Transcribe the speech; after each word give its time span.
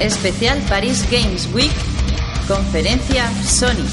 Especial 0.00 0.60
Paris 0.68 1.04
Games 1.10 1.48
Week, 1.52 1.72
conferencia 2.46 3.30
Sony. 3.44 3.88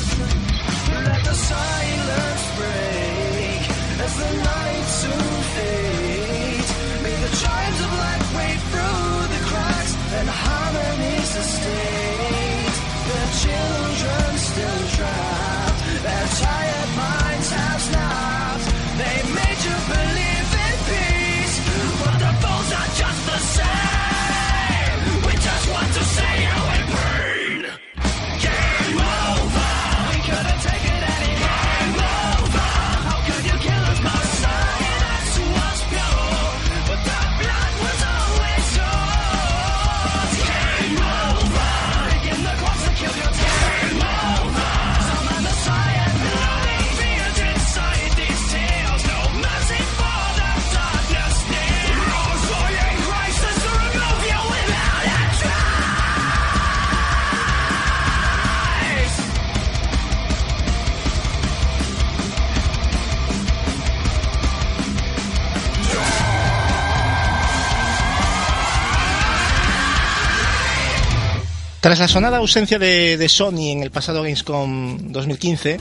Tras 71.86 72.00
la 72.00 72.08
sonada 72.08 72.38
ausencia 72.38 72.80
de, 72.80 73.30
Sony 73.30 73.70
en 73.70 73.84
el 73.84 73.92
pasado 73.92 74.24
Gamescom 74.24 75.12
2015, 75.12 75.78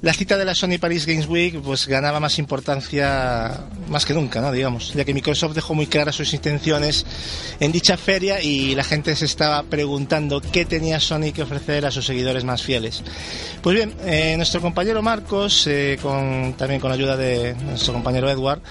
la 0.00 0.12
cita 0.12 0.38
de 0.38 0.44
la 0.44 0.54
Sony 0.54 0.78
Paris 0.80 1.04
Games 1.04 1.26
Week 1.26 1.60
pues 1.60 1.88
ganaba 1.88 2.20
más 2.20 2.38
importancia 2.38 3.58
más 3.88 4.06
que 4.06 4.14
nunca, 4.14 4.40
¿no? 4.40 4.52
digamos, 4.52 4.94
ya 4.94 5.04
que 5.04 5.12
Microsoft 5.12 5.56
dejó 5.56 5.74
muy 5.74 5.88
claras 5.88 6.14
sus 6.14 6.32
intenciones 6.32 7.04
en 7.58 7.72
dicha 7.72 7.96
feria 7.96 8.40
y 8.40 8.76
la 8.76 8.84
gente 8.84 9.16
se 9.16 9.24
estaba 9.24 9.64
preguntando 9.64 10.40
qué 10.40 10.64
tenía 10.64 11.00
Sony 11.00 11.32
que 11.34 11.42
ofrecer 11.42 11.86
a 11.86 11.90
sus 11.90 12.06
seguidores 12.06 12.44
más 12.44 12.62
fieles. 12.62 13.02
Pues 13.62 13.74
bien, 13.74 13.94
eh, 14.04 14.34
nuestro 14.36 14.60
compañero 14.60 15.02
Marcos, 15.02 15.66
eh, 15.66 15.98
también 16.56 16.78
con 16.78 16.92
ayuda 16.92 17.16
de 17.16 17.56
nuestro 17.56 17.92
compañero 17.92 18.30
Edward, 18.30 18.62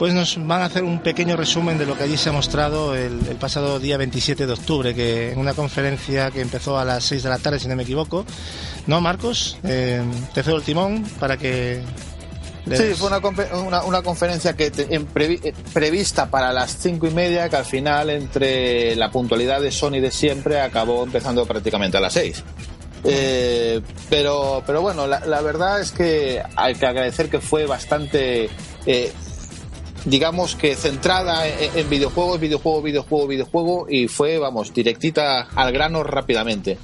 pues 0.00 0.14
nos 0.14 0.38
van 0.46 0.62
a 0.62 0.64
hacer 0.64 0.82
un 0.82 1.00
pequeño 1.00 1.36
resumen 1.36 1.76
de 1.76 1.84
lo 1.84 1.94
que 1.94 2.04
allí 2.04 2.16
se 2.16 2.30
ha 2.30 2.32
mostrado 2.32 2.96
el, 2.96 3.18
pasado 3.38 3.78
día 3.78 3.98
27 3.98 4.46
de 4.46 4.52
octubre, 4.54 4.94
que 4.94 5.32
en 5.32 5.38
una 5.38 5.52
conferencia 5.52 6.30
que 6.30 6.40
empezó 6.40 6.78
a 6.78 6.86
las 6.86 7.04
6 7.04 7.22
de 7.22 7.28
la 7.28 7.36
tarde, 7.36 7.60
si 7.60 7.68
no 7.68 7.76
me 7.76 7.82
equivoco. 7.82 8.24
¿No, 8.86 9.02
Marcos? 9.02 9.58
Eh, 9.62 10.02
te 10.32 10.42
cedo 10.42 10.56
el 10.56 10.62
timón 10.62 11.04
para 11.20 11.36
que... 11.36 11.82
Sí, 12.74 12.94
fue 12.96 13.10
una, 13.10 13.82
una, 13.82 14.00
conferencia 14.00 14.56
que 14.56 14.72
eh, 14.74 15.54
prevista 15.74 16.30
para 16.30 16.50
las 16.54 16.78
cinco 16.78 17.06
y 17.06 17.10
media, 17.10 17.50
que 17.50 17.56
al 17.56 17.66
final, 17.66 18.08
entre 18.08 18.96
la 18.96 19.10
puntualidad 19.10 19.60
de 19.60 19.70
Sony 19.70 20.00
de 20.00 20.10
siempre, 20.10 20.62
acabó 20.62 21.04
empezando 21.04 21.44
prácticamente 21.44 21.98
a 21.98 22.00
las 22.00 22.14
6. 22.14 22.42
Eh, 23.04 23.82
pero, 24.08 24.62
pero 24.66 24.80
bueno, 24.80 25.06
la, 25.06 25.40
verdad 25.42 25.78
es 25.78 25.92
que 25.92 26.42
hay 26.56 26.74
que 26.74 26.86
agradecer 26.86 27.28
que 27.28 27.40
fue 27.40 27.66
bastante 27.66 28.48
digamos 30.04 30.56
que 30.56 30.76
centrada 30.76 31.46
en, 31.46 31.88
videojuegos, 31.88 32.40
videojuego, 32.40 32.82
videojuego, 32.82 33.26
videojuego 33.26 33.86
y 33.88 34.08
fue, 34.08 34.38
vamos, 34.38 34.72
directita 34.72 35.48
al 35.54 35.72
grano 35.72 36.02
rápidamente. 36.02 36.78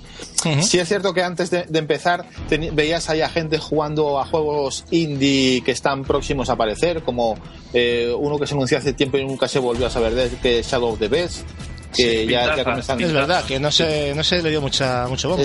Sí 0.63 0.79
es 0.79 0.89
cierto 0.89 1.13
que 1.13 1.23
antes 1.23 1.51
de, 1.51 1.67
empezar 1.73 2.27
veías 2.73 3.11
ahí 3.11 3.21
a 3.21 3.29
gente 3.29 3.59
jugando 3.59 4.21
a 4.21 4.27
juegos 4.27 4.85
indie 4.91 5.63
que 5.63 5.73
están 5.73 6.05
próximos 6.05 6.51
a 6.51 6.53
aparecer, 6.53 7.03
como 7.03 7.37
eh, 7.73 8.15
uno 8.17 8.39
que 8.39 8.47
se 8.47 8.55
anunció 8.55 8.79
hace 8.79 8.93
tiempo 8.93 9.19
y 9.19 9.25
nunca 9.25 9.49
se 9.49 9.59
volvió 9.59 9.87
a 9.87 9.91
saber 9.91 10.15
de 10.15 10.31
que 10.39 10.61
es 10.61 10.69
Shadow 10.69 10.91
of 10.91 10.99
the 10.99 11.09
Beast 11.09 11.45
que 11.97 12.27
ya, 12.27 12.55
Es 12.55 13.13
verdad, 13.13 13.45
que 13.45 13.59
no 13.59 13.71
se, 13.71 14.15
no 14.15 14.23
se 14.23 14.43
le 14.43 14.51
dio 14.51 14.61
mucha, 14.61 15.07
mucho 15.09 15.31
bombo. 15.31 15.43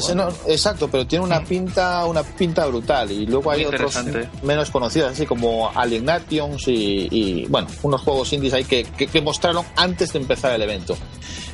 exacto, 0.47 0.89
pero 0.89 1.07
tiene 1.07 1.23
una 1.25 1.43
pinta 1.43 2.05
una 2.05 2.23
pinta 2.23 2.65
brutal. 2.65 3.11
Y 3.11 3.25
luego 3.25 3.51
hay 3.51 3.65
otros 3.65 3.97
menos 4.43 4.69
conocidos, 4.69 5.13
así 5.13 5.25
como 5.25 5.71
Alienations 5.73 6.67
y, 6.67 7.07
y, 7.11 7.45
bueno, 7.47 7.67
unos 7.83 8.01
juegos 8.01 8.33
indies 8.33 8.53
ahí 8.53 8.63
que, 8.65 8.83
que, 8.83 9.21
mostraron 9.21 9.65
antes 9.75 10.13
de 10.13 10.19
empezar 10.19 10.53
el 10.53 10.61
evento. 10.61 10.97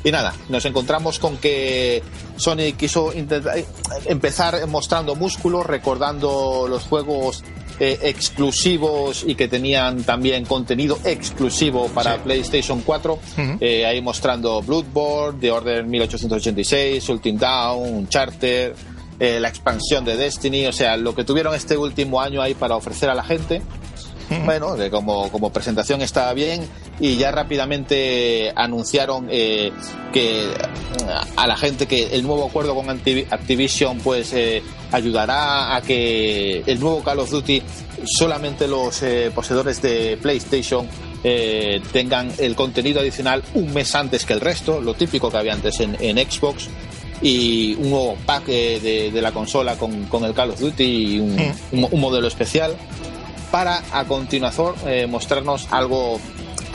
Y 0.04 0.12
nada, 0.12 0.34
nos 0.50 0.66
encontramos 0.66 1.20
con 1.20 1.38
que 1.38 2.02
Sony 2.38 2.74
quiso 2.78 3.14
intentar, 3.14 3.58
empezar 4.06 4.66
mostrando 4.68 5.16
músculos, 5.16 5.66
recordando 5.66 6.68
los 6.70 6.84
juegos 6.84 7.44
eh, 7.80 8.00
exclusivos 8.04 9.24
y 9.28 9.36
que 9.36 9.48
tenían 9.48 10.04
también 10.04 10.46
contenido 10.46 10.98
exclusivo 11.04 11.88
para 11.90 12.18
PlayStation 12.18 12.82
4. 12.82 13.20
Eh, 13.60 13.86
ahí 13.86 14.02
mostrando 14.02 14.62
Bloodborne, 14.62 15.40
The 15.40 15.52
Order 15.52 15.86
1886, 15.86 17.08
Ultimate 17.10 17.46
Down, 17.46 18.08
Charter, 18.08 18.76
eh, 19.20 19.40
la 19.40 19.50
expansión 19.50 20.06
de 20.06 20.16
Destiny, 20.16 20.68
o 20.68 20.74
sea, 20.74 20.98
lo 20.98 21.16
que 21.16 21.24
tuvieron 21.24 21.56
este 21.56 21.78
último 21.78 22.22
año 22.22 22.42
ahí 22.42 22.54
para 22.54 22.76
ofrecer 22.76 23.10
a 23.10 23.16
la 23.16 23.24
gente. 23.24 23.62
Bueno, 24.46 24.76
como, 24.92 25.32
como 25.32 25.52
presentación 25.52 26.02
estaba 26.02 26.34
bien 26.34 26.68
y 27.00 27.16
ya 27.16 27.32
rápidamente 27.32 28.52
anunciaron 28.56 29.28
eh, 29.32 29.72
que 30.12 30.52
a 31.36 31.48
la 31.48 31.56
gente 31.56 31.86
que 31.86 32.08
el 32.16 32.24
nuevo 32.24 32.46
acuerdo 32.46 32.76
con 32.76 32.90
Activision 32.90 34.00
pues 34.00 34.34
eh, 34.34 34.62
ayudará 34.92 35.76
a 35.76 35.82
que 35.82 36.64
el 36.66 36.80
nuevo 36.80 37.04
Call 37.04 37.20
of 37.20 37.30
Duty 37.30 37.62
solamente 38.06 38.68
los 38.68 39.02
eh, 39.04 39.32
poseedores 39.34 39.82
de 39.82 40.18
PlayStation 40.22 40.88
tengan 41.92 42.32
el 42.38 42.56
contenido 42.56 43.02
adicional 43.02 43.44
un 43.54 43.74
mes 43.74 43.94
antes 43.96 44.24
que 44.24 44.32
el 44.32 44.40
resto, 44.40 44.80
lo 44.80 44.94
típico 44.94 45.30
que 45.30 45.36
había 45.36 45.52
antes 45.52 45.78
en, 45.82 45.96
Xbox 46.18 46.70
y 47.22 47.74
un 47.74 47.90
nuevo 47.90 48.18
pack 48.26 48.46
de, 48.46 49.20
la 49.22 49.34
consola 49.34 49.78
con, 49.78 50.06
con, 50.06 50.24
el 50.24 50.34
Call 50.34 50.52
of 50.52 50.60
Duty 50.62 50.84
y 50.84 51.20
un 51.20 52.00
modelo 52.00 52.28
especial 52.28 52.78
para 53.52 53.82
a 53.92 54.06
continuación 54.06 54.76
eh, 54.86 55.08
mostrarnos 55.08 55.68
algo 55.72 56.20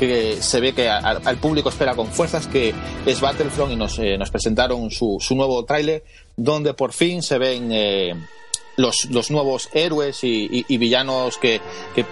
que 0.08 0.43
se 0.43 0.60
ve 0.60 0.72
que 0.72 0.88
al 0.88 1.37
público 1.38 1.69
espera 1.69 1.94
con 1.94 2.08
fuerzas, 2.08 2.46
que 2.46 2.75
es 3.06 3.20
Battlefront 3.20 3.72
y 3.72 3.76
nos, 3.76 3.99
eh, 3.99 4.19
presentaron 4.31 4.90
su, 4.90 5.19
nuevo 5.31 5.64
tráiler, 5.64 6.04
donde 6.37 6.75
por 6.75 6.93
fin 6.93 7.22
se 7.22 7.38
ven 7.38 7.70
eh, 7.72 8.14
los, 8.76 9.31
nuevos 9.31 9.69
héroes 9.72 10.20
y, 10.22 10.64
villanos 10.76 11.38
que, 11.38 11.60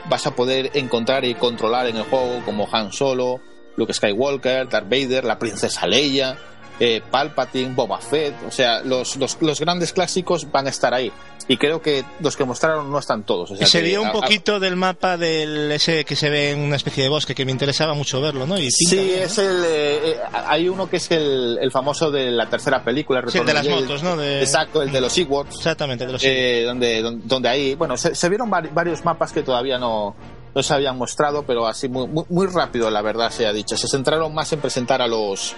vas 0.09 0.27
a 0.27 0.35
poder 0.35 0.71
encontrar 0.75 1.25
y 1.25 1.35
controlar 1.35 1.87
en 1.87 1.97
el 1.97 2.05
juego, 2.05 2.43
como 2.45 2.69
Han 2.71 2.93
Solo, 2.93 3.41
Luke 3.77 3.93
Skywalker, 3.93 4.69
Darth 4.69 4.89
Vader, 4.89 5.25
la 5.25 5.39
princesa 5.39 5.87
Leia, 5.87 6.39
eh, 6.81 7.03
Palpatine, 7.11 7.75
Boba 7.75 7.99
Fett, 7.99 8.35
o 8.49 8.51
sea, 8.51 8.81
los, 8.81 9.17
los, 9.17 9.37
los, 9.43 9.61
grandes 9.61 9.93
clásicos 9.93 10.51
van 10.51 10.67
a 10.67 10.71
estar 10.71 10.95
ahí. 10.95 11.13
Y 11.47 11.59
creo 11.59 11.83
que 11.83 12.05
los 12.21 12.37
que 12.37 12.45
mostraron 12.45 12.91
no 12.91 12.99
están 12.99 13.25
todos. 13.25 13.51
O 13.51 13.57
sea 13.57 13.67
se 13.67 13.83
vio 13.83 14.03
un 14.03 14.13
poquito 14.13 14.61
del 14.61 14.77
mapa 14.77 15.17
del 15.17 15.71
ese 15.73 16.05
que 16.05 16.17
se 16.17 16.31
ve 16.31 16.53
en 16.53 16.61
una 16.61 16.77
especie 16.77 17.03
de 17.03 17.11
bosque 17.11 17.35
que 17.35 17.45
me 17.45 17.51
interesaba 17.51 17.93
mucho 17.93 18.21
verlo, 18.21 18.47
¿no? 18.47 18.57
Y 18.57 18.71
sí, 18.71 19.13
es 19.13 19.37
el. 19.39 19.65
Eh, 19.65 20.11
eh, 20.11 20.17
hay 20.33 20.69
uno 20.69 20.89
que 20.89 20.99
es 20.99 21.11
el, 21.11 21.59
el, 21.61 21.71
famoso 21.71 22.11
de 22.11 22.31
la 22.31 22.49
tercera 22.49 22.83
película, 22.85 23.21
el 23.21 23.45
de 23.45 23.53
las 23.53 23.69
motos, 23.69 24.03
¿no? 24.03 24.23
Exacto, 24.23 24.81
el 24.81 24.93
de 24.93 25.01
los 25.01 25.19
Ewoks. 25.19 25.57
Exactamente, 25.57 26.07
de 26.07 26.13
los 26.13 26.23
eh, 26.25 26.63
donde, 26.65 27.03
donde, 27.03 27.27
donde, 27.27 27.49
ahí. 27.49 27.75
Bueno, 27.75 27.97
se, 27.97 28.15
se 28.15 28.29
vieron 28.29 28.49
varios 28.49 29.05
mapas 29.05 29.33
que 29.33 29.43
todavía 29.43 29.77
no, 29.77 30.15
no 30.55 30.63
se 30.63 30.73
habían 30.73 30.97
mostrado, 30.97 31.43
pero 31.43 31.67
así 31.67 31.89
muy, 31.89 32.07
muy, 32.07 32.25
muy 32.29 32.47
rápido, 32.47 32.91
la 32.91 33.03
verdad 33.03 33.31
se 33.31 33.47
ha 33.47 33.53
dicho. 33.53 33.77
Se 33.77 33.89
centraron 33.89 34.33
más 34.33 34.53
en 34.53 34.61
presentar 34.61 35.03
a 35.03 35.09
los 35.09 35.55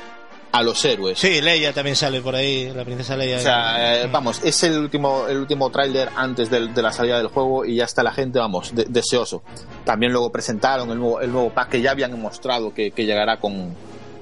a 0.53 0.63
los 0.63 0.85
héroes. 0.85 1.19
Sí, 1.19 1.41
Leia 1.41 1.73
también 1.73 1.97
sale 1.97 2.21
por 2.21 2.35
ahí, 2.35 2.71
la 2.75 2.85
princesa 2.85 3.17
Leia. 3.17 3.39
O 3.39 3.41
sea, 3.41 4.03
eh, 4.03 4.09
vamos, 4.13 4.43
es 4.45 4.63
el 4.63 4.79
último, 4.79 5.27
el 5.27 5.39
último 5.39 5.71
tráiler 5.71 6.11
antes 6.15 6.51
de, 6.51 6.61
la 6.83 6.93
salida 6.93 7.17
del 7.17 7.29
juego 7.29 7.65
y 7.65 7.77
ya 7.77 7.85
está 7.85 8.03
la 8.03 8.13
gente, 8.13 8.39
vamos, 8.39 8.73
deseoso. 8.75 9.43
También 9.85 10.13
luego 10.13 10.31
presentaron 10.31 10.91
el 10.91 10.99
nuevo, 10.99 11.21
el 11.21 11.33
nuevo 11.33 11.51
pack 11.51 11.71
que 11.71 11.81
ya 11.81 11.93
habían 11.93 12.21
mostrado 12.21 12.75
que, 12.75 12.91
llegará 12.91 13.39
con, 13.39 13.75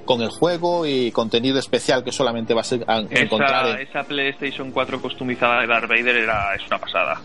con 0.05 0.21
el 0.21 0.29
juego 0.29 0.85
y 0.85 1.11
contenido 1.11 1.59
especial 1.59 2.03
que 2.03 2.13
solamente 2.13 2.53
va 2.53 2.61
a, 2.61 2.63
ser 2.63 2.85
encontrar 3.09 3.67
en... 3.67 3.87
esa 3.87 4.03
PlayStation 4.03 4.71
4 4.71 5.01
costumizada 5.01 5.61
de 5.61 5.67
Darth 5.67 5.89
Vader 5.89 6.15
era, 6.15 6.55
es 6.55 6.65
una 6.65 6.79
pasada. 6.79 7.21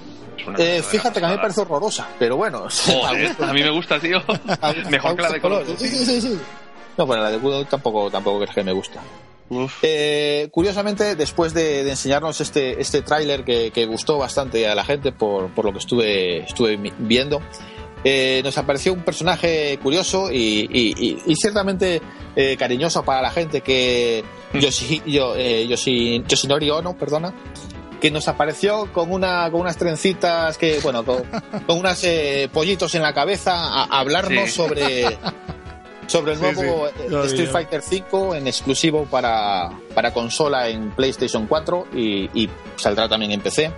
eh, 0.58 0.82
fíjate 0.82 1.20
que 1.20 1.26
a 1.26 1.28
mí 1.28 1.36
me 1.36 1.40
parece 1.40 1.60
horrorosa, 1.60 2.08
pero 2.18 2.36
bueno. 2.36 2.66
a 3.40 3.52
mí 3.52 3.62
me 3.62 3.70
gusta, 3.70 4.00
tío. 4.00 4.20
Mejor 4.90 5.14
que 5.14 5.22
la 5.22 5.30
de 5.30 5.40
color. 5.40 5.64
Sí, 5.78 5.86
sí, 5.86 6.20
sí. 6.20 6.40
No, 6.96 7.06
bueno, 7.06 7.22
la 7.22 7.30
de 7.30 7.38
Kudo 7.38 7.64
tampoco, 7.66 8.10
tampoco 8.10 8.44
es 8.44 8.50
que 8.50 8.64
me 8.64 8.72
gusta. 8.72 9.02
Eh, 9.82 10.48
curiosamente, 10.50 11.14
después 11.14 11.54
de, 11.54 11.88
enseñarnos 11.88 12.40
este, 12.40 12.80
este 12.80 13.02
tráiler 13.02 13.44
que, 13.44 13.86
gustó 13.86 14.18
bastante 14.18 14.66
a 14.66 14.74
la 14.74 14.84
gente 14.84 15.12
por, 15.12 15.54
por 15.54 15.64
lo 15.66 15.72
que 15.72 15.78
estuve, 15.78 16.38
estuve 16.38 16.76
viendo, 16.98 17.40
eh, 18.02 18.40
nos 18.44 18.58
apareció 18.58 18.92
un 18.92 19.02
personaje 19.02 19.78
curioso 19.82 20.32
y, 20.32 21.36
ciertamente 21.40 22.00
eh, 22.34 22.56
cariñoso 22.58 23.04
para 23.04 23.22
la 23.22 23.30
gente 23.30 23.60
que 23.60 24.24
mm. 24.52 24.58
Yoshi, 24.58 25.02
yo, 25.06 25.36
Yoshinori 25.36 26.70
Ono, 26.70 26.96
perdona, 26.96 27.32
que 28.00 28.10
nos 28.10 28.28
apareció 28.28 28.92
con 28.92 29.12
una 29.12 29.50
con 29.50 29.62
unas 29.62 29.76
trencitas 29.76 30.58
que 30.58 30.80
bueno 30.80 31.02
con, 31.04 31.22
con 31.66 31.78
unos 31.78 32.04
pollitos 32.52 32.94
en 32.94 33.02
la 33.02 33.14
cabeza 33.14 33.54
a, 33.54 33.84
hablarnos 33.84 34.50
sobre 34.50 35.18
sobre 36.06 36.34
el 36.34 36.40
nuevo 36.40 36.88
Street 37.24 37.50
Fighter 37.50 37.80
V 37.80 38.38
en 38.38 38.46
exclusivo 38.46 39.06
para, 39.06 39.70
para 39.94 40.12
consola 40.12 40.68
en 40.68 40.90
PlayStation 40.90 41.46
4 41.46 41.88
y, 41.94 42.48
saldrá 42.76 43.08
también 43.08 43.32
en 43.32 43.40
PC. 43.40 43.72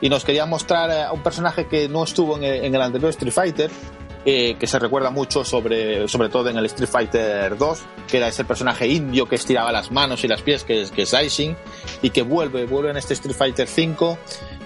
Y 0.00 0.08
nos 0.08 0.24
quería 0.24 0.46
mostrar 0.46 0.90
a 0.90 1.12
un 1.12 1.22
personaje 1.22 1.66
que 1.66 1.88
no 1.88 2.04
estuvo 2.04 2.36
en 2.36 2.74
el, 2.74 2.80
anterior 2.80 3.10
Street 3.10 3.32
Fighter, 3.32 3.70
eh, 4.24 4.56
que 4.58 4.66
se 4.66 4.78
recuerda 4.78 5.10
mucho 5.10 5.44
sobre, 5.44 6.06
sobre 6.06 6.28
todo 6.28 6.48
en 6.50 6.56
el 6.56 6.66
Street 6.66 6.88
Fighter 6.88 7.56
2, 7.56 7.80
que 8.06 8.18
era 8.18 8.28
ese 8.28 8.44
personaje 8.44 8.86
indio 8.86 9.26
que 9.26 9.34
estiraba 9.34 9.72
las 9.72 9.90
manos 9.90 10.22
y 10.22 10.28
las 10.28 10.42
pies, 10.42 10.64
que 10.64 10.82
es, 10.82 10.92
que 10.92 11.02
es 11.02 11.14
Aishin, 11.14 11.56
y 12.02 12.10
que 12.10 12.22
vuelve, 12.22 12.66
vuelve 12.66 12.90
en 12.90 12.96
este 12.96 13.14
Street 13.14 13.36
Fighter 13.36 13.66
5 13.66 14.18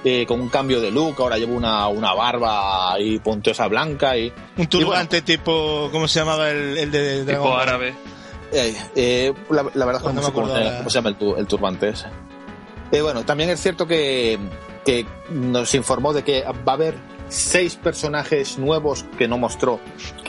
eh, 0.05 0.27
con 0.27 0.41
un 0.41 0.49
cambio 0.49 0.81
de 0.81 0.91
look, 0.91 1.17
ahora 1.19 1.39
llevo 1.39 1.55
una, 1.55 1.87
una 1.89 2.13
barba 2.13 2.95
y 2.99 3.19
puntosa 3.21 3.69
blanca 3.69 4.17
y... 4.17 4.33
Un 4.57 4.67
turbante 4.67 5.23
tipo, 5.23 5.89
¿cómo 5.93 6.09
se 6.09 6.21
llamaba 6.21 6.51
el, 6.51 6.77
el 6.77 6.91
de 6.91 7.25
Dragon 7.25 7.45
Tipo 7.45 7.57
árabe. 7.57 7.95
Eh, 8.53 8.77
eh, 8.97 9.35
la, 9.51 9.63
verdad 9.63 9.97
es 9.97 10.09
que 10.09 10.13
no, 10.13 10.33
cómo, 10.33 10.91
se 10.91 10.95
llama 10.95 11.17
el, 11.39 11.47
turbante 11.47 11.89
ese. 11.89 12.09
bueno, 13.01 13.25
también 13.25 13.49
es 13.51 13.61
cierto 13.61 13.87
que, 13.87 14.39
que 14.85 15.07
nos 15.31 15.75
informó 15.75 16.13
de 16.13 16.23
que 16.23 16.43
va 16.43 16.73
a 16.73 16.75
haber 16.75 16.95
seis 17.29 17.77
personajes 17.77 18.59
nuevos 18.59 19.07
que 19.17 19.27
no 19.27 19.39
mostró, 19.39 19.81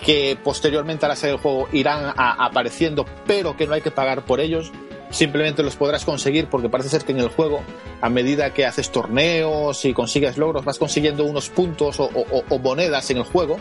que 0.05 0.37
posteriormente 0.41 1.05
a 1.05 1.09
la 1.09 1.15
serie 1.15 1.33
del 1.33 1.41
juego 1.41 1.67
irán 1.73 2.13
apareciendo, 2.15 3.05
pero 3.27 3.57
que 3.57 3.67
no 3.67 3.73
hay 3.73 3.81
que 3.81 3.91
pagar 3.91 4.23
por 4.23 4.39
ellos 4.39 4.71
simplemente 5.13 5.63
los 5.63 5.75
podrás 5.75 6.03
conseguir 6.03 6.47
porque 6.47 6.69
parece 6.69 6.89
ser 6.89 7.05
que 7.05 7.11
en 7.11 7.19
el 7.19 7.29
juego, 7.29 7.61
a 8.01 8.09
medida 8.09 8.53
que 8.53 8.65
haces 8.65 8.91
torneos 8.91 9.85
y 9.85 9.93
consigues 9.93 10.37
logros, 10.37 10.65
vas 10.65 10.79
consiguiendo 10.79 11.23
unos 11.23 11.49
puntos 11.49 11.97
o, 11.99 12.59
monedas 12.59 13.09
en 13.11 13.17
el 13.17 13.23
juego 13.23 13.57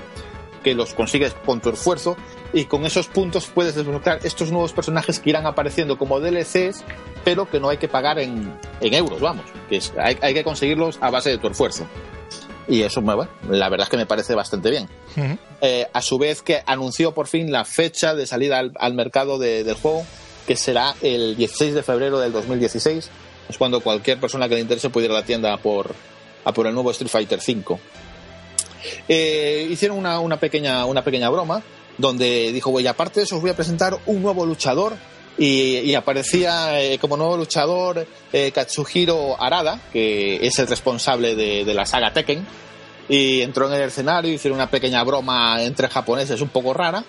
que 0.65 0.75
los 0.75 0.95
consigues 0.95 1.35
con 1.45 1.61
tu 1.61 1.71
esfuerzo 1.71 2.17
y 2.53 2.67
con 2.67 2.87
esos 2.87 3.09
puntos 3.09 3.47
puedes 3.53 3.75
desbloquear 3.75 4.21
estos 4.23 4.53
nuevos 4.53 4.73
personajes 4.73 5.19
que 5.19 5.31
irán 5.31 5.45
apareciendo 5.45 5.99
como 5.99 6.21
DLCs 6.21 6.85
pero 7.25 7.51
que 7.51 7.61
no 7.61 7.69
hay 7.69 7.79
que 7.79 7.89
pagar 7.89 8.19
en, 8.19 8.57
euros, 8.81 9.21
vamos, 9.21 9.45
que 9.69 9.81
hay, 9.99 10.35
que 10.35 10.45
conseguirlos 10.45 10.99
a 11.01 11.11
base 11.11 11.31
de 11.31 11.39
tu 11.39 11.49
esfuerzo. 11.49 11.87
Y 12.69 12.83
eso, 12.83 13.01
bueno, 13.01 13.29
la 13.49 13.69
verdad 13.69 13.87
es 13.87 13.91
que 13.91 13.97
me 13.97 14.07
parece 14.07 14.35
bastante 14.35 14.71
bien. 14.71 14.89
Eh, 15.61 15.89
a 15.93 16.01
su 16.01 16.19
vez 16.19 16.43
que 16.43 16.63
anunció 16.65 17.13
por 17.13 17.27
fin 17.27 17.51
la 17.51 17.65
fecha 17.65 18.15
de 18.15 18.27
salida 18.27 18.63
al, 18.77 18.95
mercado 18.95 19.39
del 19.39 19.75
juego, 19.75 20.05
que 20.47 20.57
será 20.57 20.95
el 21.03 21.37
16 21.37 21.75
de 21.75 21.83
febrero 21.83 22.19
del 22.19 22.33
2016. 22.33 23.11
Es 23.49 23.59
cuando 23.59 23.81
cualquier 23.81 24.19
persona 24.21 24.49
que 24.49 24.55
le 24.55 24.61
interese 24.61 24.91
puede 24.91 25.07
ir 25.07 25.13
a 25.13 25.15
la 25.15 25.25
tienda 25.25 25.53
a 25.53 25.59
por, 25.59 25.95
a 26.45 26.53
por 26.53 26.67
el 26.67 26.75
nuevo 26.75 26.91
Street 26.91 27.11
Fighter 27.11 27.39
V. 27.39 27.79
Eh, 29.09 29.69
hicieron 29.71 29.99
una, 29.99 30.21
una, 30.21 30.39
pequeña, 30.39 30.85
una 30.87 31.05
pequeña 31.05 31.29
broma 31.29 31.63
donde 31.99 32.53
dijo, 32.53 32.71
voy, 32.71 32.87
aparte 32.87 33.21
de 33.21 33.25
eso 33.25 33.37
os 33.37 33.43
voy 33.43 33.51
a 33.51 33.57
presentar 33.57 33.99
un 34.07 34.23
nuevo 34.23 34.45
luchador 34.47 34.97
y, 35.39 35.95
aparecía 35.95 36.81
eh, 36.83 36.99
como 36.99 37.17
nuevo 37.17 37.37
luchador 37.37 38.07
eh, 38.33 38.53
Katsuhiro 38.53 39.41
Arada, 39.41 39.81
que 39.93 40.47
es 40.47 40.59
el 40.59 40.67
responsable 40.67 41.35
de, 41.35 41.65
de, 41.65 41.75
la 41.75 41.87
saga 41.87 42.13
Tekken, 42.13 42.47
y 43.09 43.41
entró 43.41 43.67
en 43.67 43.75
el 43.75 43.89
escenario, 43.89 44.33
hicieron 44.33 44.59
una 44.59 44.71
pequeña 44.71 45.03
broma 45.05 45.63
entre 45.63 45.89
japoneses 45.89 46.41
un 46.41 46.49
poco 46.49 46.75
rara, 46.75 47.05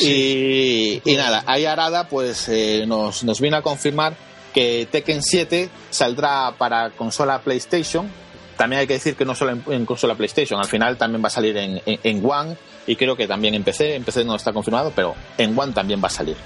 y, 0.00 1.00
nada, 1.16 1.42
ahí 1.46 1.64
Arada 1.64 2.08
pues 2.08 2.48
eh, 2.48 2.84
nos, 2.86 3.24
nos 3.24 3.40
vino 3.40 3.56
a 3.56 3.62
confirmar 3.62 4.14
que 4.52 4.88
Tekken 4.90 5.22
7 5.22 5.68
saldrá 5.90 6.54
para 6.56 6.90
consola 6.90 7.40
PlayStation. 7.40 8.10
También 8.56 8.80
hay 8.80 8.86
que 8.86 8.94
decir 8.94 9.14
que 9.14 9.24
no 9.24 9.34
solo 9.34 9.56
en, 9.68 9.86
consola 9.86 10.14
PlayStation, 10.14 10.58
al 10.60 10.66
final 10.66 10.96
también 10.96 11.22
va 11.22 11.28
a 11.28 11.30
salir 11.30 11.56
en, 11.56 11.80
en, 11.86 12.24
One 12.24 12.56
y 12.86 12.96
creo 12.96 13.16
que 13.16 13.28
también 13.28 13.54
en 13.54 13.62
PC. 13.62 13.94
En 13.94 14.04
PC 14.04 14.24
no 14.24 14.34
está 14.34 14.52
confirmado, 14.52 14.92
pero 14.94 15.14
en 15.36 15.56
One 15.58 15.72
también 15.72 16.02
va 16.02 16.08
a 16.08 16.10
salir. 16.10 16.36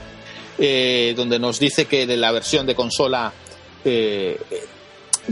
Eh, 0.58 1.14
donde 1.16 1.38
nos 1.38 1.58
dice 1.58 1.86
que 1.86 2.06
de 2.06 2.18
la 2.18 2.30
versión 2.30 2.66
de 2.66 2.74
consola 2.74 3.32
eh, 3.84 4.38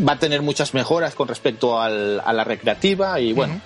va 0.09 0.15
a 0.15 0.19
tener 0.19 0.41
muchas 0.41 0.73
mejoras 0.73 1.15
con 1.15 1.29
respecto 1.29 1.79
al, 1.79 2.21
a 2.25 2.33
la 2.33 2.45
recreativa 2.45 3.21
y 3.21 3.35
bueno, 3.35 3.61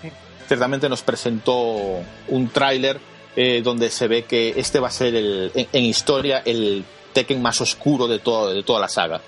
ciertamente 0.49 0.89
nos 0.89 1.03
presentó 1.03 2.01
un 2.29 2.49
tráiler 2.49 2.99
eh, 3.37 3.63
donde 3.63 3.91
se 3.91 4.09
ve 4.09 4.25
que 4.25 4.55
este 4.57 4.81
va 4.81 4.89
a 4.89 4.91
ser 4.91 5.15
el, 5.15 5.51
en, 5.55 5.85
historia 5.85 6.43
el 6.45 6.85
Tekken 7.13 7.41
más 7.41 7.61
oscuro 7.61 8.07
de, 8.09 8.19
todo, 8.19 8.53
de 8.53 8.63
toda 8.63 8.81
la 8.81 8.89
saga. 8.89 9.21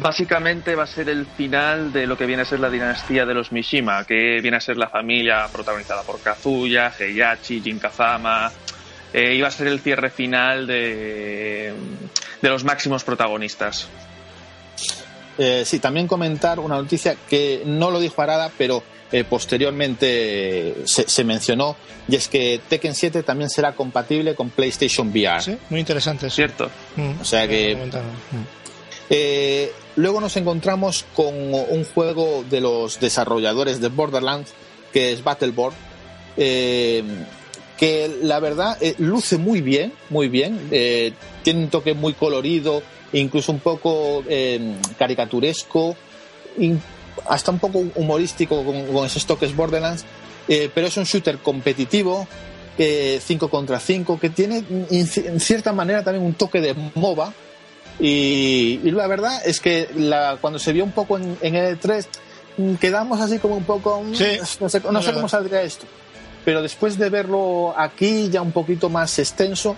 Básicamente 0.00 0.74
va 0.74 0.84
a 0.84 0.86
ser 0.86 1.08
el 1.08 1.24
final 1.24 1.92
de 1.92 2.06
lo 2.06 2.18
que 2.18 2.26
viene 2.26 2.42
a 2.42 2.44
ser 2.44 2.60
la 2.60 2.68
dinastía 2.68 3.24
de 3.24 3.32
los 3.32 3.52
Mishima, 3.52 4.04
que 4.04 4.40
viene 4.42 4.58
a 4.58 4.60
ser 4.60 4.76
la 4.76 4.88
familia 4.88 5.48
protagonizada 5.50 6.02
por 6.02 6.20
Kazuya, 6.20 6.92
Heihachi, 6.98 7.62
Jin 7.62 7.78
Kazama. 7.78 8.52
Eh, 9.12 9.34
iba 9.34 9.48
a 9.48 9.50
ser 9.50 9.68
el 9.68 9.80
cierre 9.80 10.10
final 10.10 10.66
de, 10.66 11.72
de 12.42 12.48
los 12.50 12.64
máximos 12.64 13.02
protagonistas. 13.02 13.88
Eh, 15.38 15.62
sí, 15.64 15.78
también 15.78 16.08
comentar 16.08 16.58
una 16.58 16.76
noticia 16.76 17.16
que 17.28 17.62
no 17.64 17.90
lo 17.90 18.00
dijo 18.00 18.20
Arada, 18.20 18.50
pero 18.58 18.82
eh, 19.10 19.24
posteriormente 19.24 20.74
se, 20.84 21.24
mencionó, 21.24 21.76
y 22.08 22.16
es 22.16 22.28
que 22.28 22.60
Tekken 22.68 22.94
7 22.94 23.22
también 23.22 23.48
será 23.48 23.72
compatible 23.72 24.34
con 24.34 24.50
PlayStation 24.50 25.08
VR. 25.08 25.40
Sí, 25.40 25.56
muy 25.70 25.80
interesante. 25.80 26.28
Cierto. 26.28 26.70
Mm. 26.96 27.20
o 27.20 27.24
sea 27.24 27.48
que... 27.48 27.74
Mm. 27.74 28.58
Eh, 29.08 29.72
luego 29.96 30.20
nos 30.20 30.36
encontramos 30.36 31.06
con 31.16 31.34
un 31.34 31.84
juego 31.94 32.44
de 32.50 32.60
los 32.60 33.00
desarrolladores 33.00 33.80
de 33.80 33.88
Borderlands, 33.88 34.52
que 34.92 35.12
es 35.12 35.24
Battleborn, 35.24 35.74
eh, 36.36 37.02
que 37.78 38.14
la 38.20 38.40
verdad 38.40 38.76
luce 38.98 39.38
muy 39.38 39.62
bien, 39.62 39.94
muy 40.10 40.28
bien, 40.28 40.68
tiene 40.68 41.60
un 41.60 41.70
toque 41.70 41.94
muy 41.94 42.12
colorido, 42.12 42.82
incluso 43.12 43.52
un 43.52 43.60
poco 43.60 44.22
caricaturesco, 44.98 45.96
hasta 47.26 47.50
un 47.50 47.58
poco 47.58 47.84
humorístico 47.94 48.64
con, 48.64 49.04
esos 49.04 49.26
toques 49.26 49.54
Borderlands, 49.54 50.04
eh, 50.48 50.70
pero 50.74 50.86
es 50.86 50.96
un 50.96 51.04
shooter 51.04 51.38
competitivo, 51.38 52.26
5 52.76 52.78
eh, 52.78 53.48
contra 53.50 53.80
5, 53.80 54.20
que 54.20 54.30
tiene 54.30 54.64
en 54.68 55.40
cierta 55.40 55.72
manera 55.72 56.04
también 56.04 56.24
un 56.24 56.34
toque 56.34 56.60
de 56.60 56.74
MOBA. 56.94 57.32
Y, 58.00 58.78
la 58.84 59.08
verdad 59.08 59.42
es 59.44 59.58
que 59.58 59.88
la, 59.96 60.38
cuando 60.40 60.60
se 60.60 60.72
vio 60.72 60.84
un 60.84 60.92
poco 60.92 61.18
en, 61.18 61.36
en 61.42 61.54
E3, 61.54 62.06
mm, 62.56 62.74
quedamos 62.74 63.20
así 63.20 63.38
como 63.38 63.56
un 63.56 63.64
poco. 63.64 64.02
Mm, 64.02 64.12
no 64.60 64.68
sé, 64.68 64.80
cómo 64.80 65.28
saldría 65.28 65.62
esto. 65.62 65.86
Pero 66.44 66.62
después 66.62 66.96
de 66.96 67.10
verlo 67.10 67.74
aquí, 67.76 68.30
ya 68.30 68.40
un 68.40 68.52
poquito 68.52 68.88
más 68.88 69.18
extenso, 69.18 69.76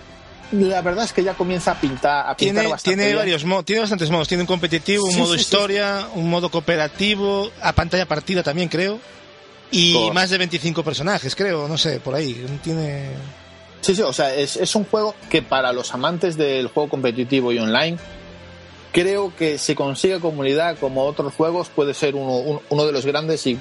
la 0.52 0.82
verdad 0.82 1.04
es 1.04 1.12
que 1.12 1.22
ya 1.22 1.34
comienza 1.34 1.72
a 1.72 1.80
pintar, 1.80 2.28
a 2.28 2.34
tiene, 2.34 2.66
bastante 2.66 3.02
tiene 3.02 3.14
varios 3.14 3.44
modos, 3.44 3.64
tiene 3.64 3.80
bastantes 3.80 4.10
modos. 4.10 4.26
Tiene 4.28 4.42
un 4.42 4.46
competitivo, 4.46 5.04
un 5.04 5.16
modo 5.18 5.34
historia, 5.34 6.08
un 6.14 6.28
modo 6.28 6.50
cooperativo, 6.50 7.50
a 7.62 7.72
pantalla 7.72 8.06
partida 8.06 8.42
también 8.42 8.68
creo. 8.68 8.98
Y 9.70 10.10
más 10.12 10.30
de 10.30 10.38
25 10.38 10.82
personajes, 10.82 11.36
creo, 11.36 11.68
no 11.68 11.78
sé, 11.78 12.00
por 12.00 12.14
ahí. 12.14 12.44
Tiene. 12.62 13.10
Sí, 13.80 13.94
sí, 13.94 14.02
o 14.02 14.12
sea, 14.12 14.34
es, 14.34 14.56
es 14.56 14.74
un 14.74 14.84
juego 14.84 15.14
que 15.30 15.42
para 15.42 15.72
los 15.72 15.94
amantes 15.94 16.36
del 16.36 16.68
juego 16.68 16.90
competitivo 16.90 17.52
y 17.52 17.58
online, 17.58 17.96
creo 18.92 19.34
que 19.34 19.58
si 19.58 19.74
consigue 19.74 20.20
comunidad 20.20 20.76
como 20.78 21.04
otros 21.04 21.32
juegos, 21.34 21.68
puede 21.68 21.94
ser 21.94 22.14
uno, 22.14 22.60
uno 22.68 22.86
de 22.86 22.92
los 22.92 23.06
grandes 23.06 23.46
y 23.46 23.58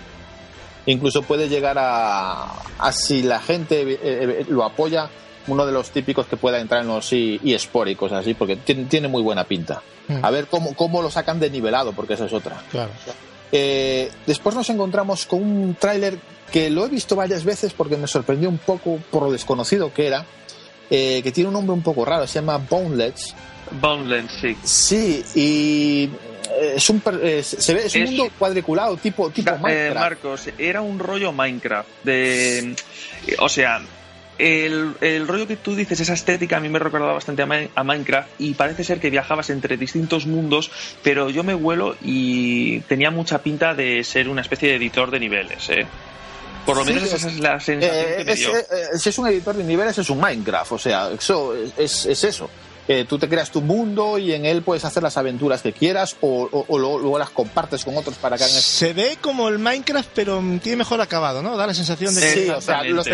incluso 0.86 1.22
puede 1.22 1.48
llegar 1.48 1.78
a, 1.78 2.52
a 2.80 2.92
si 2.92 3.22
la 3.22 3.40
gente 3.40 3.82
eh, 3.82 3.98
eh, 4.02 4.46
lo 4.50 4.64
apoya, 4.66 5.10
uno 5.48 5.66
de 5.66 5.72
los 5.72 5.92
típicos 5.92 6.28
que 6.28 6.38
pueda 6.38 6.60
entrar 6.60 6.82
en 6.82 6.88
los 6.88 7.12
eSport 7.12 7.90
y 7.90 7.96
cosas 7.96 8.22
así, 8.22 8.34
porque 8.34 8.56
tiene, 8.58 8.86
tiene 8.86 9.08
muy 9.08 9.22
buena 9.22 9.44
pinta. 9.44 9.82
Hmm. 10.08 10.24
A 10.24 10.30
ver 10.32 10.48
cómo, 10.48 10.74
cómo 10.76 11.02
lo 11.02 11.10
sacan 11.10 11.40
de 11.40 11.50
nivelado, 11.50 11.94
porque 11.94 12.14
esa 12.14 12.26
es 12.26 12.34
otra. 12.34 12.62
Claro. 12.72 12.92
Eh, 13.52 14.12
después 14.28 14.56
nos 14.56 14.70
encontramos 14.70 15.26
con 15.26 15.42
un 15.42 15.76
tráiler 15.76 16.20
que 16.52 16.70
lo 16.70 16.86
he 16.86 16.90
visto 16.90 17.16
varias 17.16 17.44
veces 17.44 17.74
porque 17.74 17.98
me 17.98 18.08
sorprendió 18.08 18.50
un 18.50 18.58
poco 18.58 19.00
por 19.12 19.24
lo 19.24 19.32
desconocido 19.32 19.94
que 19.94 20.08
era, 20.08 20.26
eh, 20.90 21.22
que 21.24 21.32
tiene 21.32 21.48
un 21.48 21.54
nombre 21.54 21.74
un 21.74 21.82
poco 21.82 22.06
raro, 22.06 22.28
se 22.28 22.36
llama 22.36 22.58
Boneless. 22.58 23.36
Boneless, 23.80 24.32
sí. 24.32 24.58
Sí, 24.64 25.24
y 25.36 26.10
eh, 26.60 26.74
es 26.76 26.90
un, 26.90 27.02
se 27.02 27.74
ve, 27.74 27.86
es 27.86 27.96
un 27.96 28.04
mundo 28.06 28.30
cuadriculado 28.38 28.98
tipo, 28.98 29.30
tipo 29.30 29.52
Minecraft. 29.58 29.96
Marcos, 29.96 30.50
era 30.58 30.82
un 30.82 31.00
rollo 31.00 31.32
Minecraft. 31.32 31.90
De, 32.04 32.76
o 33.40 33.50
sea, 33.50 33.82
el, 34.40 34.96
el, 35.02 35.28
rollo 35.28 35.48
que 35.48 35.58
tú 35.58 35.76
dices, 35.76 36.00
esa 36.00 36.14
estética, 36.14 36.58
a 36.58 36.60
mí 36.60 36.70
me 36.70 36.80
recordaba 36.80 37.14
bastante 37.14 37.44
a, 37.44 37.84
Minecraft 37.84 38.30
y 38.40 38.54
parece 38.54 38.84
ser 38.84 39.00
que 39.00 39.10
viajabas 39.10 39.50
entre 39.50 39.78
distintos 39.78 40.26
mundos, 40.26 40.72
pero 41.04 41.30
yo 41.30 41.44
me 41.44 41.54
vuelo 41.54 41.96
y 42.02 42.80
tenía 42.82 43.12
mucha 43.12 43.40
pinta 43.44 43.74
de 43.74 44.04
ser 44.04 44.30
una 44.30 44.42
especie 44.42 44.70
de 44.70 44.76
editor 44.76 45.12
de 45.12 45.20
niveles. 45.20 45.70
¿eh? 45.70 45.86
Por 46.66 46.78
lo 46.78 46.86
menos 46.86 47.04
esa 47.04 47.28
es 47.28 47.40
la 47.40 47.60
sensación 47.60 48.02
eh, 48.02 48.16
que 48.20 48.26
me 48.26 48.36
dio. 48.36 48.58
Eh, 48.58 48.64
si 48.98 49.10
es 49.10 49.18
un 49.18 49.28
editor 49.28 49.56
de 49.56 49.64
niveles, 49.64 49.98
es 49.98 50.10
un 50.10 50.20
Minecraft, 50.20 50.72
o 50.72 50.80
sea, 50.80 51.10
eso 51.12 51.54
es, 51.78 52.06
es 52.06 52.24
eso 52.24 52.50
tú 53.08 53.20
te 53.20 53.30
creas 53.30 53.52
tu 53.52 53.62
mundo 53.62 54.18
y 54.18 54.34
en 54.34 54.46
él 54.46 54.64
puedes 54.64 54.84
hacer 54.84 55.04
las 55.04 55.16
aventuras 55.16 55.62
que 55.62 55.74
quieras 55.74 56.16
o, 56.22 56.50
luego, 56.70 57.20
las 57.20 57.30
compartes 57.30 57.86
con 57.86 57.96
otros 57.96 58.18
para 58.18 58.36
que 58.36 58.46
hagan 58.46 58.56
Se 58.56 58.94
ve 58.94 59.20
como 59.22 59.48
el 59.48 59.60
Minecraft, 59.60 60.10
pero 60.16 60.42
tiene 60.62 60.78
mejor 60.78 61.00
acabado, 61.00 61.44
¿no? 61.44 61.56
Da 61.56 61.68
la 61.68 61.76
sensación 61.76 62.16
de 62.16 62.22
que 62.22 62.34
sí, 62.34 62.50
o 62.50 62.62
sea, 62.62 62.84
los, 62.84 63.08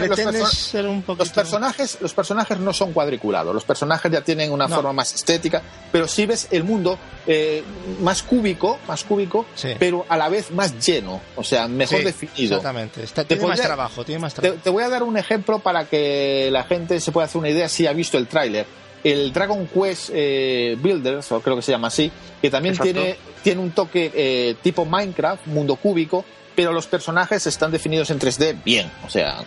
personajes, 1.34 1.98
los 2.00 2.14
personajes 2.14 2.58
no 2.58 2.72
son 2.72 2.94
cuadriculados, 2.94 3.54
los 3.54 3.66
personajes 3.66 4.10
ya 4.10 4.22
tienen 4.22 4.54
una 4.54 4.70
forma 4.70 4.94
más 4.94 5.14
estética, 5.14 5.62
pero 5.92 6.08
sí 6.08 6.26
ves 6.26 6.48
el 6.52 6.64
mundo 6.64 6.98
eh, 7.28 7.62
más 8.00 8.24
cúbico, 8.24 8.80
más 8.88 9.04
cúbico, 9.04 9.46
pero 9.78 10.06
a 10.08 10.16
la 10.16 10.30
vez 10.30 10.52
más 10.52 10.86
lleno, 10.86 11.20
o 11.36 11.44
sea, 11.44 11.68
mejor 11.68 12.02
definido. 12.02 12.58
Exactamente, 12.58 13.02
tiene 13.28 13.46
más 13.46 13.60
trabajo, 13.60 14.06
tiene 14.06 14.20
más 14.20 14.34
trabajo. 14.34 14.62
te 14.64 14.70
voy 14.70 14.84
a 14.84 14.90
dar 14.90 15.04
un 15.04 15.18
ejemplo 15.18 15.60
para 15.60 15.84
que 15.84 16.48
la 16.50 16.64
gente 16.64 17.02
se 17.02 17.12
pueda 17.12 17.26
hacer 17.26 17.40
una 17.40 17.50
idea 17.50 17.68
si 17.68 17.88
ha 17.88 17.92
visto 17.92 18.18
el 18.18 18.28
tráiler 18.28 18.85
el 19.06 19.32
Dragon 19.32 19.68
Quest 19.68 20.10
eh, 20.14 20.76
Builders, 20.82 21.32
o 21.32 21.40
creo 21.40 21.56
que 21.56 21.62
se 21.62 21.72
llama 21.72 21.90
así, 21.90 22.12
que 22.42 22.50
también 22.50 22.76
tiene, 22.76 23.16
tiene 23.44 23.62
un 23.62 23.70
toque 23.70 24.12
eh, 24.16 24.56
tipo 24.64 24.84
Minecraft, 24.84 25.46
mundo 25.46 25.76
cúbico, 25.76 26.26
pero 26.56 26.74
los 26.74 26.88
personajes 26.88 27.46
están 27.46 27.72
definidos 27.72 28.10
en 28.10 28.20
3D 28.20 28.64
bien, 28.64 28.92
o 29.06 29.10
sea... 29.10 29.44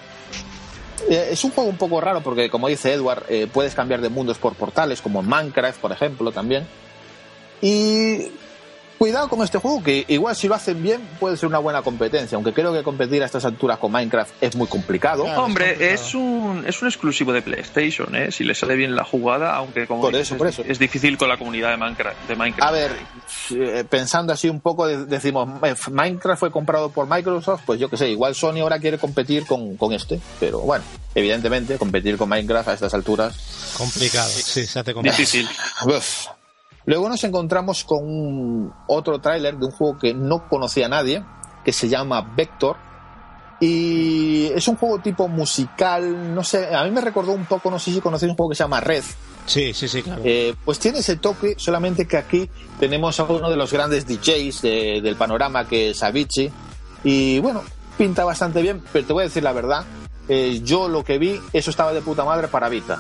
Eh, 1.11 1.31
es 1.33 1.43
un 1.43 1.51
juego 1.51 1.71
un 1.71 1.77
poco 1.77 2.01
raro 2.01 2.21
porque, 2.23 2.49
como 2.49 2.69
dice 2.69 2.93
Edward, 2.93 3.25
puedes 3.53 3.75
cambiar 3.75 4.01
de 4.01 4.09
mundos 4.09 4.39
por 4.39 4.55
portales, 4.55 5.01
como 5.01 5.21
en 5.21 5.29
Minecraft, 5.29 5.81
por 5.81 5.91
ejemplo, 5.91 6.31
también. 6.31 6.67
Y 7.61 8.31
Cuidado 8.99 9.29
con 9.29 9.43
este 9.43 9.59
juego, 9.59 9.81
que 9.81 10.05
igual 10.09 10.35
si 10.35 10.49
lo 10.49 10.57
hacen 10.57 10.83
bien 10.83 11.01
puede 11.21 11.37
ser 11.37 11.49
una 11.49 11.61
buena 11.61 11.83
competencia, 11.83 12.35
aunque 12.35 12.53
creo 12.53 12.73
que 12.73 12.83
competir 12.83 13.23
a 13.23 13.27
estas 13.27 13.45
alturas 13.45 13.79
con 13.79 13.93
Minecraft 13.93 14.33
es 14.41 14.57
muy 14.57 14.67
complicado. 14.67 15.23
Hombre, 15.23 15.93
es, 15.93 16.17
un, 16.17 16.65
es 16.67 16.83
un 16.83 16.89
exclusivo 16.89 17.33
de 17.33 17.41
PlayStation, 17.41 18.17
¿eh? 18.17 18.33
si 18.33 18.43
le 18.43 18.57
sale 18.57 18.75
bien 18.75 18.97
la 18.97 19.05
jugada, 19.05 19.55
aunque 19.55 19.87
como 19.87 20.01
por 20.01 20.17
eso, 20.17 20.37
por 20.37 20.49
eso. 20.49 20.65
es 20.67 20.81
difícil 20.81 21.17
con 21.17 21.29
la 21.29 21.37
comunidad 21.37 21.71
de 21.71 21.77
Minecraft, 21.77 22.27
de 22.27 22.35
Minecraft. 22.35 22.69
A 22.69 22.73
ver, 22.73 22.97
eh, 23.51 23.85
pensando 23.89 24.33
así 24.33 24.49
un 24.49 24.61
poco, 24.61 24.89
decimos, 24.89 25.49
eh, 25.63 25.77
Minecraft 25.93 26.41
fue 26.41 26.51
comprado 26.51 26.91
por 26.91 27.09
Microsoft, 27.09 27.63
pues 27.67 27.79
yo 27.79 27.89
que 27.89 27.97
sé, 27.97 28.11
igual 28.11 28.35
Sony 28.35 28.59
ahora 28.63 28.81
quiere 28.81 28.99
competir 28.99 29.47
con, 29.47 29.77
con 29.77 29.93
este, 29.93 30.19
pero 30.41 30.59
bueno, 30.61 30.85
evidentemente 31.15 31.79
competir 31.79 32.17
con 32.17 32.29
Minecraft 32.29 32.69
a 32.69 32.73
estas 32.75 32.95
alturas... 32.95 33.75
Complicado, 33.77 34.29
sí, 34.29 34.67
se 34.67 34.81
hace 34.81 34.93
complicado. 34.93 35.19
Difícil. 35.19 35.49
Luego 36.89 37.11
nos 37.11 37.23
encontramos 37.23 37.85
con 37.85 38.73
otro 38.87 39.21
tráiler 39.21 39.59
de 39.59 39.67
un 39.67 39.73
juego 39.73 39.99
que 39.99 40.15
no 40.15 40.49
conocía 40.49 40.87
a 40.87 40.89
nadie, 40.89 41.23
que 41.63 41.71
se 41.71 41.87
llama 41.87 42.33
Vector. 42.35 42.79
Y 43.61 44.47
es 44.55 44.67
un 44.69 44.77
juego 44.77 44.99
tipo 44.99 45.29
musical, 45.29 46.35
no 46.35 46.43
sé, 46.43 46.75
a 46.75 46.85
mí 46.85 46.91
me 46.91 47.03
recordó 47.03 47.33
un 47.33 47.45
poco, 47.45 47.71
no 47.71 47.79
sé 47.79 47.93
si 47.93 48.01
conocéis 48.01 48.31
un 48.31 48.37
juego 48.37 48.49
que 48.49 48.57
se 48.57 48.65
llama 48.65 48.81
Red. 48.81 49.05
Sí, 49.45 49.75
sí, 49.75 49.87
sí, 49.87 50.03
claro. 50.03 50.23
Eh, 50.25 50.55
pues 50.65 50.79
tiene 50.79 51.01
ese 51.01 51.17
toque, 51.17 51.57
solamente 51.59 52.09
que 52.09 52.17
aquí 52.17 52.49
tenemos 52.81 53.21
a 53.21 53.25
uno 53.25 53.51
de 53.51 53.57
los 53.57 53.71
grandes 53.71 54.07
DJs 54.07 54.63
del 54.63 55.17
panorama, 55.17 55.69
que 55.69 55.91
es 55.91 56.03
Avicii. 56.03 56.51
Y 57.05 57.39
bueno, 57.41 57.65
pinta 57.99 58.25
bastante 58.25 58.63
bien, 58.63 58.83
pero 58.95 59.07
te 59.07 59.13
voy 59.13 59.25
a 59.25 59.27
decir 59.27 59.43
la 59.43 59.53
verdad, 59.53 59.85
eh, 60.27 60.63
yo 60.65 60.89
lo 60.89 61.05
que 61.05 61.19
vi, 61.19 61.39
eso 61.53 61.69
estaba 61.69 61.93
de 61.93 62.01
puta 62.01 62.25
madre 62.25 62.49
para 62.49 62.71
Vita. 62.71 62.99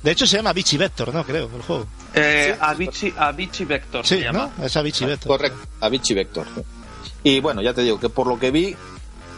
De 0.00 0.12
hecho 0.12 0.28
se 0.28 0.36
llama 0.36 0.50
Avicii 0.50 0.78
Vector, 0.78 1.12
¿no? 1.12 1.24
Creo, 1.24 1.50
el 1.52 1.62
juego. 1.62 1.86
Eh, 2.14 2.56
Avicii, 2.60 3.64
Vector 3.64 4.06
sí, 4.06 4.16
se 4.16 4.22
llama. 4.22 4.50
¿no? 4.56 4.64
Es 4.64 4.76
Avicii 4.76 5.06
Vector. 5.06 5.28
Correcto, 5.28 5.58
Avicii 5.80 6.14
Vector. 6.14 6.46
Y 7.22 7.40
bueno, 7.40 7.62
ya 7.62 7.74
te 7.74 7.82
digo 7.82 7.98
que 7.98 8.08
por 8.08 8.26
lo 8.26 8.38
que 8.38 8.50
vi, 8.50 8.76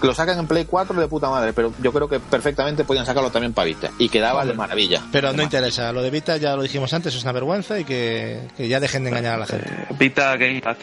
lo 0.02 0.14
sacan 0.14 0.38
en 0.38 0.46
Play 0.46 0.64
4 0.64 1.00
de 1.00 1.08
puta 1.08 1.30
madre, 1.30 1.52
pero 1.52 1.72
yo 1.82 1.92
creo 1.92 2.08
que 2.08 2.20
perfectamente 2.20 2.84
podían 2.84 3.06
sacarlo 3.06 3.30
también 3.30 3.52
para 3.52 3.66
Vita. 3.66 3.90
Y 3.98 4.08
quedaba 4.08 4.44
de 4.44 4.52
maravilla. 4.52 5.02
Pero 5.12 5.32
no 5.32 5.42
interesa, 5.42 5.92
lo 5.92 6.02
de 6.02 6.10
Vita 6.10 6.36
ya 6.36 6.56
lo 6.56 6.62
dijimos 6.62 6.92
antes, 6.92 7.14
es 7.14 7.22
una 7.22 7.32
vergüenza 7.32 7.78
y 7.78 7.84
que, 7.84 8.48
ya 8.58 8.80
dejen 8.80 9.04
de 9.04 9.10
engañar 9.10 9.34
a 9.34 9.38
la 9.38 9.46
gente. 9.46 9.68
Eh, 9.68 9.86
Vita 9.98 10.36
Gamepad. 10.36 10.76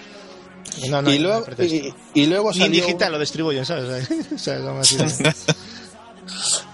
No, 0.90 1.02
no, 1.02 1.14
y, 1.14 1.20
luego, 1.20 1.46
y, 2.14 2.26
luego 2.26 2.52
salió... 2.52 2.70
Ni 2.70 2.78
digital 2.78 3.12
lo 3.12 3.20
distribuyen, 3.20 3.66
¿sabes? 3.66 4.10
o 4.34 4.38
sea, 4.38 4.58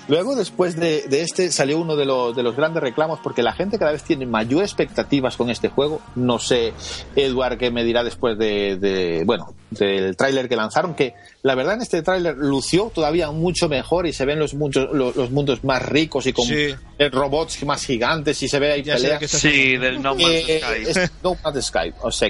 Luego, 0.10 0.36
después 0.36 0.76
de, 0.76 1.06
este, 1.12 1.52
salió 1.52 1.80
uno 1.80 1.96
de, 1.96 2.06
de, 2.36 2.44
los 2.44 2.56
grandes 2.56 2.82
reclamos 2.82 3.20
porque 3.22 3.44
la 3.44 3.54
gente 3.54 3.78
cada 3.78 3.92
vez 3.92 4.04
tiene 4.04 4.26
mayor 4.26 4.64
expectativas 4.64 5.38
con 5.38 5.52
este 5.52 5.70
juego. 5.70 6.02
No 6.16 6.40
sé, 6.40 6.74
Edward, 7.16 7.60
qué 7.60 7.70
me 7.70 7.84
dirá 7.84 8.04
después 8.04 8.36
de, 8.38 9.22
bueno, 9.26 9.54
del 9.70 10.18
tráiler 10.18 10.50
que 10.50 10.56
lanzaron, 10.56 10.96
que 10.96 11.14
la 11.44 11.54
verdad 11.54 11.76
en 11.76 11.84
este 11.84 12.02
tráiler 12.02 12.36
lució 12.36 12.92
todavía 12.94 13.30
mucho 13.30 13.70
mejor 13.70 14.08
y 14.08 14.14
se 14.14 14.26
ven 14.26 14.40
los, 14.40 14.56
muchos, 14.56 14.90
los, 14.92 15.30
mundos 15.30 15.64
más 15.64 15.86
ricos 15.86 16.26
y 16.26 16.34
con 16.34 16.48
robots 17.12 17.64
más 17.64 17.86
gigantes 17.86 18.42
y 18.42 18.48
se 18.48 18.58
ve 18.58 18.72
ahí 18.72 18.84
peleas. 18.84 19.30
Sí, 19.30 19.78
del 19.78 20.02
No 20.02 20.16
Man's 20.16 20.46
eh, 20.48 20.62
Sky. 20.92 21.14
no 21.24 21.38
Man's 21.44 21.66
Sky, 21.68 21.94
o 22.02 22.12
sea, 22.12 22.30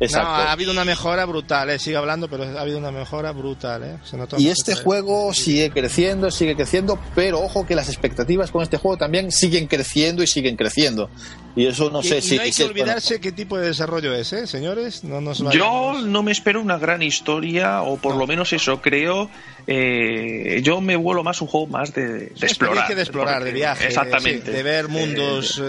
no, 0.00 0.18
ha 0.20 0.52
habido 0.52 0.70
una 0.70 0.84
mejora 0.84 1.24
brutal, 1.24 1.70
¿eh? 1.70 1.78
sigue 1.78 1.96
hablando, 1.96 2.28
pero 2.28 2.44
ha 2.44 2.60
habido 2.60 2.78
una 2.78 2.92
mejora 2.92 3.32
brutal. 3.32 3.82
¿eh? 3.82 3.98
y 4.38 4.48
este 4.48 4.76
juego 4.76 5.34
sigue 5.34 5.70
creciendo, 5.70 6.30
sigue 6.30 6.54
creciendo, 6.54 7.00
pero 7.14 7.40
ojo 7.40 7.66
que 7.66 7.74
las 7.74 7.88
expectativas 7.88 8.50
con 8.52 8.62
este 8.62 8.76
juego 8.76 8.96
también 8.96 9.32
siguen 9.32 9.66
creciendo 9.66 10.22
y 10.22 10.26
siguen 10.28 10.56
creciendo. 10.56 11.10
Y 11.56 11.66
eso 11.66 11.90
no 11.90 12.04
sé 12.04 12.20
si... 12.20 12.36
No 12.36 12.42
hay 12.42 12.52
que 12.52 12.62
olvidarse 12.62 13.20
qué 13.20 13.32
tipo 13.32 13.58
de 13.58 13.66
desarrollo 13.66 14.14
es, 14.14 14.32
¿eh, 14.32 14.46
señores? 14.46 15.02
No 15.02 15.20
nos 15.20 15.38
Yo 15.50 16.00
no 16.04 16.22
me 16.22 16.30
espero 16.30 16.60
una 16.60 16.78
gran 16.78 17.02
historia, 17.02 17.82
o 17.82 17.96
por 17.96 18.14
lo 18.14 18.26
menos 18.26 18.52
eso, 18.52 18.80
creo... 18.80 19.28
Eh, 19.66 20.60
yo 20.62 20.80
me 20.80 20.94
vuelo 20.96 21.24
más 21.24 21.42
un 21.42 21.48
juego 21.48 21.66
más 21.66 21.92
de, 21.92 22.32
explorar. 22.40 22.94
de 22.94 23.02
explorar, 23.02 23.42
de 23.42 23.52
viaje. 23.52 23.88
Exactamente. 23.88 24.52
De, 24.52 24.62
ver 24.62 24.88
mundos... 24.88 25.60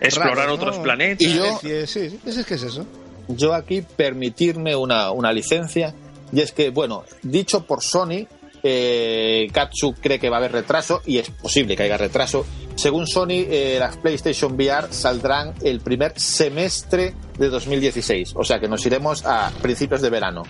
explorar 0.00 0.48
otros 0.48 0.78
planetas. 0.78 1.26
Y 1.26 1.34
yo, 1.34 1.58
sí, 1.86 2.20
es 2.24 2.46
que 2.46 2.54
es 2.54 2.62
eso 2.62 2.86
yo 3.28 3.54
aquí 3.54 3.82
permitirme 3.82 4.74
una, 4.74 5.10
una 5.12 5.32
licencia, 5.32 5.94
y 6.32 6.40
es 6.40 6.52
que, 6.52 6.70
bueno, 6.70 7.04
dicho 7.22 7.64
por 7.64 7.82
Sony, 7.82 8.26
eh, 8.62 9.48
Katsu 9.52 9.94
cree 9.94 10.18
que 10.18 10.30
va 10.30 10.36
a 10.36 10.38
haber 10.40 10.52
retraso, 10.52 11.02
y 11.06 11.18
es 11.18 11.30
posible 11.30 11.76
que 11.76 11.84
haya 11.84 11.96
retraso. 11.96 12.44
Según 12.74 13.06
Sony, 13.06 13.44
eh, 13.48 13.76
las 13.78 13.96
PlayStation 13.96 14.54
VR 14.54 14.92
saldrán 14.92 15.54
el 15.62 15.80
primer 15.80 16.18
semestre 16.18 17.14
de 17.38 17.48
2016, 17.48 18.34
o 18.36 18.44
sea 18.44 18.58
que 18.58 18.68
nos 18.68 18.84
iremos 18.86 19.24
a 19.24 19.50
principios 19.62 20.00
de 20.00 20.10
verano. 20.10 20.42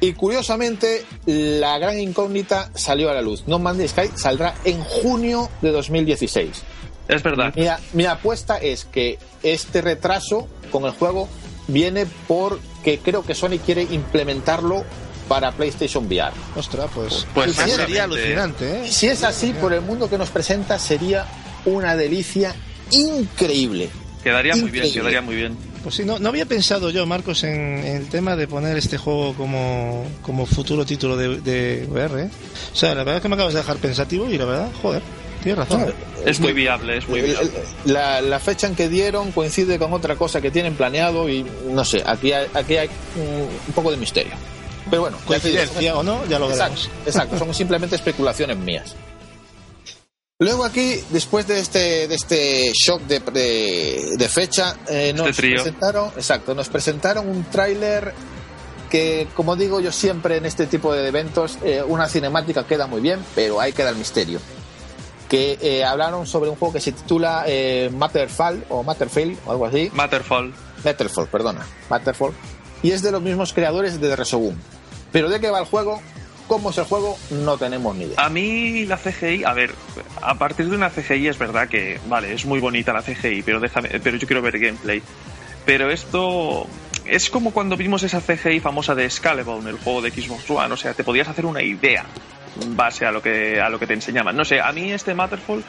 Y 0.00 0.12
curiosamente, 0.12 1.04
la 1.24 1.78
gran 1.78 1.98
incógnita 1.98 2.70
salió 2.74 3.10
a 3.10 3.14
la 3.14 3.22
luz. 3.22 3.44
No 3.46 3.58
Man's 3.58 3.90
Sky 3.90 4.10
saldrá 4.16 4.54
en 4.64 4.82
junio 4.82 5.48
de 5.62 5.70
2016. 5.70 6.62
Es 7.08 7.22
verdad. 7.22 7.54
mi 7.92 8.04
apuesta 8.04 8.58
es 8.58 8.84
que 8.84 9.18
este 9.42 9.80
retraso 9.80 10.48
con 10.70 10.84
el 10.84 10.90
juego 10.90 11.28
viene 11.68 12.06
porque 12.26 12.98
creo 12.98 13.24
que 13.24 13.34
Sony 13.34 13.58
quiere 13.64 13.82
implementarlo 13.82 14.84
para 15.28 15.52
PlayStation 15.52 16.06
VR. 16.06 16.32
Ostras, 16.56 16.90
pues, 16.94 17.26
pues, 17.34 17.54
sería 17.54 18.04
alucinante. 18.04 18.82
¿eh? 18.82 18.90
Si 18.90 19.06
es 19.06 19.22
así, 19.22 19.52
por 19.52 19.72
el 19.72 19.80
mundo 19.80 20.08
que 20.08 20.18
nos 20.18 20.30
presenta, 20.30 20.78
sería 20.78 21.26
una 21.64 21.96
delicia 21.96 22.54
increíble. 22.90 23.88
Quedaría 24.22 24.56
muy 24.56 24.70
bien, 24.70 24.92
quedaría 24.92 25.20
muy 25.20 25.36
bien. 25.36 25.56
Pues 25.82 25.96
sí, 25.96 26.04
no, 26.04 26.18
no 26.18 26.30
había 26.30 26.46
pensado 26.46 26.88
yo, 26.88 27.04
Marcos, 27.04 27.44
en, 27.44 27.78
el 27.78 28.08
tema 28.08 28.36
de 28.36 28.48
poner 28.48 28.76
este 28.78 28.96
juego 28.96 29.34
como, 29.34 30.06
como 30.22 30.46
futuro 30.46 30.86
título 30.86 31.14
de, 31.14 31.40
de 31.40 31.86
VR. 31.90 32.22
¿eh? 32.22 32.30
O 32.72 32.76
sea, 32.76 32.90
la 32.90 33.04
verdad 33.04 33.16
es 33.16 33.22
que 33.22 33.28
me 33.28 33.34
acabas 33.34 33.52
de 33.52 33.60
dejar 33.60 33.76
pensativo 33.76 34.30
y 34.30 34.38
la 34.38 34.46
verdad, 34.46 34.70
joder, 34.80 35.02
tienes 35.44 35.68
razón. 35.68 35.94
es 36.24 36.40
muy 36.40 36.52
viable, 36.52 36.98
es 36.98 37.08
muy 37.08 37.20
viable. 37.20 37.50
La, 37.84 38.20
la, 38.20 38.40
fecha 38.40 38.66
en 38.66 38.74
que 38.74 38.88
dieron 38.88 39.30
coincide 39.30 39.78
con 39.78 39.92
otra 39.92 40.16
cosa 40.16 40.40
que 40.40 40.50
tienen 40.50 40.74
planeado 40.74 41.28
y 41.28 41.46
no 41.70 41.84
sé, 41.84 42.02
aquí 42.04 42.32
hay, 42.32 42.48
aquí 42.54 42.76
hay 42.76 42.88
un, 43.16 43.72
poco 43.74 43.90
de 43.90 43.98
misterio. 43.98 44.32
Pero 44.90 45.02
bueno, 45.02 45.18
coincidencia 45.24 45.96
o 45.96 46.02
no, 46.02 46.26
ya 46.26 46.38
lo 46.38 46.48
veremos. 46.48 46.90
exacto 47.06 47.38
son 47.38 47.54
simplemente 47.54 47.94
especulaciones 47.94 48.56
mías. 48.56 48.96
Luego 50.40 50.64
aquí, 50.64 51.00
después 51.10 51.46
de 51.46 51.60
este, 51.60 52.08
de 52.08 52.14
este 52.14 52.72
shock 52.72 53.02
de, 53.02 53.20
de, 54.18 54.28
fecha, 54.28 54.76
eh, 54.88 55.12
nos 55.14 55.28
este 55.28 55.42
presentaron, 55.42 56.08
exacto, 56.16 56.54
nos 56.54 56.68
presentaron 56.68 57.28
un 57.28 57.44
tráiler 57.44 58.12
que, 58.90 59.28
como 59.34 59.56
digo 59.56 59.80
yo 59.80 59.92
siempre 59.92 60.38
en 60.38 60.46
este 60.46 60.66
tipo 60.66 60.92
de 60.92 61.06
eventos, 61.06 61.58
eh, 61.62 61.82
una 61.86 62.08
cinemática 62.08 62.66
queda 62.66 62.86
muy 62.86 63.00
bien, 63.00 63.20
pero 63.34 63.60
ahí 63.60 63.72
queda 63.72 63.90
el 63.90 63.96
misterio. 63.96 64.40
Que 65.34 65.58
eh, 65.60 65.84
hablaron 65.84 66.26
sobre 66.26 66.48
un 66.48 66.56
juego 66.56 66.74
que 66.74 66.80
se 66.80 66.92
titula 66.92 67.44
Matterfall 67.92 68.64
o 68.68 68.84
Matterfall 68.84 69.36
o 69.46 69.50
algo 69.50 69.66
así. 69.66 69.90
Matterfall. 69.92 70.52
Matterfall, 70.84 71.26
perdona, 71.26 71.66
Matterfall. 71.90 72.32
Y 72.82 72.92
es 72.92 73.02
de 73.02 73.10
los 73.10 73.22
mismos 73.22 73.52
creadores 73.52 74.00
de 74.00 74.14
Resogun. 74.14 74.56
Pero 75.10 75.28
de 75.28 75.40
qué 75.40 75.50
va 75.50 75.58
el 75.58 75.64
juego, 75.64 76.00
cómo 76.46 76.70
es 76.70 76.78
el 76.78 76.84
juego, 76.84 77.16
no 77.30 77.56
tenemos 77.56 77.96
ni 77.96 78.04
idea. 78.04 78.24
A 78.24 78.28
mí 78.28 78.84
la 78.84 78.96
CGI, 78.96 79.44
a 79.44 79.52
ver, 79.54 79.74
a 80.20 80.34
partir 80.34 80.68
de 80.68 80.76
una 80.76 80.90
CGI 80.90 81.28
es 81.28 81.38
verdad 81.38 81.68
que, 81.68 81.98
vale, 82.08 82.32
es 82.32 82.44
muy 82.44 82.60
bonita 82.60 82.92
la 82.92 83.02
CGI, 83.02 83.42
pero 83.42 83.60
déjame, 83.60 83.88
pero 84.02 84.16
yo 84.16 84.26
quiero 84.26 84.42
ver 84.42 84.58
gameplay. 84.58 85.02
Pero 85.64 85.90
esto 85.90 86.66
es 87.06 87.30
como 87.30 87.52
cuando 87.52 87.76
vimos 87.76 88.02
esa 88.02 88.20
CGI 88.20 88.60
famosa 88.60 88.94
de 88.94 89.04
en 89.04 89.66
el 89.66 89.78
juego 89.78 90.02
de 90.02 90.10
Xbox 90.10 90.50
One, 90.50 90.74
o 90.74 90.76
sea, 90.76 90.94
te 90.94 91.04
podías 91.04 91.28
hacer 91.28 91.46
una 91.46 91.62
idea 91.62 92.04
base 92.68 93.06
a 93.06 93.12
lo 93.12 93.22
que 93.22 93.60
a 93.60 93.68
lo 93.68 93.78
que 93.78 93.86
te 93.86 93.94
enseñaban. 93.94 94.36
No 94.36 94.44
sé, 94.44 94.60
a 94.60 94.72
mí 94.72 94.92
este 94.92 95.14
Matterfall 95.14 95.64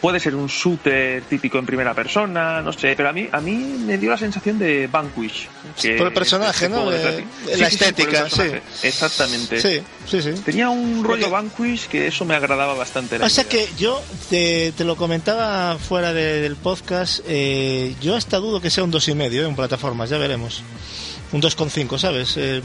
puede 0.00 0.20
ser 0.20 0.34
un 0.34 0.46
shooter 0.46 1.22
típico 1.22 1.58
en 1.58 1.66
primera 1.66 1.94
persona, 1.94 2.60
no 2.60 2.72
sé, 2.72 2.94
pero 2.96 3.08
a 3.08 3.12
mí 3.12 3.28
a 3.30 3.40
mí 3.40 3.54
me 3.54 3.98
dio 3.98 4.10
la 4.10 4.18
sensación 4.18 4.58
de 4.58 4.86
Vanquish. 4.86 5.48
por 5.98 6.06
el 6.06 6.12
personaje, 6.12 6.68
¿no? 6.68 6.90
la 6.90 7.66
estética, 7.66 8.28
sí, 8.28 8.42
Exactamente. 8.82 9.60
Sí, 9.60 9.80
sí, 10.06 10.22
sí. 10.22 10.32
Tenía 10.44 10.68
un 10.68 11.02
rollo 11.02 11.30
Vanquish 11.30 11.86
que 11.88 12.08
eso 12.08 12.24
me 12.24 12.34
agradaba 12.34 12.74
bastante. 12.74 13.16
o 13.16 13.28
sea 13.28 13.44
que 13.44 13.68
yo 13.78 14.02
te, 14.30 14.72
lo 14.78 14.96
comentaba 14.96 15.78
fuera 15.78 16.12
del 16.12 16.56
podcast, 16.56 17.20
eh, 17.26 17.94
yo 18.00 18.16
hasta 18.16 18.38
dudo 18.38 18.60
que 18.60 18.70
sea 18.70 18.84
un 18.84 18.90
dos 18.90 19.08
y 19.08 19.14
medio 19.14 19.46
en 19.46 19.56
plataformas, 19.56 20.10
ya 20.10 20.18
veremos 20.18 20.62
un 21.32 21.42
2,5, 21.42 21.98
¿sabes? 21.98 22.34
Eh, 22.36 22.62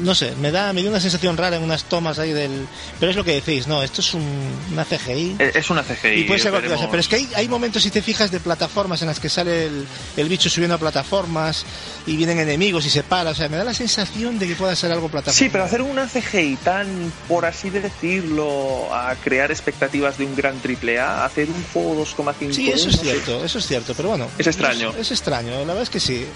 no 0.00 0.14
sé, 0.14 0.34
me 0.40 0.50
da, 0.50 0.72
me 0.72 0.80
dio 0.80 0.90
una 0.90 1.00
sensación 1.00 1.36
rara 1.36 1.56
en 1.56 1.62
unas 1.62 1.84
tomas 1.84 2.18
ahí 2.18 2.32
del... 2.32 2.66
Pero 2.98 3.10
es 3.10 3.16
lo 3.16 3.24
que 3.24 3.34
decís, 3.34 3.66
no, 3.66 3.82
esto 3.82 4.00
es 4.00 4.14
un, 4.14 4.24
una 4.72 4.84
CGI. 4.84 5.36
Es 5.38 5.68
una 5.70 5.82
CGI. 5.82 6.20
Y 6.20 6.24
puede 6.24 6.40
ser 6.40 6.50
cualquier 6.50 6.74
cosa, 6.74 6.88
pero 6.90 7.00
es 7.00 7.08
que 7.08 7.16
hay, 7.16 7.28
hay 7.34 7.48
momentos, 7.48 7.82
si 7.82 7.90
te 7.90 8.00
fijas, 8.00 8.30
de 8.30 8.40
plataformas 8.40 9.02
en 9.02 9.08
las 9.08 9.20
que 9.20 9.28
sale 9.28 9.66
el, 9.66 9.86
el, 10.16 10.28
bicho 10.28 10.48
subiendo 10.48 10.74
a 10.74 10.78
plataformas 10.78 11.64
y 12.06 12.16
vienen 12.16 12.38
enemigos 12.38 12.86
y 12.86 12.90
se 12.90 13.02
para, 13.02 13.30
o 13.30 13.34
sea, 13.34 13.48
me 13.48 13.56
da 13.56 13.64
la 13.64 13.74
sensación 13.74 14.38
de 14.38 14.48
que 14.48 14.54
pueda 14.54 14.74
ser 14.74 14.90
algo 14.90 15.08
plataforma. 15.08 15.38
Sí, 15.38 15.48
pero 15.50 15.64
hacer 15.64 15.82
una 15.82 16.06
CGI 16.06 16.56
tan, 16.64 17.12
por 17.28 17.44
así 17.44 17.70
decirlo, 17.70 18.88
a 18.94 19.14
crear 19.16 19.50
expectativas 19.50 20.16
de 20.16 20.24
un 20.24 20.34
gran 20.34 20.58
triple 20.60 20.98
A, 20.98 21.24
hacer 21.24 21.48
un 21.48 21.62
juego 21.72 22.04
2,5... 22.04 22.52
Sí, 22.52 22.70
eso 22.70 22.88
es 22.88 23.00
cierto, 23.00 23.44
eso 23.44 23.58
es 23.58 23.66
cierto, 23.66 23.94
pero 23.94 24.10
bueno... 24.10 24.28
Es 24.38 24.46
extraño. 24.46 24.94
es 24.98 25.10
extraño, 25.10 25.50
la 25.50 25.58
verdad 25.66 25.82
es 25.82 25.90
que 25.90 26.00
sí 26.00 26.26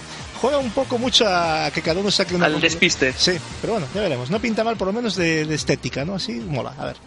juega 0.43 0.57
un 0.57 0.71
poco 0.71 0.97
mucho 0.97 1.23
a 1.25 1.71
que 1.73 1.81
cada 1.81 2.01
uno 2.01 2.11
saque 2.11 2.35
una. 2.35 2.47
Al 2.47 2.59
despiste. 2.59 3.13
Sí, 3.13 3.31
pero 3.61 3.73
bueno, 3.73 3.87
ya 3.95 4.01
veremos. 4.01 4.29
No 4.29 4.41
pinta 4.41 4.65
mal, 4.65 4.75
por 4.75 4.87
lo 4.87 4.93
menos 4.93 5.15
de, 5.15 5.43
estética, 5.43 6.03
¿no? 6.03 6.15
Así 6.15 6.33
mola, 6.33 6.75
a 6.77 6.87
ver. 6.87 6.97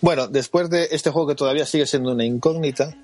Bueno, 0.00 0.26
después 0.26 0.70
de 0.70 0.88
este 0.90 1.10
juego 1.10 1.28
que 1.28 1.34
todavía 1.34 1.66
sigue 1.66 1.84
siendo 1.84 2.12
una 2.12 2.24
incógnita, 2.24 2.96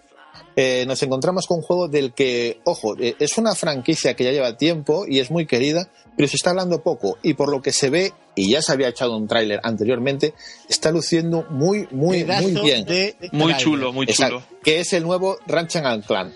eh, 0.56 0.84
nos 0.86 1.02
encontramos 1.02 1.46
con 1.46 1.58
un 1.58 1.62
juego 1.62 1.86
del 1.86 2.14
que, 2.14 2.60
ojo, 2.64 2.96
eh, 2.98 3.14
es 3.18 3.36
una 3.36 3.54
franquicia 3.54 4.16
que 4.16 4.24
ya 4.24 4.32
lleva 4.32 4.56
tiempo 4.56 5.04
y 5.06 5.18
es 5.18 5.30
muy 5.30 5.44
querida, 5.44 5.90
pero 6.16 6.28
se 6.28 6.36
está 6.36 6.50
hablando 6.50 6.82
poco 6.82 7.18
y 7.22 7.34
por 7.34 7.50
lo 7.50 7.60
que 7.60 7.72
se 7.72 7.90
ve, 7.90 8.14
y 8.34 8.52
ya 8.52 8.62
se 8.62 8.72
había 8.72 8.88
echado 8.88 9.18
un 9.18 9.28
tráiler 9.28 9.60
anteriormente, 9.64 10.32
está 10.70 10.90
luciendo 10.90 11.44
muy, 11.50 11.86
muy, 11.90 12.24
muy 12.24 12.54
bien. 12.62 12.86
muy 13.32 13.54
chulo, 13.58 13.92
muy 13.92 14.06
chulo. 14.06 14.42
que 14.64 14.80
es 14.80 14.94
el 14.94 15.02
nuevo 15.02 15.36
Ratchet 15.46 16.06
Clan. 16.06 16.32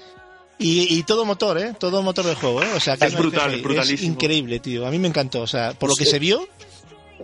Y, 0.62 1.02
todo 1.04 1.24
motor, 1.24 1.58
¿eh? 1.58 1.74
Todo 1.78 2.02
motor 2.02 2.26
del 2.26 2.34
juego, 2.36 2.62
¿eh? 2.62 2.68
O 2.76 2.80
sea, 2.80 2.96
que 2.96 3.06
es 3.06 3.16
brutal, 3.16 3.54
Es 3.54 4.02
increíble, 4.02 4.60
tío. 4.60 4.86
A 4.86 4.90
mí 4.90 4.98
me 4.98 5.08
encantó. 5.08 5.40
O 5.40 5.46
sea, 5.46 5.72
por 5.72 5.88
lo 5.88 5.96
que 5.96 6.04
se 6.04 6.18
vio, 6.18 6.46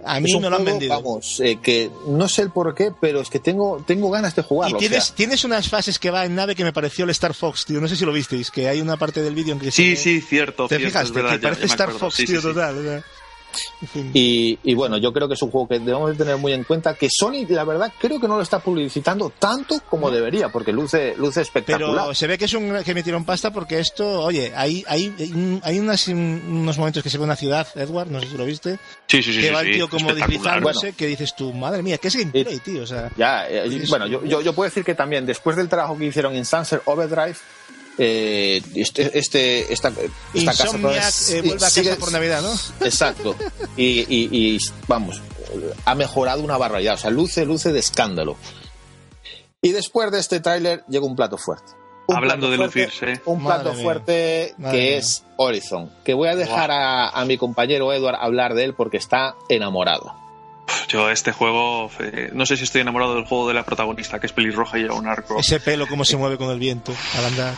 a 0.05 0.20
mí 0.20 0.33
me 0.40 0.51
lo 0.51 0.57
han 0.57 0.64
vendido. 0.64 0.94
Vamos, 0.94 1.40
eh, 1.40 1.59
que 1.62 1.90
no 2.09 2.29
sé 2.29 2.42
el 2.42 2.51
por 2.51 2.75
qué, 2.75 2.92
pero 2.99 3.20
es 3.20 3.29
que 3.29 3.38
tengo, 3.38 3.83
tengo 3.87 4.11
ganas 4.11 4.35
de 4.35 4.42
jugarlo. 4.42 4.77
Y 4.77 4.81
tienes, 4.81 5.12
tienes 5.12 5.44
unas 5.44 5.68
fases 5.68 5.99
que 5.99 6.11
va 6.11 6.25
en 6.25 6.35
nave 6.35 6.55
que 6.55 6.64
me 6.64 6.72
pareció 6.72 7.05
el 7.05 7.11
Star 7.11 7.35
Fox, 7.35 7.66
tío. 7.66 7.81
No 7.81 7.88
sé 7.88 7.96
si 7.96 8.05
lo 8.05 8.12
visteis, 8.12 8.51
que 8.51 8.68
hay 8.68 8.81
una 8.81 8.96
parte 8.96 9.22
del 9.22 9.35
vídeo 9.35 9.53
en 9.53 9.61
que 9.61 9.70
Sí, 9.70 9.96
sí, 9.96 10.20
cierto. 10.20 10.68
¿Te 10.68 10.79
fijas? 10.79 11.11
que 11.11 11.22
parece 11.22 11.66
Star 11.66 11.92
Fox, 11.92 12.16
tío, 12.16 12.40
total. 12.40 13.05
Y, 14.12 14.75
bueno, 14.75 14.99
yo 14.99 15.12
creo 15.12 15.29
que 15.29 15.35
es 15.35 15.42
un 15.42 15.51
juego 15.51 15.69
que 15.69 15.79
debemos 15.79 16.11
de 16.11 16.16
tener 16.16 16.37
muy 16.37 16.53
en 16.53 16.64
cuenta 16.64 16.95
que 16.95 17.09
Sony, 17.11 17.47
la 17.49 17.64
verdad, 17.64 17.92
creo 17.99 18.21
que 18.21 18.29
no 18.29 18.37
lo 18.37 18.42
está 18.42 18.59
publicitando 18.59 19.31
tanto 19.38 19.81
como 19.88 20.11
debería, 20.11 20.49
porque 20.51 20.73
luce, 20.73 21.14
luce 21.16 21.42
espectacular. 21.42 22.05
Pero 22.05 22.14
se 22.14 22.27
ve 22.27 22.38
que 22.38 22.47
es 22.47 22.55
un 22.55 22.83
que 22.85 22.95
metieron 22.95 23.25
pasta 23.25 23.53
porque 23.53 23.79
esto, 23.79 24.23
oye, 24.23 24.53
hay, 24.55 24.85
hay, 24.87 25.61
hay 25.62 25.79
unos 25.79 26.79
momentos 26.79 27.03
que 27.03 27.11
se 27.11 27.19
ve 27.19 27.25
una 27.25 27.37
ciudad, 27.37 27.66
Edward, 27.75 28.11
no 28.11 28.21
sé 28.21 28.29
si 28.29 28.37
lo 28.37 28.45
viste. 28.45 28.79
Sí, 29.07 29.23
sí, 29.23 29.33
sí. 29.33 29.40
Que 29.40 29.51
va 29.51 29.61
el 29.61 29.73
tío 29.73 29.88
como 29.88 30.14
deslizándose, 30.14 30.92
que 30.92 31.07
dices 31.07 31.35
tú, 31.35 31.53
madre 31.53 31.83
mía, 31.83 31.99
¿qué 31.99 32.09
es 32.09 32.16
gameplay, 32.16 32.59
tío? 32.59 32.83
O 32.83 32.87
sea, 32.87 33.11
ya, 33.16 33.49
eh, 33.49 33.85
bueno, 33.88 34.07
yo, 34.07 34.25
yo, 34.25 34.40
yo 34.40 34.53
puedo 34.53 34.69
decir 34.69 34.85
que 34.85 34.95
también 34.95 35.27
después 35.27 35.57
del 35.57 35.69
trabajo 35.69 35.97
que 35.97 36.07
hicieron 36.07 36.35
en 36.35 36.45
Sunset 36.45 36.83
Overdrive, 36.85 37.37
eh, 37.98 38.62
este, 38.74 39.18
este, 39.18 39.72
esta, 39.72 39.92
esta 40.35 40.50
casa 40.52 40.76
eh, 40.76 40.80
vuelve 40.80 40.98
a 40.98 41.70
casa 41.70 41.96
por 41.98 42.12
Navidad, 42.12 42.42
¿no? 42.42 42.52
Exacto. 42.87 43.37
Y, 43.76 44.04
y, 44.09 44.59
vamos, 44.87 45.22
ha 45.85 45.94
mejorado 45.94 46.42
una 46.42 46.56
barbaridad. 46.59 46.94
O 46.94 46.98
sea, 46.98 47.11
luce, 47.11 47.44
luce 47.44 47.72
de 47.72 47.78
escándalo. 47.78 48.37
Y 49.62 49.72
después 49.72 50.11
de 50.11 50.20
este 50.20 50.40
tráiler 50.40 50.85
llega 50.88 51.06
un 51.06 51.16
plato 51.16 51.38
fuerte. 51.38 51.72
Hablando 52.09 52.50
de 52.50 52.56
lucirse. 52.56 53.20
Un 53.24 53.44
plato 53.44 53.74
fuerte 53.74 54.54
que 54.70 54.96
es 54.96 55.24
Horizon. 55.37 55.90
Que 56.04 56.14
voy 56.14 56.28
a 56.28 56.37
dejar 56.37 56.70
a, 56.70 57.09
a 57.09 57.24
mi 57.24 57.37
compañero 57.37 57.92
Edward 57.92 58.16
hablar 58.20 58.54
de 58.54 58.64
él 58.64 58.74
porque 58.74 58.98
está 58.98 59.35
enamorado. 59.48 60.26
Yo 60.88 61.11
este 61.11 61.33
juego, 61.33 61.90
eh, 62.00 62.31
no 62.33 62.46
sé 62.46 62.57
si 62.57 62.64
estoy 62.64 62.81
enamorado 62.81 63.14
del 63.14 63.24
juego 63.24 63.48
de 63.48 63.55
la 63.55 63.64
protagonista, 63.64 64.20
que 64.20 64.26
es 64.26 64.33
pelirroja 64.33 64.79
y 64.79 64.83
lleva 64.83 64.94
un 64.94 65.07
arco. 65.07 65.38
Ese 65.38 65.61
pelo, 65.61 65.87
cómo 65.87 66.05
se 66.05 66.16
mueve 66.16 66.38
con 66.38 66.50
el 66.50 66.59
viento 66.59 66.94
al 67.16 67.24
andar. 67.24 67.55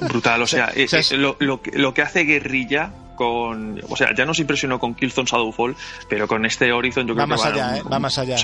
brutal, 0.00 0.42
o 0.42 0.46
sea, 0.46 0.72
eh, 0.74 0.86
lo, 1.12 1.36
lo, 1.38 1.94
que 1.94 2.02
hace 2.02 2.24
guerrilla 2.24 2.92
con. 3.14 3.80
O 3.88 3.96
sea, 3.96 4.14
ya 4.14 4.24
nos 4.24 4.38
impresionó 4.38 4.78
con 4.78 4.94
Killzone 4.94 5.26
Shadowfall, 5.30 5.76
pero 6.08 6.26
con 6.26 6.44
este 6.44 6.72
Horizon 6.72 7.06
yo 7.06 7.14
creo 7.14 7.22
va 7.22 7.26
más 7.26 7.42
que 7.42 7.48
allá, 7.48 7.82
va 7.82 7.98
más 7.98 8.18
allá. 8.18 8.36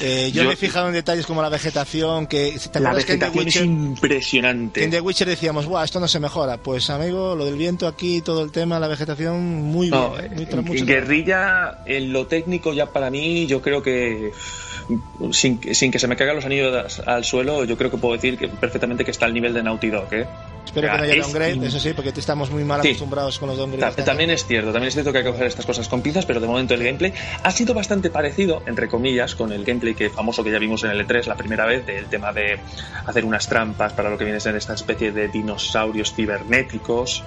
Eh, 0.00 0.30
yo, 0.32 0.44
me 0.44 0.52
he 0.52 0.56
fijado 0.56 0.88
en 0.88 0.94
detalles 0.94 1.26
como 1.26 1.42
la 1.42 1.48
vegetación, 1.48 2.26
que. 2.26 2.58
la 2.74 2.92
vegetación 2.92 3.48
es 3.48 3.56
impresionante. 3.56 4.84
en 4.84 4.90
The 4.90 5.00
Witcher 5.00 5.28
decíamos, 5.28 5.66
Buah, 5.66 5.84
esto 5.84 6.00
no 6.00 6.08
se 6.08 6.20
mejora. 6.20 6.58
Pues, 6.58 6.90
amigo, 6.90 7.34
lo 7.34 7.44
del 7.44 7.56
viento 7.56 7.86
aquí, 7.86 8.20
todo 8.20 8.42
el 8.42 8.50
tema, 8.52 8.78
la 8.78 8.88
vegetación, 8.88 9.62
muy 9.62 9.90
bien. 9.90 10.48
en, 10.50 10.86
guerrilla, 10.86 11.78
en 11.86 12.12
lo 12.12 12.26
técnico, 12.26 12.72
ya 12.72 12.86
para 12.86 13.10
mí, 13.10 13.46
yo 13.46 13.60
creo 13.60 13.82
que 13.82 14.32
sin, 15.32 15.74
sin, 15.74 15.90
que 15.90 15.98
se 15.98 16.06
me 16.06 16.16
caigan 16.16 16.36
los 16.36 16.44
anillos 16.44 17.00
al 17.00 17.24
suelo, 17.24 17.64
yo 17.64 17.76
creo 17.76 17.90
que 17.90 17.98
puedo 17.98 18.14
decir 18.14 18.38
que 18.38 18.48
perfectamente 18.48 19.04
que 19.04 19.10
está 19.10 19.26
al 19.26 19.34
nivel 19.34 19.52
de 19.54 19.62
Naughty 19.62 19.90
Dog. 19.90 20.12
¿eh? 20.12 20.26
Espero 20.68 20.90
que 20.90 20.98
no 20.98 21.02
haya 21.02 21.22
downgrade, 21.22 21.66
eso 21.66 21.80
sí, 21.80 21.94
porque 21.94 22.12
estamos 22.14 22.50
muy 22.50 22.62
mal 22.62 22.80
acostumbrados 22.80 23.38
con 23.38 23.48
los 23.48 23.56
downgrades. 23.56 24.04
también 24.04 24.28
es 24.28 24.44
cierto, 24.44 24.70
también 24.70 24.88
es 24.88 24.94
cierto 24.94 25.12
que 25.12 25.18
hay 25.18 25.24
que 25.24 25.30
coger 25.30 25.46
estas 25.46 25.64
cosas 25.64 25.88
con 25.88 26.02
pinzas, 26.02 26.26
pero 26.26 26.40
de 26.40 26.46
momento 26.46 26.74
el 26.74 26.84
gameplay 26.84 27.14
ha 27.42 27.50
sido 27.50 27.72
bastante 27.72 28.10
parecido, 28.10 28.62
entre 28.66 28.86
comillas, 28.86 29.34
con 29.34 29.50
el 29.50 29.64
gameplay 29.64 29.94
que 29.94 30.10
famoso 30.10 30.44
que 30.44 30.50
ya 30.50 30.58
vimos 30.58 30.84
en 30.84 30.90
el 30.90 31.06
E3 31.06 31.24
la 31.24 31.36
primera 31.36 31.64
vez, 31.64 31.86
del 31.86 32.04
tema 32.06 32.34
de 32.34 32.58
hacer 33.06 33.24
unas 33.24 33.48
trampas 33.48 33.94
para 33.94 34.10
lo 34.10 34.18
que 34.18 34.24
viene 34.24 34.36
a 34.36 34.40
ser 34.40 34.56
esta 34.56 34.74
especie 34.74 35.10
de 35.10 35.28
dinosaurios 35.28 36.12
cibernéticos. 36.14 37.24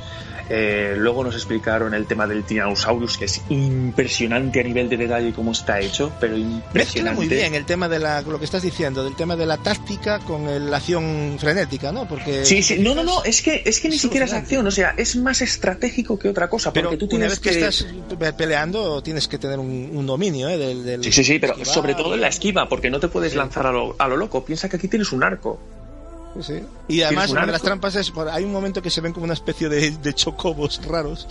Eh, 0.54 0.96
luego 0.98 1.24
nos 1.24 1.36
explicaron 1.36 1.94
el 1.94 2.06
tema 2.06 2.28
del 2.28 2.44
Tyrannosaurus, 2.44 3.18
que 3.18 3.24
es 3.24 3.42
impresionante 3.48 4.60
a 4.60 4.64
nivel 4.64 4.90
de 4.90 4.98
detalle 4.98 5.32
cómo 5.32 5.54
está 5.54 5.80
hecho, 5.80 6.12
pero 6.20 6.36
impresionante. 6.36 7.16
muy 7.16 7.30
bien 7.30 7.56
el 7.56 7.64
tema 7.64 7.88
de 7.88 8.00
la, 8.00 8.22
lo 8.22 8.38
que 8.38 8.44
estás 8.44 8.62
diciendo, 8.62 9.02
del 9.02 9.16
tema 9.16 9.38
de 9.38 9.46
la 9.46 9.56
táctica 9.56 10.20
con 10.20 10.70
la 10.70 10.76
acción 10.76 11.38
frenética, 11.40 11.94
¿no? 11.94 12.06
Porque 12.06 12.44
sí, 12.44 12.62
sí, 12.62 12.80
no, 12.80 12.94
no, 12.94 13.04
no, 13.04 13.24
es 13.32 13.42
que 13.42 13.64
es 13.66 13.80
que 13.80 13.90
ni 13.90 13.98
siquiera 13.98 14.26
es 14.26 14.34
acción, 14.34 14.68
o 14.68 14.72
sea, 14.72 14.94
es 14.98 15.16
más 15.16 15.42
estratégico 15.42 16.20
que 16.20 16.28
otra 16.28 16.50
cosa, 16.50 16.72
porque 16.74 16.98
tú 16.98 17.08
tienes 17.08 17.40
que... 17.40 17.50
estás 17.50 17.88
peleando 18.38 19.02
tienes 19.02 19.28
que 19.28 19.38
tener 19.38 19.58
un, 19.60 20.06
dominio, 20.06 20.50
¿eh? 20.50 20.58
Del, 20.58 21.04
sí, 21.04 21.12
sí, 21.12 21.24
sí, 21.24 21.40
pero 21.40 21.64
sobre 21.64 21.96
todo 21.96 22.14
en 22.16 22.22
la 22.22 22.28
esquiva, 22.28 22.68
porque 22.68 22.90
no 22.90 23.00
te 23.00 23.08
puedes 23.08 23.36
lanzar 23.36 23.66
a 23.68 23.72
lo, 23.72 23.96
a 23.98 24.08
lo 24.08 24.18
loco. 24.18 24.44
Piensa 24.44 24.68
que 24.68 24.76
aquí 24.76 24.88
tienes 24.88 25.12
un 25.12 25.24
arco. 25.24 25.60
Y 26.88 27.02
además, 27.02 27.32
una 27.32 27.46
de 27.46 27.52
las 27.52 27.62
trampas 27.62 27.96
es, 27.96 28.12
hay 28.32 28.44
un 28.44 28.52
momento 28.52 28.82
que 28.82 28.90
se 28.90 29.02
ven 29.02 29.14
como 29.14 29.26
una 29.26 29.34
especie 29.34 29.70
de, 29.70 30.14
chocobos 30.14 30.82
raros, 30.86 31.28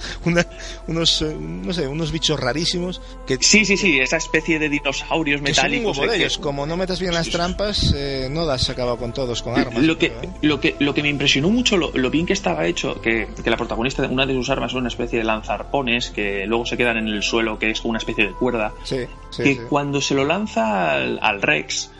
unos, 0.86 1.22
eh, 1.22 1.36
no 1.38 1.72
sé, 1.72 1.86
unos 1.86 2.12
bichos 2.12 2.38
rarísimos. 2.38 3.00
Que, 3.26 3.38
sí, 3.40 3.64
sí, 3.64 3.76
sí, 3.76 3.98
esa 3.98 4.16
especie 4.16 4.58
de 4.58 4.68
dinosaurios 4.68 5.40
metálicos. 5.40 5.98
de 6.00 6.16
ellos. 6.16 6.38
Como 6.38 6.66
no 6.66 6.76
metas 6.76 7.00
bien 7.00 7.14
las 7.14 7.28
trampas, 7.30 7.94
eh, 7.96 8.28
no 8.30 8.46
das 8.46 8.68
acabado 8.70 8.98
con 8.98 9.12
todos, 9.12 9.42
con 9.42 9.58
armas. 9.58 9.82
Lo 9.82 9.98
que, 9.98 10.12
lo 10.42 10.60
que, 10.60 10.76
lo 10.78 10.94
que 10.94 11.02
me 11.02 11.08
impresionó 11.08 11.50
mucho, 11.50 11.76
lo, 11.76 12.10
bien 12.10 12.26
que 12.26 12.32
estaba 12.32 12.66
hecho, 12.66 13.00
que, 13.00 13.28
que, 13.42 13.50
la 13.50 13.56
protagonista, 13.56 14.02
una 14.04 14.26
de 14.26 14.34
sus 14.34 14.50
armas 14.50 14.72
es 14.72 14.76
una 14.76 14.88
especie 14.88 15.18
de 15.18 15.24
lanzarpones 15.24 16.10
que 16.10 16.46
luego 16.46 16.66
se 16.66 16.76
quedan 16.76 16.96
en 16.96 17.08
el 17.08 17.22
suelo, 17.22 17.58
que 17.58 17.70
es 17.70 17.80
como 17.80 17.90
una 17.90 17.98
especie 17.98 18.26
de 18.26 18.32
cuerda. 18.32 18.72
que 19.36 19.58
cuando 19.68 20.00
se 20.00 20.14
lo 20.14 20.24
lanza 20.24 20.94
al 20.94 21.42
Rex, 21.42 21.90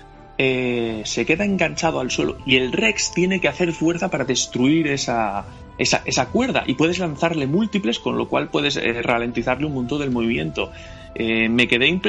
eh, 0.42 1.03
se 1.05 1.26
queda 1.26 1.44
enganchado 1.44 2.00
al 2.00 2.11
suelo 2.11 2.38
y 2.46 2.57
el 2.57 2.72
Rex 2.72 3.12
tiene 3.12 3.42
que 3.42 3.48
hacer 3.48 3.74
fuerza 3.74 4.09
para 4.09 4.24
destruir 4.24 4.87
esa, 4.87 5.44
esa, 5.76 6.00
esa 6.07 6.29
cuerda 6.29 6.64
y 6.66 6.72
puedes 6.76 6.98
lanzarle 6.98 7.46
múltiples, 7.46 7.98
con 7.98 8.16
lo 8.16 8.26
cual 8.26 8.48
puedes 8.48 8.79
eh, 8.79 9.03
ralentizarle 9.03 9.66
un 9.66 9.74
montón 9.74 10.00
del 10.00 10.11
movimiento. 10.11 10.72
Eh, 11.14 11.50
me 11.50 11.68
quedé 11.68 12.00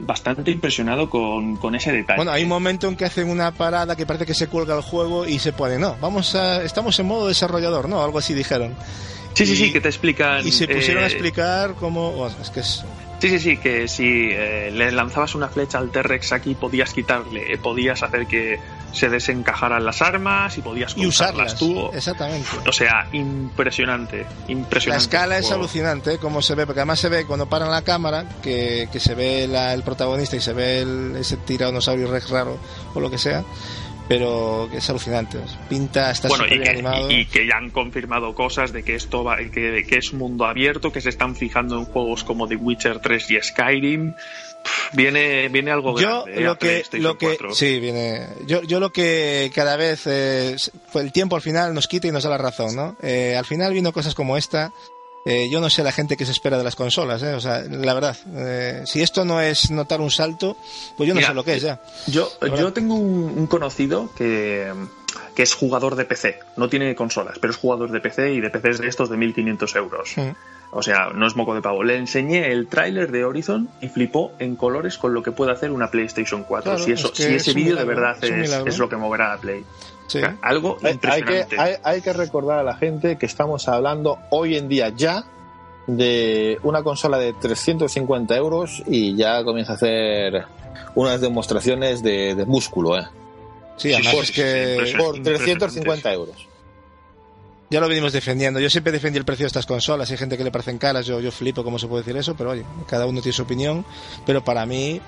bastante 0.00 0.50
impresionado 0.50 1.10
con, 1.10 1.58
con, 1.58 1.74
ese 1.74 1.92
detalle. 1.92 2.16
Bueno, 2.16 2.30
hay 2.30 2.44
un 2.44 2.48
momento 2.48 2.88
en 2.88 2.96
que 2.96 3.04
hacen 3.04 3.28
una 3.28 3.52
parada 3.52 3.94
que 3.96 4.06
parece 4.06 4.24
que 4.24 4.32
se 4.32 4.46
cuelga 4.46 4.74
el 4.74 4.82
juego 4.82 5.26
y 5.26 5.38
se 5.38 5.52
pone, 5.52 5.78
no, 5.78 5.94
vamos 6.00 6.34
a, 6.36 6.62
estamos 6.62 6.98
en 6.98 7.04
modo 7.04 7.28
desarrollador, 7.28 7.90
¿no? 7.90 8.02
Algo 8.02 8.18
así 8.18 8.32
dijeron. 8.32 8.72
Sí, 9.34 9.44
sí, 9.44 9.56
sí, 9.56 9.72
que 9.74 9.82
te 9.82 9.88
explican. 9.88 10.46
Y 10.46 10.52
se 10.52 10.66
pusieron 10.66 11.04
a 11.04 11.06
explicar 11.06 11.74
cómo. 11.74 12.26
es 12.40 12.48
que 12.48 12.60
es 12.60 12.82
Sí, 13.24 13.30
sí, 13.30 13.38
sí, 13.38 13.56
que 13.56 13.88
si 13.88 14.28
eh, 14.32 14.70
le 14.70 14.92
lanzabas 14.92 15.34
una 15.34 15.48
flecha 15.48 15.78
al 15.78 15.90
T-Rex 15.90 16.32
aquí 16.32 16.54
podías 16.54 16.92
quitarle, 16.92 17.54
eh, 17.54 17.56
podías 17.56 18.02
hacer 18.02 18.26
que 18.26 18.60
se 18.92 19.08
desencajaran 19.08 19.82
las 19.82 20.02
armas 20.02 20.58
y 20.58 20.60
podías 20.60 20.94
y 20.94 21.06
usarlas 21.06 21.56
tú. 21.56 21.88
Exactamente. 21.94 22.46
O 22.68 22.72
sea, 22.72 23.08
impresionante, 23.12 24.26
impresionante. 24.48 24.90
La 24.90 24.96
escala 24.98 25.38
es 25.38 25.50
alucinante, 25.50 26.12
¿eh? 26.12 26.18
como 26.18 26.42
se 26.42 26.54
ve, 26.54 26.66
porque 26.66 26.80
además 26.80 27.00
se 27.00 27.08
ve 27.08 27.24
cuando 27.24 27.48
paran 27.48 27.70
la 27.70 27.80
cámara, 27.80 28.26
que, 28.42 28.90
que 28.92 29.00
se 29.00 29.14
ve 29.14 29.44
el 29.44 29.82
protagonista 29.84 30.36
y 30.36 30.40
se 30.40 30.52
ve 30.52 30.82
el, 30.82 31.16
ese 31.16 31.38
tiranosaurio 31.38 32.10
Rex 32.10 32.28
raro 32.28 32.58
o 32.92 33.00
lo 33.00 33.10
que 33.10 33.16
sea 33.16 33.42
pero 34.08 34.68
es 34.72 34.88
alucinante. 34.90 35.38
Pinta, 35.68 36.10
está 36.10 36.28
bueno, 36.28 36.46
y 36.48 36.68
animado. 36.68 37.10
Y, 37.10 37.26
que 37.26 37.46
ya 37.46 37.56
han 37.56 37.70
confirmado 37.70 38.34
cosas 38.34 38.72
de 38.72 38.82
que 38.82 38.94
esto 38.94 39.24
va, 39.24 39.36
que, 39.36 39.84
que, 39.88 39.96
es 39.96 40.12
mundo 40.12 40.44
abierto, 40.44 40.92
que 40.92 41.00
se 41.00 41.08
están 41.08 41.36
fijando 41.36 41.78
en 41.78 41.84
juegos 41.84 42.24
como 42.24 42.46
The 42.46 42.56
Witcher 42.56 43.00
3 43.00 43.30
y 43.30 43.40
Skyrim. 43.40 44.14
viene, 44.92 45.48
viene 45.48 45.70
algo 45.70 46.00
yo 46.00 46.26
¿eh? 46.26 46.40
lo 46.40 46.56
que, 46.56 46.82
lo 46.92 47.18
que 47.18 47.36
sí 47.52 47.80
viene 47.80 48.28
yo, 48.46 48.62
yo 48.62 48.80
lo 48.80 48.92
que 48.92 49.50
cada 49.54 49.76
vez 49.76 50.06
eh, 50.06 50.56
el 50.94 51.12
tiempo 51.12 51.36
al 51.36 51.42
final 51.42 51.74
nos 51.74 51.86
quita 51.86 52.06
y 52.06 52.10
nos 52.10 52.22
da 52.24 52.30
la 52.30 52.38
razón 52.38 52.74
no 52.74 52.96
eh, 53.02 53.36
al 53.36 53.44
final 53.44 53.74
viendo 53.74 53.92
cosas 53.92 54.14
como 54.14 54.38
esta 54.38 54.72
eh, 55.24 55.48
yo 55.50 55.60
no 55.60 55.70
sé 55.70 55.82
la 55.82 55.92
gente 55.92 56.16
que 56.16 56.26
se 56.26 56.32
espera 56.32 56.58
de 56.58 56.64
las 56.64 56.76
consolas, 56.76 57.22
¿eh? 57.22 57.34
o 57.34 57.40
sea, 57.40 57.62
la 57.62 57.94
verdad, 57.94 58.16
eh, 58.34 58.82
si 58.84 59.02
esto 59.02 59.24
no 59.24 59.40
es 59.40 59.70
notar 59.70 60.00
un 60.00 60.10
salto, 60.10 60.56
pues 60.96 61.08
yo 61.08 61.14
no 61.14 61.20
sé 61.22 61.32
lo 61.32 61.44
que 61.44 61.54
es 61.54 61.62
ya. 61.62 61.80
Yo, 62.06 62.28
yo 62.56 62.72
tengo 62.72 62.94
un, 62.94 63.46
conocido 63.46 64.10
que, 64.14 64.70
que, 65.34 65.42
es 65.42 65.54
jugador 65.54 65.96
de 65.96 66.04
PC, 66.04 66.40
no 66.56 66.68
tiene 66.68 66.94
consolas, 66.94 67.38
pero 67.40 67.52
es 67.52 67.56
jugador 67.56 67.90
de 67.90 68.00
PC 68.00 68.34
y 68.34 68.40
de 68.40 68.50
PCs 68.50 68.80
de 68.80 68.88
estos 68.88 69.08
de 69.08 69.16
1500 69.16 69.76
euros. 69.76 70.12
Mm. 70.16 70.30
O 70.76 70.82
sea, 70.82 71.10
no 71.14 71.26
es 71.26 71.36
moco 71.36 71.54
de 71.54 71.62
pavo. 71.62 71.84
Le 71.84 71.96
enseñé 71.96 72.50
el 72.50 72.66
tráiler 72.66 73.12
de 73.12 73.24
Horizon 73.24 73.68
y 73.80 73.88
flipó 73.88 74.32
en 74.40 74.56
colores 74.56 74.98
con 74.98 75.14
lo 75.14 75.22
que 75.22 75.30
puede 75.30 75.52
hacer 75.52 75.70
una 75.70 75.88
PlayStation 75.88 76.42
4. 76.42 76.78
si, 76.78 76.92
eso, 76.92 77.14
si 77.14 77.22
ese 77.22 77.52
vídeo 77.52 77.76
de 77.76 77.84
verdad 77.84 78.16
es, 78.22 78.52
es, 78.52 78.78
lo 78.78 78.88
que 78.88 78.96
moverá 78.96 79.34
a 79.34 79.38
Play. 79.38 79.64
Algo 80.42 80.78
impresionante. 80.82 81.56
Hay 81.82 82.00
que, 82.00 82.12
recordar 82.12 82.58
a 82.58 82.62
la 82.62 82.76
gente 82.76 83.16
que 83.16 83.26
estamos 83.26 83.68
hablando 83.68 84.18
hoy 84.30 84.56
en 84.56 84.68
día 84.68 84.90
ya 84.90 85.24
de 85.86 86.58
una 86.62 86.82
consola 86.82 87.18
de 87.18 87.32
350 87.32 88.36
euros 88.36 88.82
y 88.86 89.16
ya 89.16 89.44
comienza 89.44 89.72
a 89.72 89.76
hacer 89.76 90.44
unas 90.94 91.20
demostraciones 91.20 92.02
de, 92.02 92.44
músculo, 92.46 92.98
¿eh? 92.98 93.06
Sí, 93.76 93.92
además 93.92 94.14
es 94.14 94.30
que 94.30 94.94
por 94.96 95.20
350 95.20 96.12
euros 96.12 96.53
ya 97.70 97.80
lo 97.80 97.88
venimos 97.88 98.12
defendiendo. 98.12 98.60
Yo 98.60 98.70
siempre 98.70 98.92
defendí 98.92 99.18
el 99.18 99.24
precio 99.24 99.44
de 99.44 99.48
estas 99.48 99.66
consolas. 99.66 100.10
Hay 100.10 100.16
gente 100.16 100.36
que 100.36 100.44
le 100.44 100.50
parecen 100.50 100.78
caras, 100.78 101.06
yo, 101.06 101.20
yo 101.20 101.32
flipo 101.32 101.64
cómo 101.64 101.78
se 101.78 101.86
puede 101.86 102.02
decir 102.02 102.16
eso, 102.16 102.34
pero 102.36 102.50
oye, 102.50 102.64
cada 102.86 103.06
uno 103.06 103.20
tiene 103.20 103.34
su 103.34 103.42
opinión. 103.42 103.84
Pero 104.26 104.44
para 104.44 104.66
mí, 104.66 105.00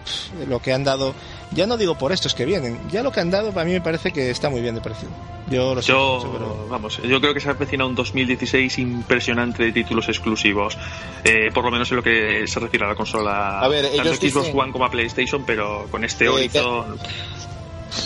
lo 0.48 0.60
que 0.60 0.72
han 0.72 0.84
dado, 0.84 1.14
ya 1.52 1.66
no 1.66 1.76
digo 1.76 1.96
por 1.96 2.12
estos 2.12 2.34
que 2.34 2.44
vienen, 2.44 2.78
ya 2.90 3.02
lo 3.02 3.12
que 3.12 3.20
han 3.20 3.30
dado 3.30 3.52
para 3.52 3.66
mí 3.66 3.72
me 3.72 3.80
parece 3.80 4.12
que 4.12 4.30
está 4.30 4.48
muy 4.50 4.60
bien 4.60 4.74
de 4.74 4.80
precio. 4.80 5.08
Yo 5.48 5.74
lo 5.74 5.82
sé. 5.82 5.92
Yo, 5.92 6.66
vamos, 6.68 7.00
yo 7.02 7.20
creo 7.20 7.32
que 7.32 7.40
se 7.40 7.48
avecina 7.48 7.86
un 7.86 7.94
2016 7.94 8.78
impresionante 8.78 9.62
de 9.62 9.72
títulos 9.72 10.08
exclusivos. 10.08 10.76
Eh, 11.22 11.50
por 11.54 11.64
lo 11.64 11.70
menos 11.70 11.90
en 11.90 11.96
lo 11.98 12.02
que 12.02 12.46
se 12.46 12.58
refiere 12.58 12.84
a 12.84 12.88
la 12.88 12.94
consola. 12.94 13.60
A 13.60 13.68
ver, 13.68 13.88
tanto 13.96 14.14
Xbox 14.14 14.50
One 14.52 14.72
como 14.72 14.84
a 14.84 14.90
PlayStation, 14.90 15.44
pero 15.46 15.86
con 15.90 16.04
este 16.04 16.24
eh, 16.24 16.28
Horizon. 16.28 16.98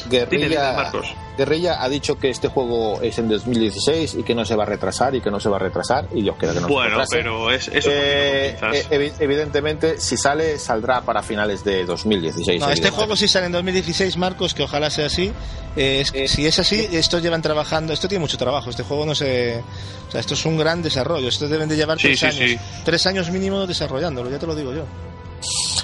Guerrilla, 0.08 0.92
Guerrilla 1.36 1.82
ha 1.82 1.88
dicho 1.88 2.18
que 2.18 2.30
este 2.30 2.48
juego 2.48 3.00
es 3.00 3.18
en 3.18 3.28
2016 3.28 4.14
y 4.14 4.22
que 4.22 4.34
no 4.34 4.44
se 4.44 4.56
va 4.56 4.64
a 4.64 4.66
retrasar 4.66 5.14
y 5.14 5.20
que 5.20 5.30
no 5.30 5.40
se 5.40 5.48
va 5.48 5.56
a 5.56 5.60
retrasar 5.60 6.06
y 6.14 6.22
yo 6.22 6.34
creo 6.36 6.52
que 6.52 6.60
no 6.60 6.68
bueno, 6.68 7.04
se 7.06 7.16
pero 7.16 7.50
es 7.50 7.68
eso 7.68 7.88
eh, 7.92 8.56
eh, 8.90 9.12
evidentemente 9.18 10.00
si 10.00 10.16
sale 10.16 10.58
saldrá 10.58 11.00
para 11.02 11.22
finales 11.22 11.64
de 11.64 11.84
2016. 11.84 12.62
este 12.72 12.90
juego 12.90 13.16
si 13.16 13.28
sale 13.28 13.46
en 13.46 13.52
2016, 13.52 14.16
Marcos, 14.16 14.54
que 14.54 14.62
ojalá 14.62 14.90
sea 14.90 15.06
así. 15.06 15.32
Eh, 15.76 16.04
si 16.26 16.46
es 16.46 16.58
así, 16.58 16.88
estos 16.92 17.22
llevan 17.22 17.42
trabajando, 17.42 17.92
esto 17.92 18.08
tiene 18.08 18.20
mucho 18.20 18.36
trabajo, 18.36 18.70
este 18.70 18.82
juego 18.82 19.06
no 19.06 19.14
se... 19.14 19.62
O 20.08 20.10
sea, 20.10 20.20
esto 20.20 20.34
es 20.34 20.44
un 20.44 20.56
gran 20.56 20.82
desarrollo, 20.82 21.28
esto 21.28 21.48
deben 21.48 21.68
de 21.68 21.76
llevar 21.76 21.98
tres 21.98 22.22
años. 22.24 22.60
Tres 22.84 23.06
años 23.06 23.30
mínimo 23.30 23.66
desarrollándolo, 23.66 24.30
ya 24.30 24.38
te 24.38 24.46
lo 24.46 24.54
digo 24.54 24.74
yo. 24.74 24.84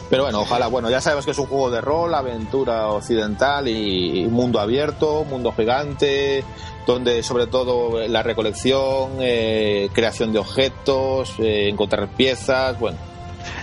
Pero 0.08 0.22
bueno, 0.22 0.40
ojalá, 0.40 0.68
bueno, 0.68 0.88
ya 0.88 1.00
sabemos 1.00 1.24
que 1.24 1.32
es 1.32 1.38
un 1.38 1.46
juego 1.46 1.70
de 1.70 1.80
rol, 1.80 2.14
aventura 2.14 2.88
occidental 2.88 3.66
y, 3.66 4.26
mundo 4.26 4.60
abierto, 4.60 5.24
mundo 5.24 5.52
gigante, 5.52 6.44
donde 6.86 7.22
sobre 7.22 7.46
todo 7.48 8.06
la 8.06 8.22
recolección, 8.22 9.16
eh, 9.20 9.88
creación 9.92 10.32
de 10.32 10.38
objetos, 10.38 11.34
eh, 11.38 11.68
encontrar 11.68 12.08
piezas, 12.08 12.78
bueno. 12.78 12.98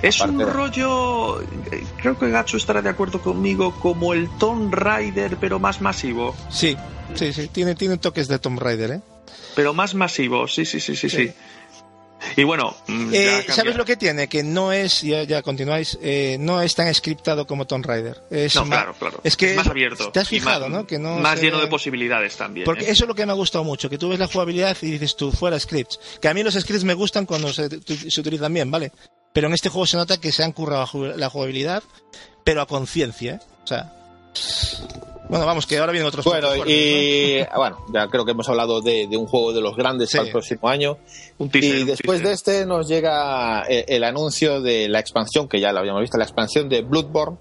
Es 0.02 0.20
un 0.22 0.40
rollo, 0.40 1.40
creo 2.02 2.18
que 2.18 2.30
Gacho 2.30 2.58
estará 2.58 2.82
de 2.82 2.90
acuerdo 2.90 3.22
conmigo, 3.22 3.74
como 3.80 4.14
el 4.14 4.30
Tomb 4.38 4.74
Raider, 4.74 5.38
pero 5.38 5.60
más 5.60 5.82
masivo. 5.82 6.36
Sí, 6.50 6.78
sí, 7.16 7.34
sí, 7.34 7.48
tiene, 7.48 7.76
tiene 7.76 7.98
toques 7.98 8.28
de 8.28 8.40
Tomb 8.40 8.60
Raider, 8.60 8.92
¿eh? 8.92 9.02
Pero 9.56 9.74
más 9.74 9.94
masivo, 9.94 10.48
sí, 10.48 10.66
sí, 10.66 10.80
sí, 10.80 10.96
sí. 10.96 11.10
sí. 11.10 11.32
Y 12.36 12.44
bueno, 12.44 12.76
mm, 12.88 13.10
eh, 13.14 13.46
¿sabes 13.50 13.76
lo 13.76 13.86
que 13.86 13.98
tiene? 13.98 14.28
Que 14.28 14.44
no 14.44 14.72
es, 14.72 15.02
ya, 15.02 15.24
ya 15.24 15.42
continuáis, 15.42 15.98
eh, 16.02 16.38
no 16.40 16.62
es 16.62 16.76
tan 16.76 16.94
scriptado 16.94 17.46
como 17.46 17.66
Tomb 17.66 17.86
Raider. 17.86 18.22
Es 18.30 18.56
no, 18.56 18.66
claro, 18.66 18.94
claro. 18.98 19.20
Es 19.24 19.38
que 19.38 19.54
más 19.54 19.68
abierto. 19.68 20.12
Te 20.12 20.20
has 20.20 20.30
fijado, 20.30 20.70
¿no? 20.70 20.88
Que 20.88 21.00
no 21.00 21.18
más 21.18 21.42
lleno 21.42 21.60
de 21.60 21.68
posibilidades 21.68 22.36
también. 22.36 22.66
Porque 22.66 22.86
¿eh? 22.86 22.92
eso 22.92 23.04
es 23.04 23.08
lo 23.08 23.16
que 23.16 23.26
me 23.26 23.32
ha 23.32 23.36
gustado 23.36 23.64
mucho, 23.64 23.90
que 23.90 23.98
tú 23.98 24.10
ves 24.10 24.20
la 24.20 24.28
jugabilidad 24.28 24.78
y 24.82 24.92
dices 24.92 25.16
tú, 25.16 25.32
fuera 25.32 25.60
scripts. 25.60 26.00
Que 26.22 26.28
a 26.28 26.34
mí 26.34 26.44
los 26.44 26.54
scripts 26.54 26.84
me 26.84 26.94
gustan 26.94 27.26
cuando 27.26 27.52
se, 27.54 27.70
se 27.70 28.22
utilizan 28.22 28.54
bien, 28.54 28.70
¿vale? 28.72 28.92
Pero 29.34 29.48
en 29.48 29.54
este 29.54 29.70
juego 29.70 29.88
se 29.88 29.98
nota 29.98 30.20
que 30.20 30.32
se 30.32 30.44
han 30.44 30.52
currado 30.52 30.88
la 31.16 31.30
jugabilidad, 31.30 31.84
pero 32.44 32.62
a 32.62 32.68
conciencia, 32.68 33.34
¿eh? 33.34 33.40
O 33.64 33.68
sea, 33.68 33.94
bueno, 35.34 35.48
vamos, 35.48 35.66
que 35.66 35.80
ahora 35.80 35.92
vienen 35.92 36.08
otros 36.08 36.26
Bueno, 36.26 36.50
y 36.68 37.40
bueno, 37.56 37.78
ya 37.92 38.08
creo 38.08 38.24
que 38.24 38.32
hemos 38.32 38.48
hablado 38.50 38.82
de, 38.82 39.08
un 39.18 39.26
juego 39.26 39.52
de 39.52 39.62
los 39.62 39.76
grandes 39.76 40.12
para 40.12 40.26
el 40.26 40.32
próximo 40.32 40.68
año. 40.68 40.98
y 41.40 41.84
después 41.86 42.22
de 42.22 42.34
este 42.34 42.66
nos 42.68 42.88
llega 42.88 43.64
eh, 43.68 43.86
el, 43.88 44.04
anuncio 44.04 44.62
de 44.62 44.88
la 44.90 45.00
expansión, 45.00 45.48
que 45.48 45.60
ya 45.60 45.72
lo 45.72 45.80
habíamos 45.80 46.02
visto, 46.02 46.18
la 46.18 46.26
expansión 46.26 46.70
de 46.70 46.82
Bloodborne, 46.82 47.38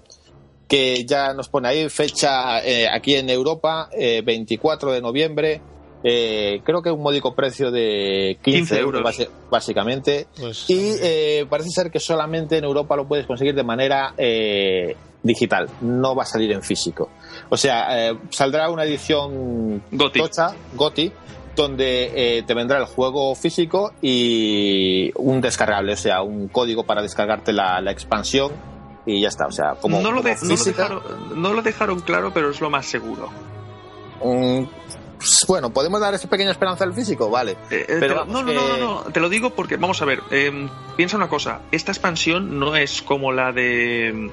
que 0.67 1.05
ya 1.05 1.33
nos 1.33 1.49
pone 1.49 1.67
ahí 1.67 1.89
fecha 1.89 2.65
eh, 2.65 2.87
aquí 2.89 3.15
en 3.15 3.29
Europa, 3.29 3.89
24 3.93 4.89
eh, 4.89 4.95
de 4.95 5.01
noviembre. 5.01 5.61
creo 6.01 6.81
que 6.81 6.89
un 6.89 7.03
módico 7.03 7.35
precio 7.35 7.69
de 7.69 8.39
15, 8.41 8.79
euros, 8.79 9.03
básicamente. 9.51 10.25
Pues, 10.35 10.65
y 10.67 11.45
parece 11.47 11.69
ser 11.69 11.91
que 11.91 11.99
solamente 11.99 12.57
en 12.57 12.63
Europa 12.63 12.95
lo 12.95 13.07
puedes 13.07 13.27
conseguir 13.27 13.53
de 13.53 13.63
manera 13.63 14.15
digital, 15.23 15.69
no 15.81 16.15
va 16.15 16.23
a 16.23 16.25
salir 16.25 16.51
en 16.51 16.61
físico. 16.61 17.09
O 17.49 17.57
sea, 17.57 18.09
eh, 18.09 18.17
saldrá 18.29 18.69
una 18.69 18.83
edición 18.83 19.81
Goti, 19.91 20.19
tocha, 20.19 20.53
Goti 20.75 21.11
donde 21.55 22.11
eh, 22.15 22.43
te 22.43 22.53
vendrá 22.53 22.79
el 22.79 22.85
juego 22.85 23.35
físico 23.35 23.93
y 24.01 25.11
un 25.15 25.41
descargable, 25.41 25.93
o 25.93 25.97
sea, 25.97 26.21
un 26.21 26.47
código 26.47 26.83
para 26.83 27.01
descargarte 27.01 27.53
la, 27.53 27.79
expansión 27.91 28.51
y 29.05 29.21
ya 29.21 29.27
está. 29.27 29.45
O 29.45 29.51
sea, 29.51 29.75
como, 29.79 30.01
no, 30.01 30.11
lo, 30.11 30.21
dejaron, 31.61 31.99
claro, 32.01 32.31
pero 32.33 32.49
es 32.49 32.61
lo 32.61 32.69
más 32.69 32.85
seguro. 32.85 33.29
Mm, 34.23 34.63
bueno, 35.47 35.71
¿podemos 35.71 35.99
dar 35.99 36.13
esa 36.13 36.29
pequeña 36.29 36.51
esperanza 36.51 36.83
al 36.83 36.93
físico? 36.93 37.29
Vale. 37.29 37.51
Eh, 37.69 37.85
eh, 37.87 37.97
pero 37.99 38.25
no, 38.25 38.43
no, 38.43 38.53
no, 38.53 38.77
no, 38.77 39.01
te 39.11 39.19
lo 39.19 39.29
digo 39.29 39.51
porque, 39.51 39.77
vamos 39.77 40.01
a 40.01 40.05
ver, 40.05 40.21
em, 40.31 40.69
piensa 40.95 41.17
una 41.17 41.29
cosa, 41.29 41.61
esta 41.71 41.91
expansión 41.91 42.59
no 42.59 42.75
es 42.75 43.01
como 43.01 43.31
la 43.31 43.51
de 43.51 44.07
em, 44.09 44.31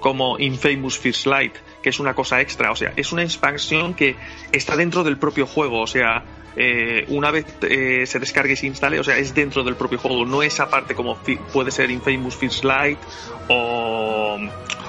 como 0.00 0.38
Infamous 0.38 0.98
First 0.98 1.26
Light, 1.26 1.54
que 1.82 1.90
es 1.90 2.00
una 2.00 2.14
cosa 2.14 2.40
extra, 2.40 2.72
o 2.72 2.76
sea, 2.76 2.92
es 2.96 3.12
una 3.12 3.22
expansión 3.22 3.94
que 3.94 4.16
está 4.52 4.76
dentro 4.76 5.04
del 5.04 5.18
propio 5.18 5.46
juego, 5.46 5.82
o 5.82 5.86
sea, 5.86 6.24
eh, 6.56 7.04
una 7.08 7.30
vez 7.30 7.46
eh, 7.62 8.04
se 8.06 8.18
descargue 8.18 8.54
y 8.54 8.56
se 8.56 8.66
instale, 8.66 8.98
o 8.98 9.04
sea, 9.04 9.16
es 9.18 9.34
dentro 9.34 9.62
del 9.62 9.76
propio 9.76 9.98
juego, 9.98 10.24
no 10.24 10.42
es 10.42 10.58
aparte 10.58 10.94
como 10.94 11.16
puede 11.52 11.70
ser 11.70 11.90
Infamous 11.90 12.36
First 12.36 12.64
Light 12.64 12.98
o, 13.48 14.38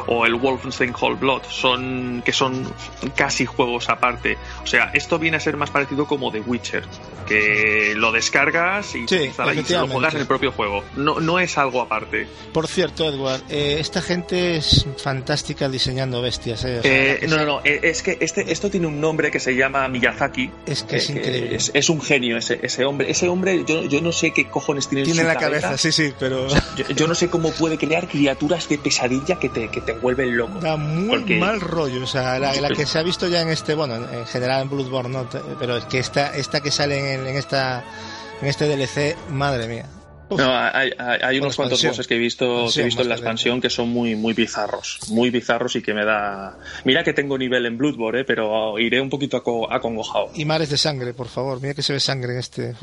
o 0.08 0.26
el 0.26 0.36
Wolfenstein 0.36 0.92
Cold 0.92 1.20
Blood, 1.20 1.44
son, 1.50 2.22
que 2.26 2.34
son 2.34 2.72
casi 3.16 3.46
juegos 3.46 3.90
aparte. 3.90 4.38
O 4.64 4.68
sea, 4.68 4.92
esto 4.94 5.20
viene 5.20 5.38
a 5.38 5.40
ser 5.40 5.58
más 5.58 5.70
parecido 5.70 6.06
como 6.06 6.32
The 6.32 6.42
Witcher, 6.42 6.84
que 7.28 7.94
lo 7.96 8.12
descargas 8.12 8.96
y, 8.96 9.08
sí, 9.08 9.32
lo 9.70 9.88
juegas 9.88 10.14
en 10.16 10.22
el 10.22 10.28
propio 10.28 10.52
juego. 10.52 10.84
No, 10.96 11.20
no 11.20 11.40
es 11.40 11.58
algo 11.58 11.82
aparte. 11.82 12.28
Por 12.54 12.68
cierto, 12.68 13.08
Edward, 13.08 13.42
eh, 13.50 13.78
esta 13.80 14.02
gente 14.02 14.58
es 14.58 14.86
fantástica 14.98 15.70
diseñando 15.70 16.22
bestias. 16.22 16.66
no, 16.66 17.38
no, 17.38 17.46
no, 17.46 17.62
es 17.64 18.02
que 18.04 18.18
este, 18.20 18.52
esto 18.52 18.70
tiene 18.70 18.88
un 18.88 19.00
nombre 19.00 19.32
que 19.32 19.40
se 19.40 19.56
llama 19.56 19.88
Miyazaki. 19.88 20.50
Es 20.66 20.84
que 20.84 20.98
es 20.98 21.10
increíble 21.10 21.52
es, 21.74 21.90
un 21.90 22.02
genio 22.02 22.38
ese, 22.38 22.60
ese 22.62 22.86
hombre. 22.86 23.10
Ese 23.10 23.28
hombre, 23.28 23.64
yo, 23.68 23.84
yo 23.84 24.02
no 24.02 24.12
sé 24.12 24.32
qué 24.32 24.48
cojones 24.48 24.88
tiene, 24.88 25.04
tiene 25.04 25.22
en 25.22 25.28
la 25.28 25.36
cabeza. 25.36 25.78
sí, 25.78 25.92
sí, 25.92 26.14
pero. 26.20 26.48
yo, 26.96 27.08
no 27.08 27.16
sé 27.16 27.30
cómo 27.30 27.52
puede 27.52 27.78
crear 27.78 28.08
criaturas 28.08 28.68
de 28.70 28.78
pesadilla 28.78 29.40
que 29.40 29.50
te, 29.50 29.70
que 29.70 29.82
te 29.82 29.91
vuelven 29.94 30.36
loco. 30.38 30.60
Da 30.60 30.78
muy 30.78 31.24
mal 31.40 31.62
rollo. 31.62 32.04
O 32.04 32.08
sea, 32.08 32.40
la, 32.40 32.70
que 32.70 32.86
se 32.86 33.00
ha 33.00 33.04
visto 33.04 33.28
ya 33.28 33.42
en 33.42 33.50
este, 33.50 33.76
bueno, 33.76 33.96
en 33.96 34.26
general 34.26 34.64
en 34.64 34.70
Bloodborne, 34.70 35.10
¿no? 35.10 35.28
pero 35.60 35.78
es 35.78 35.86
que 35.86 36.00
esta, 36.00 36.36
esta 36.36 36.62
que 36.62 36.72
sale 36.72 37.14
en, 37.14 37.28
en, 37.28 37.36
esta, 37.36 37.84
en 38.42 38.48
este 38.48 38.68
DLC, 38.68 39.16
madre 39.30 39.68
mía. 39.68 39.86
No, 40.38 40.56
hay, 40.56 40.92
hay, 40.98 41.40
unos 41.40 41.56
cuantos 41.56 41.84
bosses 41.84 42.08
que 42.08 42.16
he 42.16 42.18
visto, 42.18 42.68
que 42.74 42.82
he 42.82 42.86
visto 42.86 43.02
en 43.02 43.10
la 43.10 43.16
expansión 43.16 43.60
que 43.60 43.70
son 43.70 43.90
muy, 43.90 44.16
muy 44.16 44.34
bizarros, 44.34 45.00
muy 45.10 45.30
bizarros 45.30 45.76
y 45.76 45.82
que 45.82 45.94
me 45.94 46.06
da. 46.06 46.58
Mira 46.86 47.04
que 47.04 47.14
tengo 47.14 47.38
nivel 47.38 47.66
en 47.66 47.78
Bloodborne, 47.78 48.22
¿eh? 48.22 48.24
pero 48.26 48.80
iré 48.80 49.02
un 49.02 49.10
poquito 49.10 49.38
acongojado. 49.70 50.30
Y 50.36 50.46
mares 50.46 50.70
de 50.70 50.78
sangre, 50.78 51.14
por 51.14 51.28
favor. 51.28 51.62
Mira 51.62 51.74
que 51.74 51.82
se 51.82 51.94
ve 51.94 52.00
sangre 52.00 52.34
en 52.34 52.40
este. 52.40 52.76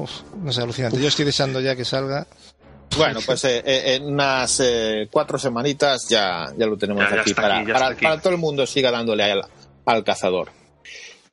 no 0.42 0.52
sé, 0.52 0.62
alucinante. 0.62 1.00
Yo 1.00 1.08
estoy 1.08 1.24
deseando 1.24 1.60
ya 1.60 1.74
que 1.74 1.84
salga. 1.84 2.26
Bueno, 2.96 3.20
pues 3.24 3.44
eh, 3.44 3.62
eh, 3.64 3.94
en 3.94 4.06
unas 4.06 4.62
cuatro 5.10 5.38
semanitas 5.38 6.08
ya, 6.08 6.52
ya 6.56 6.66
lo 6.66 6.76
tenemos 6.76 7.04
aquí, 7.04 7.34
para, 7.34 7.64
para, 7.64 8.20
todo 8.20 8.32
el 8.32 8.38
mundo 8.38 8.66
siga 8.66 8.90
dándole 8.90 9.24
al, 9.24 9.42
al 9.84 10.04
cazador. 10.04 10.50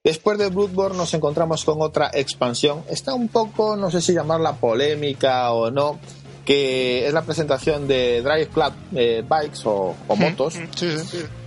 Después 0.05 0.37
de 0.37 0.49
Bloodborne 0.49 0.97
nos 0.97 1.11
encontramos 1.15 1.65
con 1.65 1.81
otra 1.81 2.11
expansión. 2.13 2.83
Está 2.87 3.15
un 3.15 3.27
poco, 3.27 3.75
no 3.75 3.89
sé 3.89 4.01
si 4.01 4.13
llamarla 4.13 4.53
polémica 4.53 5.51
o 5.51 5.71
no, 5.71 5.99
que 6.45 7.07
es 7.07 7.13
la 7.13 7.23
presentación 7.23 7.87
de 7.87 8.21
Drive 8.21 8.49
Club 8.49 8.71
eh, 8.95 9.23
Bikes 9.27 9.61
o, 9.65 9.95
motos, 10.15 10.59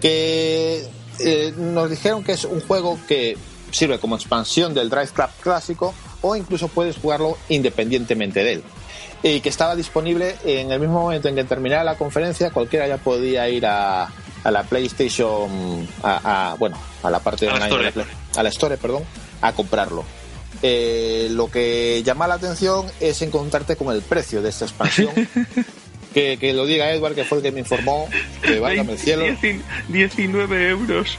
que 0.00 0.84
eh, 1.20 1.54
nos 1.56 1.88
dijeron 1.88 2.24
que 2.24 2.32
es 2.32 2.44
un 2.44 2.60
juego 2.60 2.98
que 3.06 3.38
sirve 3.70 4.00
como 4.00 4.16
expansión 4.16 4.74
del 4.74 4.90
Drive 4.90 5.10
Club 5.14 5.28
clásico 5.40 5.94
o 6.20 6.34
incluso 6.34 6.66
puedes 6.66 6.96
jugarlo 6.96 7.38
independientemente 7.48 8.42
de 8.42 8.54
él. 8.54 8.64
Y 9.22 9.40
que 9.40 9.48
estaba 9.48 9.74
disponible 9.74 10.36
en 10.44 10.70
el 10.70 10.78
mismo 10.78 11.00
momento 11.00 11.28
en 11.28 11.34
que 11.34 11.44
terminara 11.44 11.82
la 11.82 11.96
conferencia, 11.96 12.50
cualquiera 12.50 12.86
ya 12.86 12.98
podía 12.98 13.48
ir 13.48 13.66
a, 13.66 14.08
a 14.44 14.50
la 14.50 14.62
PlayStation, 14.62 15.86
a, 16.02 16.54
bueno, 16.58 16.78
a 17.02 17.10
la 17.10 17.18
parte 17.18 17.46
de 17.46 17.52
la, 17.52 17.92
a 18.36 18.42
la 18.42 18.48
Store, 18.48 18.76
perdón, 18.76 19.02
a 19.40 19.52
comprarlo. 19.52 20.04
Eh, 20.62 21.28
lo 21.30 21.50
que 21.50 22.02
llama 22.04 22.26
la 22.26 22.34
atención 22.34 22.86
es 23.00 23.22
encontrarte 23.22 23.76
con 23.76 23.94
el 23.94 24.02
precio 24.02 24.42
de 24.42 24.48
esta 24.48 24.64
expansión. 24.64 25.10
que, 26.14 26.52
lo 26.52 26.66
diga 26.66 26.90
Edward, 26.90 27.14
que 27.14 27.24
fue 27.24 27.38
el 27.38 27.44
que 27.44 27.52
me 27.52 27.60
informó, 27.60 28.08
que 28.42 28.58
válgame 28.58 28.92
el 28.92 28.98
cielo. 28.98 29.24
19 29.88 30.68
euros. 30.68 31.18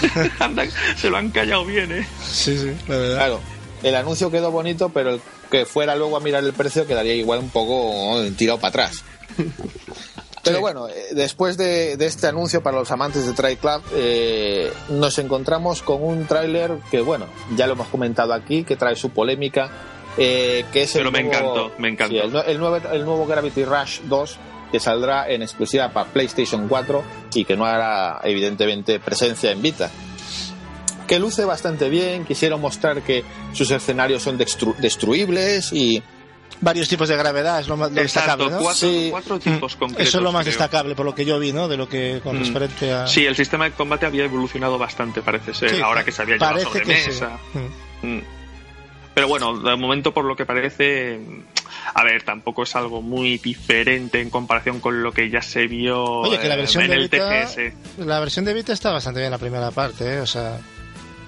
se 0.96 1.10
lo 1.10 1.16
han 1.16 1.30
callado 1.30 1.64
bien, 1.64 1.90
¿eh? 1.90 2.06
Sí, 2.22 2.56
sí, 2.56 2.72
la 2.86 2.96
verdad. 2.96 3.16
Claro, 3.16 3.40
el 3.82 3.94
anuncio 3.96 4.30
quedó 4.30 4.50
bonito, 4.50 4.90
pero 4.90 5.10
el 5.10 5.20
que 5.50 5.66
fuera 5.66 5.96
luego 5.96 6.16
a 6.16 6.20
mirar 6.20 6.44
el 6.44 6.52
precio 6.52 6.86
quedaría 6.86 7.14
igual 7.14 7.40
un 7.40 7.50
poco 7.50 8.20
tirado 8.36 8.58
para 8.58 8.68
atrás. 8.68 9.04
Pero 10.44 10.60
bueno, 10.60 10.88
eh, 10.88 11.08
después 11.12 11.56
de, 11.56 11.92
este 11.92 12.26
anuncio 12.26 12.62
para 12.62 12.78
los 12.78 12.90
amantes 12.90 13.26
de 13.26 13.32
Trail 13.34 13.58
Club, 13.58 13.82
eh, 13.92 14.72
nos 14.88 15.18
encontramos 15.18 15.82
con 15.82 16.02
un 16.02 16.26
tráiler 16.26 16.78
que, 16.90 17.00
bueno, 17.00 17.26
ya 17.56 17.66
lo 17.66 17.74
hemos 17.74 17.88
comentado 17.88 18.32
aquí, 18.32 18.64
que 18.64 18.76
trae 18.76 18.96
su 18.96 19.10
polémica, 19.10 19.70
eh, 20.16 20.64
que 20.72 20.82
es 20.82 20.94
el 20.94 21.00
Pero 21.00 21.12
me 21.12 21.20
encantó, 21.20 21.72
me 21.78 21.88
encantó. 21.88 22.44
el, 22.46 22.58
nuevo, 22.58 22.76
el 22.76 23.04
nuevo 23.04 23.26
Gravity 23.26 23.64
Rush 23.64 24.00
2 24.04 24.38
que 24.72 24.80
saldrá 24.80 25.30
en 25.30 25.42
exclusiva 25.42 25.88
para 25.90 26.10
PlayStation 26.10 26.68
4 26.68 27.02
y 27.34 27.44
que 27.46 27.56
no 27.56 27.64
hará 27.64 28.20
evidentemente 28.22 29.00
presencia 29.00 29.50
en 29.50 29.62
Vita 29.62 29.90
que 31.08 31.18
luce 31.18 31.44
bastante 31.44 31.88
bien, 31.88 32.24
quisieron 32.24 32.60
mostrar 32.60 33.02
que 33.02 33.24
sus 33.52 33.68
escenarios 33.72 34.22
son 34.22 34.38
destruibles 34.38 35.72
y 35.72 36.00
varios 36.60 36.88
tipos 36.88 37.08
de 37.08 37.16
gravedad, 37.16 37.60
es 37.60 37.68
lo 37.68 37.76
más 37.76 37.92
destacable, 37.92 38.50
¿no? 38.50 38.58
Cuatro, 38.60 39.38
tipos 39.38 39.76
mm. 39.76 39.78
concretos. 39.78 40.08
Eso 40.08 40.18
es 40.18 40.24
lo 40.24 40.32
más 40.32 40.44
destacable, 40.44 40.94
por 40.94 41.06
lo 41.06 41.14
que 41.14 41.24
yo 41.24 41.38
vi, 41.38 41.52
¿no? 41.52 41.66
De 41.66 41.76
lo 41.76 41.88
que 41.88 42.20
con 42.22 42.38
mm. 42.38 42.56
a... 42.92 43.06
Sí, 43.06 43.26
el 43.26 43.34
sistema 43.34 43.64
de 43.64 43.72
combate 43.72 44.06
había 44.06 44.24
evolucionado 44.24 44.78
bastante, 44.78 45.22
parece 45.22 45.54
ser, 45.54 45.82
ahora 45.82 46.04
que 46.04 46.12
se 46.12 46.22
había 46.22 46.36
llevado 46.36 46.60
sobre 46.60 46.84
mesa. 46.84 47.38
Mm. 48.02 48.18
Pero 49.14 49.26
bueno, 49.26 49.58
de 49.58 49.74
momento, 49.74 50.14
por 50.14 50.24
lo 50.24 50.36
que 50.36 50.46
parece, 50.46 51.18
a 51.92 52.04
ver, 52.04 52.22
tampoco 52.22 52.62
es 52.62 52.76
algo 52.76 53.02
muy 53.02 53.38
diferente 53.38 54.20
en 54.20 54.30
comparación 54.30 54.78
con 54.78 55.02
lo 55.02 55.10
que 55.10 55.28
ya 55.28 55.42
se 55.42 55.66
vio 55.66 56.04
Oye, 56.04 56.38
que 56.38 56.46
la 56.46 56.54
versión 56.54 56.84
en 56.84 56.90
de 56.90 56.96
el 56.96 57.10
TGS. 57.10 58.06
La 58.06 58.20
versión 58.20 58.44
de 58.44 58.54
Vita 58.54 58.72
está 58.72 58.92
bastante 58.92 59.18
bien 59.18 59.32
la 59.32 59.38
primera 59.38 59.72
parte, 59.72 60.14
¿eh? 60.14 60.20
O 60.20 60.26
sea... 60.26 60.60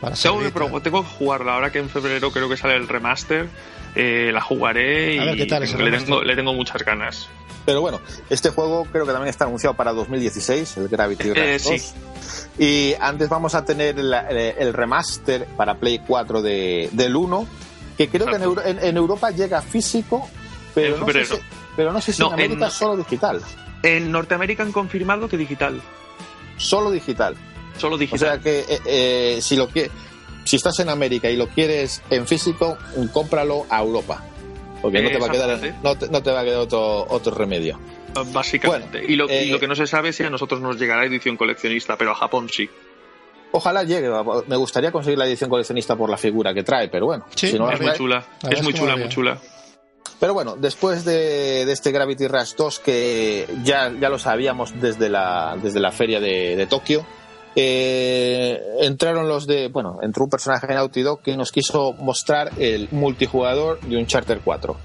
Para 0.00 0.16
tengo, 0.16 0.40
que, 0.40 0.80
tengo 0.80 1.02
que 1.02 1.08
jugarla 1.08 1.54
ahora 1.54 1.70
que 1.70 1.78
en 1.78 1.90
febrero 1.90 2.30
creo 2.30 2.48
que 2.48 2.56
sale 2.56 2.74
el 2.74 2.88
remaster 2.88 3.48
eh, 3.94 4.30
la 4.32 4.40
jugaré 4.40 5.14
y 5.14 5.18
le, 5.18 5.46
tengo, 5.46 6.22
le, 6.22 6.36
tengo, 6.36 6.54
muchas 6.54 6.84
ganas. 6.84 7.28
Pero 7.66 7.80
bueno, 7.80 8.00
este 8.28 8.50
juego 8.50 8.84
creo 8.84 9.04
que 9.04 9.12
también 9.12 9.30
está 9.30 9.46
anunciado 9.46 9.74
para 9.74 9.92
2016, 9.92 10.76
el 10.76 10.88
Gravity 10.88 11.30
eh, 11.34 11.58
Rush 11.58 11.64
2. 11.72 11.94
Y 12.58 12.94
antes 13.00 13.28
vamos 13.28 13.54
a 13.54 13.64
tener 13.64 13.98
el, 13.98 14.72
remaster 14.72 15.46
para 15.56 15.74
Play 15.74 16.00
4 16.06 16.40
de, 16.40 16.88
del 16.92 17.16
1, 17.16 17.46
que 17.98 18.08
creo 18.08 18.26
que 18.26 18.36
en, 18.36 18.96
Europa 18.96 19.30
llega 19.30 19.60
físico, 19.60 20.28
pero, 20.74 20.98
no 20.98 21.08
sé, 21.12 21.24
si, 21.24 21.34
pero 21.74 21.92
no 21.92 22.00
sé 22.00 22.12
si 22.12 22.22
en 22.22 22.32
América 22.32 22.70
solo 22.70 22.96
digital. 22.96 23.42
En 23.82 24.12
Norteamérica 24.12 24.62
han 24.62 24.72
confirmado 24.72 25.28
que 25.28 25.36
digital. 25.36 25.82
Solo 26.56 26.90
digital. 26.90 27.34
Solo 27.80 27.96
digital. 27.96 28.16
O 28.16 28.32
sea 28.32 28.38
que 28.40 28.64
eh, 28.86 29.40
si 29.40 29.56
lo 29.56 29.68
que 29.68 29.90
si 30.44 30.56
estás 30.56 30.78
en 30.80 30.88
América 30.88 31.30
y 31.30 31.36
lo 31.36 31.48
quieres 31.48 32.02
en 32.10 32.26
físico, 32.26 32.76
cómpralo 33.12 33.66
a 33.70 33.80
Europa. 33.80 34.22
Porque 34.82 35.02
no 35.02 35.10
te 35.10 35.18
va 35.18 35.26
a 35.26 35.30
quedar, 35.30 35.60
no 35.82 36.22
te, 36.22 36.30
va 36.30 36.40
a 36.40 36.44
quedar 36.44 36.58
otro, 36.58 37.06
otro 37.08 37.34
remedio. 37.34 37.78
Básicamente. 38.32 39.04
y, 39.06 39.14
lo, 39.14 39.28
eh, 39.28 39.56
que 39.60 39.68
no 39.68 39.74
se 39.74 39.86
sabe 39.86 40.08
es 40.08 40.16
si 40.16 40.24
a 40.24 40.30
nosotros 40.30 40.60
nos 40.60 40.78
llegará 40.78 41.04
edición 41.04 41.36
coleccionista, 41.36 41.96
pero 41.96 42.12
a 42.12 42.14
Japón 42.14 42.48
sí. 42.50 42.68
Ojalá 43.52 43.82
llegue. 43.82 44.10
Me 44.46 44.56
gustaría 44.56 44.90
conseguir 44.92 45.18
la 45.18 45.26
edición 45.26 45.50
coleccionista 45.50 45.96
por 45.96 46.08
la 46.08 46.16
figura 46.16 46.54
que 46.54 46.62
trae, 46.62 46.88
pero 46.88 47.06
bueno. 47.06 47.26
es 47.40 47.80
muy 47.80 47.92
chula. 47.94 48.24
Es 48.48 48.62
muy 48.62 48.72
chula, 48.72 48.96
muy 48.96 49.08
chula. 49.08 49.38
Pero 50.18 50.34
bueno, 50.34 50.56
después 50.56 51.04
de, 51.04 51.62
este 51.62 51.92
Gravity 51.92 52.28
Rush 52.28 52.54
2, 52.54 52.78
que 52.80 53.46
ya, 53.64 53.90
ya 53.98 54.08
lo 54.08 54.18
sabíamos 54.18 54.78
desde 54.80 55.08
la, 55.08 55.56
desde 55.60 55.80
la 55.80 55.92
feria 55.92 56.20
de, 56.20 56.56
de 56.56 56.66
Tokio, 56.66 57.06
eh, 57.56 58.60
entraron 58.80 59.28
los 59.28 59.46
de, 59.46 59.68
bueno, 59.68 59.98
entró 60.02 60.24
un 60.24 60.30
personaje 60.30 60.66
en 60.68 60.74
Naughty 60.74 61.02
Dog 61.02 61.22
que 61.22 61.36
nos 61.36 61.52
quiso 61.52 61.94
mostrar 61.94 62.52
el 62.58 62.88
multijugador 62.90 63.80
de 63.80 63.96
un 63.96 64.06
Charter 64.06 64.40
4 64.44 64.76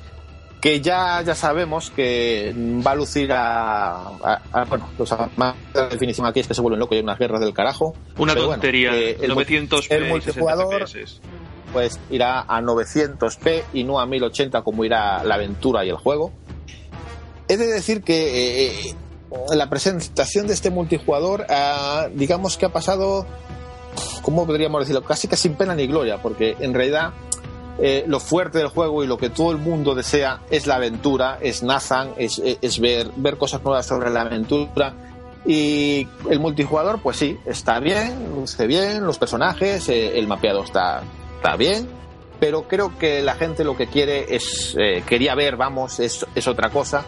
que 0.65 0.81
ya, 0.81 1.21
ya 1.21 1.35
sabemos 1.35 1.91
que 1.91 2.51
va 2.57 2.91
a 2.91 2.95
lucir 2.95 3.29
a, 3.31 4.39
bueno, 4.67 4.89
los 4.97 5.15
más 5.35 5.53
definición 5.91 6.25
aquí 6.25 6.39
es 6.39 6.47
que 6.47 6.55
se 6.55 6.61
vuelven 6.61 6.79
locos 6.79 6.95
y 6.95 6.97
hay 6.97 7.03
unas 7.03 7.19
guerras 7.19 7.39
del 7.39 7.53
carajo. 7.53 7.93
Una 8.17 8.33
tontería, 8.33 8.95
el, 8.95 9.31
900p 9.31 9.85
el 9.91 10.07
multijugador 10.07 10.87
pues 11.71 11.99
irá 12.09 12.45
a 12.47 12.61
900p 12.61 13.63
y 13.73 13.83
no 13.83 13.99
a 13.99 14.07
1080 14.07 14.63
como 14.63 14.83
irá 14.85 15.23
la 15.23 15.35
aventura 15.35 15.85
y 15.85 15.89
el 15.89 15.97
juego. 15.97 16.31
He 17.47 17.57
de 17.57 17.67
decir 17.67 18.01
que 18.01 18.87
eh, 18.87 18.95
la 19.53 19.69
presentación 19.69 20.47
de 20.47 20.53
este 20.53 20.69
multijugador, 20.69 21.45
ah, 21.49 22.07
digamos 22.13 22.57
que 22.57 22.65
ha 22.65 22.69
pasado, 22.69 23.25
¿cómo 24.21 24.45
podríamos 24.45 24.81
decirlo? 24.81 25.03
Casi 25.03 25.27
que 25.27 25.37
sin 25.37 25.55
pena 25.55 25.75
ni 25.75 25.87
gloria, 25.87 26.21
porque 26.21 26.55
en 26.59 26.73
realidad 26.73 27.13
eh, 27.77 28.05
lo 28.07 28.19
fuerte 28.19 28.59
del 28.59 28.67
juego 28.67 29.03
y 29.03 29.07
lo 29.07 29.17
que 29.17 29.29
todo 29.29 29.51
el 29.51 29.57
mundo 29.57 29.95
desea 29.95 30.41
es 30.49 30.65
la 30.67 30.75
aventura, 30.75 31.37
es 31.41 31.61
Nathan, 31.63 32.13
es, 32.17 32.79
ver, 32.79 33.11
ver 33.15 33.37
cosas 33.37 33.63
nuevas 33.63 33.85
sobre 33.85 34.09
la 34.09 34.21
aventura. 34.21 34.93
Y 35.47 36.07
el 36.29 36.39
multijugador, 36.39 37.01
pues 37.03 37.17
sí, 37.17 37.37
está 37.45 37.79
bien, 37.79 38.33
luce 38.33 38.65
bien, 38.65 39.05
los 39.05 39.19
personajes, 39.19 39.87
eh, 39.89 40.17
el 40.17 40.27
mapeado 40.27 40.63
está, 40.63 41.03
está 41.35 41.55
bien, 41.55 41.87
pero 42.39 42.63
creo 42.63 42.97
que 42.97 43.21
la 43.21 43.35
gente 43.35 43.63
lo 43.63 43.77
que 43.77 43.85
quiere 43.85 44.35
es, 44.35 44.75
eh, 44.79 45.03
quería 45.05 45.35
ver, 45.35 45.55
vamos, 45.55 45.99
es, 45.99 46.25
es 46.33 46.47
otra 46.47 46.71
cosa 46.71 47.05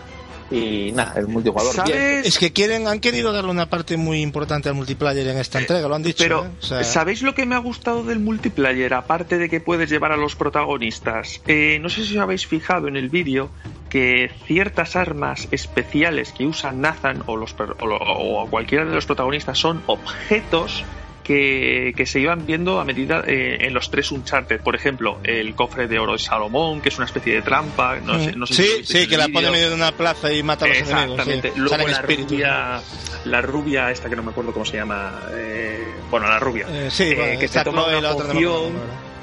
y 0.50 0.92
nada, 0.94 1.14
el 1.18 1.28
multijugador 1.28 1.86
bien. 1.86 2.22
Es 2.24 2.38
que 2.38 2.54
quieren, 2.54 2.88
han 2.88 3.00
querido 3.00 3.32
darle 3.32 3.52
una 3.52 3.70
parte 3.70 3.98
muy 3.98 4.22
importante 4.22 4.70
al 4.70 4.76
multiplayer 4.76 5.28
en 5.28 5.38
esta 5.38 5.60
entrega, 5.60 5.88
lo 5.88 5.96
han 5.96 6.04
dicho. 6.04 6.24
Pero, 6.24 6.46
¿eh? 6.46 6.84
¿sabéis 6.84 7.22
lo 7.22 7.36
que 7.36 7.46
me 7.46 7.56
ha 7.56 7.60
gustado 7.60 8.04
del 8.04 8.20
multiplayer? 8.20 8.94
Aparte 8.94 9.38
de 9.38 9.50
que 9.50 9.60
puedes 9.60 9.90
llevar 9.90 10.12
a 10.12 10.18
los 10.18 10.36
protagonistas. 10.36 11.42
Eh, 11.48 11.80
no 11.82 11.90
sé 11.90 12.06
si 12.06 12.18
os 12.18 12.24
habéis 12.24 12.48
fijado 12.48 12.88
en 12.88 12.96
el 12.96 13.10
vídeo 13.10 13.50
que 13.90 14.32
ciertas 14.46 14.96
armas 14.96 15.48
especiales 15.52 16.32
que 16.32 16.46
usan 16.46 16.82
Nathan 16.82 17.24
o, 17.26 17.36
los, 17.36 17.56
o 17.80 18.48
cualquiera 18.50 18.86
de 18.86 18.94
los 18.94 19.06
protagonistas 19.06 19.58
son 19.58 19.82
objetos 19.88 20.84
que, 21.28 22.06
se 22.06 22.20
iban 22.22 22.46
viendo 22.46 22.80
a 22.80 22.86
medida 22.86 23.22
eh, 23.28 23.58
en 23.62 23.74
los 23.74 23.92
tres 23.92 24.12
Uncharted. 24.12 24.62
Por 24.62 24.76
ejemplo, 24.76 25.20
el 25.24 25.54
cofre 25.56 25.88
de 25.88 26.00
oro 26.00 26.14
de 26.14 26.20
Salomón, 26.20 26.80
que 26.80 26.90
es 26.90 26.98
una 26.98 27.06
especie 27.06 27.36
de 27.36 27.42
trampa. 27.42 27.98
No 28.00 28.18
sé, 28.24 28.32
no 28.34 28.48
sé 28.48 28.54
sí, 28.54 28.84
sí, 28.84 29.08
que 29.08 29.18
la 29.18 29.28
pone 29.28 29.48
en 29.48 29.54
medio 29.54 29.70
de 29.70 29.76
una 29.76 29.92
plaza 29.92 30.32
y 30.32 30.42
mata 30.42 30.66
a 30.66 30.70
los 30.70 30.78
enemigos. 30.78 31.20
Exactamente. 31.20 31.52
Luego 31.58 31.88
la 31.88 32.02
rubia, 32.02 32.82
la 33.26 33.42
rubia, 33.42 33.92
esta 33.92 34.10
que 34.10 34.16
no 34.16 34.24
me 34.24 34.32
acuerdo 34.32 34.54
cómo 34.54 34.66
se 34.66 34.78
llama. 34.78 35.20
Eh, 35.34 35.84
bueno, 36.10 36.28
la 36.30 36.40
rubia. 36.40 36.66
Eh, 36.70 36.90
sí, 36.90 37.14
que 37.40 37.48
se 37.48 37.64
toma 37.64 37.86
una 37.98 38.14
poción 38.14 38.74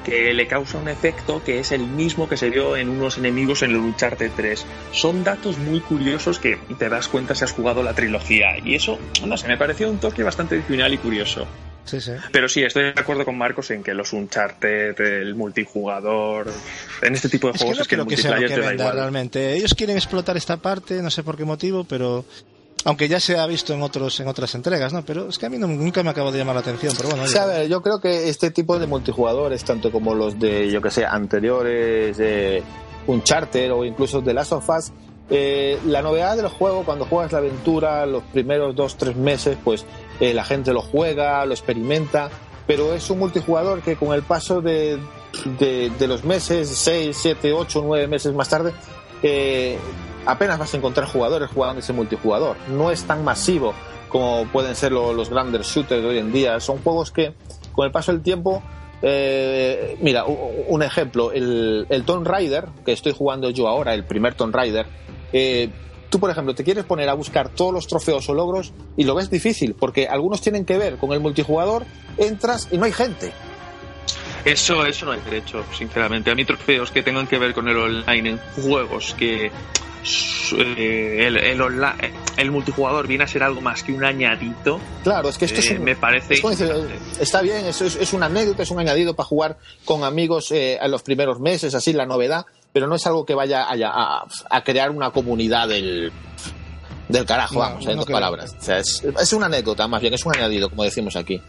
que 0.05 0.35
le 0.35 0.47
causa 0.47 0.77
un 0.77 0.89
efecto 0.89 1.43
que 1.43 1.59
es 1.61 1.73
el 1.73 1.87
mismo 1.87 2.29
que 2.29 2.37
se 2.37 2.51
vio 2.51 2.77
en 2.77 2.91
unos 2.91 3.17
enemigos 3.17 3.63
en 3.63 3.71
el 3.71 3.79
Uncharted 3.79 4.33
3. 4.37 4.67
Son 4.93 5.25
datos 5.25 5.57
muy 5.57 5.81
curiosos 5.81 6.39
que 6.39 6.59
te 6.79 6.91
das 6.91 7.09
cuenta 7.09 7.35
si 7.35 7.45
has 7.45 7.53
jugado 7.53 7.83
la 7.83 7.95
trilogía. 7.95 8.59
Y 8.63 8.75
eso, 8.75 8.99
no 9.25 9.39
sé, 9.39 9.49
me 9.49 9.57
pareció 9.57 9.89
un 9.91 9.97
toque 9.97 10.23
bastante 10.23 10.57
original 10.57 10.93
y 10.93 10.99
curioso. 10.99 11.47
Pero 12.33 12.49
sí, 12.49 12.63
estoy 12.63 12.85
de 12.85 13.01
acuerdo 13.01 13.25
con 13.25 13.37
Marcos 13.37 13.71
en 13.71 13.83
que 13.83 13.95
los 13.95 14.13
Uncharted, 14.13 14.99
el 15.01 15.35
multijugador, 15.35 16.51
en 17.03 17.15
este 17.15 17.29
tipo 17.29 17.51
de 17.51 17.59
juegos 17.59 17.81
es 17.81 17.89
que, 17.89 17.97
no 17.97 18.07
que 18.07 18.17
sea 18.17 18.39
lo 18.39 18.49
que 18.49 18.59
venda, 18.59 18.93
realmente. 18.93 19.55
Ellos 19.55 19.75
quieren 19.75 19.97
explotar 19.97 20.37
esta 20.37 20.57
parte, 20.57 21.03
no 21.03 21.11
sé 21.11 21.23
por 21.23 21.37
qué 21.37 21.45
motivo, 21.45 21.85
pero 21.85 22.25
aunque 22.85 23.09
ya 23.09 23.21
se 23.21 23.39
ha 23.39 23.47
visto 23.47 23.73
en 23.73 23.83
otros 23.83 24.19
en 24.21 24.29
otras 24.29 24.55
entregas, 24.55 24.93
¿no? 24.93 25.05
Pero 25.05 25.29
es 25.29 25.39
que 25.39 25.47
a 25.47 25.51
mí 25.51 25.59
nunca 25.59 26.03
me 26.03 26.11
acabo 26.11 26.31
de 26.31 26.39
llamar 26.39 26.55
la 26.55 26.61
atención, 26.61 26.93
pero 26.97 27.11
bueno. 27.11 27.25
a 27.25 27.47
ver, 27.47 27.69
yo 27.69 27.83
creo 27.83 28.01
que 28.01 28.29
este 28.29 28.51
tipo 28.51 28.79
de 28.79 28.87
multijugadores, 28.87 29.65
tanto 29.65 29.91
como 29.91 30.15
los 30.15 30.39
de, 30.39 30.71
yo 30.71 30.83
que 30.83 30.91
sé, 30.91 31.05
anteriores, 31.05 32.17
eh, 32.21 32.63
Uncharted 33.07 33.73
o 33.73 33.85
incluso 33.85 34.21
de 34.21 34.35
Last 34.35 34.53
of 34.53 34.69
Us, 34.69 34.93
eh, 35.31 35.79
la 35.87 36.03
novedad 36.03 36.37
del 36.37 36.49
juego, 36.49 36.85
cuando 36.85 37.07
juegas 37.07 37.33
la 37.33 37.39
aventura, 37.39 38.05
los 38.05 38.23
primeros 38.25 38.77
dos, 38.77 38.97
tres 38.97 39.17
meses, 39.17 39.57
pues 39.65 39.87
eh, 40.21 40.35
la 40.35 40.45
gente 40.45 40.73
lo 40.73 40.83
juega, 40.83 41.45
lo 41.47 41.53
experimenta, 41.53 42.31
pero 42.67 42.95
es 42.95 43.09
un 43.11 43.19
multijugador 43.19 43.81
que 43.83 43.97
con 43.97 44.15
el 44.15 44.23
paso 44.23 44.61
de, 44.61 44.99
de, 45.59 46.09
los 46.09 46.25
meses, 46.25 46.69
seis, 46.69 47.17
siete, 47.21 47.53
ocho, 47.53 47.83
nueve 47.85 48.07
meses 48.07 48.33
más 48.35 48.49
tarde, 48.49 48.73
eh, 49.23 49.79
apenas 50.27 50.59
vas 50.59 50.73
a 50.75 50.77
encontrar 50.77 51.07
jugadores 51.07 51.51
jugando 51.51 51.81
ese 51.81 51.93
multijugador. 51.93 52.57
No 52.69 52.91
es 52.91 53.05
tan 53.05 53.25
masivo 53.25 53.75
como 54.09 54.47
pueden 54.53 54.77
ser 54.77 54.93
los 54.93 55.29
grandes 55.29 55.67
shooters 55.67 56.01
de 56.03 56.09
hoy 56.09 56.19
en 56.19 56.33
día. 56.33 56.61
Son 56.61 56.79
juegos 56.79 57.11
que 57.11 57.35
con 57.73 57.85
el 57.85 57.91
paso 57.91 58.13
del 58.13 58.23
tiempo 58.23 58.63
mira, 60.01 60.25
un 60.25 60.83
ejemplo, 60.83 61.31
el, 61.33 61.87
el 61.91 62.05
Tomb 62.05 62.27
Raider, 62.27 62.67
que 62.87 62.93
estoy 62.93 63.13
jugando 63.13 63.51
yo 63.51 63.69
ahora, 63.69 63.93
el 63.93 64.05
primer 64.05 64.35
Tomb 64.35 64.55
Raider, 64.55 64.87
eh, 65.33 65.69
tú, 66.11 66.19
por 66.19 66.31
ejemplo, 66.31 66.55
te 66.55 66.65
quieres 66.65 66.85
poner 66.85 67.09
a 67.09 67.15
buscar 67.15 67.49
todos 67.49 67.73
los 67.73 67.87
trofeos 67.87 68.29
o 68.29 68.35
logros 68.35 68.73
y 68.97 69.05
lo 69.05 69.15
ves 69.15 69.31
difícil, 69.31 69.75
porque 69.75 70.07
algunos 70.07 70.41
tienen 70.41 70.65
que 70.65 70.79
ver 70.79 70.97
con 70.97 71.13
el 71.13 71.21
multijugador, 71.21 71.85
entras 72.17 72.69
y 72.71 72.79
no 72.79 72.85
hay 72.85 72.93
gente. 72.93 73.33
Eso, 74.45 74.85
eso 74.85 75.07
no 75.07 75.13
hay 75.13 75.21
derecho, 75.21 75.65
sinceramente. 75.77 76.31
A 76.31 76.35
mí 76.35 76.45
trofeos 76.45 76.91
que 76.91 77.03
tengan 77.03 77.27
que 77.27 77.39
ver 77.39 77.55
con 77.55 77.67
el 77.69 77.77
online 77.79 78.31
en 78.31 78.39
juegos 78.63 79.15
que 79.19 79.47
eh, 79.47 81.27
el, 81.27 81.39
el, 82.37 82.51
multijugador 82.51 83.07
viene 83.07 83.25
a 83.25 83.27
ser 83.27 83.43
algo 83.43 83.63
más 83.63 83.83
que 83.83 83.93
un 83.93 84.05
añadido. 84.05 84.79
Claro, 85.03 85.31
es 85.31 85.39
que 85.39 85.47
esto 85.47 85.63
eh, 85.63 85.79
me 85.79 85.97
parece. 85.97 86.35
está 87.19 87.41
bien, 87.41 87.65
es, 87.65 87.81
es, 87.81 88.13
una 88.13 88.27
anécdota, 88.27 88.63
es 88.63 88.71
un 88.71 88.81
añadido 88.81 89.15
para 89.15 89.27
jugar 89.27 89.57
con 89.87 90.05
amigos 90.05 90.51
en 90.51 90.91
los 90.91 91.03
primeros 91.03 91.41
meses, 91.41 91.75
así 91.75 91.95
la 91.95 92.05
novedad 92.05 92.45
pero 92.75 92.89
no 92.89 92.97
es 92.97 93.07
algo 93.07 93.25
que 93.25 93.37
vaya 93.37 93.63
a, 93.63 94.27
a, 94.51 94.65
crear 94.65 94.91
una 94.91 95.13
comunidad 95.13 95.69
del, 95.69 96.11
del 97.09 97.25
carajo, 97.25 97.61
vamos, 97.61 97.87
en 97.87 97.97
dos 97.97 98.07
palabras. 98.07 98.57
es, 98.69 99.33
una 99.33 99.47
anécdota, 99.47 99.87
más 99.87 100.03
bien, 100.03 100.13
es 100.13 100.27
un 100.27 100.35
añadido, 100.35 100.69
como 100.69 100.83
decimos 100.83 101.15
aquí. 101.15 101.41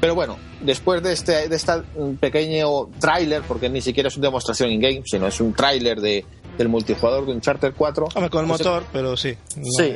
Pero 0.00 0.14
bueno, 0.14 0.38
después 0.60 1.02
de 1.02 1.14
este, 1.14 1.48
de 1.48 1.56
este 1.56 1.72
pequeño 2.20 2.86
tráiler, 3.00 3.42
porque 3.42 3.68
ni 3.68 3.80
siquiera 3.80 4.06
es 4.08 4.16
una 4.16 4.28
demostración 4.28 4.70
in-game, 4.70 5.02
sino 5.04 5.26
es 5.26 5.40
un 5.40 5.52
tráiler 5.52 6.00
de, 6.00 6.24
del 6.56 6.68
multijugador 6.68 7.26
de 7.26 7.32
Uncharted 7.32 7.74
4. 7.76 8.06
Hombre, 8.14 8.30
con 8.30 8.42
el 8.42 8.46
motor, 8.46 8.84
pero 8.92 9.16
sí. 9.16 9.36
sí. 9.76 9.94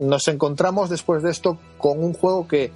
Nos 0.00 0.26
encontramos 0.26 0.90
después 0.90 1.22
de 1.22 1.30
esto 1.30 1.58
con 1.78 2.02
un 2.02 2.12
juego 2.12 2.48
que 2.48 2.72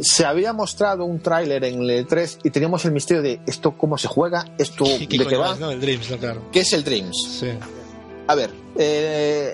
se 0.00 0.24
había 0.24 0.52
mostrado 0.52 1.04
un 1.04 1.20
tráiler 1.20 1.64
en 1.64 1.82
el 1.82 2.06
3 2.06 2.40
y 2.44 2.50
teníamos 2.50 2.84
el 2.84 2.92
misterio 2.92 3.22
de 3.22 3.40
esto 3.46 3.76
cómo 3.76 3.98
se 3.98 4.08
juega, 4.08 4.46
esto 4.58 4.84
de 4.84 5.06
qué 5.06 5.36
va. 5.36 5.56
el 5.72 5.80
Dreams, 5.80 6.06
claro. 6.18 6.42
¿Qué 6.50 6.60
es 6.60 6.72
el 6.72 6.84
Dreams? 6.84 7.44
A 8.26 8.34
ver, 8.34 8.50
eh, 8.78 9.52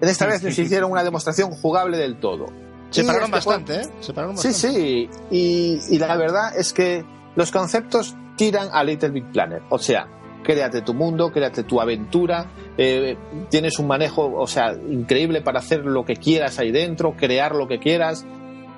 en 0.00 0.08
esta 0.08 0.26
vez 0.26 0.42
nos 0.42 0.58
hicieron 0.58 0.90
una 0.90 1.04
demostración 1.04 1.50
jugable 1.50 1.96
del 1.98 2.18
todo. 2.18 2.46
Se 2.90 3.04
pararon 3.04 3.34
este 3.34 3.36
bastante, 3.36 3.80
¿eh? 3.80 3.88
Sí, 4.36 4.52
sí. 4.52 5.10
Y, 5.30 5.80
y, 5.90 5.98
la 5.98 6.16
verdad 6.16 6.56
es 6.56 6.72
que 6.72 7.04
los 7.34 7.50
conceptos 7.50 8.14
tiran 8.36 8.68
a 8.72 8.84
Little 8.84 9.10
Big 9.10 9.32
Planet. 9.32 9.62
O 9.70 9.78
sea, 9.78 10.08
créate 10.46 10.82
tu 10.82 10.94
mundo, 10.94 11.32
créate 11.32 11.64
tu 11.64 11.80
aventura, 11.80 12.46
eh, 12.78 13.16
tienes 13.50 13.78
un 13.78 13.88
manejo, 13.88 14.32
o 14.32 14.46
sea, 14.46 14.74
increíble 14.74 15.42
para 15.42 15.58
hacer 15.58 15.84
lo 15.84 16.04
que 16.04 16.16
quieras 16.16 16.58
ahí 16.58 16.70
dentro, 16.70 17.16
crear 17.16 17.54
lo 17.54 17.66
que 17.66 17.78
quieras. 17.78 18.24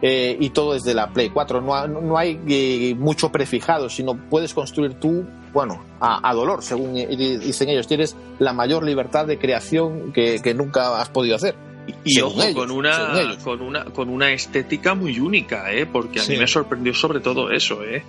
Eh, 0.01 0.37
y 0.39 0.51
todo 0.51 0.75
desde 0.75 0.95
la 0.95 1.09
Play 1.13 1.31
4. 1.31 1.61
No, 1.61 1.87
no 1.89 2.19
hay 2.19 2.41
eh, 2.49 2.95
mucho 2.97 3.31
prefijado, 3.31 3.89
sino 3.89 4.17
puedes 4.17 4.55
construir 4.55 4.95
tú, 4.95 5.27
bueno, 5.53 5.83
a, 6.01 6.33
dolor, 6.35 6.63
según 6.63 6.95
dicen 6.95 7.69
ellos. 7.69 7.87
Tienes 7.87 8.17
la 8.39 8.53
mayor 8.53 8.85
libertad 8.85 9.27
de 9.27 9.39
creación 9.39 10.13
que, 10.13 10.55
nunca 10.55 11.01
has 11.01 11.09
podido 11.09 11.37
hacer. 11.37 11.57
Y 12.05 12.21
ojo, 12.21 12.41
con, 12.55 12.71
una, 12.71 13.37
con, 13.43 13.63
una, 13.63 13.85
con 13.87 14.11
una 14.11 14.31
estética 14.33 14.95
muy 14.95 15.19
única, 15.19 15.73
¿eh? 15.73 15.87
porque 15.87 16.21
a 16.21 16.25
mí 16.25 16.37
me 16.37 16.47
sorprendió 16.47 16.93
sobre 16.95 17.21
todo 17.21 17.51
eso. 17.51 17.83
¿eh? 17.83 18.05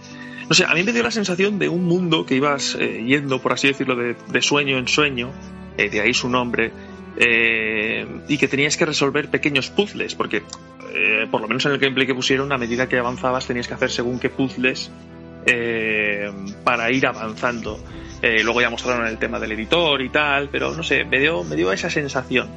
No 0.49 0.53
sé, 0.53 0.65
a 0.65 0.73
mí 0.73 0.83
me 0.83 0.91
dio 0.91 1.01
la 1.01 1.11
sensación 1.11 1.57
de 1.59 1.69
un 1.69 1.85
mundo 1.85 2.25
que 2.25 2.35
ibas 2.35 2.75
eh, 2.75 3.03
yendo, 3.07 3.41
por 3.41 3.53
así 3.53 3.67
decirlo, 3.67 3.95
de, 3.95 4.15
de 4.31 4.41
sueño 4.41 4.77
en 4.77 4.87
sueño, 4.87 5.31
de 5.77 6.01
ahí 6.01 6.13
su 6.13 6.27
nombre, 6.27 6.73
y 8.27 8.37
que 8.37 8.47
tenías 8.49 8.75
que 8.75 8.85
resolver 8.85 9.29
pequeños 9.29 9.69
puzzles, 9.69 10.13
porque 10.13 10.43
eh, 10.93 11.27
por 11.29 11.41
lo 11.41 11.47
menos 11.47 11.65
en 11.65 11.73
el 11.73 11.77
gameplay 11.77 12.07
que 12.07 12.15
pusieron, 12.15 12.51
a 12.51 12.57
medida 12.57 12.87
que 12.87 12.97
avanzabas 12.97 13.45
tenías 13.45 13.67
que 13.67 13.73
hacer 13.73 13.91
según 13.91 14.19
qué 14.19 14.29
puzzles 14.29 14.91
eh, 15.45 16.31
para 16.63 16.91
ir 16.91 17.05
avanzando. 17.07 17.79
Eh, 18.21 18.43
luego 18.43 18.61
ya 18.61 18.69
mostraron 18.69 19.07
el 19.07 19.17
tema 19.17 19.39
del 19.39 19.53
editor 19.53 20.01
y 20.01 20.09
tal, 20.09 20.49
pero 20.49 20.75
no 20.75 20.83
sé, 20.83 21.05
me 21.05 21.19
dio, 21.19 21.43
me 21.43 21.55
dio 21.55 21.71
esa 21.71 21.89
sensación. 21.89 22.49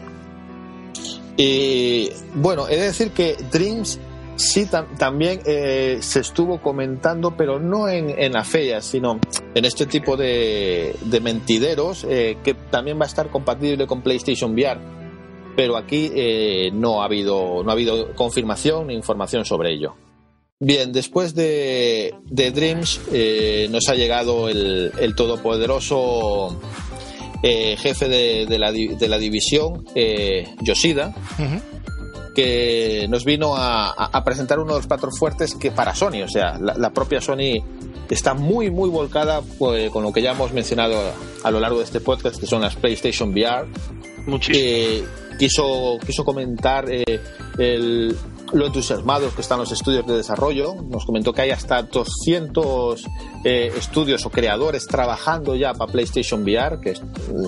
Y 1.36 2.10
bueno, 2.34 2.68
he 2.68 2.76
de 2.76 2.84
decir 2.86 3.12
que 3.12 3.36
Dreams 3.50 4.00
sí 4.36 4.68
también 4.98 5.40
se 5.44 6.20
estuvo 6.20 6.60
comentando, 6.60 7.36
pero 7.36 7.58
no 7.60 7.88
en, 7.88 8.10
en 8.10 8.32
la 8.32 8.44
feria, 8.44 8.80
sino 8.80 9.20
en 9.54 9.64
este 9.64 9.86
tipo 9.86 10.16
de, 10.16 10.96
de 11.00 11.20
mentideros, 11.20 12.04
que 12.04 12.56
también 12.70 12.98
va 12.98 13.04
a 13.04 13.06
estar 13.06 13.28
compatible 13.28 13.86
con 13.86 14.02
PlayStation 14.02 14.52
VR 14.52 15.01
pero 15.56 15.76
aquí 15.76 16.10
eh, 16.14 16.70
no, 16.72 17.02
ha 17.02 17.06
habido, 17.06 17.62
no 17.62 17.70
ha 17.70 17.72
habido 17.72 18.14
confirmación 18.14 18.88
ni 18.88 18.94
información 18.94 19.44
sobre 19.44 19.72
ello. 19.72 19.94
Bien, 20.58 20.92
después 20.92 21.34
de, 21.34 22.14
Dreams 22.30 23.00
eh, 23.12 23.66
nos 23.70 23.88
ha 23.88 23.94
llegado 23.94 24.48
el, 24.48 25.14
todopoderoso 25.16 26.60
eh, 27.42 27.76
jefe 27.76 28.08
de, 28.08 28.58
la, 28.58 29.18
división, 29.18 29.84
Yoshida, 30.62 31.14
que 32.34 33.06
nos 33.08 33.24
vino 33.24 33.54
a, 33.56 34.22
presentar 34.24 34.60
uno 34.60 34.74
de 34.74 34.78
los 34.78 34.86
platos 34.86 35.18
fuertes 35.18 35.56
que 35.56 35.72
para 35.72 35.96
Sony, 35.96 36.22
o 36.24 36.28
sea, 36.28 36.58
la, 36.58 36.90
propia 36.92 37.20
Sony 37.20 37.60
está 38.08 38.34
muy, 38.34 38.70
muy 38.70 38.88
volcada 38.88 39.42
pues, 39.58 39.90
con 39.90 40.04
lo 40.04 40.12
que 40.12 40.22
ya 40.22 40.30
hemos 40.30 40.52
mencionado 40.52 40.96
a, 41.42 41.50
lo 41.50 41.58
largo 41.58 41.78
de 41.78 41.84
este 41.84 42.00
podcast, 42.00 42.38
que 42.38 42.46
son 42.46 42.62
las 42.62 42.76
PlayStation 42.76 43.30
VR. 43.30 43.66
Muchísimo 44.26 45.21
quiso, 45.42 45.98
quiso 46.06 46.24
comentar 46.24 46.86
eh, 46.88 47.20
el, 47.58 48.16
lo 48.52 48.66
entusiasmados 48.66 49.34
que 49.34 49.40
están 49.40 49.58
los 49.58 49.72
estudios 49.72 50.06
de 50.06 50.14
desarrollo. 50.18 50.76
Nos 50.88 51.04
comentó 51.04 51.32
que 51.32 51.42
hay 51.42 51.50
hasta 51.50 51.82
200 51.82 53.04
eh, 53.42 53.72
estudios 53.76 54.24
o 54.24 54.30
creadores 54.30 54.86
trabajando 54.86 55.56
ya 55.56 55.74
para 55.74 55.90
PlayStation 55.90 56.44
VR, 56.44 56.78
que 56.78 56.94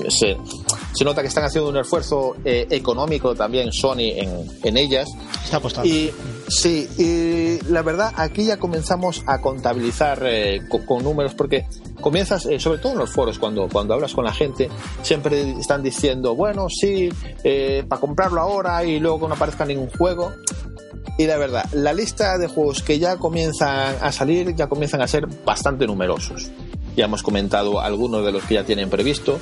Se 0.09 1.05
nota 1.05 1.23
que 1.23 1.29
están 1.29 1.45
haciendo 1.45 1.71
un 1.71 1.77
esfuerzo 1.77 2.35
eh, 2.45 2.67
económico 2.71 3.33
también 3.37 3.71
Sony 3.73 4.11
en, 4.17 4.51
en 4.65 4.77
ellas. 4.77 5.09
Está 5.45 5.59
apostando. 5.59 5.89
Y 5.89 6.11
sí, 6.49 6.89
y 6.99 7.65
la 7.71 7.83
verdad, 7.83 8.13
aquí 8.17 8.45
ya 8.45 8.59
comenzamos 8.59 9.23
a 9.27 9.41
contabilizar 9.41 10.21
eh, 10.25 10.63
con, 10.87 11.03
números, 11.03 11.35
porque 11.35 11.67
comienzas, 12.01 12.47
eh, 12.47 12.59
sobre 12.59 12.79
todo 12.79 12.93
en 12.93 12.99
los 12.99 13.11
foros, 13.11 13.39
cuando, 13.39 13.69
cuando 13.69 13.95
hablas 13.95 14.15
con 14.15 14.25
la 14.25 14.33
gente, 14.33 14.69
siempre 15.03 15.53
están 15.59 15.83
diciendo, 15.83 16.35
bueno, 16.35 16.69
sí, 16.69 17.11
para 17.89 18.01
comprarlo 18.01 18.41
ahora 18.41 18.85
y 18.85 19.01
luego 19.01 19.29
no 19.29 19.35
aparezca 19.35 19.65
ningún 19.65 19.91
juego. 19.91 20.33
Y 21.17 21.27
la 21.27 21.37
verdad, 21.37 21.65
la 21.73 21.93
lista 21.93 22.39
de 22.39 22.49
juegos 22.49 22.83
que 22.83 22.99
ya 22.99 23.17
comienzan 23.17 23.97
a 24.01 24.11
salir 24.11 24.55
ya 24.57 24.67
comienzan 24.67 25.01
a 25.01 25.07
ser 25.07 25.27
bastante 25.45 25.87
numerosos. 25.87 26.51
Ya 26.97 27.05
hemos 27.05 27.23
comentado 27.23 27.81
algunos 27.81 28.25
de 28.25 28.33
los 28.33 28.43
que 28.45 28.55
ya 28.55 28.65
tienen 28.65 28.91
previsto. 28.91 29.41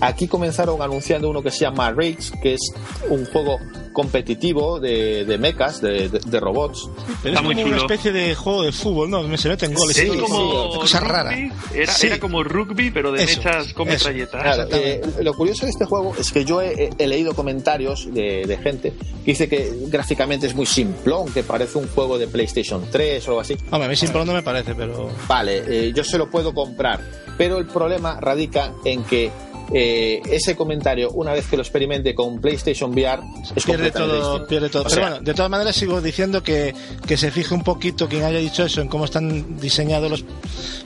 Aquí 0.00 0.28
comenzaron 0.28 0.80
anunciando 0.80 1.28
uno 1.28 1.42
que 1.42 1.50
se 1.50 1.60
llama 1.60 1.90
Riggs, 1.90 2.32
que 2.42 2.54
es 2.54 2.60
un 3.08 3.24
juego 3.26 3.58
competitivo 3.92 4.78
de, 4.78 5.24
de 5.24 5.38
mechas, 5.38 5.80
de, 5.80 6.08
de, 6.08 6.40
robots. 6.40 6.88
Pero 7.20 7.34
es 7.34 7.40
como 7.40 7.50
una 7.50 7.76
especie 7.78 8.12
de 8.12 8.32
juego 8.36 8.62
de 8.62 8.70
fútbol, 8.70 9.10
¿no? 9.10 9.36
Se 9.36 9.48
meten 9.48 9.74
goles. 9.74 9.96
Sí, 9.96 10.08
es 10.08 10.22
como 10.22 10.78
cosa 10.78 11.00
rara. 11.00 11.36
Era, 11.74 11.92
era, 12.00 12.20
como 12.20 12.44
rugby, 12.44 12.92
pero 12.92 13.10
de 13.10 13.26
mechas 13.26 13.72
con 13.72 13.88
metralletas. 13.88 14.68
Eh, 14.70 15.00
lo 15.20 15.34
curioso 15.34 15.66
de 15.66 15.70
este 15.70 15.84
juego 15.84 16.14
es 16.16 16.30
que 16.30 16.44
yo 16.44 16.62
he, 16.62 16.90
leído 17.08 17.34
comentarios 17.34 18.08
de, 18.12 18.58
gente 18.62 18.92
que 19.24 19.32
dice 19.32 19.48
que 19.48 19.72
gráficamente 19.88 20.46
es 20.46 20.54
muy 20.54 20.66
simplón, 20.66 21.32
que 21.32 21.42
parece 21.42 21.78
un 21.78 21.88
juego 21.88 22.18
de 22.18 22.28
PlayStation 22.28 22.84
3 22.92 23.26
o 23.26 23.30
algo 23.32 23.40
así. 23.40 23.56
Hombre, 23.70 23.86
a 23.86 23.88
mí 23.88 23.96
simplón 23.96 24.28
no 24.28 24.32
me 24.32 24.42
parece, 24.42 24.76
pero... 24.76 25.10
Vale, 25.26 25.64
eh, 25.66 25.92
yo 25.92 26.04
se 26.04 26.18
lo 26.18 26.30
puedo 26.30 26.54
comprar, 26.54 27.00
pero 27.36 27.58
el 27.58 27.66
problema 27.66 28.20
radica 28.20 28.74
en 28.84 29.02
que 29.02 29.32
eh, 29.72 30.22
ese 30.30 30.56
comentario, 30.56 31.10
una 31.10 31.32
vez 31.32 31.46
que 31.46 31.56
lo 31.56 31.62
experimente 31.62 32.14
con 32.14 32.40
PlayStation 32.40 32.92
VR, 32.92 33.22
es 33.54 33.64
pierde 33.64 33.90
todo, 33.90 34.46
pierde 34.46 34.68
todo. 34.70 34.84
Pero 34.88 35.00
bueno, 35.00 35.20
de 35.20 35.34
todas 35.34 35.50
maneras 35.50 35.76
sigo 35.76 36.00
diciendo 36.00 36.42
que, 36.42 36.74
que 37.06 37.16
se 37.16 37.30
fije 37.30 37.54
un 37.54 37.62
poquito 37.62 38.08
quien 38.08 38.24
haya 38.24 38.38
dicho 38.38 38.64
eso 38.64 38.80
en 38.80 38.88
cómo 38.88 39.04
están 39.04 39.58
diseñados 39.58 40.10
los, 40.10 40.24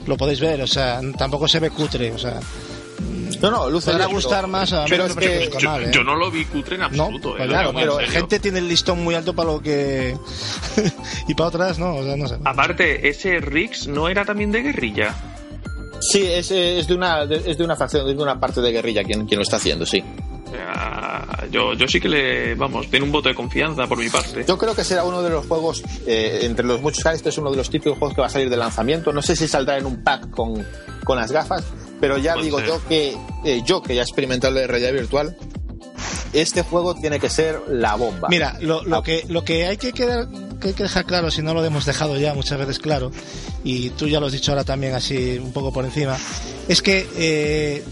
lo 0.05 0.17
podéis 0.17 0.39
ver, 0.39 0.61
o 0.61 0.67
sea, 0.67 0.99
tampoco 1.17 1.47
se 1.47 1.59
ve 1.59 1.69
cutre, 1.69 2.11
o 2.11 2.17
sea. 2.17 2.39
No, 3.41 3.51
no, 3.51 3.69
luce 3.69 3.91
Podrá 3.91 4.05
gustar 4.05 4.47
más 4.47 4.71
a 4.71 4.85
pero 4.87 5.05
es 5.05 5.15
que 5.15 5.43
¿eh? 5.43 5.49
yo, 5.91 6.03
no 6.03 6.15
lo 6.15 6.31
vi 6.31 6.45
cutre 6.45 6.75
en 6.75 6.83
absoluto. 6.83 7.31
No, 7.31 7.35
pues 7.35 7.49
claro, 7.49 7.73
pero 7.73 7.97
gente 7.97 8.39
tiene 8.39 8.59
el 8.59 8.69
listón 8.69 9.03
muy 9.03 9.15
alto 9.15 9.33
para 9.33 9.51
lo 9.51 9.61
que 9.61 10.15
y 11.27 11.33
para 11.33 11.47
otras 11.49 11.77
no, 11.77 11.95
o 11.95 12.03
sea, 12.03 12.15
no 12.15 12.27
sé. 12.27 12.37
Aparte, 12.45 13.09
ese 13.09 13.39
Rix 13.41 13.87
no 13.87 14.07
era 14.07 14.23
también 14.23 14.51
de 14.51 14.61
guerrilla. 14.61 15.32
Sí, 16.13 16.27
es, 16.27 16.51
es, 16.51 16.87
de 16.87 16.93
una, 16.93 17.23
es 17.23 17.57
de 17.57 17.63
una 17.63 17.75
facción, 17.75 18.05
de 18.05 18.21
una 18.21 18.39
parte 18.39 18.61
de 18.61 18.71
guerrilla 18.71 19.03
quien, 19.03 19.25
quien 19.25 19.39
lo 19.39 19.41
está 19.41 19.55
haciendo, 19.55 19.83
sí. 19.83 20.03
yo, 21.49 21.73
yo 21.73 21.87
sí 21.87 21.99
que 21.99 22.07
le, 22.07 22.53
vamos, 22.53 22.87
tiene 22.87 23.03
un 23.03 23.11
voto 23.11 23.29
de 23.29 23.33
confianza 23.33 23.87
por 23.87 23.97
mi 23.97 24.11
parte. 24.11 24.45
Yo 24.47 24.55
creo 24.55 24.75
que 24.75 24.83
será 24.83 25.05
uno 25.05 25.23
de 25.23 25.31
los 25.31 25.47
juegos, 25.47 25.81
eh, 26.05 26.41
entre 26.43 26.67
los 26.67 26.83
muchos 26.83 27.03
que 27.03 27.09
este 27.13 27.29
es 27.29 27.37
uno 27.39 27.49
de 27.49 27.57
los 27.57 27.71
típicos 27.71 27.97
juegos 27.97 28.13
que 28.13 28.21
va 28.21 28.27
a 28.27 28.29
salir 28.29 28.51
de 28.51 28.57
lanzamiento. 28.57 29.11
No 29.11 29.23
sé 29.23 29.35
si 29.35 29.47
saldrá 29.47 29.79
en 29.79 29.87
un 29.87 30.03
pack 30.03 30.29
con, 30.29 30.63
con 31.03 31.17
las 31.17 31.31
gafas, 31.31 31.63
pero 31.99 32.19
ya 32.19 32.35
digo 32.35 32.59
yo 32.63 32.79
que 32.87 33.17
eh, 33.43 33.63
yo 33.65 33.81
que 33.81 33.95
ya 33.95 34.01
he 34.01 34.05
experimentado 34.05 34.53
la 34.53 34.67
realidad 34.67 34.93
virtual, 34.93 35.35
este 36.31 36.61
juego 36.61 36.93
tiene 36.93 37.19
que 37.19 37.29
ser 37.31 37.59
la 37.69 37.95
bomba. 37.95 38.27
Mira, 38.29 38.57
lo, 38.61 38.83
lo 38.83 39.01
que, 39.01 39.25
lo 39.29 39.43
que 39.43 39.65
hay 39.65 39.77
que 39.77 39.93
quedar 39.93 40.27
que 40.63 40.69
hay 40.69 40.73
que 40.73 40.83
dejar 40.83 41.05
claro, 41.05 41.29
si 41.29 41.41
no 41.41 41.53
lo 41.53 41.63
hemos 41.63 41.85
dejado 41.85 42.17
ya 42.17 42.33
muchas 42.33 42.57
veces 42.57 42.79
claro, 42.79 43.11
y 43.65 43.89
tú 43.91 44.07
ya 44.07 44.19
lo 44.21 44.27
has 44.27 44.31
dicho 44.31 44.51
ahora 44.51 44.63
también 44.63 44.95
así 44.95 45.37
un 45.37 45.51
poco 45.51 45.73
por 45.73 45.83
encima, 45.83 46.17
es 46.69 46.81
que 46.81 47.05
eh, 47.17 47.83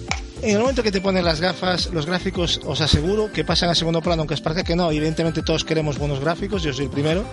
en 0.42 0.56
el 0.56 0.60
momento 0.60 0.84
que 0.84 0.92
te 0.92 1.02
pones 1.02 1.24
las 1.24 1.40
gafas, 1.40 1.90
los 1.94 2.06
gráficos 2.06 2.60
os 2.66 2.82
aseguro 2.82 3.32
que 3.32 3.44
pasan 3.44 3.70
a 3.70 3.76
segundo 3.76 4.02
plano, 4.02 4.22
aunque 4.22 4.34
es 4.34 4.42
parece 4.42 4.64
que 4.64 4.76
no. 4.76 4.92
Evidentemente 4.92 5.42
todos 5.44 5.64
queremos 5.64 5.98
buenos 5.98 6.20
gráficos, 6.20 6.64
yo 6.64 6.74
soy 6.74 6.86
el 6.86 6.92
primero, 6.92 7.24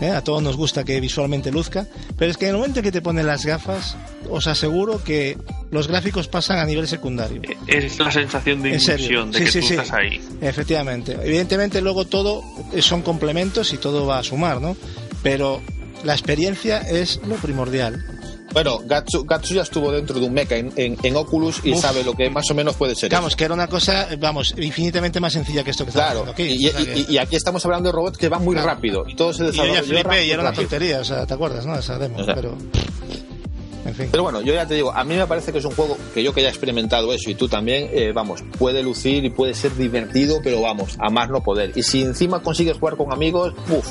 ¿eh? 0.00 0.10
a 0.10 0.22
todos 0.22 0.42
nos 0.42 0.56
gusta 0.56 0.84
que 0.84 1.00
visualmente 1.00 1.50
luzca, 1.50 1.86
pero 2.16 2.30
es 2.30 2.36
que 2.36 2.46
en 2.46 2.50
el 2.52 2.56
momento 2.56 2.82
que 2.82 2.92
te 2.92 3.00
pones 3.00 3.24
las 3.24 3.44
gafas, 3.44 3.96
os 4.30 4.46
aseguro 4.46 5.02
que 5.02 5.38
los 5.70 5.88
gráficos 5.88 6.28
pasan 6.28 6.58
a 6.58 6.64
nivel 6.64 6.88
secundario. 6.88 7.42
Es 7.66 7.98
la 7.98 8.10
sensación 8.10 8.62
de 8.62 8.70
inmersión, 8.70 9.30
de 9.30 9.44
que 9.44 9.50
tú 9.50 9.58
estás 9.58 9.92
ahí. 9.92 10.20
Efectivamente. 10.40 11.16
Evidentemente 11.22 11.80
luego 11.80 12.06
todo 12.06 12.42
son 12.80 13.02
complementos 13.02 13.72
y 13.72 13.78
todo 13.78 14.06
va 14.06 14.18
a 14.18 14.22
sumar, 14.22 14.60
¿no? 14.60 14.76
Pero 15.22 15.60
la 16.04 16.12
experiencia 16.12 16.78
es 16.78 17.20
lo 17.26 17.36
primordial. 17.36 18.17
Bueno, 18.52 18.80
Gatsu, 18.84 19.26
ya 19.54 19.62
estuvo 19.62 19.92
dentro 19.92 20.18
de 20.18 20.26
un 20.26 20.32
mecha 20.32 20.56
en, 20.56 21.16
Oculus 21.16 21.60
y 21.64 21.74
sabe 21.74 22.02
lo 22.02 22.14
que 22.14 22.30
más 22.30 22.50
o 22.50 22.54
menos 22.54 22.76
puede 22.76 22.94
ser. 22.94 23.10
Vamos, 23.10 23.36
que 23.36 23.44
era 23.44 23.54
una 23.54 23.66
cosa, 23.66 24.08
vamos, 24.18 24.54
infinitamente 24.56 25.20
más 25.20 25.32
sencilla 25.32 25.62
que 25.64 25.70
esto 25.70 25.84
que 25.84 25.92
Claro, 25.92 26.24
aquí. 26.28 26.70
Y, 27.08 27.18
aquí 27.18 27.36
estamos 27.36 27.64
hablando 27.64 27.88
de 27.88 27.92
robots 27.92 28.18
que 28.18 28.28
van 28.28 28.44
muy 28.44 28.56
rápido 28.56 29.04
y 29.06 29.14
todo 29.14 29.32
se 29.32 29.44
desarrolla. 29.44 29.82
Y, 29.84 30.26
y 30.26 30.30
era 30.30 30.42
una 30.42 30.52
tontería, 30.52 31.00
o 31.00 31.04
sea, 31.04 31.26
¿te 31.26 31.34
acuerdas, 31.34 31.66
no? 31.66 31.78
Esa 31.78 31.98
demo, 31.98 32.18
pero. 32.24 32.56
En 33.84 33.94
fin. 33.94 34.08
Pero 34.10 34.22
bueno, 34.22 34.42
yo 34.42 34.52
ya 34.52 34.66
te 34.66 34.74
digo, 34.74 34.92
a 34.92 35.02
mí 35.02 35.14
me 35.14 35.26
parece 35.26 35.50
que 35.50 35.58
es 35.58 35.64
un 35.64 35.70
juego 35.70 35.96
que 36.12 36.22
yo 36.22 36.34
que 36.34 36.42
ya 36.42 36.48
he 36.48 36.50
experimentado 36.50 37.12
eso 37.14 37.30
y 37.30 37.34
tú 37.34 37.48
también, 37.48 37.88
eh, 37.92 38.12
vamos, 38.12 38.44
puede 38.58 38.82
lucir 38.82 39.24
y 39.24 39.30
puede 39.30 39.54
ser 39.54 39.74
divertido, 39.76 40.40
pero 40.44 40.60
vamos, 40.60 40.96
a 40.98 41.08
más 41.08 41.30
no 41.30 41.42
poder. 41.42 41.72
Y 41.74 41.82
si 41.82 42.02
encima 42.02 42.42
consigues 42.42 42.76
jugar 42.76 42.96
con 42.96 43.12
amigos, 43.12 43.54
uff, 43.70 43.88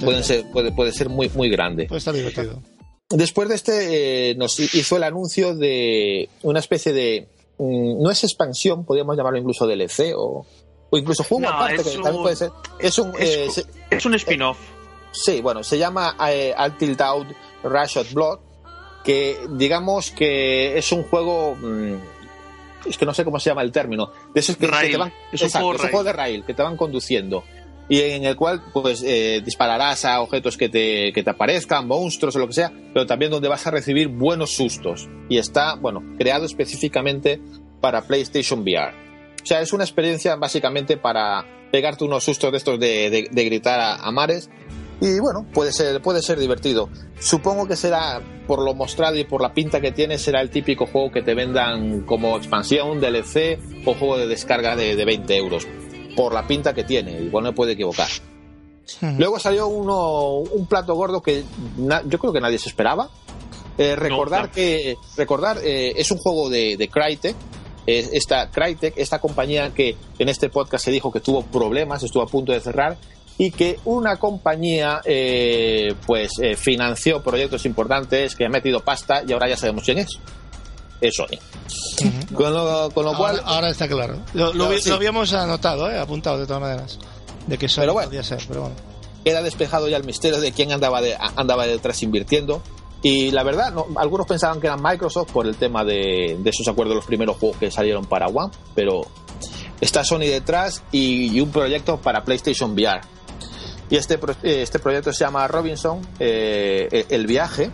puede 0.00 0.22
ser, 0.24 0.44
puede, 0.50 0.72
puede 0.72 0.92
ser 0.92 1.10
muy, 1.10 1.30
muy 1.34 1.48
grande. 1.48 1.86
Puede 1.86 1.98
estar 1.98 2.14
divertido. 2.14 2.60
Después 3.14 3.48
de 3.48 3.54
este, 3.54 4.30
eh, 4.30 4.34
nos 4.34 4.58
hizo 4.58 4.96
el 4.96 5.04
anuncio 5.04 5.54
de 5.54 6.28
una 6.42 6.58
especie 6.58 6.92
de. 6.92 7.28
Mm, 7.58 8.02
no 8.02 8.10
es 8.10 8.24
expansión, 8.24 8.84
podríamos 8.84 9.16
llamarlo 9.16 9.38
incluso 9.38 9.68
DLC 9.68 10.12
o, 10.16 10.44
o 10.90 10.98
incluso 10.98 11.22
juego 11.22 11.48
aparte, 11.48 11.84
que 11.84 11.90
también 11.90 12.22
puede 12.22 12.34
ser. 12.34 12.50
Es 12.80 12.98
un, 12.98 13.12
es, 13.16 13.58
eh, 13.58 13.98
un 14.04 14.14
spin-off. 14.14 14.58
sí, 15.12 15.40
bueno, 15.40 15.62
se 15.62 15.78
llama 15.78 16.16
eh, 16.28 16.54
Until 16.58 16.96
Dawn 16.96 17.28
Rush 17.62 17.98
of 17.98 18.12
Blood, 18.12 18.38
que 19.04 19.38
digamos 19.50 20.10
que 20.10 20.76
es 20.76 20.90
un 20.90 21.04
juego. 21.04 21.54
Mm, 21.54 21.94
es 22.86 22.98
que 22.98 23.06
no 23.06 23.14
sé 23.14 23.24
cómo 23.24 23.38
se 23.38 23.50
llama 23.50 23.62
el 23.62 23.70
término. 23.70 24.10
De 24.34 24.40
esos 24.40 24.56
que, 24.56 24.66
te 24.66 24.96
van. 24.96 25.12
Es 25.30 25.40
un, 25.40 25.50
juego, 25.50 26.02
de 26.02 26.12
rail, 26.12 26.44
que 26.44 26.52
te 26.52 26.62
van 26.62 26.76
conduciendo 26.76 27.44
y 27.88 28.00
en 28.00 28.24
el 28.24 28.36
cual 28.36 28.62
pues 28.72 29.02
eh, 29.02 29.42
dispararás 29.44 30.04
a 30.04 30.20
objetos 30.20 30.56
que 30.56 30.68
te, 30.68 31.12
que 31.12 31.22
te 31.22 31.30
aparezcan, 31.30 31.86
monstruos 31.86 32.34
o 32.36 32.38
lo 32.38 32.46
que 32.46 32.54
sea, 32.54 32.72
pero 32.92 33.06
también 33.06 33.30
donde 33.30 33.48
vas 33.48 33.66
a 33.66 33.70
recibir 33.70 34.08
buenos 34.08 34.50
sustos. 34.52 35.08
Y 35.28 35.38
está, 35.38 35.74
bueno, 35.74 36.02
creado 36.18 36.46
específicamente 36.46 37.40
para 37.80 38.02
PlayStation 38.02 38.60
VR. 38.60 38.92
O 39.42 39.46
sea, 39.46 39.60
es 39.60 39.72
una 39.72 39.84
experiencia 39.84 40.36
básicamente 40.36 40.96
para 40.96 41.44
pegarte 41.70 42.04
unos 42.04 42.24
sustos 42.24 42.50
de 42.50 42.56
estos 42.56 42.80
de, 42.80 43.28
de, 43.30 43.44
gritar 43.44 43.98
a, 44.00 44.10
mares. 44.10 44.48
Y 45.00 45.18
bueno, 45.18 45.44
puede 45.52 45.72
ser, 45.72 46.00
puede 46.00 46.22
ser 46.22 46.38
divertido. 46.38 46.88
Supongo 47.18 47.66
que 47.66 47.76
será, 47.76 48.22
por 48.46 48.62
lo 48.62 48.74
mostrado 48.74 49.16
y 49.16 49.24
por 49.24 49.42
la 49.42 49.52
pinta 49.52 49.82
que 49.82 49.92
tiene, 49.92 50.16
será 50.16 50.40
el 50.40 50.48
típico 50.48 50.86
juego 50.86 51.12
que 51.12 51.20
te 51.20 51.34
vendan 51.34 52.02
como 52.02 52.38
expansión, 52.38 53.00
DLC 53.00 53.58
o 53.84 53.92
juego 53.92 54.16
de 54.16 54.28
descarga 54.28 54.76
de, 54.76 54.96
de 54.96 55.04
20 55.04 55.36
euros 55.36 55.66
por 56.14 56.32
la 56.32 56.46
pinta 56.46 56.74
que 56.74 56.84
tiene, 56.84 57.20
igual 57.20 57.44
no 57.44 57.54
puede 57.54 57.72
equivocar. 57.72 58.08
Luego 59.18 59.38
salió 59.38 59.66
uno, 59.66 60.30
un 60.36 60.66
plato 60.66 60.94
gordo 60.94 61.22
que 61.22 61.42
yo 62.06 62.18
creo 62.18 62.32
que 62.32 62.40
nadie 62.40 62.58
se 62.58 62.68
esperaba. 62.68 63.08
Eh, 63.76 63.96
recordar 63.96 64.50
que 64.50 64.96
recordar 65.16 65.58
eh, 65.64 65.94
es 65.96 66.10
un 66.12 66.18
juego 66.18 66.48
de, 66.48 66.76
de 66.76 66.88
Crytek. 66.88 67.34
esta 67.86 68.50
Crytek, 68.50 68.94
esta 68.96 69.18
compañía 69.20 69.72
que 69.74 69.96
en 70.18 70.28
este 70.28 70.48
podcast 70.48 70.84
se 70.84 70.90
dijo 70.90 71.10
que 71.10 71.20
tuvo 71.20 71.42
problemas, 71.42 72.02
estuvo 72.02 72.22
a 72.22 72.26
punto 72.26 72.52
de 72.52 72.60
cerrar 72.60 72.96
y 73.36 73.50
que 73.50 73.80
una 73.84 74.16
compañía 74.16 75.00
eh, 75.04 75.94
pues 76.06 76.32
financió 76.56 77.22
proyectos 77.22 77.66
importantes, 77.66 78.36
que 78.36 78.44
ha 78.44 78.48
metido 78.48 78.80
pasta 78.80 79.24
y 79.26 79.32
ahora 79.32 79.48
ya 79.48 79.56
sabemos 79.56 79.82
quién 79.84 79.98
es 79.98 80.20
es 81.00 81.14
Sony. 81.14 81.38
con, 82.34 82.52
lo, 82.52 82.90
cual. 83.16 83.40
Ahora, 83.44 83.70
está 83.70 83.88
claro. 83.88 84.18
Lo, 84.32 84.52
habíamos 84.92 85.32
anotado, 85.32 85.90
¿eh? 85.90 85.98
apuntado 85.98 86.38
de 86.38 86.46
todas 86.46 86.62
maneras. 86.62 86.98
De 87.46 87.58
que 87.58 87.68
Sony 87.68 87.92
podía 87.92 88.22
ser, 88.22 88.42
pero 88.48 88.62
bueno. 88.62 88.76
Queda 89.24 89.42
despejado 89.42 89.88
ya 89.88 89.96
el 89.96 90.04
misterio 90.04 90.40
de 90.40 90.52
quién 90.52 90.72
andaba, 90.72 91.00
de, 91.00 91.16
andaba 91.36 91.66
detrás 91.66 92.02
invirtiendo. 92.02 92.62
Y 93.02 93.30
la 93.30 93.42
verdad, 93.42 93.72
no, 93.72 93.86
algunos 93.96 94.26
pensaban 94.26 94.60
que 94.60 94.66
era 94.66 94.76
Microsoft 94.76 95.30
por 95.32 95.46
el 95.46 95.56
tema 95.56 95.84
de, 95.84 96.38
de 96.38 96.50
esos 96.50 96.66
acuerdos, 96.68 96.96
los 96.96 97.04
primeros 97.04 97.36
juegos 97.36 97.58
que 97.58 97.70
salieron 97.70 98.06
para 98.06 98.28
One, 98.28 98.50
pero 98.74 99.02
está 99.80 100.04
Sony 100.04 100.20
detrás 100.20 100.82
y, 100.90 101.38
un 101.40 101.50
proyecto 101.50 102.00
para 102.00 102.24
PlayStation 102.24 102.72
VR. 102.72 103.00
Y 103.90 103.96
este, 103.96 104.18
este 104.42 104.78
proyecto 104.78 105.12
se 105.12 105.24
llama 105.24 105.46
Robinson, 105.46 106.00
eh, 106.18 107.06
El 107.10 107.26
Viaje. 107.26 107.70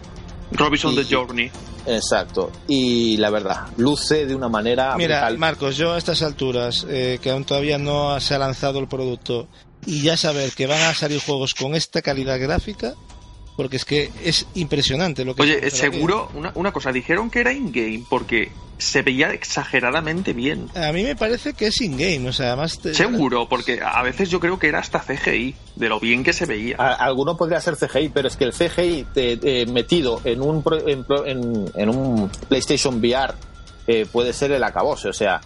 Robinson 0.53 0.95
The 0.97 1.05
Journey. 1.05 1.51
Exacto. 1.87 2.51
Y 2.68 3.16
la 3.16 3.31
verdad, 3.31 3.66
luce 3.76 4.26
de 4.26 4.35
una 4.35 4.49
manera. 4.49 4.97
Mira, 4.97 5.31
Marcos, 5.37 5.76
yo 5.76 5.93
a 5.93 5.99
estas 5.99 6.22
alturas, 6.22 6.87
eh, 6.89 7.18
que 7.22 7.31
aún 7.31 7.45
todavía 7.45 7.78
no 7.78 8.18
se 8.20 8.35
ha 8.35 8.39
lanzado 8.39 8.78
el 8.78 8.89
producto, 8.89 9.49
y 9.87 10.03
ya 10.03 10.16
saber 10.16 10.53
que 10.53 10.66
van 10.66 10.83
a 10.83 10.95
salir 10.95 11.20
juegos 11.20 11.55
con 11.55 11.74
esta 11.74 12.03
calidad 12.03 12.39
gráfica, 12.39 12.95
porque 13.61 13.76
es 13.76 13.84
que 13.84 14.11
es 14.24 14.46
impresionante 14.54 15.22
lo 15.22 15.34
que... 15.34 15.42
Oye, 15.42 15.70
seguro, 15.70 16.30
una, 16.32 16.50
una, 16.54 16.72
cosa, 16.72 16.92
dijeron 16.92 17.28
que 17.28 17.40
era 17.40 17.52
in-game 17.52 18.04
porque 18.08 18.50
se 18.78 19.02
veía 19.02 19.34
exageradamente 19.34 20.32
bien. 20.32 20.70
A 20.74 20.90
mí 20.92 21.02
me 21.02 21.14
parece 21.14 21.52
que 21.52 21.66
es 21.66 21.78
in-game, 21.82 22.26
o 22.26 22.32
sea, 22.32 22.52
además... 22.52 22.80
Seguro, 22.94 23.50
porque 23.50 23.82
a 23.84 24.02
veces 24.02 24.30
yo 24.30 24.40
creo 24.40 24.58
que 24.58 24.68
era 24.68 24.78
hasta 24.78 25.00
CGI, 25.00 25.54
de 25.76 25.88
lo 25.90 26.00
bien 26.00 26.24
que 26.24 26.32
se 26.32 26.46
veía. 26.46 26.76
alguno 26.76 27.36
podría 27.36 27.61
ser 27.61 27.76
CGI, 27.76 28.08
pero 28.08 28.28
es 28.28 28.38
que 28.38 28.44
el 28.44 28.54
CGI 28.54 29.66
metido 29.70 30.22
en 30.24 30.40
un, 30.40 30.64
en, 31.74 31.88
un 31.90 32.30
PlayStation 32.48 32.96
VR 32.96 33.34
eh, 33.86 34.06
puede 34.11 34.32
ser 34.32 34.52
el 34.52 34.64
acabose, 34.64 35.11
o 35.11 35.12
sea 35.12 35.38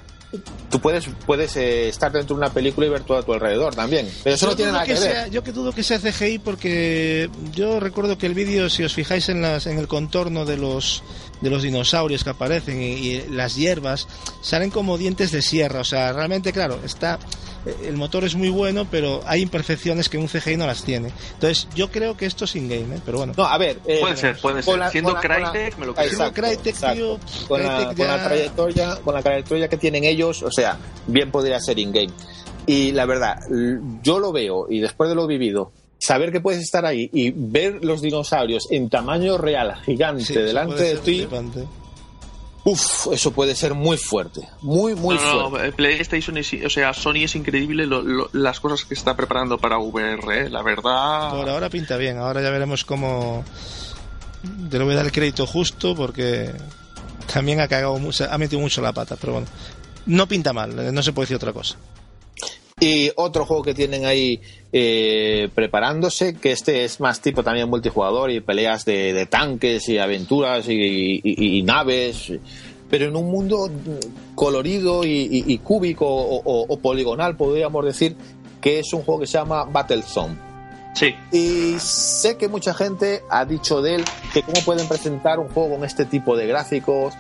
tú 0.71 0.81
puedes, 0.81 1.07
puedes 1.27 1.57
eh, 1.57 1.89
estar 1.89 2.13
dentro 2.13 2.35
de 2.37 2.41
una 2.43 2.53
película 2.53 2.87
y 2.87 2.91
ver 2.91 3.03
todo 3.03 3.19
a 3.19 3.23
tu 3.23 3.33
alrededor 3.33 3.75
también. 3.75 4.09
Pero 4.23 4.37
eso 4.37 4.47
no 4.47 4.57
tiene 4.57 4.73
nada 4.73 4.85
que, 4.85 4.95
ver. 4.95 5.31
yo 5.31 5.43
que 5.43 5.53
dudo 5.53 5.73
que 5.73 5.83
sea 5.83 5.99
CGI 5.99 6.39
porque 6.39 7.31
yo 7.53 7.81
recuerdo 7.81 8.19
que 8.19 8.27
el 8.27 8.35
vídeo, 8.35 8.69
si 8.71 8.83
os 8.83 8.95
fijáis 8.95 9.29
en, 9.29 9.43
las, 9.43 9.67
en 9.67 9.79
el 9.79 9.89
contorno 9.89 10.45
de 10.45 10.57
los, 10.57 11.03
de 11.41 11.51
los 11.51 11.63
dinosaurios 11.63 12.25
que 12.25 12.31
aparecen 12.31 12.81
y, 12.81 13.23
las 13.31 13.57
hierbas, 13.57 14.09
salen 14.41 14.71
como 14.71 14.99
dientes 14.99 15.33
de 15.33 15.43
sierra. 15.43 15.81
O 15.81 15.85
sea, 15.85 16.13
realmente, 16.13 16.53
claro, 16.53 16.79
está 16.85 17.19
eh, 17.67 17.89
el 17.89 17.97
motor 17.97 18.25
es 18.25 18.35
muy 18.35 18.51
bueno, 18.51 18.87
pero 18.91 19.21
hay 19.27 19.43
imperfecciones 19.43 20.09
que 20.09 20.19
un 20.19 20.29
CGI 20.29 20.57
no 20.57 20.67
las 20.67 20.85
tiene. 20.85 21.13
Entonces, 21.35 21.69
yo 21.75 21.91
creo 21.91 22.17
que 22.17 22.27
esto 22.27 22.45
es 22.45 22.57
in-game, 22.57 22.97
¿eh? 22.97 23.01
pero 23.05 23.19
bueno. 23.19 23.33
No, 23.37 23.45
a 23.45 23.59
ver. 23.59 23.79
Eh, 23.87 23.99
puede 24.01 24.17
ser, 24.17 24.39
puede 24.41 24.63
ser. 24.63 24.91
Siendo 24.91 25.15
Crytek, 25.15 25.79
me 25.79 25.87
lo 25.87 25.95
creo. 25.95 26.33
Crytek, 26.33 26.77
tío, 26.95 27.19
con, 27.49 27.63
la, 27.63 27.95
trayectoria, 27.95 28.99
con 29.03 29.15
la 29.15 29.23
trayectoria 29.23 29.69
que 29.69 29.77
tienen 29.77 30.05
ellos, 30.05 30.43
o 30.43 30.51
sea, 30.51 30.79
bien 31.07 31.31
podría 31.31 31.59
ser 31.61 31.79
in-game. 31.79 32.13
Y 32.67 32.93
la 32.93 33.05
verdad, 33.05 33.37
yo 34.03 34.19
lo 34.19 34.33
veo, 34.33 34.67
y 34.71 34.81
después 34.81 35.11
de 35.11 35.17
lo 35.17 35.27
vivido, 35.27 35.73
saber 36.05 36.31
que 36.31 36.41
puedes 36.41 36.61
estar 36.61 36.85
ahí 36.85 37.09
y 37.13 37.33
ver 37.35 37.85
los 37.85 38.03
dinosaurios 38.03 38.69
en 38.71 38.91
tamaño 38.91 39.39
real, 39.39 39.75
gigante, 39.85 40.43
delante 40.43 40.83
de 40.83 40.97
ti. 40.97 41.29
Uf, 42.67 43.09
eso 43.13 43.31
puede 43.33 43.55
ser 43.55 43.75
muy 43.75 43.99
fuerte, 43.99 44.49
muy, 44.63 44.95
muy 44.95 45.19
fuerte. 45.19 45.69
No, 45.69 45.77
PlayStation, 45.77 46.37
o 46.65 46.71
sea, 46.71 46.95
Sony 46.95 47.25
es 47.25 47.35
increíble 47.37 47.87
las 48.33 48.61
cosas 48.61 48.87
que 48.87 48.95
está 48.95 49.15
preparando 49.15 49.59
para 49.59 49.79
VR, 49.79 50.47
¿eh? 50.47 50.49
la 50.49 50.63
verdad. 50.63 51.31
Por 51.31 51.49
ahora 51.49 51.69
pinta 51.69 51.99
bien, 51.99 52.17
ahora 52.17 52.41
ya 52.41 52.51
veremos 52.51 52.85
cómo. 52.85 53.45
Te 54.71 54.79
lo 54.79 54.85
voy 54.85 54.95
a 54.95 54.99
dar 54.99 55.07
el 55.07 55.13
crédito 55.13 55.47
justo 55.47 55.95
porque 55.95 56.53
también 57.33 57.61
ha 57.61 57.69
cagado 57.69 57.99
mucho, 57.99 58.27
ha 58.31 58.39
metido 58.39 58.61
mucho 58.61 58.81
la 58.81 58.93
pata, 58.93 59.17
pero 59.21 59.35
bueno, 59.35 59.47
no 60.07 60.27
pinta 60.27 60.55
mal, 60.55 60.95
no 60.95 61.03
se 61.03 61.13
puede 61.13 61.25
decir 61.25 61.37
otra 61.37 61.53
cosa. 61.53 61.77
Y 62.85 63.11
otro 63.17 63.47
juego 63.47 63.63
que 63.63 63.73
tienen 63.73 64.05
ahí 64.05 64.43
eh, 64.71 65.49
preparándose, 65.55 66.35
que 66.35 66.53
este 66.53 66.85
es 66.85 67.01
más 67.01 67.19
tipo 67.23 67.43
también 67.43 67.71
multijugador 67.71 68.31
y 68.31 68.41
peleas 68.41 68.85
de, 68.85 69.27
tanques 69.31 69.89
y 69.89 69.97
aventuras 69.97 70.67
y, 70.69 71.63
naves, 71.65 72.31
pero 72.91 73.07
en 73.07 73.17
un 73.17 73.31
mundo 73.31 73.71
colorido 74.35 75.01
y, 75.03 75.59
cúbico 75.65 76.07
o, 76.07 76.79
poligonal, 76.79 77.39
podríamos 77.39 77.87
decir, 77.87 78.17
que 78.61 78.81
es 78.81 78.93
un 78.93 79.03
juego 79.03 79.23
que 79.23 79.29
se 79.29 79.39
llama 79.39 79.65
Battlezone. 79.65 80.37
Sí. 80.95 81.15
Y 81.33 81.79
sé 81.79 82.37
que 82.37 82.49
mucha 82.49 82.75
gente 82.75 83.23
ha 83.31 83.47
dicho 83.47 83.81
de 83.81 83.95
él 83.95 84.05
que 84.35 84.43
cómo 84.43 84.61
pueden 84.61 84.87
presentar 84.87 85.39
un 85.39 85.49
juego 85.49 85.77
con 85.77 85.85
este 85.87 86.05
tipo 86.05 86.37
de 86.37 86.47
gráficos. 86.47 87.15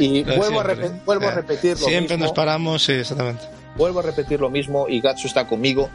Y 0.00 0.24
vuelvo, 0.24 0.60
a, 0.60 0.74
vuelvo 1.06 1.28
a 1.28 1.30
repetirlo. 1.30 1.86
Siempre 1.86 2.18
nos 2.18 2.32
paramos, 2.32 2.82
sí, 2.82 2.92
exactamente 2.92 3.56
vuelvo 3.76 4.00
a 4.00 4.02
repetir 4.02 4.40
lo 4.40 4.50
mismo 4.50 4.86
y 4.88 5.00
Gatsu 5.00 5.26
está 5.26 5.46
conmigo. 5.46 5.90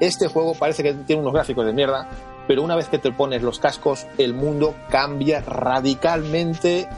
Este 0.00 0.26
juego 0.26 0.54
parece 0.54 0.82
que 0.82 0.94
tiene 0.94 1.22
unos 1.22 1.32
gráficos 1.32 1.64
de 1.64 1.72
mierda, 1.72 2.08
pero 2.48 2.62
una 2.62 2.76
vez 2.76 2.88
que 2.88 2.98
te 2.98 3.12
pones 3.12 3.42
los 3.42 3.58
cascos, 3.58 4.06
el 4.18 4.34
mundo 4.34 4.74
cambia 4.90 5.40
radicalmente 5.40 6.88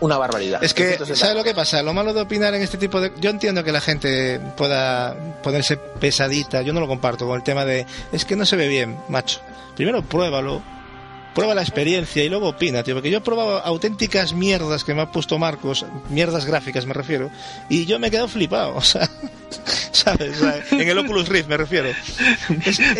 una 0.00 0.18
barbaridad. 0.18 0.62
Es 0.62 0.74
que, 0.74 0.98
¿sabes 1.14 1.36
lo 1.36 1.44
que 1.44 1.54
pasa? 1.54 1.82
Lo 1.82 1.94
malo 1.94 2.12
de 2.12 2.22
opinar 2.22 2.54
en 2.54 2.62
este 2.62 2.76
tipo 2.76 3.00
de... 3.00 3.12
Yo 3.20 3.30
entiendo 3.30 3.62
que 3.62 3.72
la 3.72 3.80
gente 3.80 4.40
pueda 4.56 5.16
ponerse 5.42 5.76
pesadita, 5.76 6.62
yo 6.62 6.72
no 6.72 6.80
lo 6.80 6.88
comparto 6.88 7.26
con 7.26 7.36
el 7.36 7.42
tema 7.42 7.64
de... 7.64 7.86
Es 8.12 8.24
que 8.24 8.36
no 8.36 8.44
se 8.44 8.56
ve 8.56 8.68
bien, 8.68 8.98
macho. 9.08 9.40
Primero 9.76 10.02
pruébalo, 10.02 10.60
prueba 11.34 11.54
la 11.54 11.62
experiencia 11.62 12.24
y 12.24 12.28
luego 12.28 12.48
opina, 12.48 12.82
tío. 12.82 12.94
Porque 12.94 13.10
yo 13.10 13.18
he 13.18 13.22
probado 13.22 13.58
auténticas 13.64 14.32
mierdas 14.32 14.84
que 14.84 14.94
me 14.94 15.02
ha 15.02 15.10
puesto 15.10 15.38
Marcos, 15.38 15.84
mierdas 16.10 16.44
gráficas 16.44 16.86
me 16.86 16.94
refiero, 16.94 17.30
y 17.68 17.86
yo 17.86 17.98
me 17.98 18.08
he 18.08 18.10
quedado 18.10 18.28
flipado, 18.28 18.74
o 18.76 18.82
sea, 18.82 19.08
¿sabes? 19.92 20.40
en 20.70 20.88
el 20.88 20.98
Oculus 20.98 21.28
Rift 21.28 21.48
me 21.48 21.56
refiero. 21.56 21.90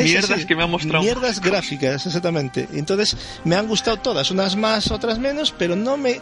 mierdas 0.03 0.45
que 0.47 0.55
me 0.55 0.65
han 0.65 0.71
mostrado. 0.71 1.03
Mierdas 1.03 1.41
gráficas, 1.41 2.07
exactamente. 2.07 2.69
Entonces, 2.73 3.17
me 3.45 3.57
han 3.57 3.67
gustado 3.67 3.97
todas, 3.99 4.31
unas 4.31 4.57
más, 4.57 4.91
otras 4.91 5.19
menos, 5.19 5.55
pero 5.57 5.77
no 5.77 5.97
me. 5.97 6.21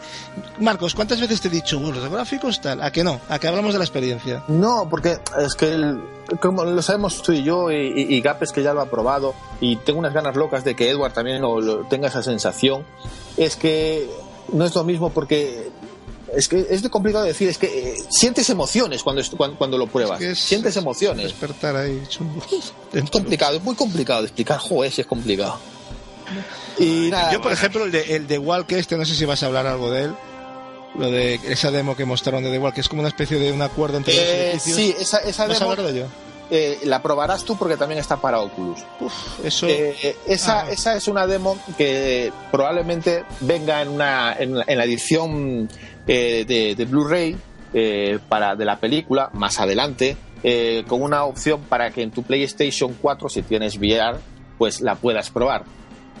Marcos, 0.59 0.95
¿cuántas 0.95 1.19
veces 1.19 1.41
te 1.41 1.47
he 1.47 1.51
dicho, 1.51 1.79
los 1.79 2.09
gráficos 2.09 2.61
tal? 2.61 2.81
¿A 2.81 2.91
que 2.91 3.03
no? 3.03 3.19
¿A 3.29 3.39
que 3.39 3.47
hablamos 3.47 3.73
de 3.73 3.79
la 3.79 3.85
experiencia? 3.85 4.43
No, 4.47 4.87
porque 4.89 5.17
es 5.39 5.55
que 5.55 5.73
el 5.73 5.99
como 6.39 6.63
lo 6.63 6.81
sabemos 6.81 7.21
tú 7.21 7.31
y 7.31 7.43
yo, 7.43 7.71
y, 7.71 8.21
Gapes 8.21 8.51
que 8.51 8.63
ya 8.63 8.73
lo 8.73 8.81
ha 8.81 8.89
probado, 8.89 9.33
y 9.59 9.75
tengo 9.77 9.99
unas 9.99 10.13
ganas 10.13 10.35
locas 10.35 10.63
de 10.63 10.75
que 10.75 10.89
Edward 10.89 11.13
también 11.13 11.41
tenga 11.89 12.07
esa 12.07 12.23
sensación, 12.23 12.85
es 13.37 13.55
que 13.55 14.09
no 14.53 14.65
es 14.65 14.75
lo 14.75 14.83
mismo 14.83 15.09
porque 15.09 15.69
es 16.35 16.47
que 16.47 16.65
es 16.69 16.87
complicado 16.89 17.25
decir, 17.25 17.49
es 17.49 17.57
que 17.57 17.91
eh, 17.91 17.95
sientes 18.09 18.49
emociones 18.49 19.03
cuando, 19.03 19.21
cuando, 19.57 19.77
lo 19.77 19.87
pruebas, 19.87 20.21
sientes 20.37 20.77
emociones. 20.77 21.25
Despertar 21.25 21.75
ahí, 21.75 22.01
Es 22.93 23.09
complicado, 23.09 23.57
es 23.57 23.63
muy 23.63 23.75
complicado 23.75 24.21
de 24.21 24.27
explicar, 24.27 24.59
joder, 24.59 24.93
es 24.95 25.05
complicado. 25.05 25.57
Y 26.79 27.09
yo, 27.09 27.41
por 27.41 27.51
ejemplo, 27.51 27.83
el 27.83 27.91
de, 27.91 28.15
el 28.15 28.27
de 28.27 28.37
Walk 28.37 28.71
este, 28.71 28.95
no 28.95 29.05
sé 29.05 29.15
si 29.15 29.25
vas 29.25 29.43
a 29.43 29.47
hablar 29.47 29.67
algo 29.67 29.91
de 29.91 30.05
él 30.05 30.15
lo 30.95 31.09
de 31.09 31.35
esa 31.35 31.71
demo 31.71 31.95
que 31.95 32.05
mostraron 32.05 32.43
de 32.43 32.51
The 32.51 32.59
Wall, 32.59 32.73
que 32.73 32.81
es 32.81 32.89
como 32.89 33.01
una 33.01 33.09
especie 33.09 33.39
de 33.39 33.51
un 33.51 33.61
acuerdo 33.61 33.97
entre 33.97 34.13
los 34.13 34.23
eh, 34.23 34.59
Sí, 34.59 34.95
esa, 34.99 35.19
esa 35.19 35.47
demo. 35.47 35.75
De 35.75 36.05
eh, 36.53 36.79
la 36.83 37.01
probarás 37.01 37.45
tú 37.45 37.55
porque 37.55 37.77
también 37.77 37.99
está 37.99 38.17
para 38.17 38.39
Oculus. 38.41 38.79
eso. 39.43 39.67
Eh, 39.69 40.17
esa, 40.27 40.61
ah. 40.61 40.71
esa 40.71 40.95
es 40.95 41.07
una 41.07 41.25
demo 41.25 41.57
que 41.77 42.33
probablemente 42.51 43.23
venga 43.39 43.81
en, 43.81 43.87
una, 43.87 44.35
en, 44.37 44.55
la 44.55 44.83
edición 44.83 45.69
de, 46.05 46.75
de 46.77 46.85
Blu-ray 46.85 47.37
para 48.27 48.57
de 48.57 48.65
la 48.65 48.81
película 48.81 49.29
más 49.31 49.61
adelante, 49.61 50.17
con 50.87 51.01
una 51.01 51.23
opción 51.23 51.61
para 51.69 51.91
que 51.91 52.01
en 52.01 52.11
tu 52.11 52.23
PlayStation 52.23 52.97
4, 53.01 53.29
si 53.29 53.43
tienes 53.43 53.77
VR, 53.77 54.19
pues 54.57 54.81
la 54.81 54.95
puedas 54.95 55.29
probar. 55.29 55.63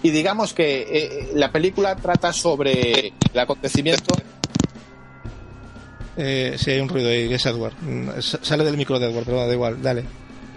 Y 0.01 0.11
digamos 0.11 0.53
que 0.53 1.29
la 1.33 1.51
película 1.51 1.97
trata 1.97 2.31
sobre 2.31 3.07
el 3.33 3.39
acontecimiento 3.39 4.15
eh, 6.17 6.55
sí, 6.57 6.71
hay 6.71 6.79
un 6.79 6.89
ruido 6.89 7.09
ahí, 7.09 7.31
es 7.33 7.45
Edward. 7.45 7.73
Mm, 7.81 8.09
sale 8.19 8.63
del 8.63 8.77
micro 8.77 8.99
de 8.99 9.09
Edward, 9.09 9.25
pero 9.25 9.45
da 9.45 9.53
igual, 9.53 9.81
dale. 9.81 10.03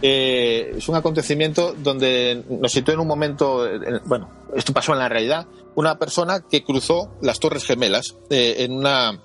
Eh, 0.03 0.75
es 0.77 0.89
un 0.89 0.97
acontecimiento 0.97 1.75
donde 1.75 2.45
nos 2.49 2.73
sitúa 2.73 2.95
en 2.95 3.01
un 3.01 3.07
momento, 3.07 3.67
bueno, 4.05 4.29
esto 4.55 4.73
pasó 4.73 4.93
en 4.93 4.99
la 4.99 5.09
realidad, 5.09 5.47
una 5.77 5.99
persona 5.99 6.45
que 6.49 6.63
cruzó 6.63 7.17
las 7.23 7.41
Torres 7.41 7.65
Gemelas 7.65 8.17
eh, 8.29 8.57
en 8.59 8.73
una 8.73 9.23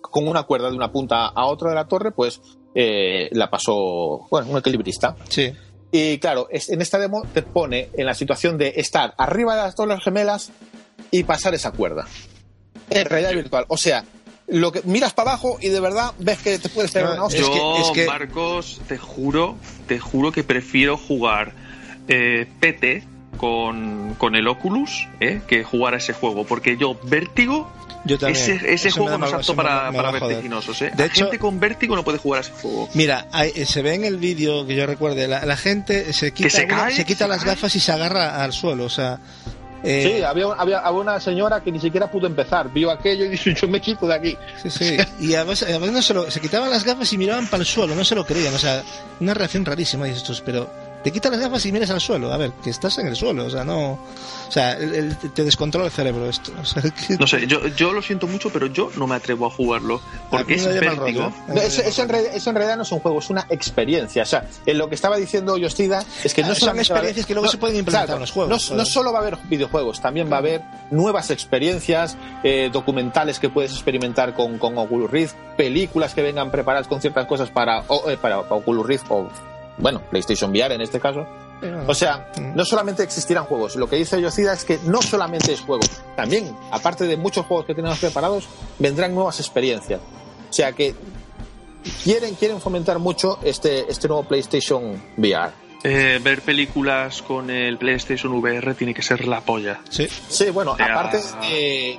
con 0.00 0.28
una 0.28 0.44
cuerda 0.44 0.70
de 0.70 0.76
una 0.76 0.92
punta 0.92 1.26
a 1.26 1.46
otra 1.46 1.70
de 1.70 1.74
la 1.74 1.88
torre, 1.88 2.12
pues 2.12 2.40
la 2.74 3.50
pasó, 3.50 4.26
bueno, 4.30 4.48
un 4.50 4.58
equilibrista. 4.58 5.16
Sí. 5.28 5.52
Y 5.90 6.18
claro, 6.18 6.48
en 6.50 6.82
esta 6.82 6.98
demo 6.98 7.22
te 7.32 7.42
pone 7.42 7.90
en 7.94 8.06
la 8.06 8.14
situación 8.14 8.58
de 8.58 8.74
estar 8.76 9.14
arriba 9.16 9.54
de 9.54 9.62
las 9.62 9.76
Torres 9.76 10.02
Gemelas 10.02 10.50
y 11.12 11.22
pasar 11.22 11.54
esa 11.54 11.70
cuerda. 11.70 12.06
En 12.90 13.06
realidad 13.06 13.32
virtual. 13.32 13.64
O 13.68 13.76
sea, 13.76 14.04
lo 14.46 14.72
que 14.72 14.82
miras 14.84 15.12
para 15.12 15.32
abajo 15.32 15.58
y 15.60 15.68
de 15.68 15.80
verdad 15.80 16.12
ves 16.18 16.38
que 16.38 16.58
te 16.58 16.68
puedes 16.68 16.90
hacer 16.90 17.06
una 17.06 17.24
hostia. 17.24 17.40
Yo, 17.40 17.78
es 17.78 17.90
que, 17.90 18.06
Marcos, 18.06 18.80
te 18.88 18.98
juro, 18.98 19.56
te 19.86 19.98
juro 19.98 20.32
que 20.32 20.44
prefiero 20.44 20.96
jugar 20.96 21.52
eh, 22.08 22.46
PT 22.60 23.04
con, 23.38 24.14
con, 24.18 24.36
el 24.36 24.46
Oculus 24.46 25.08
eh, 25.20 25.40
que 25.46 25.64
jugar 25.64 25.94
a 25.94 25.96
ese 25.96 26.12
juego, 26.12 26.44
porque 26.44 26.76
yo 26.76 26.98
vértigo 27.04 27.70
yo 28.04 28.18
también. 28.18 28.60
Ese, 28.66 28.90
juego 28.90 29.16
no 29.16 29.26
es 29.26 29.32
apto 29.32 29.56
para, 29.56 29.90
para 29.90 30.10
vertiginosos. 30.10 30.80
¿eh? 30.82 30.92
De 30.94 31.06
hecho, 31.06 31.24
gente 31.24 31.38
con 31.38 31.58
vértigo 31.58 31.96
no 31.96 32.04
puede 32.04 32.18
jugar 32.18 32.38
a 32.38 32.40
ese 32.42 32.52
juego. 32.52 32.88
Mira, 32.94 33.28
eh, 33.42 33.64
se 33.64 33.80
ve 33.82 33.94
en 33.94 34.04
el 34.04 34.18
vídeo 34.18 34.66
que 34.66 34.74
yo 34.74 34.86
recuerde, 34.86 35.26
la, 35.26 35.44
la 35.46 35.56
gente 35.56 36.12
se 36.12 36.32
quita, 36.32 36.90
se, 36.90 37.04
quita 37.04 37.26
las 37.26 37.44
gafas 37.44 37.74
y 37.76 37.80
se 37.80 37.92
agarra 37.92 38.42
al 38.42 38.52
suelo. 38.52 38.84
O 38.84 38.90
sea, 38.90 39.20
eh, 39.84 40.16
sí, 40.16 40.22
había, 40.22 40.46
había, 40.56 40.90
una 40.90 41.20
señora 41.20 41.62
que 41.62 41.70
ni 41.70 41.78
siquiera 41.78 42.10
pudo 42.10 42.26
empezar, 42.26 42.72
vio 42.72 42.90
aquello 42.90 43.26
y 43.26 43.28
dijo, 43.28 43.50
yo 43.50 43.68
me 43.68 43.80
quito 43.80 44.06
de 44.06 44.14
aquí. 44.14 44.38
Sí, 44.62 44.70
sí. 44.70 44.96
y 45.20 45.34
a 45.34 45.44
veces, 45.44 45.80
no 45.80 46.02
se, 46.02 46.30
se, 46.30 46.40
quitaban 46.40 46.70
las 46.70 46.84
gafas 46.84 47.12
y 47.12 47.18
miraban 47.18 47.46
para 47.46 47.60
el 47.60 47.66
suelo, 47.66 47.94
no 47.94 48.04
se 48.04 48.14
lo 48.14 48.24
creían. 48.24 48.54
O 48.54 48.58
sea, 48.58 48.82
una 49.20 49.34
reacción 49.34 49.64
rarísima, 49.64 50.06
dices 50.06 50.24
tú, 50.24 50.34
pero 50.44 50.68
te 51.04 51.12
quitas 51.12 51.30
las 51.30 51.40
gafas 51.42 51.64
y 51.66 51.70
miras 51.70 51.90
al 51.90 52.00
suelo. 52.00 52.32
A 52.32 52.38
ver, 52.38 52.50
que 52.62 52.70
estás 52.70 52.96
en 52.96 53.06
el 53.06 53.14
suelo, 53.14 53.44
o 53.44 53.50
sea, 53.50 53.62
no. 53.62 53.92
O 53.92 54.50
sea, 54.50 54.76
te 55.34 55.44
descontrola 55.44 55.86
el 55.86 55.92
cerebro 55.92 56.28
esto. 56.28 56.50
No 57.18 57.26
sé, 57.26 57.46
yo, 57.46 57.66
yo 57.68 57.92
lo 57.92 58.00
siento 58.00 58.26
mucho, 58.26 58.50
pero 58.50 58.66
yo 58.66 58.90
no 58.96 59.06
me 59.06 59.14
atrevo 59.14 59.46
a 59.46 59.50
jugarlo. 59.50 60.00
Porque 60.30 60.54
es 60.54 60.66
vértigo. 60.80 61.30
eso, 61.54 62.02
en 62.02 62.08
realidad, 62.08 62.76
no 62.76 62.84
es 62.84 62.92
un 62.92 63.00
juego, 63.00 63.18
es 63.18 63.28
una 63.28 63.46
experiencia. 63.50 64.22
O 64.22 64.26
sea, 64.26 64.48
en 64.64 64.78
lo 64.78 64.88
que 64.88 64.94
estaba 64.94 65.18
diciendo 65.18 65.58
Yostida 65.58 66.02
es 66.24 66.32
que 66.32 66.42
no 66.42 66.54
son 66.54 66.78
experiencias 66.78 67.26
que 67.26 67.34
luego 67.34 67.48
se 67.48 67.58
pueden 67.58 67.76
implementar 67.76 68.14
en 68.14 68.20
los 68.20 68.30
juegos. 68.30 68.70
No, 68.70 68.84
solo 68.86 69.12
va 69.12 69.18
a 69.18 69.22
haber 69.22 69.36
videojuegos, 69.48 70.00
también 70.00 70.30
va 70.32 70.36
a 70.36 70.38
haber 70.38 70.62
nuevas 70.90 71.30
experiencias, 71.30 72.16
eh, 72.42 72.70
documentales 72.72 73.38
que 73.38 73.50
puedes 73.50 73.72
experimentar 73.72 74.32
con, 74.32 74.58
con 74.58 74.78
Oculus 74.78 75.10
Rift, 75.10 75.34
películas 75.56 76.14
que 76.14 76.22
vengan 76.22 76.50
preparadas 76.50 76.88
con 76.88 77.02
ciertas 77.02 77.26
cosas 77.26 77.50
para, 77.50 77.80
eh, 77.80 78.16
para, 78.20 78.42
para 78.42 78.54
Oculus 78.54 78.86
Rift 78.86 79.04
o 79.10 79.28
bueno, 79.78 80.02
PlayStation 80.10 80.50
VR 80.50 80.74
en 80.74 80.80
este 80.80 81.00
caso. 81.00 81.26
O 81.86 81.94
sea, 81.94 82.30
mm. 82.36 82.54
no 82.54 82.64
solamente 82.64 83.02
existirán 83.02 83.44
juegos, 83.44 83.76
lo 83.76 83.88
que 83.88 83.96
dice 83.96 84.20
Yocida 84.20 84.52
es 84.52 84.64
que 84.64 84.78
no 84.84 85.00
solamente 85.00 85.52
es 85.52 85.60
juego, 85.60 85.84
también, 86.14 86.54
aparte 86.70 87.06
de 87.06 87.16
muchos 87.16 87.46
juegos 87.46 87.64
que 87.64 87.74
tenemos 87.74 87.98
preparados, 87.98 88.48
vendrán 88.78 89.14
nuevas 89.14 89.40
experiencias. 89.40 90.00
O 90.50 90.52
sea 90.52 90.72
que 90.72 90.94
quieren, 92.02 92.34
quieren 92.34 92.60
fomentar 92.60 92.98
mucho 92.98 93.38
este, 93.42 93.90
este 93.90 94.08
nuevo 94.08 94.24
PlayStation 94.24 95.02
VR. 95.16 95.63
Eh, 95.86 96.18
ver 96.22 96.40
películas 96.40 97.20
con 97.20 97.50
el 97.50 97.76
PlayStation 97.76 98.32
VR 98.32 98.72
tiene 98.72 98.94
que 98.94 99.02
ser 99.02 99.28
la 99.28 99.42
polla. 99.42 99.82
Sí, 99.90 100.08
sí 100.28 100.48
bueno, 100.48 100.72
aparte 100.72 101.18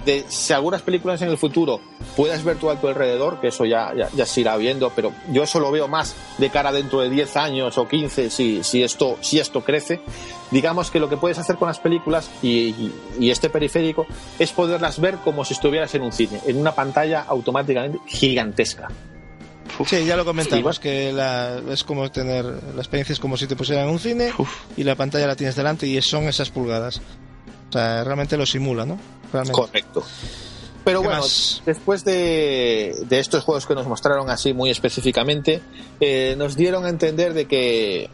de, 0.03 0.25
si 0.27 0.53
algunas 0.53 0.81
películas 0.81 1.21
en 1.21 1.29
el 1.29 1.37
futuro 1.37 1.79
puedes 2.15 2.43
ver 2.43 2.57
tú 2.57 2.71
a 2.71 2.81
tu 2.81 2.87
alrededor, 2.87 3.39
que 3.39 3.49
eso 3.49 3.63
ya, 3.63 3.93
ya, 3.93 4.25
se 4.25 4.41
irá 4.41 4.57
viendo, 4.57 4.89
pero 4.89 5.11
yo 5.31 5.43
eso 5.43 5.59
lo 5.59 5.69
veo 5.69 5.87
más 5.87 6.15
de 6.39 6.49
cara 6.49 6.71
dentro 6.71 6.99
de 7.01 7.11
10 7.11 7.37
años 7.37 7.77
o 7.77 7.87
15, 7.87 8.31
si, 8.31 8.63
si, 8.63 8.81
esto, 8.81 9.19
si 9.21 9.39
esto 9.39 9.63
crece. 9.63 10.01
Digamos 10.49 10.89
que 10.89 10.99
lo 10.99 11.07
que 11.07 11.17
puedes 11.17 11.37
hacer 11.37 11.57
con 11.57 11.67
las 11.67 11.77
películas 11.77 12.31
y, 12.41 12.91
y 13.19 13.29
este 13.29 13.51
periférico 13.51 14.07
es 14.39 14.51
poderlas 14.51 14.99
ver 14.99 15.17
como 15.17 15.45
si 15.45 15.53
estuvieras 15.53 15.93
en 15.93 16.01
un 16.01 16.11
cine, 16.11 16.41
en 16.47 16.57
una 16.57 16.73
pantalla 16.73 17.21
automáticamente 17.27 17.99
gigantesca. 18.07 18.87
Sí, 19.85 20.05
ya 20.05 20.15
lo 20.15 20.23
comentamos, 20.23 20.79
que 20.79 21.11
la, 21.11 21.61
es 21.69 21.83
como 21.83 22.09
tener, 22.09 22.45
la 22.45 22.81
experiencia 22.81 23.13
es 23.13 23.19
como 23.19 23.35
si 23.35 23.47
te 23.47 23.55
pusieran 23.55 23.85
en 23.85 23.91
un 23.91 23.99
cine 23.99 24.31
y 24.77 24.83
la 24.83 24.95
pantalla 24.95 25.27
la 25.27 25.35
tienes 25.35 25.55
delante 25.55 25.85
y 25.87 26.01
son 26.01 26.25
esas 26.25 26.49
pulgadas. 26.49 27.01
O 27.69 27.71
sea, 27.73 28.03
realmente 28.03 28.37
lo 28.37 28.45
simula, 28.45 28.85
¿no? 28.85 28.97
Correcto. 29.51 30.03
Pero 30.85 31.01
bueno, 31.01 31.23
después 31.65 32.05
de, 32.05 32.95
de, 33.09 33.19
estos 33.19 33.43
juegos 33.43 33.65
que 33.65 33.73
nos 33.73 33.87
mostraron 33.87 34.29
así 34.29 34.53
muy 34.53 34.69
específicamente, 34.69 35.61
eh, 35.99 36.35
nos 36.37 36.55
dieron 36.55 36.85
a 36.85 36.89
entender 36.89 37.33
de 37.33 37.45
que 37.45 38.09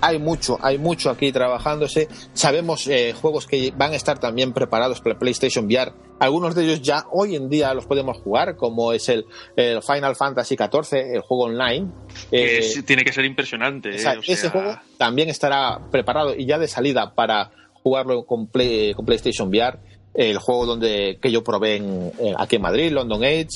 hay 0.00 0.18
mucho, 0.18 0.58
hay 0.62 0.78
mucho 0.78 1.10
aquí 1.10 1.32
trabajándose. 1.32 2.08
Sabemos 2.34 2.86
eh, 2.88 3.12
juegos 3.12 3.46
que 3.46 3.72
van 3.76 3.92
a 3.92 3.96
estar 3.96 4.18
también 4.18 4.52
preparados 4.52 5.00
para 5.00 5.18
PlayStation 5.18 5.66
VR. 5.66 5.92
Algunos 6.18 6.54
de 6.54 6.64
ellos 6.64 6.82
ya 6.82 7.06
hoy 7.10 7.36
en 7.36 7.48
día 7.48 7.74
los 7.74 7.86
podemos 7.86 8.18
jugar, 8.18 8.56
como 8.56 8.92
es 8.92 9.08
el, 9.08 9.24
Final 9.56 10.16
Fantasy 10.16 10.56
XIV, 10.56 11.14
el 11.14 11.20
juego 11.20 11.44
online. 11.44 11.88
Eh, 12.30 12.82
tiene 12.86 13.04
que 13.04 13.12
ser 13.12 13.24
impresionante. 13.24 13.90
Eh, 13.90 14.20
ese 14.26 14.50
juego 14.50 14.78
también 14.98 15.28
estará 15.28 15.80
preparado 15.90 16.34
y 16.34 16.46
ya 16.46 16.58
de 16.58 16.68
salida 16.68 17.14
para 17.14 17.50
jugarlo 17.82 18.24
con, 18.24 18.46
con 18.46 19.06
PlayStation 19.06 19.48
VR. 19.48 19.78
El 20.14 20.38
juego 20.38 20.66
donde 20.66 21.18
que 21.22 21.32
yo 21.32 21.42
probé 21.42 21.76
en, 21.76 22.12
aquí 22.36 22.56
en 22.56 22.62
Madrid, 22.62 22.92
London 22.92 23.24
Age 23.24 23.48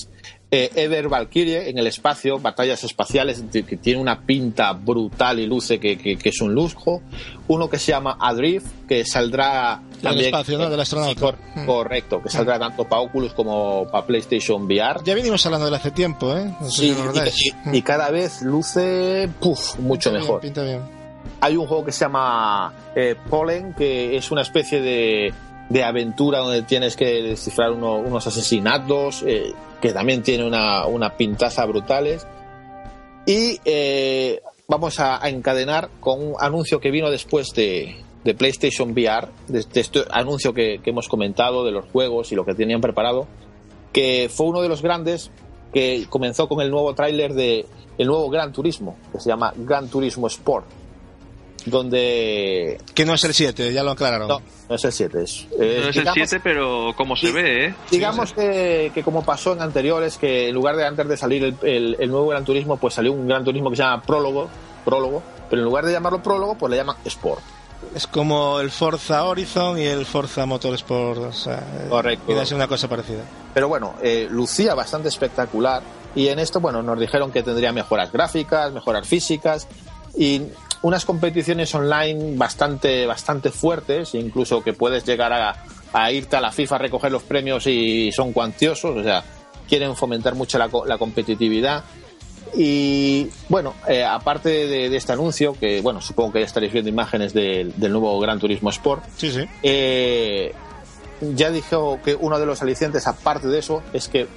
eh, 0.50 0.70
Ever 0.76 1.08
Valkyrie 1.08 1.68
en 1.68 1.78
el 1.78 1.86
espacio, 1.88 2.38
batallas 2.38 2.84
espaciales, 2.84 3.42
que 3.50 3.76
tiene 3.76 4.00
una 4.00 4.20
pinta 4.22 4.72
brutal 4.72 5.40
y 5.40 5.46
luce 5.46 5.80
que, 5.80 6.18
es 6.22 6.40
un 6.40 6.54
lujo. 6.54 7.02
Uno 7.48 7.68
que 7.68 7.78
se 7.78 7.92
llama 7.92 8.16
Adrift, 8.20 8.66
que 8.88 9.04
saldrá 9.04 9.82
también. 10.00 10.26
espacio, 10.26 10.58
¿no? 10.58 10.70
Del 10.70 10.80
astronauta. 10.80 11.36
Mm. 11.54 11.66
correcto, 11.66 12.22
que 12.22 12.28
saldrá 12.28 12.58
tanto 12.58 12.84
para 12.84 13.02
Oculus 13.02 13.32
como 13.32 13.88
para 13.90 14.06
PlayStation 14.06 14.64
VR. 14.64 15.00
Ya 15.04 15.14
venimos 15.14 15.44
hablando 15.46 15.68
de 15.68 15.76
hace 15.76 15.90
tiempo, 15.90 16.36
¿eh? 16.36 16.54
sí, 16.68 16.94
y, 17.72 17.82
cada 17.82 18.10
vez 18.10 18.42
luce 18.42 19.28
mucho 19.78 20.12
mejor. 20.12 20.40
pinta 20.40 20.62
bien. 20.62 20.80
Hay 21.40 21.56
un 21.56 21.66
juego 21.66 21.84
que 21.84 21.92
se 21.92 22.04
llama 22.04 22.72
eh, 22.94 23.14
Pollen, 23.28 23.74
que 23.74 24.16
es 24.16 24.30
una 24.30 24.42
especie 24.42 24.80
de 24.80 25.34
de 25.68 25.84
aventura 25.84 26.38
donde 26.38 26.62
tienes 26.62 26.96
que 26.96 27.22
descifrar 27.22 27.72
unos 27.72 28.26
asesinatos, 28.26 29.22
eh, 29.26 29.52
que 29.80 29.92
también 29.92 30.22
tiene 30.22 30.46
una, 30.46 30.86
una 30.86 31.16
pintaza 31.16 31.64
brutales. 31.66 32.26
Y 33.26 33.60
eh, 33.64 34.40
vamos 34.68 35.00
a, 35.00 35.28
encadenar 35.28 35.88
con 36.00 36.22
un 36.22 36.34
anuncio 36.38 36.78
que 36.78 36.90
vino 36.90 37.10
después 37.10 37.48
de, 37.54 37.96
de 38.24 38.34
PlayStation 38.34 38.92
VR, 38.92 39.28
de, 39.48 39.58
este 39.58 40.04
anuncio 40.10 40.54
que, 40.54 40.80
hemos 40.84 41.08
comentado 41.08 41.64
de 41.64 41.72
los 41.72 41.86
juegos 41.86 42.30
y 42.30 42.36
lo 42.36 42.44
que 42.44 42.54
tenían 42.54 42.80
preparado, 42.80 43.26
que 43.92 44.30
fue 44.32 44.46
uno 44.46 44.62
de 44.62 44.68
los 44.68 44.82
grandes 44.82 45.30
que 45.72 46.06
comenzó 46.08 46.48
con 46.48 46.60
el 46.60 46.70
nuevo 46.70 46.94
tráiler 46.94 47.34
de 47.34 47.66
el 47.98 48.06
nuevo 48.06 48.28
Gran 48.30 48.52
Turismo, 48.52 48.96
que 49.10 49.18
se 49.18 49.28
llama 49.28 49.52
Gran 49.56 49.88
Turismo 49.88 50.26
Sport 50.28 50.66
donde... 51.66 52.78
Que 52.94 53.04
no 53.04 53.14
es 53.14 53.24
el 53.24 53.34
7, 53.34 53.72
ya 53.72 53.82
lo 53.82 53.90
aclararon. 53.92 54.28
No, 54.28 54.40
no 54.68 54.74
es 54.74 54.84
el 54.84 54.92
7. 54.92 55.22
Es, 55.22 55.46
no 55.58 55.64
es 55.64 55.96
el 55.96 56.08
7, 56.12 56.40
pero 56.42 56.94
como 56.96 57.16
se 57.16 57.32
ve, 57.32 57.66
¿eh? 57.66 57.74
Digamos 57.90 58.32
que, 58.32 58.90
que, 58.94 59.02
como 59.02 59.24
pasó 59.24 59.52
en 59.52 59.60
anteriores, 59.60 60.16
que 60.16 60.48
en 60.48 60.54
lugar 60.54 60.76
de 60.76 60.86
antes 60.86 61.06
de 61.08 61.16
salir 61.16 61.56
el, 61.62 61.96
el, 61.98 62.10
nuevo 62.10 62.28
Gran 62.28 62.44
Turismo, 62.44 62.76
pues 62.76 62.94
salió 62.94 63.12
un 63.12 63.26
Gran 63.28 63.44
Turismo 63.44 63.70
que 63.70 63.76
se 63.76 63.82
llama 63.82 64.02
Prólogo, 64.02 64.48
Prólogo, 64.84 65.22
pero 65.50 65.62
en 65.62 65.66
lugar 65.66 65.84
de 65.84 65.92
llamarlo 65.92 66.22
Prólogo, 66.22 66.56
pues 66.56 66.70
le 66.70 66.76
llaman 66.76 66.96
Sport. 67.04 67.42
Es 67.94 68.06
como 68.06 68.60
el 68.60 68.70
Forza 68.70 69.24
Horizon 69.24 69.78
y 69.78 69.84
el 69.84 70.06
Forza 70.06 70.46
Motorsport. 70.46 71.18
O 71.18 71.32
sea, 71.32 71.62
Correcto. 71.88 72.32
Y 72.32 72.54
una 72.54 72.68
cosa 72.68 72.88
parecida. 72.88 73.22
Pero 73.54 73.68
bueno, 73.68 73.94
eh, 74.02 74.26
lucía 74.30 74.74
bastante 74.74 75.08
espectacular. 75.08 75.82
Y 76.14 76.28
en 76.28 76.38
esto, 76.38 76.60
bueno, 76.60 76.82
nos 76.82 76.98
dijeron 76.98 77.30
que 77.30 77.42
tendría 77.42 77.72
mejoras 77.72 78.10
gráficas, 78.10 78.72
mejoras 78.72 79.06
físicas. 79.06 79.68
Y 80.16 80.42
unas 80.82 81.04
competiciones 81.04 81.74
online 81.74 82.36
bastante, 82.36 83.06
bastante 83.06 83.50
fuertes, 83.50 84.14
incluso 84.14 84.62
que 84.62 84.72
puedes 84.72 85.04
llegar 85.04 85.32
a, 85.32 86.12
irte 86.12 86.36
a 86.36 86.40
la 86.40 86.52
FIFA 86.52 86.76
a 86.76 86.78
recoger 86.78 87.12
los 87.12 87.22
premios 87.22 87.66
y 87.66 88.12
son 88.12 88.32
cuantiosos, 88.32 88.96
o 88.96 89.02
sea, 89.02 89.24
quieren 89.68 89.96
fomentar 89.96 90.34
mucho 90.34 90.58
la, 90.58 90.98
competitividad. 90.98 91.84
Y 92.54 93.28
bueno, 93.48 93.74
eh, 93.88 94.04
aparte 94.04 94.48
de, 94.48 94.94
este 94.94 95.12
anuncio, 95.12 95.56
que 95.58 95.80
bueno, 95.80 96.00
supongo 96.00 96.32
que 96.32 96.40
ya 96.40 96.46
estaréis 96.46 96.72
viendo 96.72 96.90
imágenes 96.90 97.32
del 97.32 97.72
nuevo 97.78 98.18
Gran 98.20 98.38
Turismo 98.38 98.70
Sport, 98.70 99.04
sí, 99.16 99.30
sí. 99.30 99.44
Eh, 99.62 100.54
ya 101.34 101.50
dijo 101.50 101.98
que 102.04 102.14
uno 102.14 102.38
de 102.38 102.46
los 102.46 102.62
alicientes, 102.62 103.06
aparte 103.06 103.48
de 103.48 103.58
eso, 103.58 103.82
es 103.92 104.08
que 104.08 104.28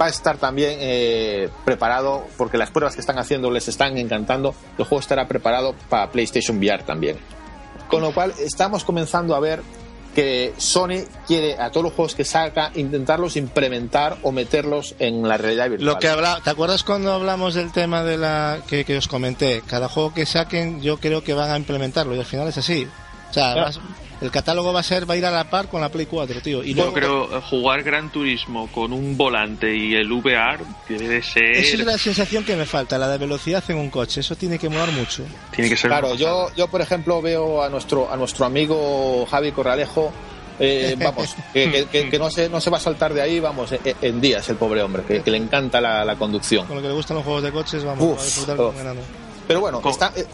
va 0.00 0.06
a 0.06 0.08
estar 0.08 0.38
también 0.38 0.76
eh, 0.80 1.48
preparado, 1.64 2.26
porque 2.36 2.58
las 2.58 2.70
pruebas 2.70 2.94
que 2.94 3.00
están 3.00 3.18
haciendo 3.18 3.50
les 3.50 3.68
están 3.68 3.96
encantando, 3.98 4.54
el 4.78 4.84
juego 4.84 5.00
estará 5.00 5.28
preparado 5.28 5.74
para 5.88 6.10
PlayStation 6.10 6.58
VR 6.58 6.82
también. 6.82 7.16
Con 7.88 8.02
lo 8.02 8.12
cual 8.12 8.32
estamos 8.38 8.84
comenzando 8.84 9.34
a 9.34 9.40
ver 9.40 9.62
que 10.14 10.52
Sony 10.58 11.04
quiere 11.26 11.58
a 11.58 11.70
todos 11.70 11.84
los 11.84 11.92
juegos 11.94 12.14
que 12.14 12.24
saca 12.24 12.70
intentarlos 12.74 13.36
implementar 13.36 14.18
o 14.22 14.32
meterlos 14.32 14.94
en 14.98 15.26
la 15.26 15.36
realidad 15.36 15.70
virtual. 15.70 15.94
Lo 15.94 15.98
que 15.98 16.08
habla, 16.08 16.40
¿te 16.42 16.50
acuerdas 16.50 16.84
cuando 16.84 17.12
hablamos 17.12 17.54
del 17.54 17.72
tema 17.72 18.02
de 18.02 18.18
la 18.18 18.60
que, 18.66 18.84
os 18.96 19.08
comenté? 19.08 19.62
Cada 19.66 19.88
juego 19.88 20.12
que 20.14 20.26
saquen 20.26 20.82
yo 20.82 20.98
creo 20.98 21.24
que 21.24 21.34
van 21.34 21.50
a 21.50 21.56
implementarlo 21.56 22.14
y 22.14 22.18
al 22.18 22.24
final 22.24 22.48
es 22.48 22.58
así. 22.58 22.86
O 23.32 23.34
sea, 23.34 23.70
el 24.20 24.30
catálogo 24.30 24.72
va 24.72 24.80
a 24.80 24.82
ser 24.84 25.08
va 25.08 25.14
a 25.14 25.16
ir 25.16 25.26
a 25.26 25.30
la 25.30 25.50
par 25.50 25.68
con 25.68 25.80
la 25.80 25.88
Play 25.88 26.06
4, 26.06 26.40
tío. 26.40 26.62
Y 26.62 26.74
Yo 26.74 26.92
creo 26.92 27.36
eh, 27.36 27.40
jugar 27.50 27.82
Gran 27.82 28.10
Turismo 28.12 28.68
con 28.68 28.92
un 28.92 29.16
volante 29.16 29.74
y 29.74 29.94
el 29.94 30.12
VR 30.12 30.62
debe 30.88 31.22
ser. 31.22 31.56
Esa 31.56 31.76
es 31.76 31.84
la 31.84 31.98
sensación 31.98 32.44
que 32.44 32.54
me 32.54 32.64
falta, 32.64 32.98
la 32.98 33.08
de 33.08 33.18
velocidad 33.18 33.64
en 33.68 33.78
un 33.78 33.90
coche. 33.90 34.20
Eso 34.20 34.36
tiene 34.36 34.58
que 34.58 34.68
molar 34.68 34.92
mucho. 34.92 35.24
Tiene 35.50 35.68
que 35.68 35.76
ser. 35.76 35.90
Claro, 35.90 36.14
yo, 36.14 36.54
yo 36.54 36.68
por 36.68 36.80
ejemplo 36.80 37.20
veo 37.20 37.62
a 37.62 37.68
nuestro 37.68 38.12
a 38.12 38.16
nuestro 38.16 38.44
amigo 38.44 39.26
Javi 39.26 39.50
Corralejo. 39.50 40.12
Eh, 40.60 40.94
vamos, 41.02 41.34
que, 41.52 42.18
no, 42.18 42.30
se, 42.30 42.48
no 42.48 42.60
se 42.60 42.70
va 42.70 42.76
a 42.76 42.80
saltar 42.80 43.14
de 43.14 43.22
ahí, 43.22 43.40
vamos, 43.40 43.70
en, 43.72 44.20
días 44.20 44.48
el 44.50 44.56
pobre 44.56 44.82
hombre, 44.82 45.02
que, 45.02 45.30
le 45.30 45.38
encanta 45.38 45.80
la, 45.80 46.14
conducción. 46.16 46.66
Con 46.66 46.76
lo 46.76 46.82
que 46.82 46.88
le 46.88 46.94
gustan 46.94 47.16
los 47.16 47.24
juegos 47.24 47.42
de 47.42 47.50
coches, 47.50 47.82
vamos 47.82 48.20
a 48.20 48.24
disfrutar 48.24 48.60
oh. 48.60 48.72
Pero 49.48 49.60
bueno, 49.60 49.82
está, 49.84 50.12
eh, 50.14 50.24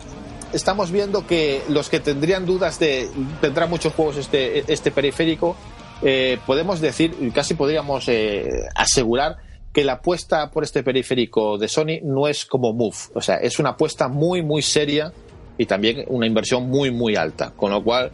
estamos 0.53 0.91
viendo 0.91 1.27
que 1.27 1.63
los 1.69 1.89
que 1.89 2.01
tendrían 2.01 2.47
dudas 2.47 2.79
de 2.79 3.09
tendrá 3.41 3.67
muchos 3.67 3.93
juegos 3.93 4.17
este, 4.17 4.71
este 4.73 4.91
periférico, 4.91 5.57
eh, 6.03 6.39
podemos 6.47 6.81
decir, 6.81 7.15
casi 7.33 7.55
podríamos 7.55 8.09
eh, 8.09 8.49
asegurar 8.75 9.37
que 9.73 9.85
la 9.85 9.95
apuesta 9.95 10.51
por 10.51 10.65
este 10.65 10.83
periférico 10.83 11.59
de 11.59 11.69
Sony 11.69 12.01
no 12.03 12.29
es 12.29 12.45
como 12.45 12.73
Move, 12.73 12.97
o 13.15 13.21
sea, 13.21 13.37
es 13.37 13.59
una 13.59 13.71
apuesta 13.71 14.09
muy, 14.09 14.43
muy 14.43 14.63
seria 14.63 15.13
y 15.57 15.67
también 15.67 16.05
una 16.09 16.27
inversión 16.27 16.69
muy, 16.69 16.91
muy 16.91 17.17
alta, 17.17 17.53
con 17.57 17.71
lo 17.71 17.83
cual 17.83 18.13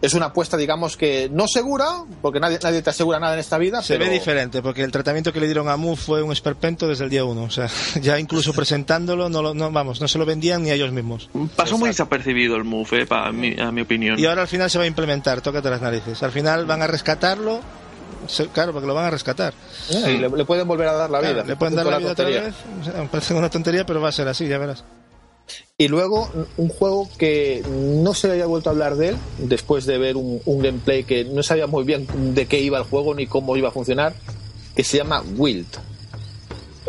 es 0.00 0.14
una 0.14 0.26
apuesta, 0.26 0.56
digamos 0.56 0.96
que 0.96 1.28
no 1.32 1.48
segura, 1.48 2.04
porque 2.22 2.40
nadie, 2.40 2.58
nadie 2.62 2.82
te 2.82 2.90
asegura 2.90 3.18
nada 3.18 3.34
en 3.34 3.40
esta 3.40 3.58
vida. 3.58 3.82
Se 3.82 3.98
ve 3.98 4.08
diferente, 4.08 4.62
porque 4.62 4.82
el 4.82 4.92
tratamiento 4.92 5.32
que 5.32 5.40
le 5.40 5.46
dieron 5.46 5.68
a 5.68 5.76
Mu 5.76 5.96
fue 5.96 6.22
un 6.22 6.32
esperpento 6.32 6.86
desde 6.86 7.04
el 7.04 7.10
día 7.10 7.24
uno. 7.24 7.44
O 7.44 7.50
sea, 7.50 7.68
ya 8.00 8.18
incluso 8.18 8.52
presentándolo, 8.52 9.28
no, 9.28 9.42
lo, 9.42 9.54
no 9.54 9.70
vamos, 9.70 10.00
no 10.00 10.08
se 10.08 10.18
lo 10.18 10.26
vendían 10.26 10.62
ni 10.62 10.70
a 10.70 10.74
ellos 10.74 10.92
mismos. 10.92 11.28
Pasó 11.56 11.78
muy 11.78 11.88
desapercibido 11.88 12.56
el 12.56 12.64
Move, 12.64 13.02
eh, 13.02 13.06
a 13.10 13.72
mi 13.72 13.80
opinión. 13.80 14.18
Y 14.18 14.26
ahora 14.26 14.42
al 14.42 14.48
final 14.48 14.70
se 14.70 14.78
va 14.78 14.84
a 14.84 14.88
implementar, 14.88 15.40
tócate 15.40 15.68
las 15.70 15.82
narices. 15.82 16.22
Al 16.22 16.32
final 16.32 16.66
van 16.66 16.82
a 16.82 16.86
rescatarlo, 16.86 17.60
claro, 18.52 18.72
porque 18.72 18.86
lo 18.86 18.94
van 18.94 19.06
a 19.06 19.10
rescatar. 19.10 19.54
y 19.90 20.18
le, 20.18 20.44
pueden 20.44 20.66
volver 20.66 20.88
a 20.88 20.92
dar 20.92 21.10
la 21.10 21.20
vida. 21.20 21.44
Le 21.44 21.56
pueden 21.56 21.74
dar 21.74 21.86
la, 21.86 21.98
vida 21.98 22.12
otra 22.12 22.26
vez. 22.26 22.54
me 22.96 23.08
parece 23.08 23.34
una 23.34 23.50
tontería, 23.50 23.84
pero 23.84 24.00
va 24.00 24.08
a 24.08 24.12
ser 24.12 24.28
así, 24.28 24.46
ya 24.46 24.58
verás. 24.58 24.84
Y 25.76 25.88
luego 25.88 26.28
un 26.56 26.68
juego 26.68 27.08
que 27.18 27.62
no 27.68 28.12
se 28.14 28.30
había 28.30 28.46
vuelto 28.46 28.68
a 28.68 28.72
hablar 28.72 28.96
de 28.96 29.10
él 29.10 29.16
después 29.38 29.86
de 29.86 29.96
ver 29.98 30.16
un, 30.16 30.40
gameplay 30.44 31.04
que 31.04 31.24
no 31.24 31.42
sabía 31.42 31.66
muy 31.68 31.84
bien 31.84 32.06
de 32.34 32.46
qué 32.46 32.58
iba 32.60 32.78
el 32.78 32.84
juego 32.84 33.14
ni 33.14 33.26
cómo 33.26 33.56
iba 33.56 33.68
a 33.68 33.72
funcionar, 33.72 34.12
que 34.74 34.82
se 34.82 34.96
llama 34.96 35.22
Wild. 35.36 35.66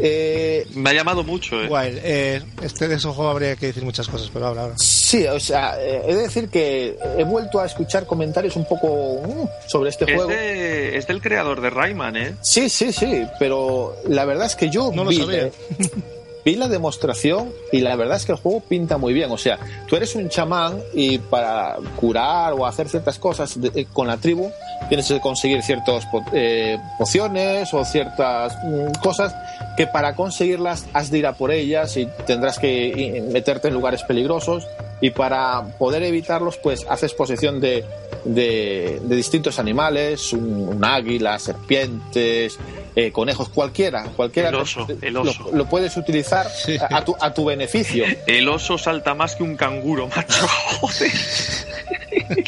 Eh, 0.01 0.65
Me 0.73 0.89
ha 0.89 0.93
llamado 0.93 1.23
mucho. 1.23 1.61
Eh. 1.61 1.67
Wild. 1.69 1.99
Eh, 2.03 2.41
este 2.63 2.87
de 2.87 2.95
esos 2.95 3.15
juego 3.15 3.29
habría 3.29 3.55
que 3.55 3.67
decir 3.67 3.83
muchas 3.83 4.07
cosas, 4.07 4.29
pero 4.33 4.47
habla 4.47 4.61
ahora. 4.63 4.75
Sí, 4.77 5.25
o 5.27 5.39
sea, 5.39 5.79
eh, 5.79 6.03
he 6.07 6.15
de 6.15 6.21
decir 6.23 6.49
que 6.49 6.97
he 7.17 7.23
vuelto 7.23 7.59
a 7.59 7.65
escuchar 7.65 8.05
comentarios 8.05 8.55
un 8.55 8.65
poco 8.65 9.21
mm, 9.21 9.69
sobre 9.69 9.89
este 9.89 10.05
juego. 10.05 10.31
es 10.31 11.05
del 11.05 11.21
creador 11.21 11.61
de 11.61 11.69
Rayman, 11.69 12.17
¿eh? 12.17 12.35
Sí, 12.41 12.69
sí, 12.69 12.91
sí, 12.91 13.23
pero 13.37 13.97
la 14.07 14.25
verdad 14.25 14.47
es 14.47 14.55
que 14.55 14.69
yo 14.69 14.91
no 14.93 15.03
lo 15.03 15.11
sabía. 15.11 15.49
vi 16.49 16.55
la 16.55 16.67
demostración 16.67 17.51
y 17.71 17.81
la 17.81 17.95
verdad 17.95 18.17
es 18.17 18.25
que 18.25 18.31
el 18.31 18.39
juego 18.39 18.61
pinta 18.61 18.97
muy 18.97 19.13
bien. 19.13 19.29
O 19.31 19.37
sea, 19.37 19.59
tú 19.87 19.95
eres 19.95 20.15
un 20.15 20.29
chamán 20.29 20.79
y 20.93 21.19
para 21.19 21.77
curar 21.95 22.53
o 22.53 22.65
hacer 22.65 22.89
ciertas 22.89 23.19
cosas 23.19 23.57
eh, 23.75 23.85
con 23.93 24.07
la 24.07 24.17
tribu 24.17 24.51
tienes 24.87 25.07
que 25.07 25.19
conseguir 25.19 25.61
ciertas 25.61 26.07
eh, 26.33 26.79
pociones 26.97 27.71
o 27.75 27.85
ciertas 27.85 28.57
mm, 28.63 28.99
cosas 29.03 29.35
que 29.77 29.85
para 29.85 30.15
conseguirlas 30.15 30.87
has 30.93 31.11
de 31.11 31.19
ir 31.19 31.27
a 31.27 31.33
por 31.33 31.51
ellas 31.51 31.95
y 31.97 32.07
tendrás 32.25 32.57
que 32.57 33.23
meterte 33.31 33.67
en 33.67 33.75
lugares 33.75 34.01
peligrosos 34.03 34.67
y 35.01 35.11
para 35.11 35.63
poder 35.77 36.01
evitarlos 36.03 36.57
pues 36.57 36.85
haces 36.89 37.13
posesión 37.13 37.59
de, 37.61 37.85
de, 38.25 38.99
distintos 39.07 39.59
animales, 39.59 40.33
un, 40.33 40.83
águila, 40.83 41.39
serpientes, 41.39 42.57
eh, 42.99 43.11
conejos, 43.13 43.47
cualquiera, 43.47 44.03
cualquiera. 44.15 44.49
El 44.49 44.55
oso, 44.55 44.85
el 45.01 45.15
oso. 45.15 45.49
Lo, 45.53 45.65
puedes 45.67 45.95
utilizar 45.95 46.47
a, 46.89 47.05
tu, 47.05 47.15
a 47.19 47.33
tu 47.33 47.45
beneficio. 47.45 48.03
El 48.27 48.49
oso 48.49 48.77
salta 48.77 49.13
más 49.13 49.37
que 49.37 49.43
un 49.43 49.55
canguro, 49.55 50.09
macho. 50.13 50.47
Joder. 50.81 51.11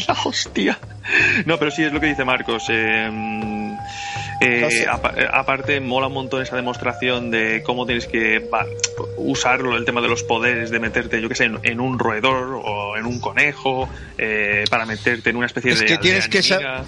La 0.07 0.17
hostia. 0.25 0.77
No, 1.45 1.57
pero 1.57 1.71
sí 1.71 1.83
es 1.83 1.93
lo 1.93 2.01
que 2.01 2.07
dice 2.07 2.25
Marcos. 2.25 2.65
Eh, 2.69 3.09
eh, 4.41 4.85
aparte, 5.31 5.79
mola 5.79 6.07
un 6.07 6.13
montón 6.13 6.41
esa 6.41 6.55
demostración 6.55 7.29
de 7.29 7.61
cómo 7.63 7.85
tienes 7.85 8.07
que 8.07 8.49
usarlo, 9.17 9.77
el 9.77 9.85
tema 9.85 10.01
de 10.01 10.07
los 10.07 10.23
poderes, 10.23 10.71
de 10.71 10.79
meterte, 10.79 11.21
yo 11.21 11.29
que 11.29 11.35
sé, 11.35 11.45
en, 11.45 11.79
un 11.79 11.99
roedor 11.99 12.59
o 12.63 12.97
en 12.97 13.05
un 13.05 13.19
conejo, 13.19 13.87
eh, 14.17 14.63
para 14.69 14.85
meterte 14.85 15.29
en 15.29 15.35
una 15.35 15.45
especie 15.45 15.75
de. 15.75 15.85
Que 15.85 15.97
tienes, 15.99 16.27
que 16.27 16.41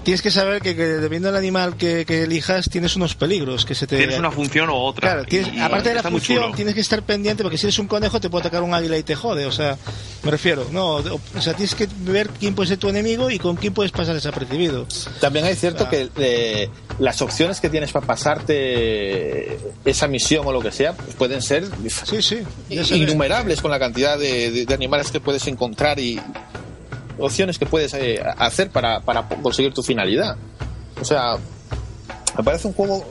tienes 0.03 0.21
que 0.21 0.31
saber 0.31 0.61
que, 0.61 0.73
dependiendo 0.73 1.27
del 1.27 1.37
animal 1.37 1.77
que, 1.77 2.05
elijas, 2.23 2.69
tienes 2.69 2.95
unos 2.95 3.13
peligros. 3.15 3.65
que 3.65 3.75
se 3.75 3.85
te 3.85 3.97
Tienes 3.97 4.17
una 4.17 4.31
función 4.31 4.69
u 4.69 4.75
otra. 4.75 5.23
Claro, 5.23 5.51
aparte 5.63 5.89
de 5.89 5.95
la 5.95 6.03
función, 6.03 6.53
tienes 6.53 6.73
que 6.73 6.81
estar 6.81 7.03
pendiente, 7.03 7.43
porque 7.43 7.57
si 7.59 7.67
eres 7.67 7.77
un 7.77 7.87
conejo, 7.87 8.19
te 8.19 8.29
puede 8.29 8.47
atacar 8.47 8.63
un 8.63 8.73
águila 8.73 8.97
y 8.97 9.03
te 9.03 9.15
jode. 9.15 9.45
O 9.45 9.51
sea, 9.51 9.77
me 10.23 10.31
refiero, 10.31 10.67
no, 10.71 10.95
o 10.95 11.41
sea, 11.41 11.53
tienes 11.53 11.75
que 11.75 11.87
ver 11.99 12.29
quién 12.39 12.55
puede 12.55 12.69
ser 12.69 12.77
tu 12.77 12.89
enemigo 12.89 13.29
y 13.29 13.37
con 13.37 13.57
quién 13.57 13.73
puedes 13.73 13.91
pasar 13.91 14.15
desapercibido. 14.15 14.87
También 15.19 15.45
hay 15.45 15.55
cierto 15.55 15.87
que 15.87 16.09
eh, 16.17 16.69
las 16.97 17.21
opciones 17.21 17.42
que 17.61 17.69
tienes 17.69 17.91
para 17.91 18.05
pasarte 18.05 19.57
esa 19.85 20.07
misión 20.07 20.45
o 20.47 20.51
lo 20.51 20.61
que 20.61 20.71
sea 20.71 20.93
pues 20.93 21.15
pueden 21.15 21.41
ser 21.41 21.65
innumerables 22.69 23.61
con 23.61 23.71
la 23.71 23.79
cantidad 23.79 24.17
de, 24.17 24.65
animales 24.73 25.11
que 25.11 25.19
puedes 25.19 25.45
encontrar 25.47 25.99
y 25.99 26.19
opciones 27.17 27.59
que 27.59 27.65
puedes 27.65 27.93
eh, 27.93 28.21
hacer 28.37 28.69
para, 28.69 29.01
para 29.01 29.27
conseguir 29.27 29.73
tu 29.73 29.83
finalidad. 29.83 30.35
O 30.99 31.05
sea, 31.05 31.37
me 32.37 32.43
parece 32.43 32.67
un 32.67 32.73
juego 32.73 33.05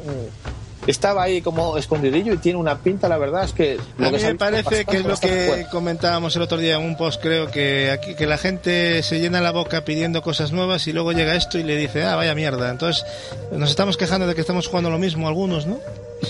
estaba 0.87 1.23
ahí 1.23 1.43
como 1.43 1.77
escondidillo 1.77 2.35
y 2.35 2.39
tiene 2.39 2.59
una 2.59 2.79
pinta, 2.79 3.09
la 3.09 3.19
verdad 3.19 3.45
es 3.45 3.53
que... 3.53 3.79
a 3.99 4.11
mí 4.11 4.19
me 4.19 4.35
parece 4.35 4.85
que 4.85 4.99
es 4.99 5.05
lo 5.05 5.17
que 5.17 5.67
comentábamos 5.71 6.35
el 6.37 6.43
otro 6.43 6.59
día 6.59 6.77
en 6.77 6.83
un 6.83 6.97
post, 6.97 7.23
creo 7.23 7.51
que 7.51 7.91
aquí 7.91 8.15
que 8.15 8.27
la 8.27 8.39
gente 8.39 9.03
se 9.03 9.21
llena 9.21 9.41
la 9.41 9.53
boca 9.53 9.85
pidiendo 9.85 10.23
cosas 10.23 10.53
nuevas 10.53 10.87
y 10.87 10.93
luego 10.93 11.13
llega 11.13 11.35
esto 11.35 11.59
y 11.59 11.63
le 11.63 11.77
dice, 11.77 12.03
ah, 12.05 12.17
vaya 12.17 12.35
mierda. 12.35 12.71
Entonces 12.71 13.05
nos 13.53 13.71
estamos 13.71 13.97
quejando 13.97 14.27
de 14.27 14.35
que 14.35 14.41
estamos 14.41 14.67
jugando 14.67 14.91
lo 14.91 14.99
mismo 14.99 15.29
algunos, 15.29 15.67
¿no? 15.67 15.79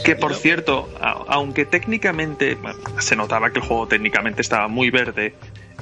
Que 0.05 0.16
por 0.16 0.34
cierto, 0.34 0.88
aunque 1.28 1.66
técnicamente 1.66 2.57
se 2.98 3.14
notaba 3.14 3.50
que 3.50 3.59
el 3.59 3.64
juego 3.64 3.86
técnicamente 3.86 4.40
estaba 4.40 4.66
muy 4.66 4.90
verde, 4.90 5.34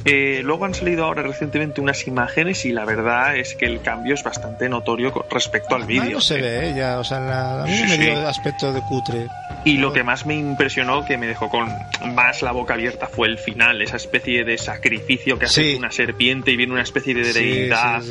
eh, 0.05 0.41
luego 0.43 0.65
han 0.65 0.75
salido 0.75 1.05
ahora 1.05 1.23
recientemente 1.23 1.81
unas 1.81 2.07
imágenes 2.07 2.65
y 2.65 2.73
la 2.73 2.85
verdad 2.85 3.37
es 3.37 3.55
que 3.55 3.67
el 3.67 3.83
cambio 3.83 4.15
es 4.15 4.23
bastante 4.23 4.69
notorio 4.69 5.13
respecto 5.31 5.75
al 5.75 5.85
vídeo. 5.85 6.11
No 6.13 6.21
se 6.21 6.41
ve, 6.41 6.75
ya, 6.75 6.99
o 6.99 7.05
sea, 7.05 7.63
a 7.63 7.67
mí 7.67 7.83
me 7.89 7.99
dio 7.99 8.27
aspecto 8.27 8.73
de 8.73 8.81
cutre. 8.83 9.29
Y 9.65 9.77
lo 9.77 9.93
que 9.93 10.03
más 10.03 10.25
me 10.25 10.35
impresionó, 10.37 11.05
que 11.05 11.19
me 11.19 11.27
dejó 11.27 11.51
con 11.51 11.69
más 12.15 12.41
la 12.41 12.53
boca 12.53 12.75
abierta, 12.75 13.09
fue 13.09 13.29
el 13.29 13.39
final, 13.39 13.83
esa 13.83 13.97
especie 13.97 14.43
de 14.45 14.57
sacrificio 14.57 15.39
que 15.39 15.45
hace 15.45 15.77
una 15.77 15.91
serpiente 15.91 16.51
y 16.51 16.57
viene 16.57 16.73
una 16.73 16.83
especie 16.83 17.15
de 17.15 17.33
deidad. 17.33 18.03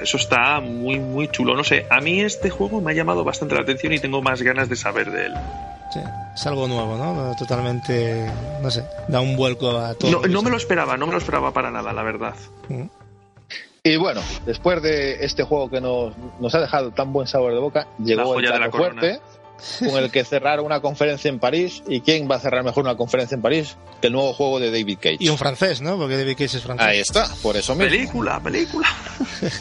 Eso 0.00 0.16
está 0.16 0.60
muy, 0.60 0.98
muy 0.98 1.28
chulo. 1.28 1.54
No 1.54 1.62
sé, 1.62 1.86
a 1.88 2.00
mí 2.00 2.20
este 2.20 2.50
juego 2.50 2.80
me 2.80 2.90
ha 2.90 2.94
llamado 2.94 3.22
bastante 3.22 3.54
la 3.54 3.60
atención 3.60 3.92
y 3.92 4.00
tengo 4.00 4.22
más 4.22 4.42
ganas 4.42 4.68
de 4.68 4.74
saber 4.74 5.12
de 5.12 5.26
él. 5.26 5.34
Sí, 5.92 6.00
es 6.34 6.46
algo 6.46 6.66
nuevo, 6.68 6.96
¿no? 6.96 7.34
Totalmente, 7.36 8.30
no 8.62 8.70
sé, 8.70 8.84
da 9.08 9.20
un 9.20 9.36
vuelco 9.36 9.70
a 9.76 9.94
todo. 9.94 10.26
No, 10.26 10.42
me 10.42 10.50
lo 10.50 10.56
esperaba, 10.56 10.96
no 10.96 11.06
me 11.06 11.12
lo 11.12 11.18
esperaba 11.18 11.52
para 11.52 11.70
nada, 11.70 11.92
la 11.92 12.02
verdad. 12.02 12.34
Mm. 12.68 12.84
Y 13.84 13.96
bueno, 13.96 14.22
después 14.46 14.80
de 14.80 15.24
este 15.24 15.42
juego 15.42 15.68
que 15.68 15.80
nos, 15.80 16.14
nos 16.40 16.54
ha 16.54 16.60
dejado 16.60 16.92
tan 16.92 17.12
buen 17.12 17.26
sabor 17.26 17.52
de 17.52 17.58
boca, 17.58 17.88
llegó 17.98 18.38
el 18.38 18.46
plato 18.46 18.76
fuerte 18.78 19.20
con 19.78 20.02
el 20.02 20.10
que 20.10 20.24
cerrar 20.24 20.60
una 20.60 20.80
conferencia 20.80 21.28
en 21.28 21.38
París. 21.38 21.82
¿Y 21.88 22.00
quién 22.00 22.28
va 22.30 22.36
a 22.36 22.40
cerrar 22.40 22.64
mejor 22.64 22.84
una 22.84 22.96
conferencia 22.96 23.34
en 23.34 23.42
París 23.42 23.76
que 24.00 24.08
el 24.08 24.12
nuevo 24.12 24.32
juego 24.32 24.60
de 24.60 24.70
David 24.70 24.98
Cage? 25.00 25.16
Y 25.20 25.28
un 25.28 25.38
francés, 25.38 25.80
¿no? 25.80 25.96
Porque 25.96 26.16
David 26.16 26.32
Cage 26.32 26.56
es 26.56 26.62
francés. 26.62 26.86
Ahí 26.86 26.98
está, 27.00 27.28
por 27.42 27.56
eso 27.56 27.74
mismo. 27.74 27.90
Película, 27.90 28.40
película. 28.40 28.88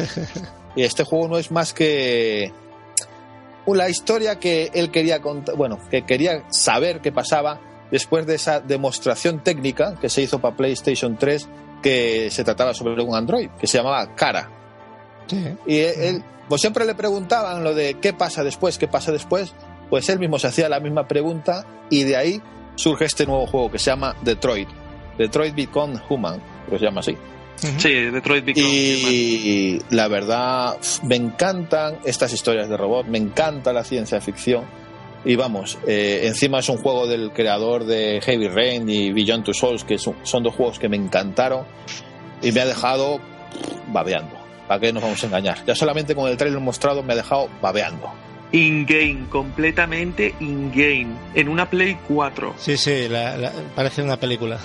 y 0.75 0.83
este 0.83 1.03
juego 1.03 1.27
no 1.27 1.37
es 1.37 1.51
más 1.51 1.73
que 1.73 2.51
la 3.75 3.89
historia 3.89 4.39
que 4.39 4.71
él 4.73 4.91
quería 4.91 5.21
contar, 5.21 5.55
bueno, 5.55 5.79
que 5.89 6.03
quería 6.03 6.43
saber 6.49 7.01
qué 7.01 7.11
pasaba 7.11 7.59
después 7.91 8.25
de 8.25 8.35
esa 8.35 8.59
demostración 8.59 9.43
técnica 9.43 9.95
que 9.99 10.09
se 10.09 10.21
hizo 10.21 10.39
para 10.39 10.55
PlayStation 10.55 11.17
3 11.17 11.49
que 11.81 12.29
se 12.31 12.43
trataba 12.43 12.73
sobre 12.73 13.01
un 13.01 13.15
Android 13.15 13.49
que 13.59 13.67
se 13.67 13.77
llamaba 13.77 14.15
Cara. 14.15 14.49
Y 15.65 15.77
él, 15.77 16.23
pues 16.49 16.61
siempre 16.61 16.85
le 16.85 16.95
preguntaban 16.95 17.63
lo 17.63 17.73
de 17.73 17.95
qué 17.95 18.13
pasa 18.13 18.43
después, 18.43 18.77
qué 18.77 18.87
pasa 18.87 19.11
después, 19.11 19.53
pues 19.89 20.09
él 20.09 20.19
mismo 20.19 20.39
se 20.39 20.47
hacía 20.47 20.69
la 20.69 20.79
misma 20.79 21.07
pregunta 21.07 21.65
y 21.89 22.03
de 22.03 22.17
ahí 22.17 22.41
surge 22.75 23.05
este 23.05 23.25
nuevo 23.25 23.47
juego 23.47 23.71
que 23.71 23.79
se 23.79 23.91
llama 23.91 24.15
Detroit. 24.21 24.69
Detroit 25.17 25.55
Become 25.55 25.99
Human, 26.09 26.41
que 26.69 26.79
se 26.79 26.85
llama 26.85 27.01
así. 27.01 27.17
Sí, 27.77 27.93
Detroit 27.93 28.57
Y 28.57 29.79
la 29.91 30.07
verdad, 30.07 30.77
me 31.03 31.15
encantan 31.15 31.99
estas 32.05 32.33
historias 32.33 32.67
de 32.69 32.77
robot, 32.77 33.05
me 33.05 33.19
encanta 33.19 33.71
la 33.71 33.83
ciencia 33.83 34.19
ficción. 34.19 34.65
Y 35.23 35.35
vamos, 35.35 35.77
eh, 35.87 36.21
encima 36.23 36.59
es 36.59 36.69
un 36.69 36.77
juego 36.77 37.05
del 37.05 37.31
creador 37.31 37.85
de 37.85 38.19
Heavy 38.23 38.47
Rain 38.47 38.89
y 38.89 39.11
Beyond 39.11 39.43
Two 39.43 39.53
Souls, 39.53 39.83
que 39.83 39.99
son, 39.99 40.15
dos 40.43 40.55
juegos 40.55 40.79
que 40.79 40.89
me 40.89 40.97
encantaron 40.97 41.65
y 42.41 42.51
me 42.51 42.61
ha 42.61 42.65
dejado 42.65 43.19
babeando. 43.89 44.35
¿Para 44.67 44.79
qué 44.79 44.91
nos 44.91 45.03
vamos 45.03 45.21
a 45.23 45.27
engañar? 45.27 45.63
Ya 45.65 45.75
solamente 45.75 46.15
con 46.15 46.27
el 46.27 46.37
trailer 46.37 46.59
mostrado 46.59 47.03
me 47.03 47.13
ha 47.13 47.15
dejado 47.15 47.49
babeando. 47.61 48.11
In-game, 48.51 49.27
completamente 49.29 50.33
in-game, 50.39 51.09
en 51.35 51.49
una 51.49 51.69
Play 51.69 51.99
4. 52.07 52.55
Sí, 52.57 52.75
sí, 52.75 53.07
parece 53.75 54.01
una 54.01 54.17
película. 54.17 54.57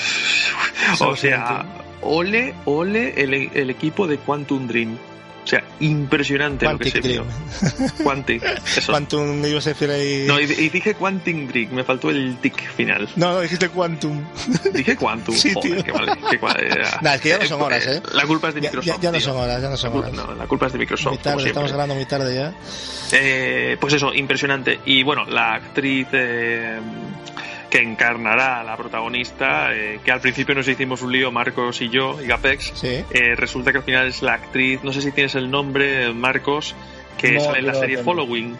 o 1.00 1.16
sea, 1.16 1.64
ole, 2.02 2.54
ole 2.64 3.22
el, 3.22 3.70
equipo 3.70 4.06
de 4.06 4.18
Quantum 4.18 4.66
Dream. 4.66 4.96
O 5.42 5.46
sea, 5.46 5.64
impresionante 5.80 6.70
lo 6.70 6.78
que 6.78 6.90
se 6.90 7.00
Dream. 7.00 7.24
Quantic. 8.02 8.42
Quantum, 8.86 9.44
ibas 9.44 9.66
a 9.66 9.70
decir 9.70 9.90
ahí. 9.90 10.24
No, 10.26 10.38
y, 10.38 10.46
dije 10.46 10.94
Quantum 10.94 11.48
Dream, 11.48 11.72
me 11.72 11.82
faltó 11.82 12.10
el 12.10 12.36
tic 12.36 12.70
final. 12.74 13.08
No, 13.16 13.32
no, 13.32 13.40
dijiste 13.40 13.68
Quantum. 13.70 14.22
Dije 14.72 14.96
Quantum. 14.96 15.34
Sí, 15.40 15.54
tío. 15.60 15.82
Que 15.82 15.92
vale, 15.92 16.12
es 17.14 17.20
que 17.20 17.28
ya 17.30 17.38
no 17.38 17.46
son 17.46 17.62
horas, 17.62 17.86
¿eh? 17.86 18.02
La 18.12 18.26
culpa 18.26 18.48
es 18.48 18.54
de 18.54 18.60
Microsoft. 18.60 19.00
Ya, 19.00 19.10
no 19.10 19.20
son 19.20 19.36
horas, 19.38 19.62
ya 19.62 19.70
no 19.70 19.76
son 19.76 19.96
horas. 19.96 20.12
No, 20.12 20.34
la 20.34 20.46
culpa 20.46 20.66
es 20.66 20.72
de 20.72 20.78
Microsoft. 20.78 21.14
Muy 21.14 21.22
tarde, 21.22 21.48
estamos 21.48 21.70
grabando 21.70 21.94
muy 21.94 22.04
tarde 22.04 22.34
ya. 22.34 22.52
Eh, 23.12 23.76
pues 23.80 23.94
eso, 23.94 24.12
impresionante. 24.12 24.80
Y 24.84 25.02
bueno, 25.02 25.24
la 25.24 25.54
actriz. 25.54 26.06
Eh, 26.12 26.78
que 27.70 27.78
encarnará 27.78 28.60
a 28.60 28.64
la 28.64 28.76
protagonista, 28.76 29.72
eh, 29.74 30.00
que 30.04 30.10
al 30.10 30.20
principio 30.20 30.54
nos 30.54 30.66
hicimos 30.68 31.02
un 31.02 31.12
lío, 31.12 31.30
Marcos 31.30 31.80
y 31.80 31.88
yo, 31.88 32.20
y 32.22 32.26
Gapex. 32.26 32.72
Sí. 32.74 33.04
Eh, 33.12 33.34
resulta 33.36 33.70
que 33.72 33.78
al 33.78 33.84
final 33.84 34.08
es 34.08 34.22
la 34.22 34.34
actriz, 34.34 34.80
no 34.82 34.92
sé 34.92 35.00
si 35.00 35.12
tienes 35.12 35.34
el 35.36 35.50
nombre, 35.50 36.12
Marcos, 36.12 36.74
que 37.16 37.32
No, 37.32 37.40
sale 37.40 37.60
en 37.60 37.66
la 37.66 37.72
no 37.72 37.78
serie 37.78 37.96
tengo. 37.98 38.10
Following. 38.12 38.56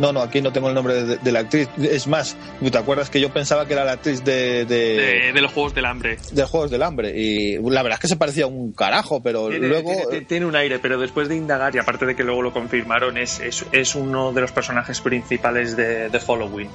No, 0.00 0.12
no, 0.12 0.20
aquí 0.20 0.40
no 0.40 0.52
tengo 0.52 0.68
el 0.68 0.74
nombre 0.76 0.94
de, 0.94 1.16
de 1.16 1.32
la 1.32 1.40
actriz. 1.40 1.68
Es 1.76 2.06
más, 2.06 2.36
¿te 2.70 2.78
acuerdas 2.78 3.10
que 3.10 3.20
yo 3.20 3.30
pensaba 3.32 3.66
que 3.66 3.72
era 3.72 3.84
la 3.84 3.92
actriz 3.92 4.22
de, 4.22 4.64
de, 4.64 4.96
De, 4.96 5.32
de 5.32 5.40
los 5.40 5.52
Juegos 5.52 5.74
del 5.74 5.86
Hambre. 5.86 6.18
de 6.30 6.44
Juegos 6.44 6.70
del 6.70 6.82
Hambre? 6.84 7.12
Y 7.20 7.56
la 7.68 7.82
verdad 7.82 7.96
es 7.96 8.00
que 8.02 8.06
se 8.08 8.14
parecía 8.16 8.46
un 8.46 8.72
carajo, 8.72 9.20
pero 9.20 9.48
Tiene, 9.48 9.66
luego... 9.66 9.90
tiene- 10.08 10.24
tiene 10.24 10.46
un 10.46 10.54
aire, 10.54 10.78
pero 10.78 10.98
después 11.00 11.28
de 11.28 11.34
indagar, 11.34 11.74
y 11.74 11.78
aparte 11.78 12.06
de 12.06 12.14
que 12.14 12.22
luego 12.22 12.42
lo 12.42 12.52
confirmaron, 12.52 13.16
es, 13.18 13.40
es, 13.40 13.64
es 13.72 13.96
uno 13.96 14.32
de 14.32 14.40
los 14.40 14.52
personajes 14.52 15.00
principales 15.00 15.76
de, 15.76 16.08
de 16.10 16.20
Following. 16.20 16.68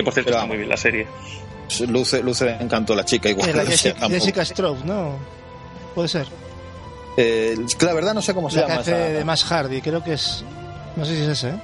Que 0.00 0.04
por 0.04 0.14
cierto 0.14 0.28
Pero 0.28 0.36
está 0.38 0.42
vamos. 0.42 0.48
muy 0.48 0.56
bien 0.58 0.68
la 0.70 0.76
serie. 0.76 1.06
Luce, 1.88 2.22
Luce 2.22 2.44
le 2.46 2.52
encantó 2.62 2.94
la 2.94 3.04
chica 3.04 3.28
igual. 3.28 3.54
La 3.54 3.62
o 3.62 3.66
sea, 3.66 3.70
Jessica. 3.76 4.08
Jessica 4.08 4.44
Stroke, 4.44 4.84
¿no? 4.84 5.18
Puede 5.94 6.08
ser. 6.08 6.26
Eh, 7.16 7.54
la 7.80 7.92
verdad 7.92 8.14
no 8.14 8.22
sé 8.22 8.32
cómo 8.34 8.48
se 8.50 8.56
La 8.56 8.62
que 8.62 8.68
llama. 8.70 8.80
hace 8.80 8.90
esa- 8.92 9.18
de 9.18 9.24
Max 9.24 9.44
Hardy, 9.44 9.80
creo 9.82 10.02
que 10.02 10.14
es. 10.14 10.44
No 10.96 11.04
sé 11.04 11.16
si 11.16 11.22
es 11.22 11.28
ese, 11.28 11.48
¿eh? 11.50 11.54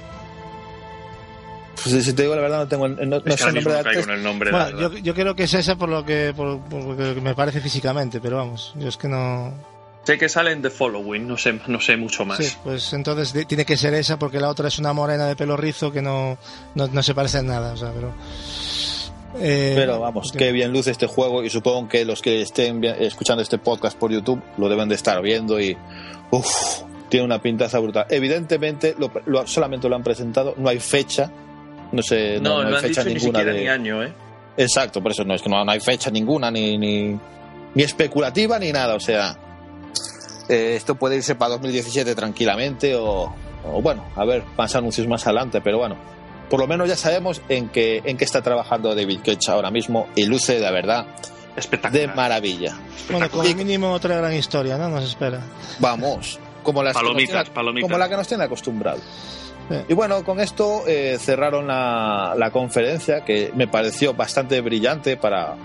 Pues, 1.83 2.03
si 2.05 2.13
te 2.13 2.23
digo 2.23 2.35
la 2.35 2.41
verdad 2.41 2.57
no 2.59 2.67
tengo 2.67 2.85
el- 2.87 2.95
no, 2.97 3.05
no 3.05 3.17
Es 3.17 3.23
que 3.23 3.37
sé 3.37 3.49
el 3.49 3.55
nombre 3.55 3.73
de 3.75 3.83
la 3.83 4.13
el 4.15 4.23
nombre. 4.23 4.51
Bueno, 4.51 4.89
la 4.89 4.99
yo, 4.99 5.13
creo 5.13 5.35
que 5.35 5.43
es 5.43 5.53
esa 5.53 5.75
por 5.75 5.89
lo 5.89 6.03
que, 6.05 6.33
por, 6.35 6.59
por 6.61 6.83
lo 6.83 7.15
que 7.15 7.21
me 7.21 7.35
parece 7.35 7.61
físicamente, 7.61 8.19
pero 8.19 8.37
vamos, 8.37 8.73
yo 8.75 8.87
es 8.89 8.97
que 8.97 9.07
no. 9.07 9.53
Sé 10.07 10.17
que 10.17 10.29
sale 10.29 10.53
en 10.53 10.61
The 10.61 10.69
Following, 10.69 11.27
no 11.27 11.35
sé, 11.37 11.59
no 11.67 11.81
sé 11.81 11.97
mucho 11.97 12.23
más. 12.23 12.37
Sí, 12.37 12.55
pues 12.63 12.93
entonces 12.93 13.45
tiene 13.45 13.65
que 13.65 13.75
ser 13.75 13.93
esa 13.93 14.17
porque 14.17 14.39
la 14.39 14.47
otra 14.47 14.69
es 14.69 14.79
una 14.79 14.93
morena 14.93 15.25
de 15.27 15.35
pelo 15.35 15.57
rizo 15.57 15.91
que 15.91 16.01
no, 16.01 16.37
no, 16.75 16.87
no 16.87 17.03
se 17.03 17.13
parece 17.13 17.39
en 17.39 17.47
nada, 17.47 17.73
o 17.73 17.75
sea, 17.77 17.91
pero. 17.93 18.13
eh, 19.39 19.73
Pero 19.75 19.99
vamos, 19.99 20.31
qué 20.31 20.53
bien 20.53 20.71
luce 20.71 20.91
este 20.91 21.07
juego 21.07 21.43
y 21.43 21.49
supongo 21.49 21.89
que 21.89 22.05
los 22.05 22.21
que 22.21 22.41
estén 22.41 22.81
escuchando 22.85 23.43
este 23.43 23.57
podcast 23.57 23.97
por 23.97 24.09
YouTube 24.11 24.41
lo 24.57 24.69
deben 24.69 24.87
de 24.87 24.95
estar 24.95 25.21
viendo 25.21 25.59
y 25.59 25.75
uff, 26.31 26.83
tiene 27.09 27.25
una 27.25 27.41
pintaza 27.41 27.77
brutal. 27.79 28.05
Evidentemente 28.09 28.95
lo- 28.97 29.11
lo- 29.25 29.45
solamente 29.45 29.89
lo 29.89 29.97
han 29.97 30.03
presentado, 30.03 30.53
no 30.57 30.69
hay 30.69 30.79
fecha, 30.79 31.29
no 31.91 32.01
sé, 32.01 32.39
no, 32.39 32.49
No, 32.49 32.63
no 32.63 32.63
no, 32.63 32.67
hay 32.69 32.75
han 32.75 32.81
fecha 32.81 33.03
dicho 33.03 33.09
ni 33.09 33.19
ninguna 33.19 33.39
siquiera 33.39 33.53
de... 33.57 33.61
ni 33.61 33.67
año, 33.67 34.03
¿eh? 34.03 34.13
Exacto, 34.55 35.03
por 35.03 35.11
eso 35.11 35.25
no 35.25 35.33
es 35.35 35.41
que 35.41 35.49
no, 35.49 35.65
no 35.65 35.69
hay 35.71 35.81
fecha 35.81 36.09
ninguna 36.09 36.49
ni, 36.49 36.77
ni, 36.77 37.19
ni 37.75 37.83
especulativa 37.83 38.57
ni 38.57 38.71
nada, 38.71 38.95
o 38.95 38.99
sea, 39.01 39.37
eh, 40.49 40.75
esto 40.75 40.95
puede 40.95 41.17
irse 41.17 41.35
para 41.35 41.51
2017 41.51 42.15
tranquilamente 42.15 42.95
o, 42.95 43.33
o 43.65 43.81
bueno, 43.81 44.05
a 44.15 44.25
ver, 44.25 44.43
más 44.57 44.75
anuncios 44.75 45.07
más 45.07 45.25
adelante, 45.27 45.61
pero 45.61 45.77
bueno, 45.77 45.97
por 46.49 46.59
lo 46.59 46.67
menos 46.67 46.87
ya 46.87 46.95
sabemos 46.95 47.41
en 47.49 47.69
qué, 47.69 48.01
en 48.05 48.17
qué 48.17 48.23
está 48.23 48.41
trabajando 48.41 48.95
David 48.95 49.19
Cage 49.23 49.49
ahora 49.51 49.69
mismo 49.71 50.07
y 50.15 50.25
luce 50.25 50.59
de 50.59 50.71
verdad 50.71 51.05
de 51.91 52.07
maravilla. 52.07 52.77
Bueno, 53.09 53.29
como 53.31 53.43
mínimo 53.43 53.91
otra 53.91 54.17
gran 54.17 54.33
historia, 54.33 54.77
¿no? 54.77 54.89
Nos 54.89 55.03
espera. 55.05 55.41
Vamos, 55.79 56.39
como 56.63 56.83
las 56.83 56.93
Palomitas, 56.93 57.43
tiene- 57.45 57.55
palomitas. 57.55 57.87
como 57.89 57.97
la 57.97 58.07
que 58.07 58.15
nos 58.15 58.27
tiene 58.27 58.43
acostumbrado. 58.43 58.99
Sí. 59.69 59.75
Y 59.89 59.93
bueno, 59.95 60.23
con 60.23 60.39
esto 60.39 60.83
eh, 60.87 61.17
cerraron 61.19 61.67
la, 61.67 62.35
la 62.37 62.51
conferencia 62.51 63.25
que 63.25 63.51
me 63.55 63.67
pareció 63.67 64.13
bastante 64.13 64.61
brillante 64.61 65.17
para... 65.17 65.55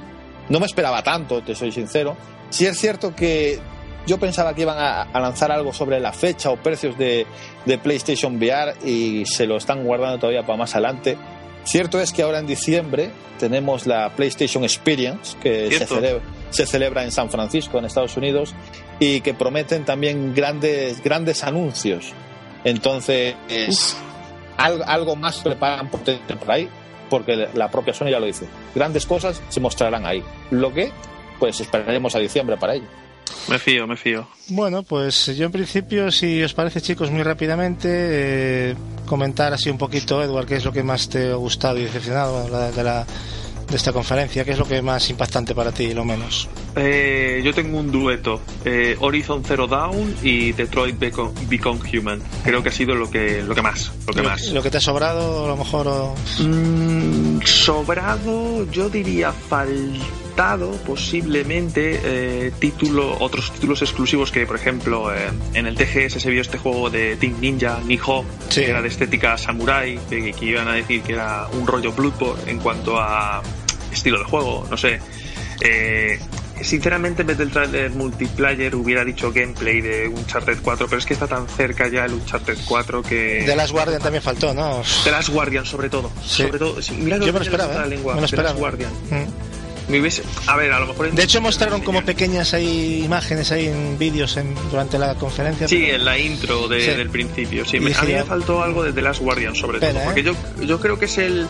No 0.48 0.58
me 0.58 0.66
esperaba 0.66 1.02
tanto, 1.02 1.42
te 1.42 1.54
soy 1.54 1.70
sincero. 1.70 2.16
Sí 2.50 2.66
es 2.66 2.78
cierto 2.78 3.14
que 3.14 3.60
yo 4.07 4.18
pensaba 4.18 4.55
que 4.55 4.62
iban 4.62 4.78
a, 4.78 5.03
a 5.03 5.20
lanzar 5.20 5.53
algo 5.53 5.72
sobre 5.72 6.00
la 6.00 6.12
fecha 6.12 6.50
o 6.50 6.57
precios 6.57 6.96
de, 6.98 7.26
de 7.64 7.78
PlayStation 7.78 8.36
VR 8.36 8.74
y 8.84 9.24
se 9.26 9.46
lo 9.46 9.57
están 9.57 9.84
guardando 9.84 10.18
todavía 10.18 10.42
para 10.42 10.59
más 10.59 10.74
adelante. 10.74 11.16
Cierto 11.64 12.00
es 12.00 12.12
que 12.12 12.22
ahora 12.22 12.40
en 12.40 12.46
diciembre 12.46 13.11
tenemos 13.38 13.86
la 13.86 14.11
PlayStation 14.11 14.64
Experience 14.64 15.36
que 15.40 15.70
se 15.70 15.86
celebra, 15.86 16.22
se 16.50 16.66
celebra 16.66 17.05
en 17.05 17.12
San 17.12 17.30
Francisco, 17.30 17.78
en 17.78 17.84
Estados 17.84 18.16
Unidos, 18.16 18.55
y 18.98 19.20
que 19.20 19.32
prometen 19.32 19.84
también 19.84 20.34
grandes, 20.34 21.03
grandes 21.03 21.44
anuncios. 21.44 22.12
Entonces, 22.64 23.36
algo, 24.57 24.84
algo 24.86 25.16
más 25.16 25.38
preparan 25.38 25.88
potente 25.88 26.34
por 26.36 26.50
ahí, 26.50 26.68
porque 27.09 27.48
la 27.55 27.70
propia 27.70 27.94
Sony 27.94 28.11
ya 28.11 28.18
lo 28.20 28.26
dice. 28.26 28.46
Grandes 28.74 29.07
cosas 29.07 29.40
se 29.48 29.61
mostrarán 29.61 30.05
ahí. 30.05 30.22
Lo 30.50 30.72
que, 30.72 30.90
pues 31.38 31.61
esperaremos 31.61 32.14
a 32.16 32.18
diciembre 32.18 32.57
para 32.57 32.74
ello. 32.74 32.86
Me 33.49 33.59
fío, 33.59 33.86
me 33.86 33.97
fío. 33.97 34.26
Bueno, 34.49 34.82
pues 34.82 35.26
yo 35.36 35.45
en 35.47 35.53
principio, 35.53 36.11
si 36.11 36.43
os 36.43 36.55
parece, 36.55 36.80
chicos, 36.80 37.11
muy 37.11 37.22
rápidamente, 37.22 37.88
eh, 37.90 38.74
comentar 39.07 39.53
así 39.53 39.68
un 39.70 39.78
poquito, 39.78 40.22
Edward, 40.22 40.47
qué 40.47 40.57
es 40.57 40.64
lo 40.64 40.72
que 40.72 40.82
más 40.82 41.09
te 41.09 41.30
ha 41.32 41.34
gustado 41.34 41.78
y 41.78 41.82
decepcionado 41.84 42.49
la- 42.49 42.70
de, 42.70 42.84
la, 42.84 43.05
de 43.68 43.76
esta 43.76 43.93
conferencia, 43.93 44.45
qué 44.45 44.53
es 44.53 44.59
lo 44.59 44.66
que 44.66 44.80
más 44.80 45.09
impactante 45.11 45.55
para 45.55 45.72
ti, 45.72 45.93
lo 45.93 46.05
menos. 46.05 46.49
Eh, 46.76 47.43
yo 47.45 47.53
tengo 47.53 47.78
un 47.78 47.90
dueto, 47.90 48.40
eh, 48.64 48.97
Horizon 49.01 49.43
Zero 49.45 49.66
Dawn 49.66 50.14
y 50.22 50.53
Detroit 50.53 50.99
Become, 50.99 51.32
Become 51.49 51.80
Human. 51.93 52.22
Creo 52.45 52.62
que 52.62 52.70
ha 52.70 52.72
sido 52.72 52.95
lo 52.95 53.11
que, 53.11 53.43
lo 53.43 53.55
que 53.55 53.61
más, 53.62 53.93
lo 54.07 54.14
que 54.14 54.22
Lo, 54.22 54.28
más. 54.28 54.47
lo 54.49 54.62
que 54.62 54.70
te 54.70 54.78
ha 54.78 54.80
sobrado, 54.80 55.45
a 55.45 55.49
lo 55.49 55.57
mejor. 55.57 55.86
o- 55.88 56.14
Mm, 56.40 57.40
sobrado, 57.45 58.70
yo 58.70 58.88
diría 58.88 59.32
posiblemente 60.86 62.00
eh, 62.04 62.52
título, 62.58 63.16
otros 63.20 63.52
títulos 63.52 63.82
exclusivos 63.82 64.30
que, 64.30 64.46
por 64.46 64.56
ejemplo, 64.56 65.14
eh, 65.14 65.28
en 65.54 65.66
el 65.66 65.74
TGS 65.74 66.20
se 66.20 66.30
vio 66.30 66.40
este 66.42 66.58
juego 66.58 66.90
de 66.90 67.16
Team 67.16 67.40
Ninja, 67.40 67.80
Niho, 67.84 68.24
Sí. 68.48 68.60
que 68.62 68.70
era 68.70 68.82
de 68.82 68.88
estética 68.88 69.36
samurai, 69.38 69.98
que, 70.08 70.32
que 70.32 70.44
iban 70.44 70.68
a 70.68 70.72
decir 70.74 71.02
que 71.02 71.12
era 71.14 71.46
un 71.52 71.66
rollo 71.66 71.92
Bloodborne 71.92 72.50
en 72.50 72.58
cuanto 72.58 72.98
a 73.00 73.42
estilo 73.92 74.18
de 74.18 74.24
juego, 74.24 74.66
no 74.70 74.76
sé. 74.76 75.00
Eh, 75.60 76.18
sinceramente, 76.60 77.22
en 77.22 77.28
vez 77.28 77.38
del 77.38 77.50
trailer 77.50 77.90
multiplayer 77.90 78.74
hubiera 78.74 79.04
dicho 79.04 79.32
gameplay 79.32 79.80
de 79.80 80.08
Uncharted 80.08 80.58
4, 80.62 80.86
pero 80.86 80.98
es 80.98 81.06
que 81.06 81.14
está 81.14 81.26
tan 81.26 81.46
cerca 81.48 81.88
ya 81.88 82.04
el 82.04 82.12
Uncharted 82.14 82.58
4 82.66 83.02
que... 83.02 83.44
De 83.46 83.56
Last 83.56 83.72
Guardian 83.72 84.00
también 84.00 84.22
faltó, 84.22 84.52
¿no? 84.54 84.82
The 85.04 85.10
Last 85.10 85.28
Guardian, 85.30 85.64
sobre 85.66 85.88
todo. 85.88 86.10
Sí. 86.24 86.42
Sobre 86.42 86.58
todo. 86.58 86.80
sí, 86.82 86.94
mira 86.98 87.18
Yo 87.18 87.26
me 87.32 87.38
lo 87.38 87.42
esperaba, 87.42 87.72
de 87.72 87.78
¿eh? 87.78 87.80
la 87.82 87.86
lengua. 87.86 88.14
Me 88.14 88.20
lo 88.20 88.26
esperaba. 88.26 88.52
Guardian. 88.58 88.92
Mm. 89.10 89.61
Me 89.93 90.01
hubiese- 90.01 90.22
A 90.47 90.57
ver, 90.57 90.72
a 90.72 90.80
lo 90.80 90.86
mejor. 90.86 91.07
en- 91.09 91.14
De 91.14 91.22
hecho, 91.22 91.40
mostraron 91.43 91.82
como 91.82 92.03
pequeñas 92.03 92.55
ahí 92.55 93.03
imágenes 93.05 93.53
ahí 93.53 93.66
en 93.68 93.99
vídeos 93.99 94.36
en- 94.38 94.55
durante 94.70 94.99
la 94.99 95.14
conferencia. 95.16 95.68
Sí, 95.68 95.80
pero- 95.84 95.97
en 95.97 96.05
la 96.07 96.18
intro 96.18 96.66
de- 96.66 96.80
Sí. 96.80 96.90
del 96.93 97.11
principio. 97.11 97.64
Sí, 97.66 97.78
me- 97.78 97.95
a 97.95 98.03
mí 98.03 98.12
me 98.14 98.24
faltó 98.24 98.62
algo 98.62 98.82
de 98.82 98.93
The 98.93 99.03
Last 99.03 99.20
Guardian, 99.20 99.55
sobre 99.55 99.80
todo. 99.80 99.90
¿eh? 99.90 100.01
Porque 100.05 100.22
yo, 100.22 100.32
yo 100.62 100.80
creo 100.80 100.99
que 100.99 101.05
es 101.05 101.18
el 101.18 101.47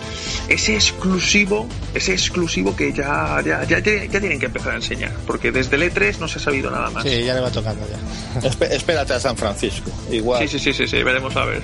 ese 0.49 0.75
exclusivo, 0.75 1.69
ese 1.95 2.13
exclusivo 2.13 2.75
que 2.75 2.93
ya, 2.93 3.41
ya, 3.47 3.63
ya, 3.65 3.81
tienen 3.83 4.39
que 4.41 4.47
empezar 4.47 4.73
a 4.73 4.77
enseñar. 4.77 5.13
Porque 5.27 5.53
desde 5.53 5.77
el 5.77 5.85
E3 5.85 6.19
no 6.19 6.27
se 6.27 6.39
ha 6.39 6.43
sabido 6.43 6.71
nada 6.71 6.91
más. 6.91 7.05
Sí, 7.05 7.23
ya 7.25 7.35
le 7.35 7.41
va 7.41 7.51
tocando 7.51 7.87
ya. 7.89 8.41
Espe- 8.41 8.73
espérate 8.73 9.13
a 9.15 9.21
San 9.21 9.37
Francisco. 9.37 9.91
Igual. 10.11 10.43
sí, 10.49 10.59
sí, 10.59 10.59
sí, 10.59 10.73
sí, 10.73 10.89
sí, 10.89 11.03
veremos 11.03 11.37
a 11.37 11.45
ver. 11.45 11.63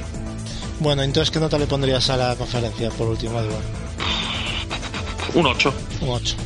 Bueno, 0.78 1.02
entonces, 1.02 1.32
¿qué 1.32 1.40
nota 1.40 1.58
le 1.58 1.66
pondrías 1.66 2.08
a 2.08 2.16
la 2.16 2.36
conferencia 2.36 2.88
por 2.90 3.08
último, 3.08 3.40
Edward? 3.40 3.64
Un 5.34 5.46
8. 5.46 5.74
Un 6.00 6.08
8. 6.10 6.36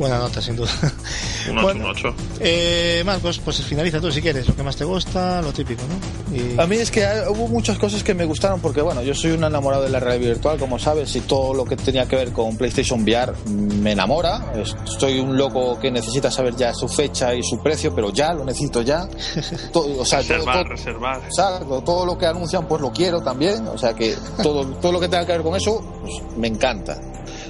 Buena 0.00 0.18
nota, 0.18 0.40
sin 0.40 0.56
duda. 0.56 0.70
Un 1.50 1.58
8, 1.58 1.62
Bueno. 1.62 1.84
un 1.84 1.90
8. 1.90 2.14
Eh, 2.40 3.02
Marcos, 3.04 3.38
pues 3.44 3.60
finaliza 3.62 4.00
tú 4.00 4.10
si 4.10 4.22
quieres, 4.22 4.48
lo 4.48 4.56
que 4.56 4.62
más 4.62 4.74
te 4.74 4.84
gusta, 4.84 5.42
lo 5.42 5.52
típico, 5.52 5.82
¿no? 5.86 6.34
Y- 6.36 6.58
A 6.58 6.66
mí 6.66 6.76
es 6.76 6.90
que 6.90 7.04
hay- 7.04 7.28
hubo 7.28 7.48
muchas 7.48 7.76
cosas 7.78 8.02
que 8.02 8.14
me 8.14 8.24
gustaron 8.24 8.60
porque, 8.60 8.80
bueno, 8.80 9.02
yo 9.02 9.14
soy 9.14 9.32
un 9.32 9.44
enamorado 9.44 9.82
de 9.82 9.90
la 9.90 10.00
realidad 10.00 10.30
virtual, 10.30 10.58
como 10.58 10.78
sabes, 10.78 11.14
y 11.16 11.20
todo 11.20 11.52
lo 11.52 11.66
que 11.66 11.76
tenía 11.76 12.06
que 12.08 12.16
ver 12.16 12.32
con 12.32 12.56
PlayStation 12.56 13.02
VR 13.02 13.34
me 13.46 13.92
enamora. 13.92 14.52
Es- 14.56 14.74
Soy 14.98 15.20
un 15.20 15.36
loco 15.36 15.78
que 15.78 15.90
necesita 15.90 16.30
saber 16.30 16.56
ya 16.56 16.72
su 16.72 16.88
fecha 16.88 17.34
y 17.34 17.42
su 17.42 17.62
precio, 17.62 17.94
pero 17.94 18.10
ya, 18.10 18.32
lo 18.32 18.44
necesito 18.44 18.80
ya. 18.80 19.06
Todo, 19.72 20.00
o 20.00 20.04
sea, 20.06 20.20
todo- 20.22 20.28
Reservar, 20.38 20.54
todo- 20.62 20.64
reservar. 20.72 21.20
Exacto, 21.26 21.82
todo 21.82 22.06
lo 22.06 22.16
que 22.16 22.24
anuncian 22.26 22.66
pues 22.66 22.80
lo 22.80 22.90
quiero 22.90 23.20
también, 23.22 23.66
o 23.68 23.76
sea 23.76 23.92
que 23.94 24.16
todo, 24.42 24.64
todo 24.78 24.92
lo 24.92 24.98
que 25.00 25.08
tenga 25.08 25.26
que 25.26 25.32
ver 25.32 25.42
con 25.42 25.54
eso 25.56 25.82
pues, 26.00 26.14
me 26.38 26.48
encanta. 26.48 26.98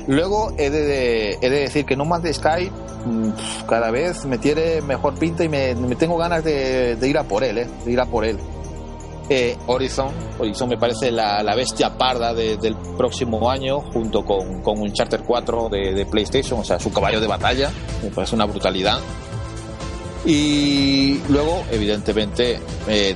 Luego 0.07 0.53
he 0.59 0.70
de, 0.70 0.82
de- 0.82 1.38
de 1.40 1.51
decir 1.61 1.84
que 1.84 1.96
No 1.96 2.05
Man's 2.05 2.36
Sky 2.36 2.70
mm, 3.07 3.28
cada 3.68 3.90
vez 3.90 4.24
me 4.24 4.38
tiene 4.38 4.80
mejor 4.80 5.18
pinta 5.18 5.44
y 5.44 5.48
me, 5.48 5.74
tengo 5.96 6.16
ganas 6.16 6.42
de, 6.44 6.96
de 6.96 7.09
ir 7.09 7.18
a 7.18 7.24
por 7.24 7.44
él, 7.44 7.59
¿eh? 7.59 7.68
de 7.84 7.92
ir 7.92 8.01
a 8.01 8.07
por 8.07 8.24
él. 8.24 8.38
Eh, 9.32 9.57
Horizon, 9.68 10.09
Horizon 10.40 10.68
me 10.68 10.76
parece 10.76 11.12
la, 11.12 11.40
la 11.44 11.55
bestia 11.55 11.96
parda 11.96 12.34
de- 12.34 12.57
del 12.57 12.74
próximo 12.96 13.48
año 13.48 13.80
junto 13.92 14.24
con, 14.24 14.61
con 14.62 14.80
Uncharted 14.80 15.20
4 15.24 15.68
de, 15.68 15.94
de 15.94 16.05
PlayStation, 16.07 16.59
o 16.61 16.64
sea, 16.64 16.80
su 16.80 16.92
caballo 16.92 17.20
de 17.20 17.28
batalla, 17.28 17.70
me 18.03 18.11
parece 18.11 18.34
una 18.34 18.46
brutalidad. 18.46 18.98
Y 20.26 21.18
luego, 21.28 21.62
evidentemente, 21.70 22.59
eh, 22.88 23.14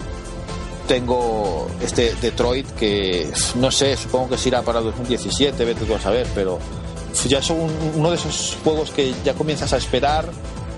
tengo 0.87 1.67
este 1.83 2.15
Detroit 2.21 2.67
que 2.73 3.31
no 3.57 3.71
sé, 3.71 3.97
supongo 3.97 4.31
que 4.31 4.39
se 4.39 4.49
irá 4.49 4.63
para 4.63 4.81
2017, 4.81 5.65
vete 5.65 5.85
tú 5.85 5.95
a 5.95 6.01
saber, 6.01 6.27
pero 6.35 6.59
ya 7.27 7.41
son 7.43 7.61
un- 7.61 7.93
uno 7.97 8.11
de 8.11 8.17
esos 8.17 8.57
juegos 8.65 8.91
que 8.91 9.15
ya 9.25 9.35
comienzas 9.35 9.73
a 9.73 9.77
esperar 9.77 10.27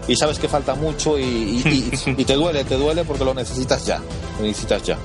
y 0.08 0.14
sabes 0.16 0.38
que 0.38 0.48
falta 0.48 0.74
mucho 0.74 1.18
y, 1.18 1.22
y- 1.24 1.90
y- 2.06 2.10
y 2.22 2.24
te 2.24 2.34
duele, 2.34 2.64
te 2.64 2.76
duele 2.76 3.04
porque 3.04 3.24
lo 3.24 3.34
necesitas 3.34 3.84
ya, 3.86 4.00
lo 4.38 4.44
necesitas 4.46 4.82
ya. 4.82 4.96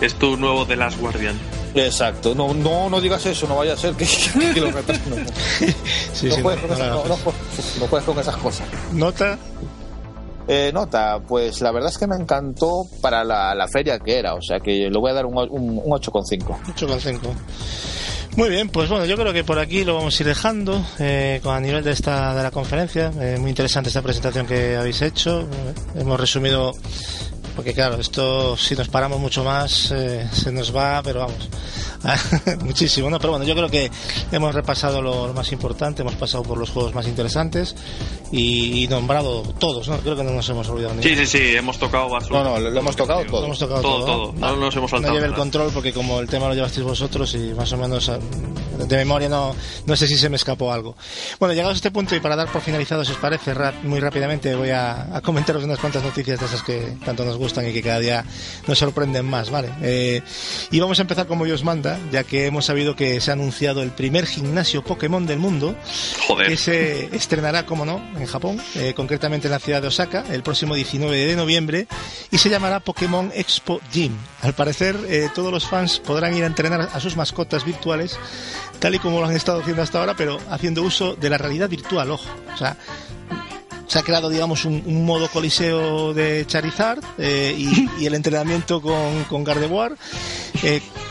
Es 0.00 0.14
tu 0.14 0.36
nuevo 0.36 0.66
The 0.66 0.76
Last 0.76 0.98
Guardian. 0.98 1.38
Exacto, 1.74 2.34
no, 2.34 2.52
no, 2.52 2.90
no 2.90 3.00
digas 3.00 3.24
eso, 3.26 3.46
no 3.46 3.56
vaya 3.56 3.74
a 3.74 3.76
ser 3.76 3.94
que, 3.94 4.06
lo 4.60 4.70
retrasen. 4.72 5.24
no, 7.78 7.86
puedes 7.86 8.04
con 8.04 8.18
esas 8.18 8.36
cosas. 8.36 8.66
¿Nota? 8.92 9.38
Eh, 10.52 10.72
nota, 10.74 11.20
pues 11.28 11.60
la 11.60 11.70
verdad 11.70 11.90
es 11.90 11.96
que 11.96 12.08
me 12.08 12.16
encantó 12.16 12.82
para 13.00 13.22
la, 13.22 13.68
feria 13.72 14.00
que 14.00 14.18
era, 14.18 14.34
o 14.34 14.42
sea 14.42 14.58
que 14.58 14.90
le 14.90 14.98
voy 14.98 15.12
a 15.12 15.14
dar 15.14 15.24
un, 15.24 15.38
un, 15.38 15.78
un 15.78 15.92
8,5. 15.92 16.40
8,5. 16.74 17.20
Muy 18.36 18.48
bien, 18.48 18.68
pues 18.68 18.88
bueno, 18.88 19.06
yo 19.06 19.16
creo 19.16 19.32
que 19.32 19.44
por 19.44 19.60
aquí 19.60 19.84
lo 19.84 19.94
vamos 19.94 20.18
a 20.18 20.22
ir 20.24 20.26
dejando 20.26 20.84
eh, 20.98 21.40
a 21.44 21.60
nivel 21.60 21.84
de 21.84 21.92
esta 21.92 22.34
de 22.34 22.42
la 22.42 22.50
conferencia. 22.50 23.12
Eh, 23.20 23.36
muy 23.38 23.50
interesante 23.50 23.90
esta 23.90 24.02
presentación 24.02 24.44
que 24.44 24.76
habéis 24.76 25.02
hecho. 25.02 25.48
hemos 25.94 26.18
resumido 26.18 26.72
porque 27.54 27.74
claro, 27.74 27.96
esto 28.00 28.56
si 28.56 28.74
nos 28.74 28.88
paramos 28.88 29.18
mucho 29.20 29.44
más 29.44 29.90
eh, 29.90 30.26
se 30.32 30.50
nos 30.52 30.74
va, 30.74 31.02
pero 31.02 31.20
vamos, 31.20 31.48
muchísimo, 32.64 33.10
¿no? 33.10 33.18
Pero 33.18 33.32
bueno, 33.32 33.44
yo 33.44 33.54
creo 33.54 33.68
que 33.68 33.90
hemos 34.32 34.54
repasado 34.54 35.02
lo, 35.02 35.32
más 35.34 35.52
importante, 35.52 36.02
hemos 36.02 36.14
pasado 36.14 36.42
por 36.42 36.58
los 36.58 36.70
juegos 36.70 36.94
más 36.94 37.06
interesantes 37.06 37.74
y, 38.32 38.86
nombrado 38.88 39.42
todos, 39.58 39.88
¿no? 39.88 39.98
Creo 39.98 40.16
que 40.16 40.24
no 40.24 40.32
nos 40.32 40.48
hemos 40.48 40.68
olvidado 40.68 40.94
ni 40.94 41.02
Sí, 41.02 41.16
sí, 41.16 41.26
sí, 41.26 41.56
hemos 41.56 41.78
tocado 41.78 42.08
bastante. 42.08 42.44
No, 42.44 42.58
no, 42.58 42.70
lo, 42.70 42.78
hemos 42.78 42.96
tocado 42.96 43.24
todo. 43.24 43.40
Lo 43.40 43.46
hemos 43.46 43.58
tocado 43.58 43.82
todo, 43.82 44.04
todo. 44.04 44.32
No, 44.36 44.56
nos 44.56 44.76
hemos 44.76 44.90
saltado. 44.90 45.12
No 45.12 45.18
lleve 45.18 45.28
el 45.28 45.34
control 45.34 45.70
porque 45.72 45.92
como 45.92 46.20
el 46.20 46.28
tema 46.28 46.48
lo 46.48 46.54
llevasteis 46.54 46.84
vosotros 46.84 47.34
y 47.34 47.54
más 47.54 47.72
o 47.72 47.76
menos 47.76 48.08
eh, 48.08 48.18
de 48.86 48.96
memoria 48.96 49.28
no, 49.28 49.54
no 49.86 49.96
sé 49.96 50.06
si 50.06 50.16
se 50.16 50.28
me 50.28 50.36
escapó 50.36 50.72
algo. 50.72 50.96
Bueno, 51.38 51.54
llegados 51.54 51.74
a 51.74 51.76
este 51.76 51.90
punto 51.90 52.14
y 52.14 52.20
para 52.20 52.36
dar 52.36 52.50
por 52.50 52.62
finalizado, 52.62 53.04
si 53.04 53.12
os 53.12 53.18
parece, 53.18 53.54
muy 53.82 54.00
rápidamente 54.00 54.54
voy 54.54 54.70
a, 54.70 55.16
a 55.16 55.20
comentaros 55.20 55.64
unas 55.64 55.78
cuantas 55.78 56.02
noticias 56.02 56.38
de 56.38 56.46
esas 56.46 56.62
que 56.62 56.96
tanto 57.04 57.24
nos 57.24 57.36
gustan 57.36 57.68
y 57.68 57.72
que 57.72 57.82
cada 57.82 58.00
día 58.00 58.24
nos 58.66 58.78
sorprenden 58.78 59.26
más, 59.26 59.50
¿vale? 59.50 59.70
Eh, 59.82 60.22
y 60.70 60.80
vamos 60.80 60.98
a 60.98 61.02
empezar 61.02 61.26
como 61.26 61.44
Dios 61.44 61.64
manda, 61.64 61.98
ya 62.12 62.24
que 62.24 62.46
hemos 62.46 62.66
sabido 62.66 62.96
que 62.96 63.20
se 63.20 63.30
ha 63.30 63.34
anunciado 63.34 63.82
el 63.82 63.90
primer 63.90 64.26
gimnasio 64.26 64.82
Pokémon 64.82 65.26
del 65.26 65.38
mundo, 65.38 65.74
que 66.46 66.56
se 66.56 67.14
estrenará, 67.14 67.66
como 67.66 67.84
no, 67.84 68.00
en 68.20 68.26
Japón, 68.26 68.60
eh, 68.74 68.94
concretamente 68.94 69.48
en 69.48 69.52
la 69.52 69.58
ciudad 69.58 69.82
de 69.82 69.88
Osaka, 69.88 70.24
el 70.30 70.42
próximo 70.42 70.74
19 70.74 71.26
de 71.26 71.36
noviembre, 71.36 71.86
y 72.30 72.38
se 72.38 72.48
llamará 72.48 72.80
Pokémon 72.80 73.30
Expo 73.34 73.80
Gym. 73.92 74.16
Al 74.42 74.54
parecer, 74.54 74.96
eh, 75.08 75.28
todos 75.34 75.52
los 75.52 75.66
fans 75.66 75.98
podrán 75.98 76.36
ir 76.36 76.44
a 76.44 76.46
entrenar 76.46 76.88
a 76.92 77.00
sus 77.00 77.16
mascotas 77.16 77.64
virtuales, 77.64 78.18
tal 78.78 78.94
y 78.94 78.98
como 78.98 79.20
lo 79.20 79.26
han 79.26 79.36
estado 79.36 79.60
haciendo 79.60 79.82
hasta 79.82 80.00
ahora, 80.00 80.14
pero 80.16 80.38
haciendo 80.50 80.82
uso 80.82 81.14
de 81.14 81.30
la 81.30 81.38
realidad 81.38 81.68
virtual, 81.68 82.10
ojo. 82.10 82.28
O 82.52 82.56
sea, 82.56 82.76
se 83.86 83.98
ha 83.98 84.02
creado, 84.02 84.28
digamos, 84.28 84.64
un, 84.64 85.04
modo 85.04 85.28
coliseo 85.28 86.14
de 86.14 86.44
Charizard 86.46 87.00
eh, 87.18 87.54
y, 87.56 88.06
el 88.06 88.14
entrenamiento 88.14 88.80
con, 88.80 89.24
con 89.24 89.42
Gardevoir, 89.42 89.96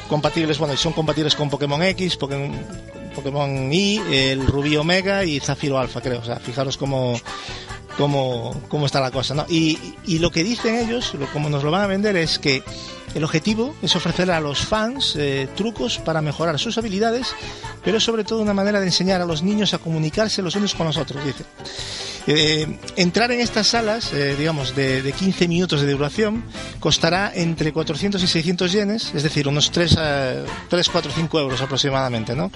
compatibles, 0.07 0.57
bueno, 0.57 0.75
son 0.77 0.93
compatibles 0.93 1.35
con 1.35 1.49
Pokémon 1.49 1.81
X, 1.83 2.15
Pokémon, 2.17 2.51
Pokémon 3.09 3.71
Y, 3.71 3.97
el 4.11 4.45
Rubí 4.47 4.77
Omega 4.77 5.23
y 5.23 5.39
Zafiro 5.39 5.77
Alpha, 5.77 6.01
creo. 6.01 6.19
O 6.19 6.25
sea, 6.25 6.37
fijaros 6.37 6.77
cómo, 6.77 7.19
cómo, 7.97 8.55
cómo 8.67 8.85
está 8.85 9.01
la 9.01 9.11
cosa, 9.11 9.33
¿no? 9.33 9.45
Y, 9.49 9.77
y 10.05 10.19
lo 10.19 10.31
que 10.31 10.43
dicen 10.43 10.75
ellos, 10.75 11.13
lo, 11.15 11.27
como 11.31 11.49
nos 11.49 11.63
lo 11.63 11.71
van 11.71 11.81
a 11.81 11.87
vender, 11.87 12.15
es 12.15 12.39
que 12.39 12.63
el 13.15 13.23
objetivo 13.23 13.75
es 13.81 13.95
ofrecer 13.95 14.29
a 14.31 14.39
los 14.39 14.59
fans 14.59 15.15
eh, 15.17 15.47
trucos 15.55 15.97
para 15.97 16.21
mejorar 16.21 16.59
sus 16.59 16.77
habilidades, 16.77 17.35
pero 17.83 17.99
sobre 17.99 18.23
todo 18.23 18.41
una 18.41 18.53
manera 18.53 18.79
de 18.79 18.85
enseñar 18.85 19.21
a 19.21 19.25
los 19.25 19.41
niños 19.41 19.73
a 19.73 19.79
comunicarse 19.79 20.41
los 20.41 20.55
unos 20.55 20.75
con 20.75 20.87
los 20.87 20.97
otros, 20.97 21.23
dice. 21.25 21.43
Eh, 22.27 22.67
entrar 22.95 23.31
en 23.31 23.39
estas 23.39 23.67
salas, 23.67 24.13
eh, 24.13 24.35
digamos, 24.37 24.75
de, 24.75 25.13
15 25.17 25.47
minutos 25.47 25.81
de 25.81 25.91
duración, 25.91 26.43
costará 26.79 27.31
entre 27.33 27.71
400 27.71 28.21
y 28.21 28.27
600 28.27 28.71
yenes, 28.71 29.11
es 29.15 29.23
decir, 29.23 29.47
unos 29.47 29.71
3, 29.71 29.97
3 30.69 30.89
4, 30.89 31.11
5 31.15 31.39
euros 31.39 31.61
aproximadamente, 31.61 32.35
¿no? 32.35 32.51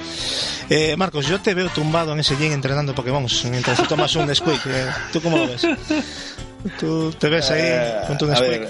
Eh, 0.69 0.95
Marcos, 0.97 1.27
yo 1.27 1.41
te 1.41 1.53
veo 1.53 1.69
tumbado 1.69 2.13
en 2.13 2.19
ese 2.19 2.37
yen 2.37 2.51
entrenando 2.51 2.93
Pokémon 2.93 3.25
mientras 3.49 3.87
tomas 3.87 4.15
un 4.15 4.27
Nesquik. 4.27 4.61
¿Tú 5.11 5.21
cómo 5.21 5.37
lo 5.37 5.47
ves? 5.47 5.67
Tú 6.79 7.11
te 7.11 7.29
ves 7.29 7.49
ahí 7.51 7.61
eh, 7.63 8.01
con 8.07 8.17
tu 8.17 8.25
Nesquik. 8.27 8.61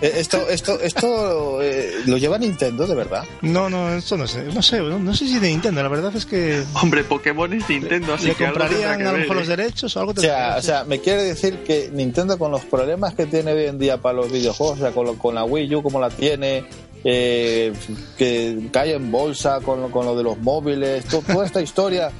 Eh, 0.00 0.12
esto, 0.16 0.48
esto, 0.48 0.80
esto 0.80 1.62
eh, 1.62 2.02
lo 2.06 2.16
lleva 2.16 2.38
Nintendo, 2.38 2.86
de 2.86 2.94
verdad. 2.94 3.24
No, 3.42 3.70
no, 3.70 3.94
esto 3.94 4.16
no 4.16 4.26
sé, 4.26 4.42
no 4.44 4.60
sé, 4.60 4.80
no, 4.80 5.14
sé 5.14 5.26
si 5.26 5.38
de 5.38 5.48
Nintendo. 5.48 5.82
La 5.82 5.88
verdad 5.88 6.14
es 6.14 6.26
que. 6.26 6.62
Hombre, 6.74 7.04
Pokémon 7.04 7.52
es 7.52 7.68
Nintendo, 7.68 8.14
así 8.14 8.26
¿Le 8.26 8.34
comprarían 8.34 9.06
a 9.06 9.12
lo 9.12 9.18
mejor 9.18 9.36
los 9.36 9.46
derechos 9.46 9.96
o 9.96 10.00
algo? 10.00 10.12
O 10.16 10.20
sea, 10.20 10.56
o 10.58 10.62
sea, 10.62 10.84
me 10.84 11.00
quiere 11.00 11.22
decir 11.22 11.58
que 11.64 11.90
Nintendo 11.92 12.38
con 12.38 12.50
los 12.50 12.64
problemas 12.64 13.14
que 13.14 13.26
tiene 13.26 13.52
hoy 13.52 13.66
en 13.66 13.78
día 13.78 13.98
para 13.98 14.16
los 14.16 14.30
videojuegos, 14.30 14.78
o 14.78 14.82
sea, 14.82 14.92
con, 14.92 15.16
con 15.16 15.34
la 15.34 15.44
Wii 15.44 15.76
U 15.76 15.82
como 15.82 16.00
la 16.00 16.10
tiene, 16.10 16.64
eh, 17.04 17.72
que 18.18 18.68
cae 18.72 18.94
en 18.94 19.10
bolsa 19.10 19.60
con, 19.60 19.90
con 19.90 20.06
lo 20.06 20.16
de 20.16 20.22
los 20.22 20.38
móviles, 20.38 21.04
toda 21.04 21.46
esta 21.46 21.62
historia 21.62 22.10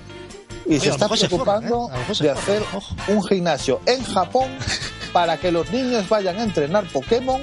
y 0.69 0.81
se 0.81 0.91
está 0.91 1.09
preocupando 1.09 1.91
¿eh? 1.93 2.15
de 2.21 2.31
hacer 2.31 2.63
un 3.09 3.23
gimnasio 3.25 3.81
en 3.87 4.03
Japón 4.05 4.51
para 5.13 5.37
que 5.39 5.53
los 5.53 5.71
niños 5.71 6.09
vayan 6.09 6.37
a 6.39 6.43
entrenar 6.43 6.85
Pokémon 6.93 7.43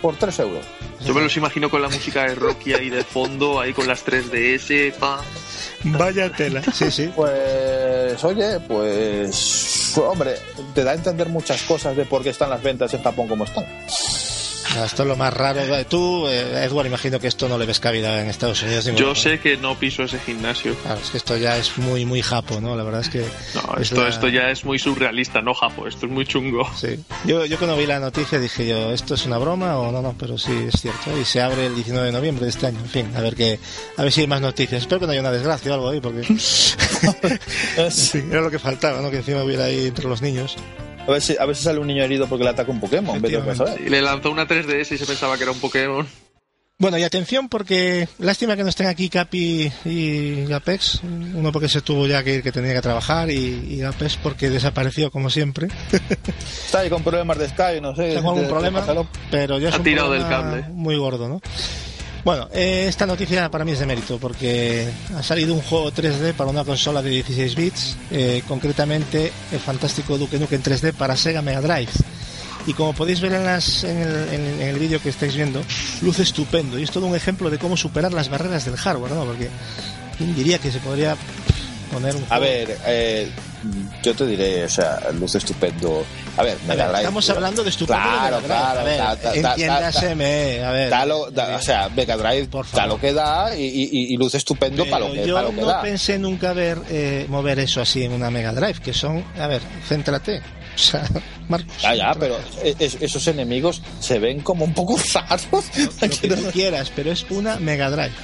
por 0.00 0.16
3 0.16 0.38
euros. 0.40 0.66
Yo 1.04 1.14
me 1.14 1.20
los 1.20 1.36
imagino 1.36 1.68
con 1.68 1.82
la 1.82 1.88
música 1.88 2.22
de 2.22 2.34
Rocky 2.34 2.74
ahí 2.74 2.90
de 2.90 3.04
fondo, 3.04 3.60
ahí 3.60 3.72
con 3.72 3.86
las 3.86 4.04
3DS, 4.04 4.94
pa. 4.94 5.20
Vaya 5.84 6.30
tela, 6.30 6.62
sí, 6.72 6.90
sí. 6.90 7.10
Pues, 7.14 8.22
oye, 8.22 8.60
pues, 8.60 9.98
hombre, 9.98 10.36
te 10.74 10.84
da 10.84 10.92
a 10.92 10.94
entender 10.94 11.28
muchas 11.28 11.62
cosas 11.62 11.96
de 11.96 12.04
por 12.04 12.22
qué 12.22 12.30
están 12.30 12.50
las 12.50 12.62
ventas 12.62 12.94
en 12.94 13.02
Japón 13.02 13.26
como 13.26 13.44
están. 13.44 13.64
Esto 14.84 15.02
es 15.02 15.08
lo 15.08 15.16
más 15.16 15.32
raro. 15.32 15.60
Tú, 15.86 16.26
eh, 16.26 16.64
Edward, 16.64 16.86
imagino 16.86 17.20
que 17.20 17.26
esto 17.26 17.48
no 17.48 17.58
le 17.58 17.66
ves 17.66 17.78
cabida 17.78 18.20
en 18.20 18.28
Estados 18.28 18.62
Unidos. 18.62 18.86
Yo 18.96 19.14
sé 19.14 19.38
que 19.38 19.56
no 19.56 19.78
piso 19.78 20.02
ese 20.04 20.18
gimnasio. 20.18 20.74
Claro, 20.76 21.00
es 21.00 21.10
que 21.10 21.18
esto 21.18 21.36
ya 21.36 21.56
es 21.56 21.76
muy, 21.78 22.04
muy 22.04 22.22
japo, 22.22 22.60
¿no? 22.60 22.74
La 22.74 22.82
verdad 22.82 23.02
es 23.02 23.08
que. 23.08 23.24
No, 23.54 23.76
esto, 23.80 24.06
esto 24.06 24.28
ya 24.28 24.50
es 24.50 24.64
muy 24.64 24.78
surrealista, 24.78 25.40
no 25.42 25.54
japo. 25.54 25.86
Esto 25.86 26.06
es 26.06 26.12
muy 26.12 26.24
chungo. 26.26 26.68
Sí. 26.74 26.98
Yo, 27.24 27.44
yo 27.44 27.58
cuando 27.58 27.76
vi 27.76 27.86
la 27.86 28.00
noticia 28.00 28.38
dije 28.38 28.66
yo, 28.66 28.92
¿esto 28.92 29.14
es 29.14 29.26
una 29.26 29.38
broma 29.38 29.78
o 29.78 29.92
no? 29.92 30.02
No, 30.02 30.14
pero 30.18 30.38
sí, 30.38 30.52
es 30.68 30.80
cierto. 30.80 31.16
Y 31.20 31.24
se 31.24 31.40
abre 31.40 31.66
el 31.66 31.74
19 31.74 32.06
de 32.06 32.12
noviembre 32.12 32.44
de 32.44 32.50
este 32.50 32.66
año. 32.66 32.78
En 32.78 32.88
fin, 32.88 33.12
a 33.14 33.20
ver, 33.20 33.34
que, 33.34 33.58
a 33.96 34.02
ver 34.02 34.12
si 34.12 34.22
hay 34.22 34.26
más 34.26 34.40
noticias. 34.40 34.82
Espero 34.82 35.00
que 35.00 35.06
no 35.06 35.12
haya 35.12 35.20
una 35.20 35.32
desgracia 35.32 35.70
o 35.70 35.74
algo 35.74 35.90
ahí, 35.90 36.00
porque. 36.00 36.22
sí, 37.90 38.24
era 38.30 38.40
lo 38.40 38.50
que 38.50 38.58
faltaba, 38.58 39.00
¿no? 39.00 39.10
Que 39.10 39.18
encima 39.18 39.42
hubiera 39.42 39.64
ahí 39.64 39.86
entre 39.86 40.08
los 40.08 40.22
niños. 40.22 40.56
A 41.06 41.10
ver, 41.10 41.20
si, 41.20 41.36
a 41.38 41.44
ver 41.44 41.56
si 41.56 41.64
sale 41.64 41.80
un 41.80 41.86
niño 41.86 42.02
herido 42.04 42.28
porque 42.28 42.44
le 42.44 42.50
ataca 42.50 42.70
un 42.70 42.80
Pokémon. 42.80 43.20
Y 43.84 43.88
le 43.88 44.02
lanzó 44.02 44.30
una 44.30 44.46
3DS 44.46 44.92
y 44.92 44.98
se 44.98 45.06
pensaba 45.06 45.36
que 45.36 45.42
era 45.42 45.52
un 45.52 45.58
Pokémon. 45.58 46.06
Bueno, 46.78 46.98
y 46.98 47.04
atención 47.04 47.48
porque 47.48 48.08
lástima 48.18 48.56
que 48.56 48.64
no 48.64 48.68
estén 48.68 48.88
aquí 48.88 49.08
Capi 49.08 49.70
y 49.84 50.52
Apex. 50.52 51.02
Uno 51.04 51.52
porque 51.52 51.68
se 51.68 51.80
tuvo 51.80 52.08
ya 52.08 52.24
que 52.24 52.34
ir, 52.34 52.42
que 52.42 52.50
tenía 52.50 52.72
que 52.72 52.80
trabajar, 52.80 53.30
y, 53.30 53.82
Apex 53.82 54.16
porque 54.16 54.50
desapareció 54.50 55.10
como 55.10 55.30
siempre. 55.30 55.68
Está 56.64 56.80
ahí 56.80 56.90
con 56.90 57.04
problemas 57.04 57.38
de 57.38 57.48
Sky, 57.50 57.80
no 57.80 57.94
sé. 57.94 58.14
Tengo 58.14 58.30
algún 58.30 58.48
problema, 58.48 58.84
pero 59.30 59.60
ya 59.60 59.68
es 59.68 59.76
ha 59.76 59.82
tirado 59.82 60.10
del 60.10 60.22
cable. 60.22 60.64
muy 60.70 60.96
gordo, 60.96 61.28
¿no? 61.28 61.40
Bueno, 62.24 62.48
eh, 62.52 62.86
esta 62.88 63.04
noticia 63.04 63.50
para 63.50 63.64
mí 63.64 63.72
es 63.72 63.80
de 63.80 63.86
mérito 63.86 64.18
porque 64.18 64.88
ha 65.16 65.22
salido 65.24 65.54
un 65.54 65.60
juego 65.60 65.90
3D 65.90 66.34
para 66.34 66.50
una 66.50 66.64
consola 66.64 67.02
de 67.02 67.10
16 67.10 67.54
bits, 67.56 67.96
eh, 68.12 68.42
concretamente 68.46 69.32
el 69.50 69.58
fantástico 69.58 70.16
Duke 70.16 70.38
Nukem 70.38 70.62
3D 70.62 70.92
para 70.92 71.16
Sega 71.16 71.42
Mega 71.42 71.60
Drive. 71.60 71.90
Y 72.64 72.74
como 72.74 72.92
podéis 72.92 73.20
ver 73.20 73.32
en, 73.32 73.44
las, 73.44 73.82
en 73.82 73.98
el, 74.60 74.78
vídeo 74.78 75.02
que 75.02 75.08
estáis 75.08 75.34
viendo, 75.34 75.60
luce 76.00 76.22
estupendo 76.22 76.78
y 76.78 76.84
es 76.84 76.92
todo 76.92 77.06
un 77.06 77.16
ejemplo 77.16 77.50
de 77.50 77.58
cómo 77.58 77.76
superar 77.76 78.12
las 78.12 78.28
barreras 78.28 78.64
del 78.64 78.76
hardware, 78.76 79.10
¿no? 79.10 79.24
Porque 79.24 79.48
¿quién 80.16 80.32
diría 80.32 80.58
que 80.58 80.70
se 80.70 80.78
podría 80.78 81.16
poner 81.92 82.14
un 82.14 82.24
A 82.30 82.38
ver, 82.38 82.78
eh, 82.86 83.28
yo 84.04 84.14
te 84.14 84.26
diré, 84.26 84.64
o 84.64 84.68
sea, 84.68 85.10
luce 85.12 85.38
estupendo. 85.38 86.04
A 86.36 86.42
ver, 86.42 86.56
Mega 86.66 86.86
Drive. 86.88 87.00
Estamos 87.00 87.30
hablando 87.30 87.62
de 87.62 87.70
estupendo. 87.70 88.02
Claro, 88.02 88.40
claro. 88.40 88.80
A 88.80 88.84
ver, 88.84 89.00
entiéndaseme, 89.34 90.64
a 90.64 90.70
ver. 90.70 90.92
o 90.92 91.60
sea, 91.60 91.88
Mega 91.90 92.16
Drive 92.16 92.48
da 92.72 92.86
lo 92.86 92.98
que 92.98 93.12
da 93.12 93.56
y, 93.56 94.16
luce 94.16 94.38
estupendo 94.38 94.84
para 94.86 95.06
lo 95.06 95.12
que, 95.12 95.26
yo 95.26 95.34
para 95.34 95.48
lo 95.48 95.54
que 95.54 95.60
no 95.60 95.82
pensé 95.82 96.18
nunca 96.18 96.52
ver 96.52 96.78
eh, 96.90 97.26
mover 97.28 97.58
eso 97.58 97.80
así 97.80 98.04
en 98.04 98.12
una 98.12 98.30
Mega 98.30 98.52
Drive, 98.52 98.80
que 98.80 98.92
son, 98.92 99.24
a 99.38 99.46
ver, 99.46 99.62
céntrate. 99.88 100.42
O 100.74 100.78
sea, 100.78 101.06
Marcos. 101.48 101.82
Ya, 101.82 101.94
ya, 101.94 102.14
pero 102.18 102.38
esos 102.62 103.26
enemigos 103.26 103.82
se 104.00 104.18
ven 104.18 104.40
como 104.40 104.64
un 104.64 104.72
poco 104.72 104.96
raros. 105.14 105.66
Lo 106.00 106.08
que 106.08 106.28
tú 106.28 106.44
quieras, 106.52 106.90
pero 106.96 107.12
es 107.12 107.26
una 107.28 107.56
Mega 107.56 107.90
Drive. 107.90 108.14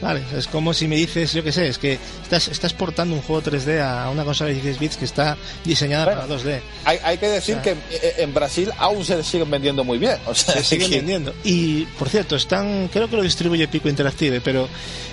Vale, 0.00 0.22
es 0.36 0.46
como 0.46 0.72
si 0.72 0.86
me 0.86 0.96
dices, 0.96 1.32
yo 1.32 1.42
qué 1.42 1.52
sé, 1.52 1.68
es 1.68 1.78
que 1.78 1.98
estás, 2.22 2.48
estás 2.48 2.72
portando 2.72 3.14
un 3.14 3.22
juego 3.22 3.42
3D 3.42 3.80
a 3.80 4.10
una 4.10 4.24
consola 4.24 4.48
de 4.48 4.54
16 4.54 4.78
bits 4.78 4.96
que 4.96 5.04
está 5.04 5.36
diseñada 5.64 6.04
para 6.04 6.28
2D. 6.28 6.60
Hay, 6.84 6.98
hay 7.02 7.18
que 7.18 7.28
decir 7.28 7.58
que 7.58 7.72
eh, 7.72 8.14
en 8.18 8.32
Brasil 8.32 8.70
aún 8.78 9.04
se 9.04 9.22
siguen 9.24 9.50
vendiendo 9.50 9.82
muy 9.84 9.98
bien. 9.98 10.16
O 10.26 10.34
sea, 10.34 10.54
se 10.54 10.64
siguen 10.64 10.90
vendiendo. 10.90 11.34
Y, 11.44 11.84
por 11.98 12.08
cierto, 12.08 12.36
están, 12.36 12.88
creo 12.92 13.08
que 13.08 13.16
lo 13.16 13.22
distribuye 13.22 13.66
Pico 13.68 13.88
Interactive, 13.88 14.40
pero 14.40 14.68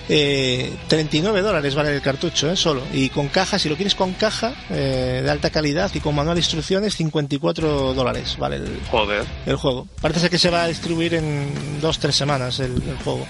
eh, 0.07 0.71
39 0.87 1.41
dólares 1.41 1.73
vale 1.73 1.95
el 1.95 2.01
cartucho, 2.01 2.51
¿eh? 2.51 2.55
solo. 2.55 2.83
Y 2.93 3.09
con 3.09 3.27
caja, 3.29 3.57
si 3.57 3.69
lo 3.69 3.75
quieres 3.75 3.95
con 3.95 4.13
caja 4.13 4.53
eh, 4.69 5.21
de 5.23 5.31
alta 5.31 5.49
calidad 5.49 5.91
y 5.93 5.99
con 5.99 6.13
manual 6.15 6.35
de 6.35 6.41
instrucciones, 6.41 6.95
54 6.95 7.93
dólares 7.93 8.37
vale 8.37 8.57
el, 8.57 8.79
Joder. 8.91 9.23
el 9.45 9.55
juego. 9.55 9.87
Parece 10.01 10.29
que 10.29 10.37
se 10.37 10.49
va 10.49 10.63
a 10.63 10.67
distribuir 10.67 11.15
en 11.15 11.81
dos, 11.81 11.99
tres 11.99 12.15
semanas 12.15 12.59
el, 12.59 12.73
el 12.73 12.97
juego. 13.03 13.25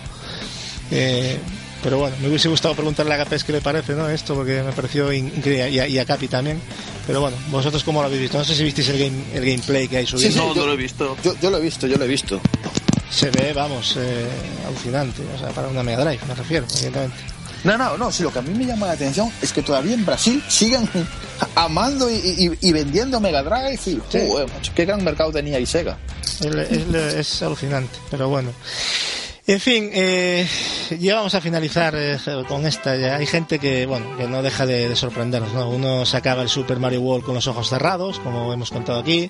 Eh, 0.92 1.38
pero 1.86 2.00
bueno, 2.00 2.16
me 2.20 2.30
hubiese 2.30 2.50
gustado 2.50 2.74
preguntarle 2.74 3.14
a 3.14 3.18
Gapés 3.18 3.44
qué 3.44 3.52
le 3.52 3.62
parece, 3.62 3.94
¿no? 3.94 4.10
Esto, 4.10 4.34
porque 4.34 4.64
me 4.64 4.72
pareció 4.72 5.14
increíble, 5.14 5.70
y 5.70 5.80
a, 5.80 5.88
y 5.88 6.00
a 6.00 6.06
Capi 6.06 6.28
también. 6.28 6.60
Pero 7.06 7.22
bueno, 7.22 7.38
vosotros 7.52 7.84
cómo 7.84 8.02
lo 8.02 8.08
habéis 8.08 8.24
visto. 8.24 8.40
No 8.40 8.44
sé 8.44 8.56
si 8.56 8.64
visteis 8.64 8.90
el, 8.90 8.98
game, 8.98 9.24
el 9.36 9.46
gameplay 9.46 9.88
que 9.88 9.98
hay 9.98 10.08
subido. 10.08 10.28
Sí, 10.28 10.34
sí, 10.34 10.40
no, 10.40 10.56
yo, 10.56 10.62
no 10.62 10.68
lo 10.68 10.74
he 10.74 10.78
visto. 10.78 11.16
Yo, 11.24 11.36
yo, 11.40 11.52
lo 11.52 11.58
he 11.58 11.62
visto, 11.62 11.86
yo 11.86 11.98
lo 11.98 12.06
he 12.06 12.08
visto. 12.08 12.42
Se 13.12 13.30
ve, 13.30 13.54
vamos, 13.54 13.96
eh, 14.00 14.26
alucinante. 14.68 15.22
O 15.36 15.38
sea, 15.38 15.50
para 15.50 15.68
una 15.68 15.84
Mega 15.84 16.04
Drive, 16.04 16.26
me 16.28 16.34
refiero, 16.34 16.66
evidentemente. 16.76 17.18
No, 17.64 17.78
no, 17.78 17.98
no. 17.98 18.12
Si 18.12 18.24
lo 18.24 18.34
que 18.34 18.40
a 18.40 18.42
mí 18.42 18.58
me 18.58 18.66
llama 18.66 18.88
la 18.88 18.94
atención 18.94 19.32
es 19.40 19.54
que 19.54 19.62
todavía 19.62 19.94
en 19.94 20.06
Brasil 20.08 20.44
siguen 20.48 20.90
amando 21.56 22.10
y, 22.10 22.16
y, 22.16 22.68
y 22.68 22.72
vendiendo 22.72 23.20
Mega 23.20 23.44
Drive. 23.44 23.80
Y, 23.86 24.02
sí. 24.10 24.28
qué 24.74 24.86
gran 24.86 25.04
mercado 25.04 25.32
tenía 25.32 25.60
y 25.60 25.68
Sega. 25.68 26.00
Es, 26.40 26.46
es, 26.46 26.96
es 26.96 27.42
alucinante, 27.44 27.96
pero 28.10 28.28
bueno. 28.28 28.52
En 29.48 29.60
fin, 29.60 29.92
eh, 29.94 30.48
ya 31.00 31.18
vamos 31.18 31.36
a 31.36 31.42
finalizar 31.42 31.94
eh, 31.96 32.18
con 32.48 32.66
esta. 32.66 32.96
Ya 32.96 33.18
hay 33.18 33.28
gente 33.28 33.60
que, 33.60 33.86
bueno, 33.86 34.18
que 34.18 34.28
no 34.28 34.42
deja 34.42 34.66
de, 34.66 34.90
de, 34.90 34.96
sorprendernos, 34.96 35.54
¿no? 35.54 35.70
Uno 35.70 36.04
se 36.04 36.18
acaba 36.18 36.42
el 36.42 36.50
Super 36.50 36.80
Mario 36.80 37.02
World 37.02 37.24
con 37.24 37.36
los 37.36 37.46
ojos 37.46 37.70
cerrados, 37.70 38.20
como 38.20 38.52
hemos 38.52 38.72
contado 38.72 38.98
aquí. 38.98 39.30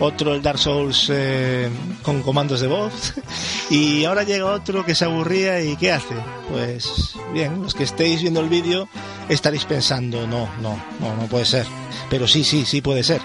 Otro 0.00 0.34
el 0.34 0.42
Dark 0.42 0.58
Souls 0.58 1.08
eh, 1.10 1.70
con 2.02 2.22
comandos 2.22 2.60
de 2.60 2.66
voz. 2.66 3.14
Y 3.70 4.06
ahora 4.06 4.22
llega 4.22 4.46
otro 4.46 4.86
que 4.86 4.94
se 4.94 5.04
aburría 5.04 5.60
y 5.60 5.76
¿qué 5.76 5.92
hace? 5.92 6.14
Pues 6.50 7.12
bien, 7.34 7.60
los 7.60 7.74
que 7.74 7.84
estéis 7.84 8.22
viendo 8.22 8.40
el 8.40 8.48
vídeo 8.48 8.88
estaréis 9.28 9.66
pensando, 9.66 10.26
no, 10.26 10.48
no, 10.62 10.82
no, 11.00 11.14
no 11.14 11.26
puede 11.26 11.44
ser. 11.44 11.66
Pero 12.08 12.26
sí, 12.26 12.44
sí, 12.44 12.64
sí 12.64 12.80
puede 12.80 13.04
ser. 13.04 13.20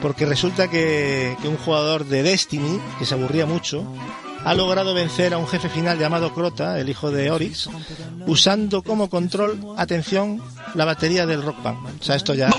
Porque 0.00 0.24
resulta 0.24 0.68
que 0.68 1.36
un 1.42 1.56
jugador 1.56 2.04
de 2.04 2.22
Destiny, 2.22 2.80
que 3.00 3.06
se 3.06 3.14
aburría 3.14 3.44
mucho, 3.44 3.84
ha 4.44 4.54
logrado 4.54 4.94
vencer 4.94 5.34
a 5.34 5.38
un 5.38 5.46
jefe 5.46 5.68
final 5.68 5.98
llamado 5.98 6.34
Crota, 6.34 6.78
el 6.78 6.88
hijo 6.88 7.10
de 7.10 7.30
Oryx, 7.30 7.68
usando 8.26 8.82
como 8.82 9.08
control, 9.08 9.58
atención, 9.76 10.42
la 10.74 10.84
batería 10.84 11.26
del 11.26 11.42
Rock 11.42 11.62
Band. 11.62 12.00
O 12.00 12.04
sea, 12.04 12.16
esto 12.16 12.34
ya, 12.34 12.50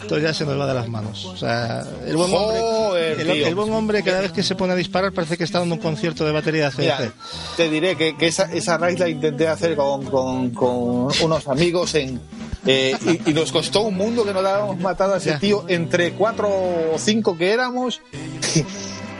esto 0.00 0.18
ya 0.18 0.34
se 0.34 0.44
nos 0.44 0.58
va 0.58 0.66
de 0.66 0.74
las 0.74 0.88
manos. 0.88 1.24
O 1.24 1.36
sea, 1.36 1.84
el 2.06 2.16
buen 2.16 2.32
hombre, 2.32 3.12
el, 3.12 3.30
el 3.30 3.54
buen 3.54 3.72
hombre 3.72 4.02
cada 4.02 4.20
vez 4.20 4.32
que 4.32 4.42
se 4.42 4.54
pone 4.54 4.74
a 4.74 4.76
disparar 4.76 5.12
parece 5.12 5.36
que 5.36 5.44
está 5.44 5.58
dando 5.58 5.76
un 5.76 5.80
concierto 5.80 6.24
de 6.24 6.32
batería 6.32 6.70
de 6.70 6.76
CDC. 6.76 7.12
te 7.56 7.70
diré 7.70 7.96
que, 7.96 8.16
que, 8.16 8.26
esa, 8.26 8.44
esa 8.52 8.76
raid 8.78 8.98
la 8.98 9.08
intenté 9.08 9.48
hacer 9.48 9.76
con, 9.76 10.04
con, 10.04 10.50
con 10.50 11.08
unos 11.22 11.48
amigos 11.48 11.94
en, 11.94 12.20
eh, 12.66 12.96
y, 13.24 13.30
y, 13.30 13.32
nos 13.34 13.52
costó 13.52 13.82
un 13.82 13.96
mundo 13.96 14.24
que 14.24 14.34
nos 14.34 14.44
habíamos 14.44 14.78
matado 14.80 15.14
a 15.14 15.18
ese 15.18 15.30
ya. 15.30 15.38
tío 15.38 15.64
entre 15.68 16.12
cuatro 16.12 16.48
o 16.48 16.98
cinco 16.98 17.36
que 17.38 17.52
éramos 17.52 18.00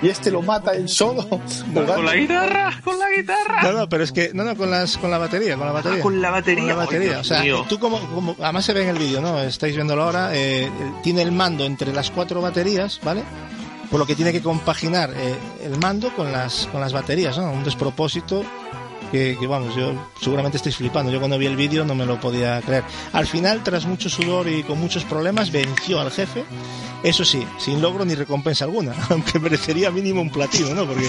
y 0.03 0.09
este 0.09 0.31
lo 0.31 0.43
mata 0.43 0.73
él 0.73 0.89
solo. 0.89 1.27
No, 1.73 1.87
con 1.87 2.05
la 2.05 2.15
guitarra, 2.15 2.81
con 2.85 2.99
la 2.99 3.11
guitarra. 3.11 3.63
No, 3.63 3.73
no, 3.73 3.89
pero 3.89 4.05
es 4.05 4.13
que, 4.13 4.31
no, 4.35 4.45
no, 4.45 4.57
con, 4.57 4.71
las, 4.71 4.99
con 4.99 5.11
la 5.11 5.19
batería, 5.19 5.57
con 5.57 5.67
la 5.67 5.73
batería. 5.73 5.99
Ah, 5.99 6.03
con 6.03 6.21
la 6.21 6.31
batería. 6.31 6.61
Con 6.61 6.69
la 6.69 6.75
batería. 6.75 7.19
O 7.21 7.25
sea, 7.25 7.43
mío. 7.43 7.65
tú 7.69 7.79
como, 7.79 7.99
como, 8.15 8.37
además 8.41 8.65
se 8.65 8.73
ve 8.73 8.83
en 8.83 8.89
el 8.91 8.99
vídeo, 8.99 9.21
¿no? 9.21 9.41
Estáis 9.41 9.75
viéndolo 9.75 10.03
ahora, 10.03 10.31
eh, 10.33 10.71
tiene 11.03 11.23
el 11.23 11.33
mando 11.33 11.65
entre 11.65 11.93
las 11.93 12.11
cuatro 12.11 12.41
baterías, 12.41 13.01
¿vale? 13.03 13.23
Por 13.91 14.01
lo 14.01 14.07
que 14.07 14.15
tiene 14.15 14.33
que 14.33 14.43
compaginar 14.43 15.11
eh, 15.15 15.35
el 15.65 15.79
mando 15.79 16.15
con 16.15 16.33
las, 16.33 16.69
con 16.73 16.81
las 16.81 16.93
baterías, 16.93 17.39
¿no? 17.39 17.51
Un 17.53 17.65
despropósito 17.65 18.45
que, 19.11 19.37
que, 19.39 19.47
vamos, 19.47 19.75
yo 19.75 19.93
seguramente 20.21 20.57
estáis 20.57 20.77
flipando. 20.77 21.11
Yo 21.13 21.19
cuando 21.19 21.39
vi 21.39 21.47
el 21.47 21.57
vídeo 21.57 21.85
no 21.85 21.95
me 21.95 22.07
lo 22.07 22.21
podía 22.21 22.61
creer. 22.63 22.85
Al 23.13 23.27
final, 23.27 23.63
tras 23.63 23.87
mucho 23.87 24.09
sudor 24.09 24.49
y 24.49 24.63
con 24.63 24.81
muchos 24.81 25.05
problemas, 25.05 25.51
venció 25.51 26.01
al 26.01 26.11
jefe. 26.11 26.45
Eso 27.03 27.25
sí, 27.25 27.47
sin 27.59 27.81
logro 27.81 28.05
ni 28.05 28.15
recompensa 28.15 28.65
alguna, 28.65 28.93
aunque 29.11 29.39
merecería 29.39 29.91
mínimo 29.91 30.21
un 30.21 30.31
platino, 30.31 30.75
¿no? 30.75 30.87
Porque, 30.87 31.09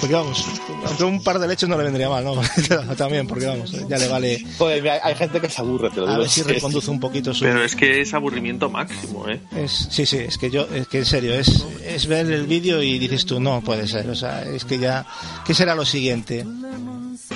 porque 0.00 0.14
vamos, 0.14 0.44
aunque 0.86 1.04
un 1.04 1.22
par 1.22 1.38
de 1.38 1.48
leches 1.48 1.68
no 1.68 1.76
le 1.76 1.84
vendría 1.84 2.08
mal, 2.08 2.24
¿no? 2.24 2.40
También, 2.96 3.26
porque 3.26 3.46
vamos, 3.46 3.72
ya 3.72 3.98
le 3.98 4.08
vale. 4.08 4.46
Joder, 4.56 4.88
hay, 4.88 4.98
hay 5.02 5.14
gente 5.14 5.40
que 5.40 5.50
se 5.50 5.60
aburre, 5.60 5.90
te 5.90 5.96
lo 5.96 6.06
digo. 6.06 6.16
A 6.16 6.18
ver 6.20 6.28
si 6.28 6.42
reconduce 6.54 6.90
un 6.90 7.00
poquito 7.00 7.34
su. 7.34 7.44
Pero 7.44 7.62
es 7.62 7.74
que 7.74 8.00
es 8.00 8.14
aburrimiento 8.14 8.70
máximo, 8.70 9.28
¿eh? 9.28 9.40
Es, 9.54 9.88
sí, 9.90 10.06
sí, 10.06 10.18
es 10.18 10.38
que 10.38 10.50
yo, 10.50 10.66
es 10.72 10.86
que 10.88 10.98
en 10.98 11.06
serio, 11.06 11.34
es, 11.34 11.66
es 11.84 12.06
ver 12.06 12.30
el 12.30 12.46
vídeo 12.46 12.82
y 12.82 12.98
dices 12.98 13.26
tú, 13.26 13.40
no 13.40 13.60
puede 13.60 13.86
ser, 13.86 14.08
o 14.08 14.14
sea, 14.14 14.42
es 14.42 14.64
que 14.64 14.78
ya, 14.78 15.06
¿qué 15.44 15.54
será 15.54 15.74
lo 15.74 15.84
siguiente? 15.84 16.46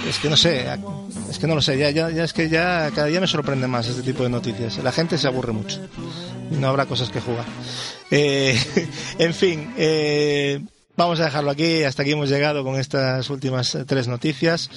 Es 0.08 0.18
que 0.18 0.28
no 0.28 0.36
sé, 0.36 0.66
es 1.28 1.38
que 1.38 1.46
no 1.46 1.54
lo 1.54 1.62
sé, 1.62 1.76
ya, 1.76 1.90
ya, 1.90 2.10
ya, 2.10 2.24
es 2.24 2.32
que 2.32 2.48
ya 2.48 2.90
cada 2.94 3.08
día 3.08 3.20
me 3.20 3.26
sorprende 3.26 3.66
más 3.66 3.88
este 3.88 4.02
tipo 4.02 4.22
de 4.22 4.30
noticias. 4.30 4.78
La 4.78 4.92
gente 4.92 5.18
se 5.18 5.26
aburre 5.26 5.52
mucho. 5.52 5.80
No 6.50 6.68
habrá 6.68 6.86
cosas 6.86 7.10
que 7.10 7.20
jugar. 7.20 7.44
Eh, 8.10 8.58
en 9.18 9.34
fin, 9.34 9.72
eh, 9.76 10.60
vamos 11.00 11.18
a 11.20 11.24
dejarlo 11.24 11.50
aquí. 11.50 11.82
Hasta 11.82 12.02
aquí 12.02 12.12
hemos 12.12 12.28
llegado 12.28 12.62
con 12.62 12.78
estas 12.78 13.30
últimas 13.30 13.76
tres 13.86 14.06
noticias. 14.06 14.68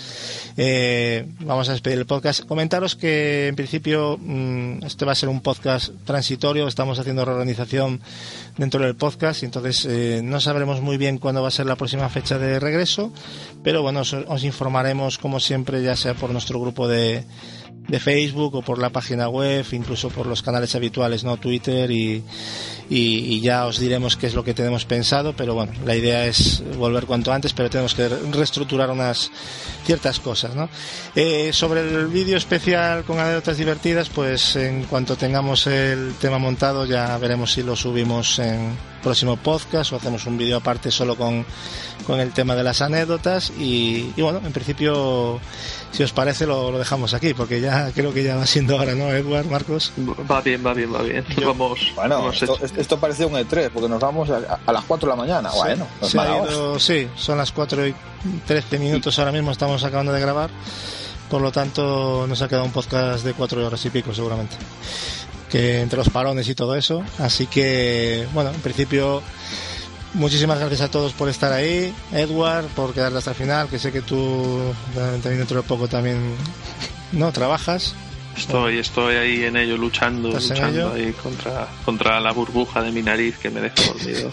Eh, 0.56 1.28
vamos 1.40 1.68
a 1.68 1.74
despedir 1.74 1.98
el 2.00 2.06
podcast. 2.06 2.46
Comentaros 2.46 2.96
que 2.96 3.48
en 3.48 3.56
principio 3.56 4.18
mmm, 4.22 4.84
este 4.86 5.04
va 5.04 5.12
a 5.12 5.16
ser 5.16 5.28
un 5.28 5.42
podcast 5.42 5.92
transitorio. 6.06 6.68
Estamos 6.68 6.98
haciendo 6.98 7.26
reorganización 7.26 8.00
dentro 8.58 8.82
del 8.84 8.96
podcast 8.96 9.44
y 9.44 9.48
entonces 9.48 9.86
eh, 9.86 10.22
no 10.24 10.40
sabremos 10.40 10.80
muy 10.80 10.96
bien 10.96 11.18
cuándo 11.18 11.42
va 11.42 11.50
a 11.50 11.52
ser 11.52 11.66
la 11.66 11.76
próxima 11.76 12.08
fecha 12.08 12.38
de 12.40 12.58
regreso. 12.58 13.12
Pero 13.62 13.82
bueno, 13.82 14.00
os, 14.02 14.14
os 14.14 14.44
informaremos 14.46 15.18
como 15.18 15.42
siempre, 15.42 15.84
ya 15.84 15.98
sea 15.98 16.14
por 16.14 16.30
nuestro 16.30 16.58
grupo 16.60 16.88
de 16.88 17.26
de 17.88 18.00
Facebook 18.00 18.56
o 18.56 18.62
por 18.62 18.80
la 18.80 18.90
página 18.90 19.28
web, 19.30 19.66
incluso 19.72 20.10
por 20.10 20.26
los 20.26 20.42
canales 20.42 20.76
habituales, 20.76 21.24
¿no? 21.24 21.38
Twitter 21.38 21.92
y, 21.92 22.24
y, 22.90 23.42
ya 23.42 23.66
os 23.66 23.80
diremos 23.80 24.16
qué 24.16 24.28
es 24.28 24.34
lo 24.34 24.44
que 24.44 24.54
tenemos 24.54 24.86
pensado, 24.86 25.34
pero 25.36 25.54
bueno, 25.54 25.74
la 25.86 25.96
idea 25.96 26.26
es 26.26 26.64
volver 26.78 27.06
cuanto 27.06 27.34
antes, 27.34 27.54
pero 27.54 27.70
tenemos 27.70 27.94
que 27.94 28.08
reestructurar 28.08 28.90
unas 28.90 29.32
ciertas 29.86 30.20
cosas, 30.20 30.56
¿no? 30.56 30.70
Eh, 31.16 31.52
sobre 31.52 31.82
el 31.82 32.08
vídeo 32.08 32.38
especial 32.38 33.04
con 33.04 33.20
anécdotas 33.20 33.58
divertidas, 33.58 34.10
pues 34.10 34.56
en 34.56 34.84
cuanto 34.86 35.16
tengamos 35.16 35.68
el 35.68 36.14
tema 36.20 36.38
montado 36.38 36.86
ya 36.86 37.18
veremos 37.18 37.54
si 37.54 37.64
lo 37.64 37.76
subimos 37.76 38.40
en 38.40 38.93
próximo 39.04 39.38
podcast 39.38 39.92
o 39.94 39.98
hacemos 39.98 40.26
un 40.26 40.38
vídeo 40.38 40.58
aparte 40.58 40.90
solo 40.90 41.16
con, 41.16 41.46
con 42.08 42.20
el 42.20 42.32
tema 42.32 42.56
de 42.56 42.64
las 42.64 42.82
anécdotas 42.82 43.52
y, 43.52 44.12
y 44.16 44.22
bueno, 44.22 44.42
en 44.44 44.52
principio 44.52 45.40
si 45.92 46.02
os 46.02 46.12
parece 46.12 46.48
lo, 46.48 46.72
lo, 46.72 46.80
dejamos 46.80 47.14
aquí 47.14 47.34
porque 47.34 47.62
ya 47.62 47.92
creo 47.92 48.14
que 48.14 48.24
ya 48.24 48.36
va 48.36 48.48
siendo 48.48 48.78
hora, 48.78 48.96
¿no, 48.96 49.10
Edward, 49.12 49.46
Marcos? 49.46 49.92
Va 50.30 50.42
bien, 50.42 50.66
va 50.66 50.74
bien, 50.74 50.94
va 50.94 51.02
bien. 51.04 51.24
Yo, 51.40 51.48
vamos, 51.48 51.92
bueno, 51.96 52.16
vamos 52.16 52.42
esto, 52.42 52.58
esto, 52.78 53.00
parece 53.00 53.26
un 53.26 53.34
E3 53.34 53.70
porque 53.70 53.90
nos 53.90 54.00
vamos 54.00 54.30
a, 54.30 54.60
a 54.66 54.72
las 54.72 54.84
4 54.86 55.08
de 55.08 55.16
la 55.16 55.22
mañana. 55.22 55.52
Sí, 55.52 55.58
bueno, 55.58 55.88
ido, 56.50 56.80
sí, 56.80 57.08
son 57.16 57.38
las 57.38 57.52
4 57.52 57.88
y 57.88 57.96
13 58.48 58.80
minutos 58.80 59.20
ahora 59.20 59.32
mismo, 59.32 59.52
estamos 59.52 59.84
acabando 59.84 60.12
de 60.14 60.22
grabar. 60.22 60.50
Por 61.30 61.42
lo 61.42 61.52
tanto, 61.52 62.26
nos 62.28 62.42
ha 62.42 62.48
quedado 62.48 62.66
un 62.66 62.72
podcast 62.72 63.24
de 63.26 63.34
4 63.34 63.66
horas 63.66 63.86
y 63.86 63.90
pico 63.90 64.14
seguramente. 64.14 64.56
Que 65.54 65.80
entre 65.80 65.98
los 65.98 66.10
parones 66.10 66.50
y 66.50 66.56
todo 66.56 66.76
eso. 66.76 67.02
Así 67.20 67.46
que, 67.46 68.28
bueno, 68.34 68.50
en 68.50 68.60
principio 68.60 69.22
Muchísimas 70.14 70.60
gracias 70.60 70.82
a 70.82 70.92
todos 70.92 71.12
por 71.14 71.28
estar 71.28 71.52
ahí. 71.52 71.94
Edward, 72.12 72.66
por 72.76 72.94
quedarte 72.94 73.18
hasta 73.18 73.32
el 73.32 73.36
final, 73.36 73.68
que 73.68 73.80
sé 73.80 73.92
que 73.92 74.02
tú 74.02 74.60
también 74.94 75.40
dentro 75.40 75.58
de 75.58 75.68
poco 75.68 75.88
también 75.88 76.36
no 77.12 77.32
trabajas. 77.32 77.96
Estoy, 78.36 78.80
estoy 78.80 79.16
ahí 79.16 79.44
en 79.44 79.58
ello, 79.58 79.78
luchando, 79.78 80.32
luchando 80.32 80.94
ahí 80.94 81.14
contra, 81.14 81.68
contra 81.86 82.20
la 82.20 82.32
burbuja 82.32 82.82
de 82.82 82.92
mi 82.92 83.02
nariz 83.02 83.38
que 83.38 83.50
me 83.50 83.62
deja 83.62 83.76
dormido. 83.86 84.32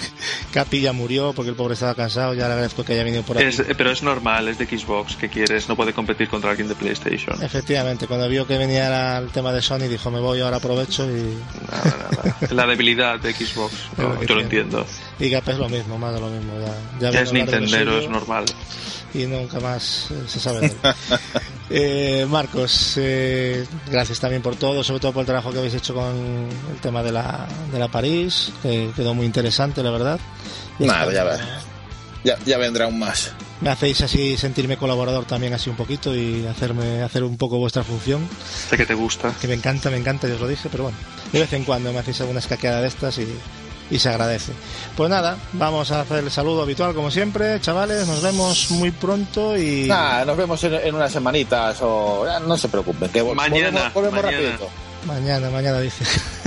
Capi 0.53 0.81
ya 0.81 0.93
murió 0.93 1.33
porque 1.33 1.51
el 1.51 1.57
pobre 1.57 1.75
estaba 1.75 1.95
cansado, 1.95 2.35
ya 2.35 2.47
le 2.47 2.55
agradezco 2.55 2.85
que 2.85 2.95
haya 2.95 3.05
venido 3.05 3.23
por 3.23 3.37
aquí. 3.37 3.47
Es, 3.47 3.63
pero 3.77 3.91
es 3.91 4.03
normal, 4.03 4.49
es 4.49 4.59
de 4.59 4.67
Xbox, 4.67 5.17
que 5.17 5.29
quieres? 5.29 5.69
No 5.69 5.77
puede 5.77 5.93
competir 5.93 6.29
contra 6.29 6.51
alguien 6.51 6.69
de 6.69 6.75
PlayStation. 6.75 7.43
Efectivamente, 7.43 8.07
cuando 8.07 8.29
vio 8.29 8.47
que 8.47 8.57
venía 8.57 8.89
la, 8.89 9.19
el 9.19 9.29
tema 9.29 9.53
de 9.53 9.61
Sony 9.61 9.89
dijo, 9.89 10.11
me 10.11 10.21
voy, 10.21 10.41
ahora 10.41 10.57
aprovecho 10.57 11.05
y... 11.05 11.37
Nada, 11.71 12.09
nada. 12.11 12.37
la 12.51 12.67
debilidad 12.67 13.21
de 13.21 13.33
Xbox, 13.33 13.73
no, 13.99 14.23
yo 14.23 14.35
lo 14.35 14.41
entiendo. 14.41 14.87
Y 15.19 15.31
Capi 15.31 15.53
es 15.53 15.59
lo 15.59 15.69
mismo, 15.69 15.99
más 15.99 16.15
de 16.15 16.21
lo 16.21 16.29
mismo. 16.29 16.53
Ya, 16.59 17.11
ya, 17.11 17.11
ya 17.11 17.21
es 17.21 17.33
Nintendero, 17.33 17.99
es 17.99 18.09
normal. 18.09 18.45
Y 19.15 19.27
nunca 19.27 19.59
más 19.61 20.11
eh, 20.11 20.23
se 20.27 20.41
sabe 20.41 20.61
de 20.61 20.67
él. 20.67 20.77
Eh, 21.73 22.27
Marcos, 22.29 22.95
eh, 22.97 23.65
gracias 23.89 24.19
también 24.19 24.43
por 24.43 24.57
todo, 24.57 24.83
sobre 24.83 24.99
todo 24.99 25.13
por 25.13 25.21
el 25.21 25.27
trabajo 25.27 25.53
que 25.53 25.59
habéis 25.59 25.75
hecho 25.75 25.95
con 25.95 26.49
el 26.69 26.81
tema 26.83 27.01
de 27.01 27.13
la, 27.13 27.47
de 27.73 27.79
la 27.79 27.87
París, 27.87 28.51
que 28.61 28.91
quedó 28.97 29.15
muy 29.15 29.25
interesante, 29.25 29.81
la 29.81 29.93
verdad. 29.93 30.19
Nada, 30.81 31.13
ya, 31.13 31.63
ya, 32.25 32.39
ya 32.45 32.59
vendrá 32.59 32.87
aún 32.87 32.99
más. 32.99 33.31
me 33.61 33.71
hacéis 33.71 34.01
así 34.01 34.37
sentirme 34.37 34.79
colaborador 34.79 35.27
también 35.27 35.55
así 35.55 35.71
un 35.71 35.77
poquito 35.77 36.13
y 36.13 36.45
hacerme 36.45 37.03
hacer 37.03 37.23
un 37.23 37.37
poco 37.37 37.59
vuestra 37.59 37.85
función. 37.85 38.29
Sé 38.69 38.77
que 38.77 38.85
te 38.85 38.95
gusta. 38.95 39.33
Que 39.41 39.47
me 39.47 39.55
encanta, 39.55 39.91
me 39.91 39.97
encanta, 39.97 40.27
yo 40.27 40.35
os 40.35 40.41
lo 40.41 40.49
dije, 40.49 40.69
pero 40.73 40.83
bueno, 40.83 40.99
de 41.33 41.39
vez 41.39 41.53
en 41.53 41.63
cuando 41.63 41.93
me 41.93 42.01
hacéis 42.01 42.21
alguna 42.21 42.41
escaqueada 42.41 42.81
de 42.81 42.89
estas 42.89 43.17
y, 43.19 43.29
y 43.91 43.99
se 43.99 44.09
agradece. 44.09 44.53
Pues 44.97 45.11
nada, 45.11 45.37
vamos 45.53 45.91
a 45.91 46.03
hacer 46.03 46.25
el 46.25 46.31
saludo 46.31 46.63
habitual 46.63 46.95
como 46.95 47.11
siempre, 47.11 47.61
chavales, 47.61 48.07
nos 48.07 48.23
vemos 48.23 48.71
muy 48.71 48.91
pronto 48.91 49.57
y... 49.57 49.87
Nah, 49.87 50.25
nos 50.25 50.37
vemos 50.37 50.63
en, 50.65 50.95
unas 50.95 51.13
semanitas 51.13 51.79
o... 51.83 52.27
No 52.47 52.57
se 52.57 52.69
preocupen, 52.69 53.09
que 53.11 53.23
mañana, 53.23 53.91
volvemos, 53.95 54.23
mañana. 54.23 54.59
Mañana, 55.07 55.49
mañana 55.51 55.81
dice. 55.81 56.05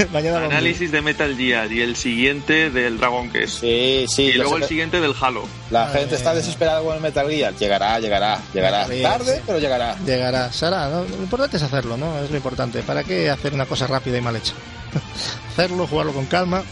mañana 0.13 0.45
Análisis 0.45 0.91
de 0.91 1.01
Metal 1.01 1.35
Gear 1.35 1.72
y 1.72 1.81
el 1.81 1.95
siguiente 1.95 2.69
del 2.69 2.99
Dragon 2.99 3.30
Quest. 3.31 3.61
Sí, 3.61 4.05
sí. 4.07 4.23
Y 4.23 4.34
luego 4.34 4.57
el 4.57 4.65
siguiente 4.65 5.01
del 5.01 5.15
Halo. 5.19 5.47
La 5.72 5.88
gente 5.88 6.15
está 6.15 6.35
desesperada 6.35 6.81
con 6.81 6.95
el 6.95 7.01
Metal 7.01 7.27
Gear. 7.27 7.55
Llegará, 7.55 7.99
llegará, 7.99 8.39
llegará. 8.53 8.88
Tarde, 8.88 9.41
pero 9.45 9.57
llegará. 9.57 9.97
Llegará. 10.05 10.51
Será, 10.53 10.88
¿no? 10.89 11.03
Lo 11.03 11.23
importante 11.23 11.57
es 11.57 11.63
hacerlo, 11.63 11.97
¿no? 11.97 12.19
Es 12.19 12.30
lo 12.30 12.38
importante. 12.38 12.84
¿Para 12.84 13.03
qué 13.03 13.30
hacer 13.30 13.53
una 13.53 13.65
cosa 13.65 13.88
rápida 13.88 14.17
y 14.17 14.22
mal 14.22 14.35
hecha? 14.35 14.53
hacerlo, 15.49 15.88
jugarlo 15.88 16.13
con 16.13 16.26
calma. 16.27 16.63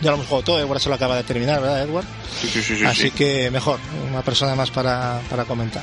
Ya 0.00 0.10
lo 0.10 0.16
hemos 0.16 0.26
jugado 0.26 0.44
todo, 0.44 0.60
Edward 0.60 0.80
se 0.80 0.88
lo 0.88 0.94
acaba 0.94 1.16
de 1.16 1.24
terminar, 1.24 1.60
¿verdad, 1.60 1.82
Edward? 1.82 2.06
Sí, 2.40 2.48
sí, 2.48 2.62
sí. 2.62 2.84
Así 2.84 3.10
que 3.10 3.50
mejor, 3.50 3.78
una 4.10 4.22
persona 4.22 4.54
más 4.54 4.70
para, 4.70 5.20
para 5.28 5.44
comentar. 5.44 5.82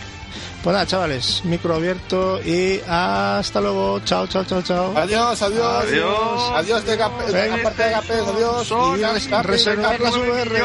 Pues 0.64 0.74
nada, 0.74 0.88
chavales, 0.88 1.42
micro 1.46 1.76
abierto 1.76 2.42
y 2.44 2.82
hasta 2.88 3.62
luego. 3.62 4.00
Chao, 4.04 4.28
chao, 4.28 4.44
chao, 4.44 4.62
chao. 4.64 4.98
Adiós, 4.98 5.42
adiós. 5.42 5.84
Adiós. 5.84 6.52
Adiós 6.56 6.86
de 6.86 6.98
Gapes, 6.98 7.32
de 7.32 7.52
aparte 7.54 7.84
de 7.84 7.90
Gapes, 7.92 8.28
adiós. 8.28 8.68
Son 8.68 9.00
y 9.00 9.04
reservar 9.44 10.00
las 10.00 10.16
VR. 10.16 10.64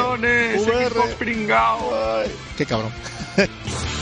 VR. 0.58 1.10
qué 2.56 2.66
cabrón. 2.66 2.90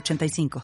85. 0.00 0.60